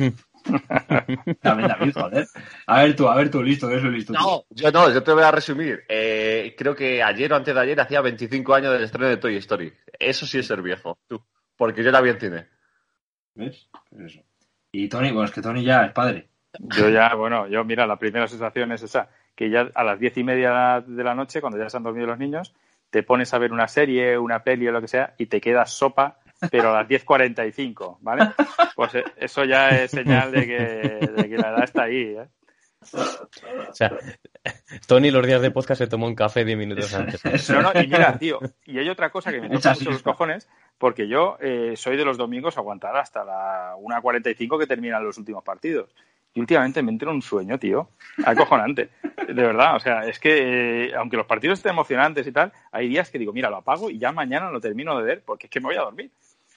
También, 1.42 1.70
David, 1.70 1.94
joder. 1.94 2.28
A 2.68 2.84
ver 2.84 2.96
tú, 2.96 3.08
a 3.08 3.16
ver 3.16 3.30
tú, 3.30 3.44
listo, 3.44 3.70
eso 3.70 3.88
listo. 3.88 4.14
tú. 4.14 4.20
No, 4.20 4.44
yo 4.50 4.72
no, 4.72 4.92
yo 4.92 5.04
te 5.04 5.12
voy 5.12 5.24
a 5.24 5.32
resumir. 5.32 5.84
Eh, 5.88 6.56
creo 6.58 6.76
que 6.76 7.04
ayer 7.04 7.32
o 7.34 7.36
antes 7.36 7.54
de 7.54 7.62
ayer 7.62 7.80
hacía 7.80 8.02
25 8.02 8.54
años 8.54 8.74
del 8.74 8.84
estreno 8.84 9.08
de 9.08 9.18
Toy 9.18 9.36
Story. 9.38 9.74
Eso 10.00 10.26
sí 10.26 10.40
es 10.40 10.48
ser 10.48 10.62
viejo, 10.62 10.98
tú. 11.08 11.22
Porque 11.56 11.84
yo 11.84 11.92
la 11.92 12.02
vi 12.02 12.10
en 12.10 12.20
cine. 12.20 12.48
¿Ves? 13.36 13.70
Pues 13.90 14.14
eso. 14.14 14.24
Y 14.72 14.90
Tony, 14.90 15.12
bueno, 15.12 15.26
es 15.26 15.32
que 15.32 15.42
Tony 15.42 15.64
ya 15.64 15.86
es 15.86 15.92
padre. 15.92 16.30
Yo 16.60 16.90
ya, 16.90 17.14
bueno, 17.16 17.48
yo 17.48 17.64
mira, 17.64 17.88
la 17.88 17.98
primera 17.98 18.28
sensación 18.28 18.72
es 18.72 18.84
esa, 18.84 19.10
que 19.36 19.50
ya 19.50 19.70
a 19.74 19.84
las 19.84 20.00
diez 20.00 20.18
y 20.18 20.24
media 20.24 20.84
de 20.86 21.04
la 21.04 21.16
noche, 21.16 21.42
cuando 21.42 21.58
ya 21.58 21.70
se 21.70 21.78
han 21.78 21.84
dormido 21.84 22.08
los 22.08 22.20
niños, 22.20 22.54
te 22.90 23.04
pones 23.04 23.34
a 23.34 23.40
ver 23.40 23.52
una 23.52 23.68
serie, 23.68 24.18
una 24.18 24.44
peli 24.44 24.68
o 24.68 24.72
lo 24.72 24.82
que 24.82 24.88
sea, 24.88 25.14
y 25.18 25.26
te 25.26 25.42
quedas 25.42 25.72
sopa, 25.72 26.20
pero 26.52 26.70
a 26.70 26.82
las 26.82 26.88
10.45, 26.88 27.98
¿vale? 28.02 28.30
Pues 28.76 28.96
eh, 28.96 29.04
eso 29.18 29.46
ya 29.46 29.70
es 29.70 29.92
señal 29.92 30.32
de 30.32 30.48
que, 30.48 31.12
de 31.16 31.30
que 31.30 31.38
la 31.38 31.50
edad 31.50 31.64
está 31.64 31.84
ahí, 31.84 32.16
¿eh? 32.18 32.28
O 32.94 33.74
sea, 33.74 33.92
Tony 34.88 35.12
los 35.12 35.26
días 35.26 35.42
de 35.42 35.52
podcast 35.52 35.80
se 35.80 35.88
tomó 35.88 36.08
un 36.08 36.16
café 36.16 36.44
10 36.46 36.58
minutos 36.58 36.94
antes. 36.94 37.50
No, 37.50 37.62
no, 37.62 37.72
y 37.82 37.88
mira, 37.88 38.18
tío, 38.18 38.40
y 38.66 38.78
hay 38.80 38.90
otra 38.90 39.10
cosa 39.10 39.32
que 39.32 39.40
me 39.42 39.50
toca 39.50 39.74
mucho 39.74 39.92
los 39.92 40.04
cojones, 40.04 40.48
porque 40.78 41.08
yo 41.08 41.38
eh, 41.40 41.74
soy 41.76 41.98
de 41.98 42.06
los 42.06 42.18
domingos 42.18 42.58
aguantar 42.58 42.96
hasta 42.98 43.24
la 43.24 43.76
1.45 43.78 44.60
que 44.60 44.68
terminan 44.68 45.04
los 45.04 45.18
últimos 45.18 45.44
partidos. 45.44 45.96
Y 46.36 46.40
últimamente 46.40 46.82
me 46.82 46.92
entra 46.92 47.12
un 47.12 47.22
sueño, 47.22 47.60
tío, 47.60 47.90
acojonante. 48.26 48.90
De 49.28 49.34
verdad, 49.34 49.76
o 49.76 49.80
sea, 49.80 50.06
es 50.08 50.20
que 50.20 50.86
eh, 50.88 50.96
aunque 50.96 51.16
los 51.16 51.28
partidos 51.28 51.60
estén 51.60 51.74
emocionantes 51.74 52.26
y 52.26 52.32
tal, 52.32 52.52
hay 52.72 52.88
días 52.90 53.12
que 53.12 53.20
digo, 53.20 53.32
mira, 53.34 53.52
lo 53.52 53.58
apago 53.58 53.92
y 53.92 54.00
ya 54.00 54.12
mañana 54.12 54.50
lo 54.50 54.60
termino 54.60 54.98
de 54.98 55.04
ver 55.04 55.22
porque 55.24 55.46
es 55.46 55.52
que 55.52 55.60
me 55.60 55.68
voy 55.68 55.76
a 55.76 55.82
dormir. 55.82 56.10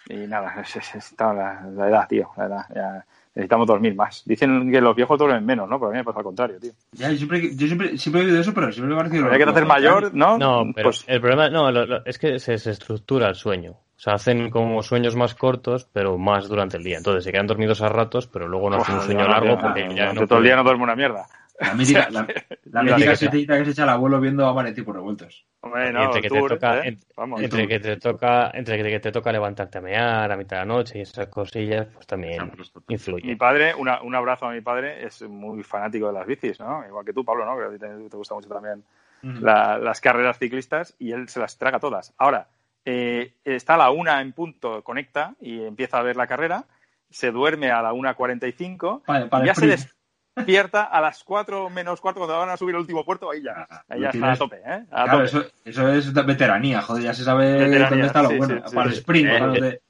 Y 0.09 0.15
nada, 0.29 0.63
es, 0.63 0.77
es- 0.77 1.15
la, 1.19 1.63
la 1.75 1.89
edad, 1.89 2.09
tío, 2.09 2.31
la 2.39 2.47
edad. 2.47 2.65
Ya 2.75 3.07
necesitamos 3.37 3.67
dormir 3.69 3.95
más. 3.95 4.23
Dicen 4.27 4.73
que 4.73 4.81
los 4.81 4.97
viejos 4.97 5.17
duermen 5.19 5.47
menos, 5.47 5.69
¿no? 5.69 5.79
Pero 5.79 5.91
a 5.91 5.93
mí 5.93 5.99
me 5.99 6.05
pasa 6.05 6.19
al 6.19 6.25
contrario, 6.25 6.59
tío. 6.59 6.73
Ya, 6.93 7.11
yo 7.13 7.17
siempre, 7.19 7.55
yo 7.55 7.67
siempre, 7.67 7.97
siempre 7.99 8.23
he 8.23 8.25
oído 8.25 8.41
eso, 8.41 8.53
pero 8.53 8.73
siempre 8.73 8.89
me 8.89 8.95
ha 9.01 9.05
parecido... 9.05 9.31
Hay 9.31 9.39
que 9.39 9.45
hacer 9.45 9.67
mayor, 9.67 10.13
¿no? 10.15 10.37
No, 10.39 10.65
pero 10.75 10.89
Pues 10.89 11.05
el 11.07 11.21
problema 11.21 11.49
no, 11.49 11.71
lo- 11.71 11.87
lo- 11.87 12.05
es 12.05 12.19
que 12.19 12.39
se, 12.41 12.59
se 12.59 12.71
estructura 12.73 13.29
el 13.29 13.35
sueño. 13.37 13.73
O 13.73 13.99
sea, 13.99 14.15
hacen 14.15 14.51
como 14.51 14.83
sueños 14.83 15.17
más 15.17 15.35
cortos, 15.35 15.89
pero 15.93 16.19
más 16.19 16.49
durante 16.49 16.77
el 16.77 16.83
día. 16.85 16.99
Entonces 16.99 17.25
se 17.25 17.33
quedan 17.33 17.47
dormidos 17.47 17.81
a 17.83 17.89
ratos, 17.89 18.27
pero 18.27 18.47
luego 18.49 18.69
no 18.69 18.77
hacen 18.79 18.97
un 18.97 19.01
sueño 19.03 19.27
largo 19.29 19.59
porque 19.59 19.95
ya 19.95 20.13
no 20.13 20.27
todo 20.27 20.39
el 20.39 20.45
día 20.45 20.57
no 20.57 20.65
duermo 20.65 20.85
una 20.85 20.95
mierda. 20.97 21.27
La 21.59 21.75
mítica, 21.75 22.09
la, 22.11 22.29
la 22.65 22.83
mítica 22.83 23.11
que 23.59 23.65
se 23.65 23.71
echa 23.71 23.83
el 23.85 23.89
abuelo 23.89 24.21
viendo 24.21 24.47
a 24.47 24.53
Manetti 24.55 24.83
por 24.83 24.95
revueltos. 24.97 25.47
Hombre, 25.61 25.91
Y 25.91 25.93
no, 25.93 26.05
entre 26.05 26.23
que 26.23 26.29
te 26.31 26.39
tour, 26.39 26.51
toca, 26.51 26.79
¿eh? 26.81 26.89
en- 26.89 26.99
Vamos, 27.17 27.43
entre 27.43 27.61
tour. 27.61 27.69
que 27.69 27.81
te 27.81 27.97
toca, 27.97 28.51
entre 28.55 28.83
que 28.83 29.01
te 29.01 29.13
toca 29.13 29.33
levantarte 29.33 29.79
a 29.79 29.81
mear 29.81 30.31
a 30.31 30.37
mitad 30.37 30.57
de 30.59 30.67
la 30.67 30.75
noche 30.75 30.99
y 30.99 31.03
esas 31.03 31.29
cosillas, 31.29 31.87
pues 31.95 32.07
también 32.07 32.53
Mi 32.87 32.95
influye. 32.95 33.37
padre, 33.37 33.75
una- 33.75 34.03
un 34.03 34.15
abrazo 34.15 34.47
a 34.47 34.53
mi 34.53 34.61
padre, 34.61 35.05
es 35.07 35.23
muy 35.23 35.63
fanático 35.63 36.09
de 36.09 36.13
las 36.13 36.27
bicis, 36.27 36.61
¿no? 36.61 36.87
Igual 36.87 37.05
que 37.05 37.13
tú, 37.13 37.25
Pablo, 37.25 37.45
¿no? 37.47 37.57
Que 37.59 37.65
a 37.65 37.71
ti 37.71 37.79
te, 37.79 38.09
te 38.11 38.17
gusta 38.17 38.35
mucho 38.35 38.49
también 38.49 38.85
la- 39.23 39.79
las 39.79 40.01
carreras 40.01 40.39
ciclistas 40.39 40.95
y 40.99 41.13
él 41.13 41.29
se 41.29 41.41
las 41.41 41.57
traga 41.59 41.81
todas. 41.81 42.13
Ahora, 42.19 42.49
eh, 42.85 43.33
está 43.45 43.75
a 43.75 43.79
la 43.79 43.91
una 43.91 44.21
en 44.21 44.33
punto, 44.33 44.83
conecta 44.85 45.35
y 45.41 45.63
empieza 45.65 45.99
a 45.99 46.03
ver 46.03 46.17
la 46.17 46.27
carrera, 46.29 46.65
se 47.11 47.31
duerme 47.33 47.71
a 47.71 47.83
la 47.83 47.93
1.45 47.93 49.03
Para, 49.05 49.29
para 49.29 49.45
y 49.45 49.47
ya 49.47 49.53
el 49.53 49.57
se 49.57 49.75
sprint. 49.75 49.96
Despierta 50.41 50.85
a 50.85 51.01
las 51.01 51.25
4 51.25 51.71
menos 51.71 52.01
cuarto 52.01 52.21
cuando 52.21 52.39
van 52.39 52.51
a 52.51 52.57
subir 52.57 52.75
el 52.75 52.81
último 52.83 53.05
puerto, 53.05 53.31
ahí 53.31 53.43
ya, 53.43 53.67
ahí 53.89 54.01
ya 54.01 54.11
Lo 54.13 54.13
está 54.13 54.33
a 54.33 54.37
tope, 54.37 54.57
¿eh? 54.57 54.85
A 54.91 55.05
Claro, 55.05 55.11
tope. 55.13 55.25
eso, 55.25 55.45
eso 55.65 55.89
es 55.93 56.13
de 56.15 56.23
veteranía, 56.23 56.83
joder, 56.83 57.03
ya 57.05 57.15
se 57.15 57.25
sabe 57.25 57.53
Veteranía, 57.53 57.89
dónde 57.89 58.07
está 58.07 58.23
lo 58.23 58.29
sí, 58.31 58.37
bueno. 58.37 58.55
sí, 58.57 58.63
sí, 58.69 58.75
para 58.75 58.89
el 58.89 58.93
sprint, 58.95 59.29
Eh, 59.29 59.39
cuando 59.39 59.61
te, 59.61 59.81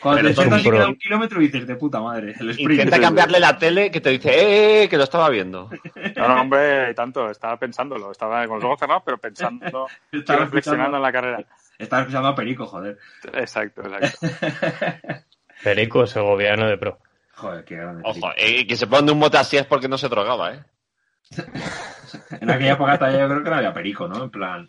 cuando 0.00 0.22
te 0.28 0.34
sientas 0.34 0.60
y 0.66 0.70
queda 0.70 0.88
un 0.88 0.96
kilómetro 0.96 1.40
y 1.40 1.46
dices, 1.46 1.66
de 1.66 1.76
puta 1.76 2.00
madre, 2.00 2.34
el 2.38 2.50
sprint. 2.50 2.72
Intenta 2.72 3.00
cambiarle 3.00 3.38
la 3.40 3.56
tele 3.56 3.90
que 3.90 4.00
te 4.00 4.10
dice, 4.10 4.30
¡eh, 4.30 4.82
eh, 4.84 4.88
que 4.88 4.96
lo 4.96 5.04
estaba 5.04 5.28
viendo! 5.30 5.70
No, 6.16 6.28
no, 6.28 6.40
hombre, 6.42 6.92
tanto, 6.94 7.30
estaba 7.30 7.56
pensándolo, 7.56 8.10
estaba 8.10 8.46
con 8.46 8.56
los 8.56 8.64
ojos 8.64 8.80
cerrados, 8.80 9.02
pero 9.06 9.18
pensando 9.18 9.86
Estaba 10.12 10.40
reflexionando 10.40 10.96
en 10.96 11.02
la 11.02 11.12
carrera. 11.12 11.44
estaba 11.78 12.02
escuchando 12.02 12.28
a 12.28 12.34
Perico, 12.34 12.66
joder. 12.66 12.98
Exacto, 13.32 13.82
exacto. 13.82 14.26
Perico 15.62 16.02
es 16.02 16.16
el 16.16 16.22
gobierno 16.24 16.66
de 16.66 16.76
pro. 16.76 16.98
Joder, 17.36 17.64
qué 17.64 17.76
grande. 17.76 18.02
Ojo, 18.04 18.30
eh, 18.36 18.66
que 18.66 18.76
se 18.76 18.86
pone 18.86 19.10
un 19.12 19.18
mote 19.18 19.38
así 19.38 19.56
es 19.56 19.66
porque 19.66 19.88
no 19.88 19.98
se 19.98 20.08
drogaba, 20.08 20.54
¿eh? 20.54 20.64
En 22.40 22.50
aquella 22.50 22.74
época 22.74 22.98
todavía 22.98 23.20
yo 23.20 23.28
creo 23.28 23.42
que 23.42 23.50
no 23.50 23.56
había 23.56 23.74
Perico, 23.74 24.06
¿no? 24.06 24.24
En 24.24 24.30
plan, 24.30 24.68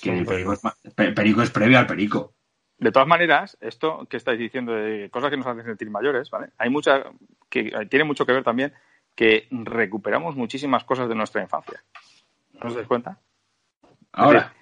que 0.00 0.18
Sí, 0.18 0.24
Perico, 0.24 0.52
es, 0.52 0.60
Perico 0.94 1.42
es 1.42 1.50
previo 1.50 1.78
al 1.78 1.86
Perico. 1.86 2.34
De 2.78 2.92
todas 2.92 3.08
maneras, 3.08 3.56
esto 3.60 4.06
que 4.08 4.16
estáis 4.16 4.38
diciendo 4.38 4.72
de 4.72 5.10
cosas 5.10 5.30
que 5.30 5.36
nos 5.36 5.46
hacen 5.46 5.64
sentir 5.64 5.90
mayores, 5.90 6.30
¿vale? 6.30 6.50
Hay 6.58 6.70
mucha 6.70 7.02
que 7.48 7.72
tiene 7.90 8.04
mucho 8.04 8.24
que 8.24 8.32
ver 8.32 8.44
también 8.44 8.72
que 9.16 9.48
recuperamos 9.50 10.36
muchísimas 10.36 10.84
cosas 10.84 11.08
de 11.08 11.16
nuestra 11.16 11.42
infancia. 11.42 11.82
¿No 12.52 12.68
os 12.68 12.74
dais 12.76 12.86
cuenta? 12.86 13.18
Ahora, 14.12 14.52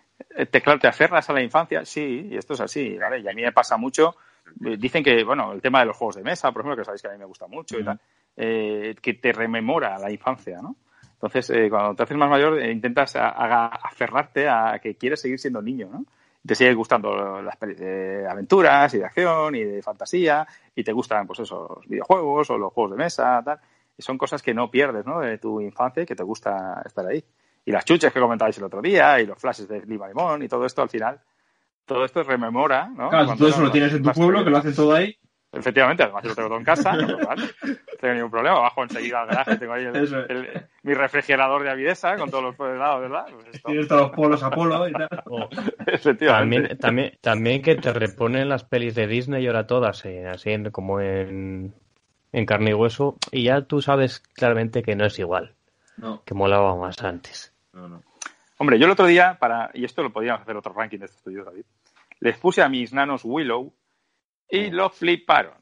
Te, 0.50 0.62
claro, 0.62 0.78
te 0.78 0.88
aferras 0.88 1.28
a 1.28 1.32
la 1.32 1.42
infancia, 1.42 1.84
sí, 1.84 2.28
y 2.30 2.36
esto 2.36 2.54
es 2.54 2.60
así, 2.60 2.96
¿vale? 2.98 3.20
Y 3.20 3.28
a 3.28 3.32
mí 3.32 3.42
me 3.42 3.52
pasa 3.52 3.76
mucho. 3.76 4.16
eh, 4.64 4.76
Dicen 4.78 5.02
que, 5.04 5.24
bueno, 5.24 5.52
el 5.52 5.60
tema 5.60 5.80
de 5.80 5.86
los 5.86 5.96
juegos 5.96 6.16
de 6.16 6.22
mesa, 6.22 6.52
por 6.52 6.62
ejemplo, 6.62 6.76
que 6.76 6.84
sabéis 6.84 7.02
que 7.02 7.08
a 7.08 7.12
mí 7.12 7.18
me 7.18 7.24
gusta 7.26 7.46
mucho 7.46 7.78
y 7.78 7.84
tal, 7.84 8.00
eh, 8.36 8.94
que 9.00 9.14
te 9.14 9.32
rememora 9.32 9.98
la 9.98 10.10
infancia, 10.10 10.60
¿no? 10.62 10.76
Entonces, 11.12 11.48
eh, 11.50 11.68
cuando 11.70 11.94
te 11.94 12.02
haces 12.02 12.16
más 12.16 12.28
mayor, 12.30 12.58
eh, 12.58 12.70
intentas 12.70 13.16
a- 13.16 13.28
a- 13.30 13.66
aferrarte 13.66 14.48
a 14.48 14.78
que 14.82 14.96
quieres 14.96 15.20
seguir 15.20 15.38
siendo 15.38 15.60
niño, 15.62 15.88
¿no? 15.90 16.04
Te 16.46 16.54
siguen 16.54 16.76
gustando 16.76 17.42
las 17.42 17.58
de 17.60 18.26
aventuras 18.28 18.92
y 18.94 18.98
de 18.98 19.04
acción 19.06 19.54
y 19.54 19.64
de 19.64 19.82
fantasía 19.82 20.46
y 20.74 20.84
te 20.84 20.92
gustan, 20.92 21.26
pues 21.26 21.40
esos 21.40 21.80
videojuegos 21.88 22.50
o 22.50 22.58
los 22.58 22.72
juegos 22.72 22.92
de 22.92 22.98
mesa, 22.98 23.42
tal. 23.44 23.58
Y 23.98 24.02
son 24.02 24.16
cosas 24.18 24.42
que 24.42 24.54
no 24.54 24.70
pierdes, 24.70 25.04
¿no? 25.06 25.20
De 25.20 25.38
tu 25.38 25.60
infancia 25.60 26.02
y 26.02 26.06
que 26.06 26.14
te 26.14 26.22
gusta 26.22 26.82
estar 26.84 27.04
ahí. 27.06 27.24
Y 27.66 27.72
las 27.72 27.84
chuches 27.84 28.12
que 28.12 28.20
comentabais 28.20 28.56
el 28.56 28.64
otro 28.64 28.80
día 28.80 29.20
y 29.20 29.26
los 29.26 29.38
flashes 29.38 29.68
de 29.68 29.84
Lima 29.84 30.08
Limón 30.08 30.42
y 30.42 30.48
todo 30.48 30.64
esto 30.64 30.80
al 30.82 30.88
final, 30.88 31.20
todo 31.84 32.04
esto 32.04 32.22
rememora, 32.22 32.86
¿no? 32.86 33.10
claro, 33.10 33.26
Cuando 33.26 33.36
todo 33.44 33.48
eso 33.48 33.62
lo 33.62 33.70
tienes 33.70 33.92
en 33.92 34.02
tu 34.02 34.12
pueblo, 34.12 34.42
que 34.44 34.50
lo 34.50 34.56
hacen 34.58 34.74
todo 34.74 34.94
ahí. 34.94 35.14
Efectivamente, 35.52 36.02
además 36.02 36.22
yo 36.22 36.28
lo 36.30 36.34
tengo 36.36 36.48
todo 36.48 36.58
en 36.58 36.64
casa, 36.64 36.92
no 36.96 37.06
tengo 38.00 38.14
ningún 38.14 38.30
problema. 38.30 38.58
Bajo 38.60 38.82
enseguida 38.82 39.22
al 39.22 39.26
garaje, 39.28 39.56
tengo 39.56 39.72
ahí 39.72 39.84
el- 39.84 39.96
Eso 39.96 40.20
es. 40.20 40.30
el- 40.30 40.48
mi 40.82 40.94
refrigerador 40.94 41.62
de 41.62 41.70
Avidesa 41.70 42.16
con 42.16 42.30
todos 42.30 42.44
los 42.44 42.60
helados, 42.60 43.00
¿verdad? 43.00 43.26
Pues 43.32 43.62
Tienes 43.62 43.88
todos 43.88 44.02
los 44.02 44.10
polos 44.10 44.42
a 44.42 44.50
polo 44.50 44.88
y 44.88 44.92
tal. 44.92 45.08
O 45.26 45.48
efectivamente. 45.86 46.56
también, 46.76 46.78
también, 46.78 47.12
también 47.20 47.62
que 47.62 47.74
te 47.76 47.92
reponen 47.92 48.48
las 48.48 48.64
pelis 48.64 48.94
de 48.94 49.06
Disney 49.06 49.42
y 49.44 49.46
ahora 49.46 49.66
todas, 49.66 50.04
eh, 50.04 50.26
así 50.28 50.50
en- 50.50 50.70
como 50.70 51.00
en, 51.00 51.74
en 52.32 52.46
carne 52.46 52.70
y 52.70 52.74
hueso, 52.74 53.16
y 53.32 53.44
ya 53.44 53.62
tú 53.62 53.80
sabes 53.82 54.20
claramente 54.20 54.82
que 54.82 54.94
no 54.94 55.04
es 55.06 55.18
igual, 55.18 55.54
No, 55.96 56.22
que 56.24 56.34
molaba 56.34 56.76
más 56.76 57.02
antes. 57.02 57.54
No, 57.76 57.88
no. 57.88 58.02
Hombre, 58.58 58.78
yo 58.78 58.86
el 58.86 58.92
otro 58.92 59.06
día, 59.06 59.36
para 59.38 59.70
y 59.74 59.84
esto 59.84 60.02
lo 60.02 60.12
podíamos 60.12 60.42
hacer 60.42 60.56
otro 60.56 60.72
ranking 60.72 60.98
de 60.98 61.04
estos 61.06 61.18
estudios, 61.18 61.44
David, 61.44 61.64
les 62.20 62.38
puse 62.38 62.62
a 62.62 62.68
mis 62.68 62.92
nanos 62.92 63.22
Willow 63.24 63.72
y 64.48 64.70
lo 64.70 64.88
fliparon. 64.90 65.54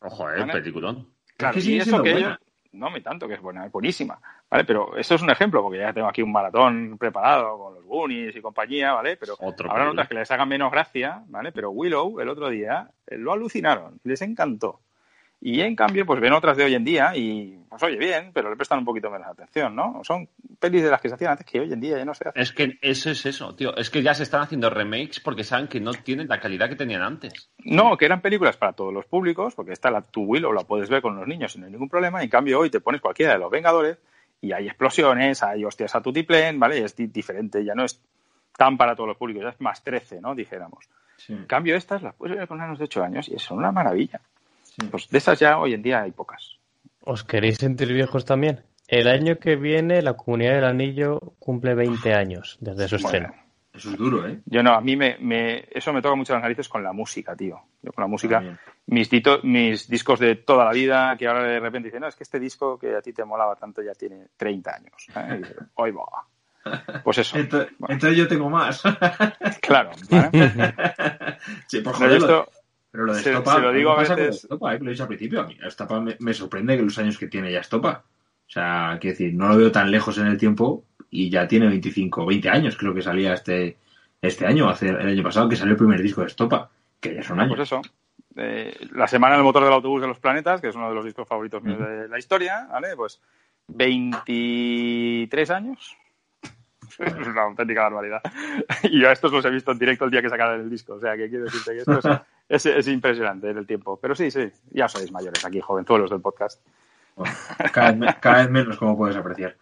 Ojo, 0.00 0.28
eh, 0.30 0.40
Vale. 0.40 0.52
peliculón. 0.52 1.08
Claro, 1.36 1.54
que 1.54 1.60
y 1.60 1.78
eso 1.78 2.02
que 2.02 2.12
ellos- 2.12 2.38
no 2.72 2.90
me 2.90 3.00
tanto 3.00 3.28
que 3.28 3.34
es 3.34 3.40
buena, 3.40 3.66
es 3.66 3.72
buenísima, 3.72 4.18
¿vale? 4.50 4.64
Pero 4.64 4.96
eso 4.96 5.14
es 5.14 5.22
un 5.22 5.30
ejemplo, 5.30 5.62
porque 5.62 5.78
ya 5.78 5.92
tengo 5.92 6.08
aquí 6.08 6.22
un 6.22 6.32
maratón 6.32 6.96
preparado 6.98 7.58
con 7.58 7.74
los 7.74 7.84
Goonies 7.84 8.34
y 8.36 8.40
compañía, 8.40 8.92
¿vale? 8.92 9.16
Pero 9.16 9.34
Otro 9.34 9.70
habrá 9.70 9.84
película. 9.84 9.90
otras 9.90 10.08
que 10.08 10.14
les 10.14 10.30
hagan 10.30 10.48
menos 10.48 10.70
gracia, 10.72 11.22
¿vale? 11.28 11.52
Pero 11.52 11.70
Willow 11.70 12.20
el 12.20 12.28
otro 12.28 12.48
día 12.48 12.90
eh, 13.06 13.16
lo 13.18 13.32
alucinaron, 13.32 14.00
les 14.04 14.20
encantó. 14.22 14.80
Y 15.44 15.60
en 15.60 15.74
cambio, 15.74 16.06
pues 16.06 16.20
ven 16.20 16.32
otras 16.32 16.56
de 16.56 16.62
hoy 16.62 16.74
en 16.76 16.84
día 16.84 17.16
y, 17.16 17.58
pues 17.68 17.82
oye, 17.82 17.96
bien, 17.96 18.30
pero 18.32 18.48
le 18.48 18.54
prestan 18.54 18.78
un 18.78 18.84
poquito 18.84 19.10
menos 19.10 19.26
atención, 19.26 19.74
¿no? 19.74 20.00
Son 20.04 20.28
pelis 20.60 20.84
de 20.84 20.90
las 20.90 21.00
que 21.00 21.08
se 21.08 21.16
hacían 21.16 21.32
antes 21.32 21.44
que 21.44 21.58
hoy 21.58 21.72
en 21.72 21.80
día 21.80 21.98
ya 21.98 22.04
no 22.04 22.14
se 22.14 22.28
hacen. 22.28 22.40
Es 22.40 22.52
que 22.52 22.78
eso 22.80 23.10
es 23.10 23.26
eso, 23.26 23.52
tío. 23.56 23.76
Es 23.76 23.90
que 23.90 24.02
ya 24.04 24.14
se 24.14 24.22
están 24.22 24.42
haciendo 24.42 24.70
remakes 24.70 25.18
porque 25.18 25.42
saben 25.42 25.66
que 25.66 25.80
no 25.80 25.90
tienen 25.94 26.28
la 26.28 26.38
calidad 26.38 26.68
que 26.68 26.76
tenían 26.76 27.02
antes. 27.02 27.50
No, 27.64 27.96
que 27.96 28.04
eran 28.04 28.20
películas 28.20 28.56
para 28.56 28.72
todos 28.74 28.94
los 28.94 29.04
públicos, 29.06 29.56
porque 29.56 29.72
está 29.72 29.90
la 29.90 30.02
tu 30.02 30.22
Willow, 30.22 30.52
la 30.52 30.62
puedes 30.62 30.88
ver 30.88 31.02
con 31.02 31.16
los 31.16 31.26
niños 31.26 31.52
sin 31.54 31.68
ningún 31.68 31.88
problema. 31.88 32.20
y 32.20 32.26
En 32.26 32.30
cambio, 32.30 32.60
hoy 32.60 32.70
te 32.70 32.78
pones 32.80 33.00
cualquiera 33.00 33.32
de 33.32 33.40
los 33.40 33.50
Vengadores 33.50 33.98
y 34.40 34.52
hay 34.52 34.68
explosiones, 34.68 35.42
hay 35.42 35.64
hostias 35.64 35.92
a 35.96 36.00
tutiplén, 36.00 36.60
¿vale? 36.60 36.78
Y 36.78 36.82
es 36.84 36.94
di- 36.94 37.08
diferente, 37.08 37.64
ya 37.64 37.74
no 37.74 37.84
es 37.84 38.00
tan 38.56 38.76
para 38.76 38.94
todos 38.94 39.08
los 39.08 39.16
públicos, 39.16 39.42
ya 39.42 39.48
es 39.50 39.60
más 39.60 39.82
13, 39.82 40.20
¿no? 40.20 40.36
Dijéramos. 40.36 40.88
Sí. 41.16 41.32
En 41.32 41.46
cambio, 41.46 41.74
estas 41.74 42.00
las 42.02 42.14
puedes 42.14 42.36
ver 42.36 42.46
con 42.46 42.58
nanos 42.58 42.78
de 42.78 42.84
8 42.84 43.02
años 43.02 43.28
y 43.28 43.38
son 43.40 43.58
una 43.58 43.72
maravilla. 43.72 44.20
Sí. 44.78 44.86
Pues 44.90 45.08
de 45.08 45.18
esas 45.18 45.38
ya 45.38 45.58
hoy 45.58 45.74
en 45.74 45.82
día 45.82 46.02
hay 46.02 46.12
pocas. 46.12 46.58
¿Os 47.04 47.24
queréis 47.24 47.58
sentir 47.58 47.92
viejos 47.92 48.24
también? 48.24 48.62
El 48.88 49.08
año 49.08 49.38
que 49.38 49.56
viene 49.56 50.02
la 50.02 50.14
Comunidad 50.14 50.54
del 50.54 50.64
Anillo 50.64 51.18
cumple 51.38 51.74
20 51.74 52.14
años 52.14 52.58
desde 52.60 52.88
su 52.88 52.96
Bueno, 52.96 53.06
estreno. 53.08 53.34
Eso 53.74 53.90
es 53.90 53.96
duro, 53.96 54.28
¿eh? 54.28 54.38
yo 54.44 54.62
no, 54.62 54.74
a 54.74 54.80
mí 54.82 54.96
me, 54.96 55.16
me- 55.18 55.64
eso 55.70 55.92
me 55.94 56.02
toca 56.02 56.14
mucho 56.14 56.34
las 56.34 56.42
narices 56.42 56.68
con 56.68 56.82
la 56.82 56.92
música, 56.92 57.34
tío. 57.34 57.58
Yo 57.82 57.90
con 57.92 58.02
la 58.02 58.08
música, 58.08 58.36
También. 58.36 58.58
mis, 58.86 59.10
dito- 59.10 59.40
mis 59.44 59.88
discos 59.88 60.20
de 60.20 60.36
toda 60.36 60.66
la 60.66 60.72
vida, 60.72 61.16
que 61.16 61.26
ahora 61.26 61.44
de 61.44 61.58
repente 61.58 61.88
dicen, 61.88 62.00
no, 62.02 62.08
es 62.08 62.14
que 62.16 62.22
este 62.22 62.38
disco 62.38 62.78
que 62.78 62.94
a 62.94 63.00
ti 63.00 63.12
te 63.14 63.24
molaba 63.24 63.56
tanto 63.56 63.80
ya 63.82 63.92
tiene 63.94 64.26
30 64.36 64.74
años. 64.76 65.06
¿eh? 65.16 65.40
Y 65.40 65.62
"Hoy 65.76 65.90
va". 65.92 66.04
Pues 67.02 67.18
eso. 67.18 67.38
Entonces, 67.38 67.72
Bueno, 67.78 67.94
entonces 67.94 68.18
yo 68.18 68.28
tengo 68.28 68.50
más. 68.50 68.82
claro. 69.62 69.90
¿vale? 70.10 70.30
sí, 71.66 71.80
por 71.80 71.94
esto- 72.12 72.48
pero 72.92 73.06
lo 73.06 73.14
de 73.14 73.22
se- 73.22 73.30
Estopa, 73.32 73.54
se 73.56 73.60
lo 73.62 73.72
digo 73.72 73.90
a 73.90 73.96
pasa 73.96 74.14
veces- 74.14 74.44
Estopa, 74.44 74.72
eh, 74.74 74.78
que 74.78 74.84
lo 74.84 74.90
he 74.90 74.92
dicho 74.92 75.02
al 75.02 75.08
principio. 75.08 75.40
A 75.40 75.46
mí 75.48 75.58
Estopa 75.60 76.00
me, 76.00 76.16
me 76.20 76.32
sorprende 76.34 76.76
que 76.76 76.82
los 76.84 76.98
años 76.98 77.18
que 77.18 77.26
tiene 77.26 77.50
ya 77.50 77.58
Estopa. 77.60 78.04
O 78.46 78.50
sea, 78.52 78.98
quiero 79.00 79.14
decir, 79.14 79.34
no 79.34 79.48
lo 79.48 79.56
veo 79.56 79.72
tan 79.72 79.90
lejos 79.90 80.18
en 80.18 80.26
el 80.28 80.36
tiempo 80.38 80.84
y 81.10 81.30
ya 81.30 81.48
tiene 81.48 81.66
25, 81.68 82.24
20 82.26 82.48
años, 82.50 82.76
creo 82.76 82.94
que 82.94 83.02
salía 83.02 83.32
este, 83.34 83.78
este 84.20 84.46
año, 84.46 84.68
hace 84.68 84.90
el 84.90 85.08
año 85.08 85.22
pasado, 85.22 85.48
que 85.48 85.56
salió 85.56 85.72
el 85.72 85.78
primer 85.78 86.00
disco 86.02 86.20
de 86.20 86.26
Estopa, 86.28 86.70
que 87.00 87.14
ya 87.16 87.22
son 87.22 87.40
años. 87.40 87.56
Pues 87.56 87.68
eso. 87.68 87.80
Eh, 88.36 88.74
la 88.92 89.06
semana 89.08 89.34
del 89.34 89.44
motor 89.44 89.64
del 89.64 89.72
autobús 89.72 90.00
de 90.02 90.06
los 90.08 90.18
planetas, 90.18 90.60
que 90.60 90.68
es 90.68 90.74
uno 90.76 90.88
de 90.88 90.94
los 90.94 91.04
discos 91.04 91.26
favoritos 91.28 91.62
míos 91.62 91.78
de 91.78 92.08
la 92.08 92.18
historia, 92.18 92.66
¿vale? 92.70 92.94
Pues 92.96 93.20
23 93.68 95.50
años. 95.50 95.96
Es 96.98 97.26
una 97.26 97.42
auténtica 97.44 97.82
barbaridad. 97.84 98.20
Y 98.84 99.00
yo 99.00 99.08
a 99.08 99.12
estos 99.12 99.32
los 99.32 99.44
he 99.46 99.50
visto 99.50 99.72
en 99.72 99.78
directo 99.78 100.04
el 100.04 100.10
día 100.10 100.20
que 100.20 100.28
sacaron 100.28 100.60
el 100.60 100.68
disco. 100.70 100.94
O 100.94 101.00
sea, 101.00 101.16
que 101.16 101.28
quiero 101.30 101.44
decirte 101.44 101.72
que 101.72 101.78
esto 101.78 101.98
es, 101.98 102.04
es, 102.52 102.66
es 102.66 102.88
impresionante 102.88 103.50
el 103.50 103.66
tiempo. 103.66 103.98
Pero 104.00 104.14
sí, 104.14 104.30
sí, 104.30 104.50
ya 104.70 104.88
sois 104.88 105.10
mayores 105.10 105.44
aquí, 105.44 105.60
jovenzuelos 105.60 106.10
del 106.10 106.20
podcast. 106.20 106.60
Bueno, 107.16 107.32
cada, 107.72 108.38
vez, 108.38 108.50
menos, 108.50 108.76
como 108.78 108.96
puedes 108.96 109.16
apreciar. 109.16 109.56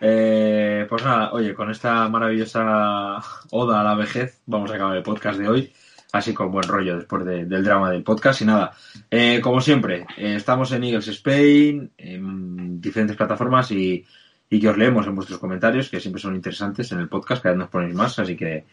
Eh, 0.00 0.86
pues 0.88 1.04
nada, 1.04 1.32
oye, 1.32 1.54
con 1.54 1.70
esta 1.70 2.08
maravillosa 2.08 3.18
oda 3.50 3.80
a 3.80 3.84
la 3.84 3.94
vejez, 3.94 4.42
vamos 4.46 4.70
a 4.70 4.74
acabar 4.74 4.96
el 4.96 5.02
podcast 5.02 5.38
de 5.38 5.48
hoy. 5.48 5.72
Así 6.12 6.34
con 6.34 6.50
buen 6.52 6.68
rollo 6.68 6.96
después 6.96 7.24
de- 7.24 7.46
del 7.46 7.64
drama 7.64 7.90
del 7.90 8.02
podcast. 8.02 8.42
Y 8.42 8.44
nada, 8.44 8.72
eh, 9.10 9.40
como 9.40 9.60
siempre, 9.62 10.06
eh, 10.18 10.34
estamos 10.34 10.70
en 10.72 10.84
Eagles 10.84 11.08
Spain, 11.08 11.90
en 11.96 12.80
diferentes 12.80 13.16
plataformas 13.16 13.70
y, 13.70 14.04
y 14.50 14.60
que 14.60 14.68
os 14.68 14.76
leemos 14.76 15.06
en 15.06 15.14
vuestros 15.14 15.38
comentarios, 15.38 15.88
que 15.88 16.00
siempre 16.00 16.20
son 16.20 16.34
interesantes 16.34 16.92
en 16.92 16.98
el 16.98 17.08
podcast, 17.08 17.42
cada 17.42 17.54
vez 17.54 17.60
nos 17.60 17.70
ponéis 17.70 17.94
más, 17.94 18.18
así 18.18 18.36
que 18.36 18.66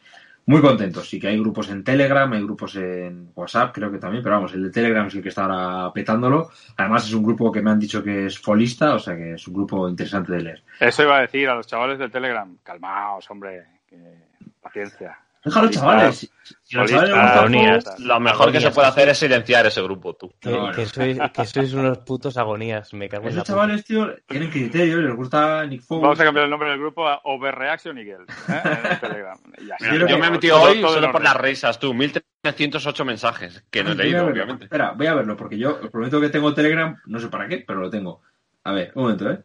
muy 0.46 0.62
contentos. 0.62 1.08
Sí 1.08 1.20
que 1.20 1.28
hay 1.28 1.38
grupos 1.40 1.70
en 1.70 1.84
Telegram, 1.84 2.32
hay 2.34 2.42
grupos 2.42 2.76
en 2.76 3.32
WhatsApp, 3.36 3.74
creo 3.74 3.92
que 3.92 3.98
también, 4.00 4.24
pero 4.24 4.36
vamos, 4.36 4.54
el 4.54 4.64
de 4.64 4.72
Telegram 4.72 5.06
es 5.08 5.16
el 5.16 5.22
que 5.22 5.30
está 5.30 5.44
ahora 5.46 5.94
petándolo. 5.94 6.50
Además 6.78 7.06
es 7.08 7.14
un 7.14 7.24
grupo 7.24 7.52
que 7.52 7.62
me 7.62 7.72
han 7.72 7.80
dicho 7.80 8.04
que 8.04 8.26
es 8.26 8.40
folista, 8.40 8.96
o 8.96 9.00
sea 9.00 9.16
que 9.16 9.34
es 9.34 9.48
un 9.48 9.54
grupo 9.54 9.88
interesante 9.88 10.34
de 10.34 10.42
leer. 10.42 10.64
Eso 10.80 11.04
iba 11.04 11.18
a 11.18 11.22
decir 11.22 11.48
a 11.50 11.56
los 11.56 11.68
chavales 11.68 12.00
del 12.00 12.12
Telegram. 12.12 12.58
Calmaos, 12.64 13.30
hombre. 13.30 13.66
que- 13.88 14.30
paciencia. 14.62 15.18
Déjalo, 15.50 15.70
chavales. 15.70 16.18
Si- 16.20 16.30
si 16.64 16.78
a 16.78 16.82
los 16.82 16.90
chavales 16.92 17.14
Agonías. 17.16 18.00
Lo 18.00 18.20
mejor 18.20 18.52
que 18.52 18.60
se 18.60 18.72
puede 18.72 18.88
hacer 18.88 19.10
es 19.10 19.18
silenciar 19.18 19.66
ese 19.66 19.82
grupo, 19.82 20.16
tú. 20.16 20.34
Que, 20.40 20.50
No, 20.52 20.72
que 20.72 20.82
no. 20.84 20.88
sois, 20.90 21.18
que 21.34 21.46
sois 21.46 21.74
unos 21.74 21.98
putos 22.00 22.38
agonías, 22.38 22.94
me 22.94 23.08
cago 23.10 23.24
en 23.28 23.36
la 23.36 23.42
Esos 23.42 23.44
puta. 23.44 23.54
chavales, 23.54 23.86
tío, 23.86 24.16
tienen 24.28 24.50
criterio, 24.50 24.98
les 25.02 25.16
gusta 25.16 25.66
Nick 25.66 25.82
Foles. 25.84 26.02
Vamos 26.04 26.20
a 26.20 26.24
cambiar 26.24 26.46
el 26.46 26.52
nombre 26.52 26.70
del 26.70 26.80
grupo 26.80 27.08
a 27.08 27.22
Overreaction 27.24 27.98
Eagle. 27.98 28.26
¿eh? 28.50 28.62
En 28.64 28.92
el 28.92 29.00
Telegram. 29.00 29.38
Ya, 29.68 29.92
Mira, 29.92 30.08
Yo 30.08 30.18
me 30.20 30.28
he 30.28 30.32
metido 30.32 30.62
hoy 30.62 30.82
todo 30.82 30.94
solo 30.94 31.12
por 31.12 31.24
las 31.24 31.36
risas, 31.38 31.80
tú. 31.80 31.94
1308 31.94 33.06
mensajes, 33.06 33.64
que 33.70 33.84
no 33.84 33.92
he 33.92 33.96
leído, 33.96 34.26
obviamente. 34.26 34.66
Espera, 34.66 34.92
voy 34.92 35.08
a 35.08 35.14
verlo, 35.16 35.36
porque 35.38 35.58
yo 35.58 35.80
os 35.84 35.90
prometo 35.90 36.20
que 36.22 36.30
tengo 36.30 36.54
Telegram, 36.54 36.96
no 37.06 37.20
sé 37.20 37.28
para 37.28 37.48
qué, 37.48 37.64
pero 37.68 37.80
lo 37.80 37.90
tengo. 37.90 38.22
A 38.64 38.72
ver, 38.74 38.92
un 38.96 39.04
momento, 39.04 39.30
¿eh? 39.30 39.40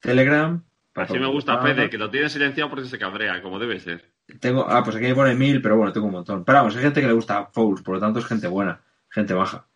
Telegram. 0.00 0.62
Así 0.94 1.18
me 1.18 1.26
gusta 1.26 1.54
Ah, 1.54 1.62
Fede, 1.62 1.90
que 1.90 1.98
lo 1.98 2.08
tiene 2.10 2.28
silenciado 2.30 2.70
porque 2.70 2.86
se 2.88 2.98
cabrea, 2.98 3.42
como 3.42 3.58
debe 3.58 3.78
ser. 3.80 4.10
Tengo, 4.40 4.66
ah, 4.68 4.82
pues 4.82 4.96
aquí 4.96 5.12
pone 5.14 5.34
mil, 5.34 5.62
pero 5.62 5.76
bueno, 5.76 5.92
tengo 5.92 6.06
un 6.06 6.12
montón. 6.12 6.44
Pero 6.44 6.58
vamos, 6.58 6.76
hay 6.76 6.82
gente 6.82 7.00
que 7.00 7.06
le 7.06 7.12
gusta 7.12 7.46
Fouls, 7.52 7.82
por 7.82 7.94
lo 7.94 8.00
tanto 8.00 8.18
es 8.18 8.26
gente 8.26 8.48
buena, 8.48 8.80
gente 9.08 9.34
baja. 9.34 9.66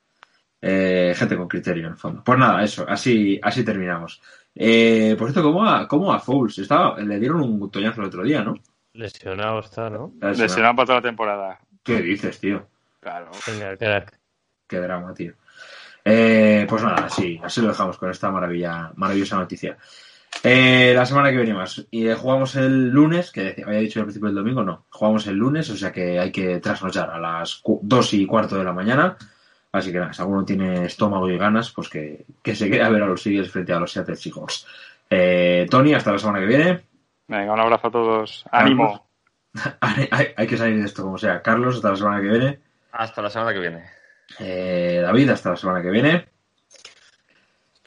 Eh, 0.62 1.14
gente 1.16 1.36
con 1.36 1.48
criterio, 1.48 1.86
en 1.86 1.92
el 1.92 1.98
fondo. 1.98 2.22
Pues 2.24 2.38
nada, 2.38 2.62
eso, 2.62 2.84
así, 2.88 3.40
así 3.42 3.64
terminamos. 3.64 4.20
Eh, 4.54 5.14
por 5.18 5.30
cierto, 5.30 5.42
¿cómo 5.50 5.66
a, 5.66 5.88
cómo 5.88 6.12
a 6.12 6.18
Fouls? 6.18 6.58
Estaba, 6.58 6.98
le 7.00 7.18
dieron 7.18 7.40
un 7.40 7.70
toñazo 7.70 8.00
el 8.00 8.08
otro 8.08 8.22
día, 8.22 8.42
¿no? 8.42 8.54
Lesionado 8.92 9.60
está, 9.60 9.88
¿no? 9.88 10.12
Lesionado 10.20 10.76
para 10.76 10.86
toda 10.86 10.98
la 10.98 11.02
temporada. 11.02 11.60
¿Qué 11.82 12.02
dices, 12.02 12.40
tío? 12.40 12.66
Claro. 12.98 13.30
Crack. 13.78 14.18
Qué 14.66 14.78
drama, 14.78 15.14
tío. 15.14 15.34
Eh, 16.04 16.66
pues 16.68 16.82
nada, 16.82 17.08
sí, 17.08 17.40
así 17.42 17.60
lo 17.60 17.68
dejamos 17.68 17.96
con 17.98 18.10
esta 18.10 18.30
maravilla, 18.30 18.92
maravillosa 18.96 19.36
noticia. 19.36 19.76
Eh, 20.42 20.92
la 20.94 21.04
semana 21.04 21.30
que 21.30 21.36
viene 21.36 21.54
más. 21.54 21.86
Y 21.90 22.08
eh, 22.08 22.14
jugamos 22.14 22.56
el 22.56 22.88
lunes, 22.88 23.30
que 23.30 23.42
decía- 23.44 23.66
había 23.66 23.80
dicho 23.80 24.00
al 24.00 24.06
principio 24.06 24.28
del 24.28 24.36
domingo, 24.36 24.62
no. 24.62 24.86
Jugamos 24.90 25.26
el 25.26 25.36
lunes, 25.36 25.68
o 25.70 25.76
sea 25.76 25.92
que 25.92 26.18
hay 26.18 26.32
que 26.32 26.58
trasnochar 26.60 27.10
a 27.10 27.18
las 27.18 27.60
2 27.64 28.14
y 28.14 28.26
cuarto 28.26 28.56
de 28.56 28.64
la 28.64 28.72
mañana. 28.72 29.16
Así 29.72 29.92
que 29.92 29.98
nada, 29.98 30.12
si 30.12 30.22
alguno 30.22 30.44
tiene 30.44 30.86
estómago 30.86 31.28
y 31.30 31.36
ganas, 31.38 31.70
pues 31.70 31.88
que, 31.88 32.24
que 32.42 32.56
se 32.56 32.70
quede 32.70 32.82
a 32.82 32.88
ver 32.88 33.02
a 33.02 33.06
los 33.06 33.24
Eagles 33.26 33.50
frente 33.50 33.72
a 33.72 33.78
los 33.80 33.92
Seattle 33.92 34.16
Seahawks. 34.16 34.66
Eh, 35.10 35.66
Tony, 35.70 35.94
hasta 35.94 36.12
la 36.12 36.18
semana 36.18 36.40
que 36.40 36.46
viene. 36.46 36.80
Venga, 37.28 37.52
un 37.52 37.60
abrazo 37.60 37.88
a 37.88 37.90
todos. 37.90 38.44
Ánimo. 38.50 39.06
hay, 39.80 40.08
hay- 40.10 40.28
hay 40.36 40.46
que 40.46 40.56
salir 40.56 40.78
de 40.78 40.86
esto 40.86 41.02
como 41.02 41.18
sea. 41.18 41.42
Carlos, 41.42 41.76
hasta 41.76 41.90
la 41.90 41.96
semana 41.96 42.20
que 42.20 42.28
viene. 42.28 42.58
Hasta 42.92 43.20
la 43.22 43.30
semana 43.30 43.52
que 43.52 43.60
viene. 43.60 43.84
Eh, 44.38 45.00
David, 45.02 45.30
hasta 45.30 45.50
la 45.50 45.56
semana 45.56 45.82
que 45.82 45.90
viene. 45.90 46.26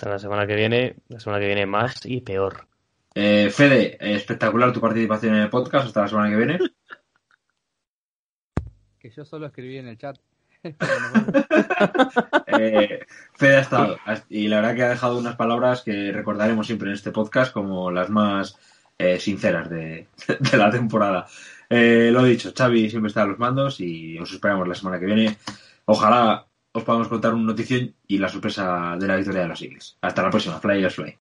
Hasta 0.03 0.11
la 0.11 0.19
semana 0.19 0.45
que 0.45 0.55
viene, 0.55 0.97
la 1.07 1.17
semana 1.17 1.39
que 1.39 1.45
viene 1.45 1.65
más 1.65 2.05
y 2.05 2.19
peor. 2.19 2.67
Eh, 3.15 3.49
Fede, 3.49 3.95
espectacular 4.01 4.73
tu 4.73 4.81
participación 4.81 5.35
en 5.35 5.43
el 5.43 5.49
podcast. 5.49 5.87
Hasta 5.87 6.01
la 6.01 6.07
semana 6.09 6.29
que 6.29 6.35
viene. 6.35 6.59
Que 8.99 9.09
yo 9.09 9.23
solo 9.23 9.45
escribí 9.45 9.77
en 9.77 9.87
el 9.87 9.97
chat. 9.97 10.17
Eh, 12.47 13.05
Fede 13.33 13.55
ha 13.55 13.61
estado 13.61 13.97
y 14.29 14.49
la 14.49 14.57
verdad 14.57 14.75
que 14.75 14.83
ha 14.83 14.89
dejado 14.89 15.17
unas 15.17 15.37
palabras 15.37 15.83
que 15.83 16.11
recordaremos 16.11 16.67
siempre 16.67 16.89
en 16.89 16.95
este 16.95 17.11
podcast 17.11 17.53
como 17.53 17.89
las 17.89 18.09
más 18.09 18.57
eh, 18.97 19.19
sinceras 19.19 19.69
de, 19.69 20.07
de 20.27 20.57
la 20.57 20.69
temporada. 20.69 21.27
Eh, 21.69 22.09
lo 22.11 22.25
dicho, 22.25 22.51
Xavi 22.55 22.89
siempre 22.89 23.07
está 23.07 23.23
a 23.23 23.27
los 23.27 23.39
mandos 23.39 23.79
y 23.79 24.19
os 24.19 24.33
esperamos 24.33 24.67
la 24.67 24.75
semana 24.75 24.99
que 24.99 25.05
viene. 25.05 25.37
Ojalá 25.85 26.45
os 26.73 26.83
podamos 26.83 27.07
contar 27.07 27.33
una 27.33 27.45
notición 27.45 27.93
y 28.07 28.17
la 28.17 28.27
sorpresa 28.27 28.95
de 28.99 29.07
la 29.07 29.15
victoria 29.15 29.43
de 29.43 29.47
los 29.47 29.61
Eagles. 29.61 29.97
Hasta 30.01 30.23
la 30.23 30.29
próxima. 30.31 30.59
Fly, 30.59 30.89
fly. 30.89 31.17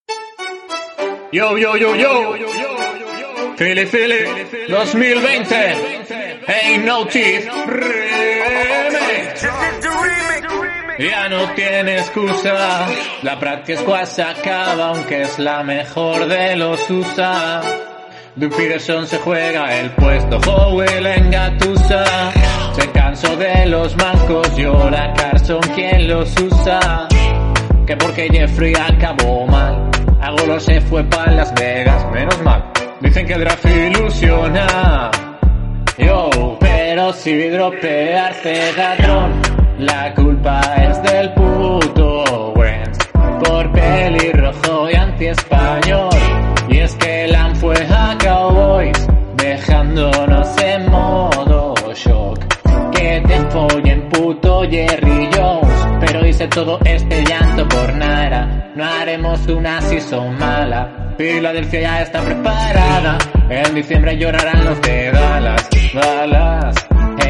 Yo, 1.30 1.59
yo, 1.59 1.76
yo, 1.76 1.94
yo. 1.94 2.34
Philly, 3.57 3.86
Philly, 3.86 4.24
2020. 4.68 5.55
Ain't 6.48 6.84
no 6.84 7.07
teeth. 7.07 7.46
Remix. 7.66 9.42
Ya 10.98 11.28
no 11.28 11.53
tiene 11.55 11.98
excusa. 11.98 12.86
La 13.22 13.38
práctica 13.38 14.07
se 14.07 14.22
acaba, 14.22 14.88
aunque 14.88 15.22
es 15.22 15.38
la 15.38 15.62
mejor 15.62 16.26
de 16.26 16.57
los 16.57 16.88
USA. 16.90 17.62
Doug 18.36 18.57
Peterson 18.57 19.07
se 19.07 19.18
juega 19.18 19.78
el 19.78 19.90
puesto, 19.90 20.38
Howell 20.38 21.07
engatusa. 21.07 22.32
Se 23.14 23.26
cansó 23.26 23.36
de 23.36 23.66
los 23.66 23.94
mancos 23.96 24.58
y 24.58 24.62
ahora 24.62 25.12
Carson 25.12 25.60
quien 25.74 26.08
los 26.08 26.34
usa. 26.40 27.08
Que 27.86 27.94
porque 27.96 28.28
Jeffrey 28.30 28.72
acabó 28.74 29.46
mal. 29.46 29.90
Agolo 30.18 30.58
se 30.58 30.80
fue 30.80 31.04
para 31.04 31.32
Las 31.32 31.52
Vegas, 31.54 32.06
menos 32.10 32.42
mal. 32.42 32.64
Dicen 33.00 33.26
que 33.26 33.34
el 33.34 33.40
draft 33.40 33.66
ilusiona. 33.66 35.10
Yo, 35.98 36.56
pero 36.58 37.12
si 37.12 37.48
dropearse 37.48 38.72
ladrón, 38.78 39.42
la 39.78 40.14
culpa 40.14 40.60
es 40.76 41.02
del 41.02 41.34
puto 41.34 42.52
Wentz. 42.56 42.98
Por 43.44 43.72
pelirrojo 43.72 44.88
y 44.90 44.94
anti-español. 44.94 46.08
Y 46.70 46.78
es 46.78 46.94
que 46.94 47.22
follen 53.53 54.09
puto 54.09 54.62
Jerry 54.68 55.28
Jones. 55.34 55.86
Pero 56.00 56.26
hice 56.26 56.48
todo 56.48 56.78
este 56.84 57.24
llanto 57.24 57.68
por 57.68 57.94
nada. 57.94 58.72
No 58.74 58.84
haremos 58.84 59.46
una 59.46 59.80
season 59.82 60.38
mala. 60.38 61.14
Filadelfia 61.18 61.80
ya 61.80 62.03
está 62.03 62.22
preparada. 62.22 63.18
En 63.48 63.74
diciembre 63.74 64.16
llorarán 64.16 64.64
los 64.64 64.80
de 64.82 65.12
Dallas. 65.12 65.68
Dallas. 65.94 66.82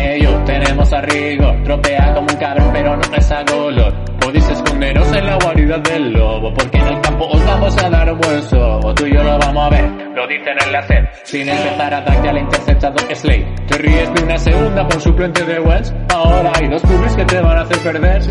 Ellos 0.03 0.44
tenemos 0.44 0.92
a 0.92 1.00
Rigo. 1.00 1.53
Tropea 1.64 2.14
como 2.14 2.26
un 2.28 2.36
cabrón, 2.36 2.70
pero 2.72 2.96
no 2.96 3.16
es 3.16 3.30
a 3.30 3.42
Golor. 3.44 3.92
Podéis 4.20 4.48
esconderos 4.48 5.12
en 5.12 5.26
la 5.26 5.36
guarida 5.36 5.78
del 5.78 6.12
lobo. 6.12 6.53
Porque 6.55 6.78
en 6.78 6.86
el 6.88 7.00
campo 7.00 7.26
os 7.26 7.44
vamos 7.46 7.82
a 7.82 7.90
dar 7.90 8.12
un 8.12 8.20
buen 8.20 8.42
sobo. 8.42 8.94
Tú 8.94 9.07
y 9.07 9.14
yo 9.14 9.22
lo 9.22 9.38
vamos 9.38 9.66
a 9.66 9.70
ver. 9.70 9.90
Lo 10.14 10.26
dicen 10.26 10.57
en 10.64 10.72
la 10.72 10.82
sed. 10.82 11.05
Sin 11.24 11.48
empezar 11.48 11.94
a 11.94 12.05
ya 12.05 12.30
al 12.30 12.38
interceptado 12.38 12.96
Slade. 13.14 13.55
Te 13.66 13.78
ríes 13.78 14.12
de 14.14 14.22
una 14.24 14.38
segunda 14.38 14.86
por 14.86 15.00
suplente 15.00 15.44
de 15.44 15.61
Wells. 15.61 15.94
Ahora 16.14 16.53
hay 16.55 16.68
dos 16.68 16.82
cubris 16.82 17.16
que 17.16 17.24
te 17.24 17.40
van 17.40 17.59
a 17.59 17.62
hacer 17.62 17.78
perder. 17.78 18.22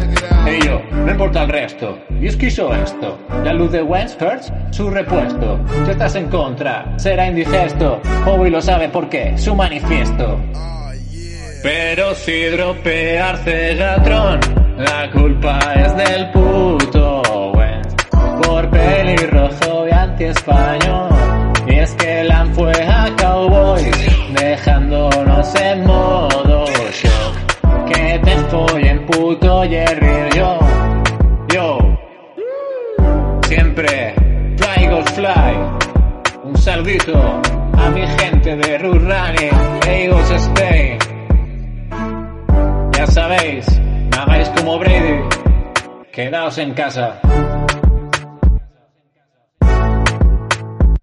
Y 0.48 0.66
yo, 0.66 0.82
no 0.92 1.12
importa 1.12 1.44
el 1.44 1.50
resto. 1.50 1.98
Y 2.20 2.28
es 2.28 2.38
que 2.38 2.48
hizo 2.48 2.74
esto. 2.74 3.18
La 3.44 3.54
luz 3.54 3.72
de 3.72 3.82
Wentz 3.82 4.18
hurts 4.22 4.54
su 4.72 4.90
repuesto. 4.90 5.60
Si 5.86 5.92
estás 5.92 6.16
en 6.16 6.28
contra, 6.30 6.98
será 6.98 7.28
indigesto. 7.28 8.02
Howie 8.26 8.52
lo 8.52 8.62
sabe 8.62 8.90
por 8.90 9.10
qué, 9.10 9.38
su 9.38 9.56
manifiesto. 9.56 10.40
Pero 11.64 12.16
si 12.16 12.46
dropearse 12.46 13.76
ladrón, 13.76 14.40
la 14.78 15.12
culpa 15.12 15.60
es 15.76 15.96
del 15.96 16.32
puto 16.32 17.52
Wentz. 17.52 17.96
Por 18.42 18.70
pelirrojo 18.72 19.88
y 19.88 19.92
anti-español. 19.92 21.10
Y 21.68 21.76
es 21.76 21.94
que 21.96 22.24
Lam 22.24 22.52
fue 22.56 22.72
a 22.72 23.16
Cowboys, 23.16 23.92
dejándonos 24.34 25.56
en 25.56 25.86
modo 25.86 26.66
shock. 26.92 27.88
Que 27.88 28.20
te 28.24 28.36
follen 28.50 29.06
puto 29.06 29.62
Jerry 29.62 30.30
yo, 30.36 30.60
yo. 31.54 31.78
Siempre 33.48 34.16
fly 34.58 34.88
go 34.88 35.04
fly. 35.14 36.42
Un 36.44 36.58
saludito 36.58 37.42
a 37.78 37.90
mi 37.92 38.02
gente 38.08 38.56
de 38.56 38.78
Running, 38.80 39.52
Eagles 39.88 40.32
Stay. 40.32 41.11
Ya 43.02 43.08
sabéis, 43.08 43.66
no 44.12 44.22
hagáis 44.22 44.48
como 44.50 44.78
Brady, 44.78 45.24
quedaos 46.12 46.60
en 46.60 46.72
casa. 46.76 47.20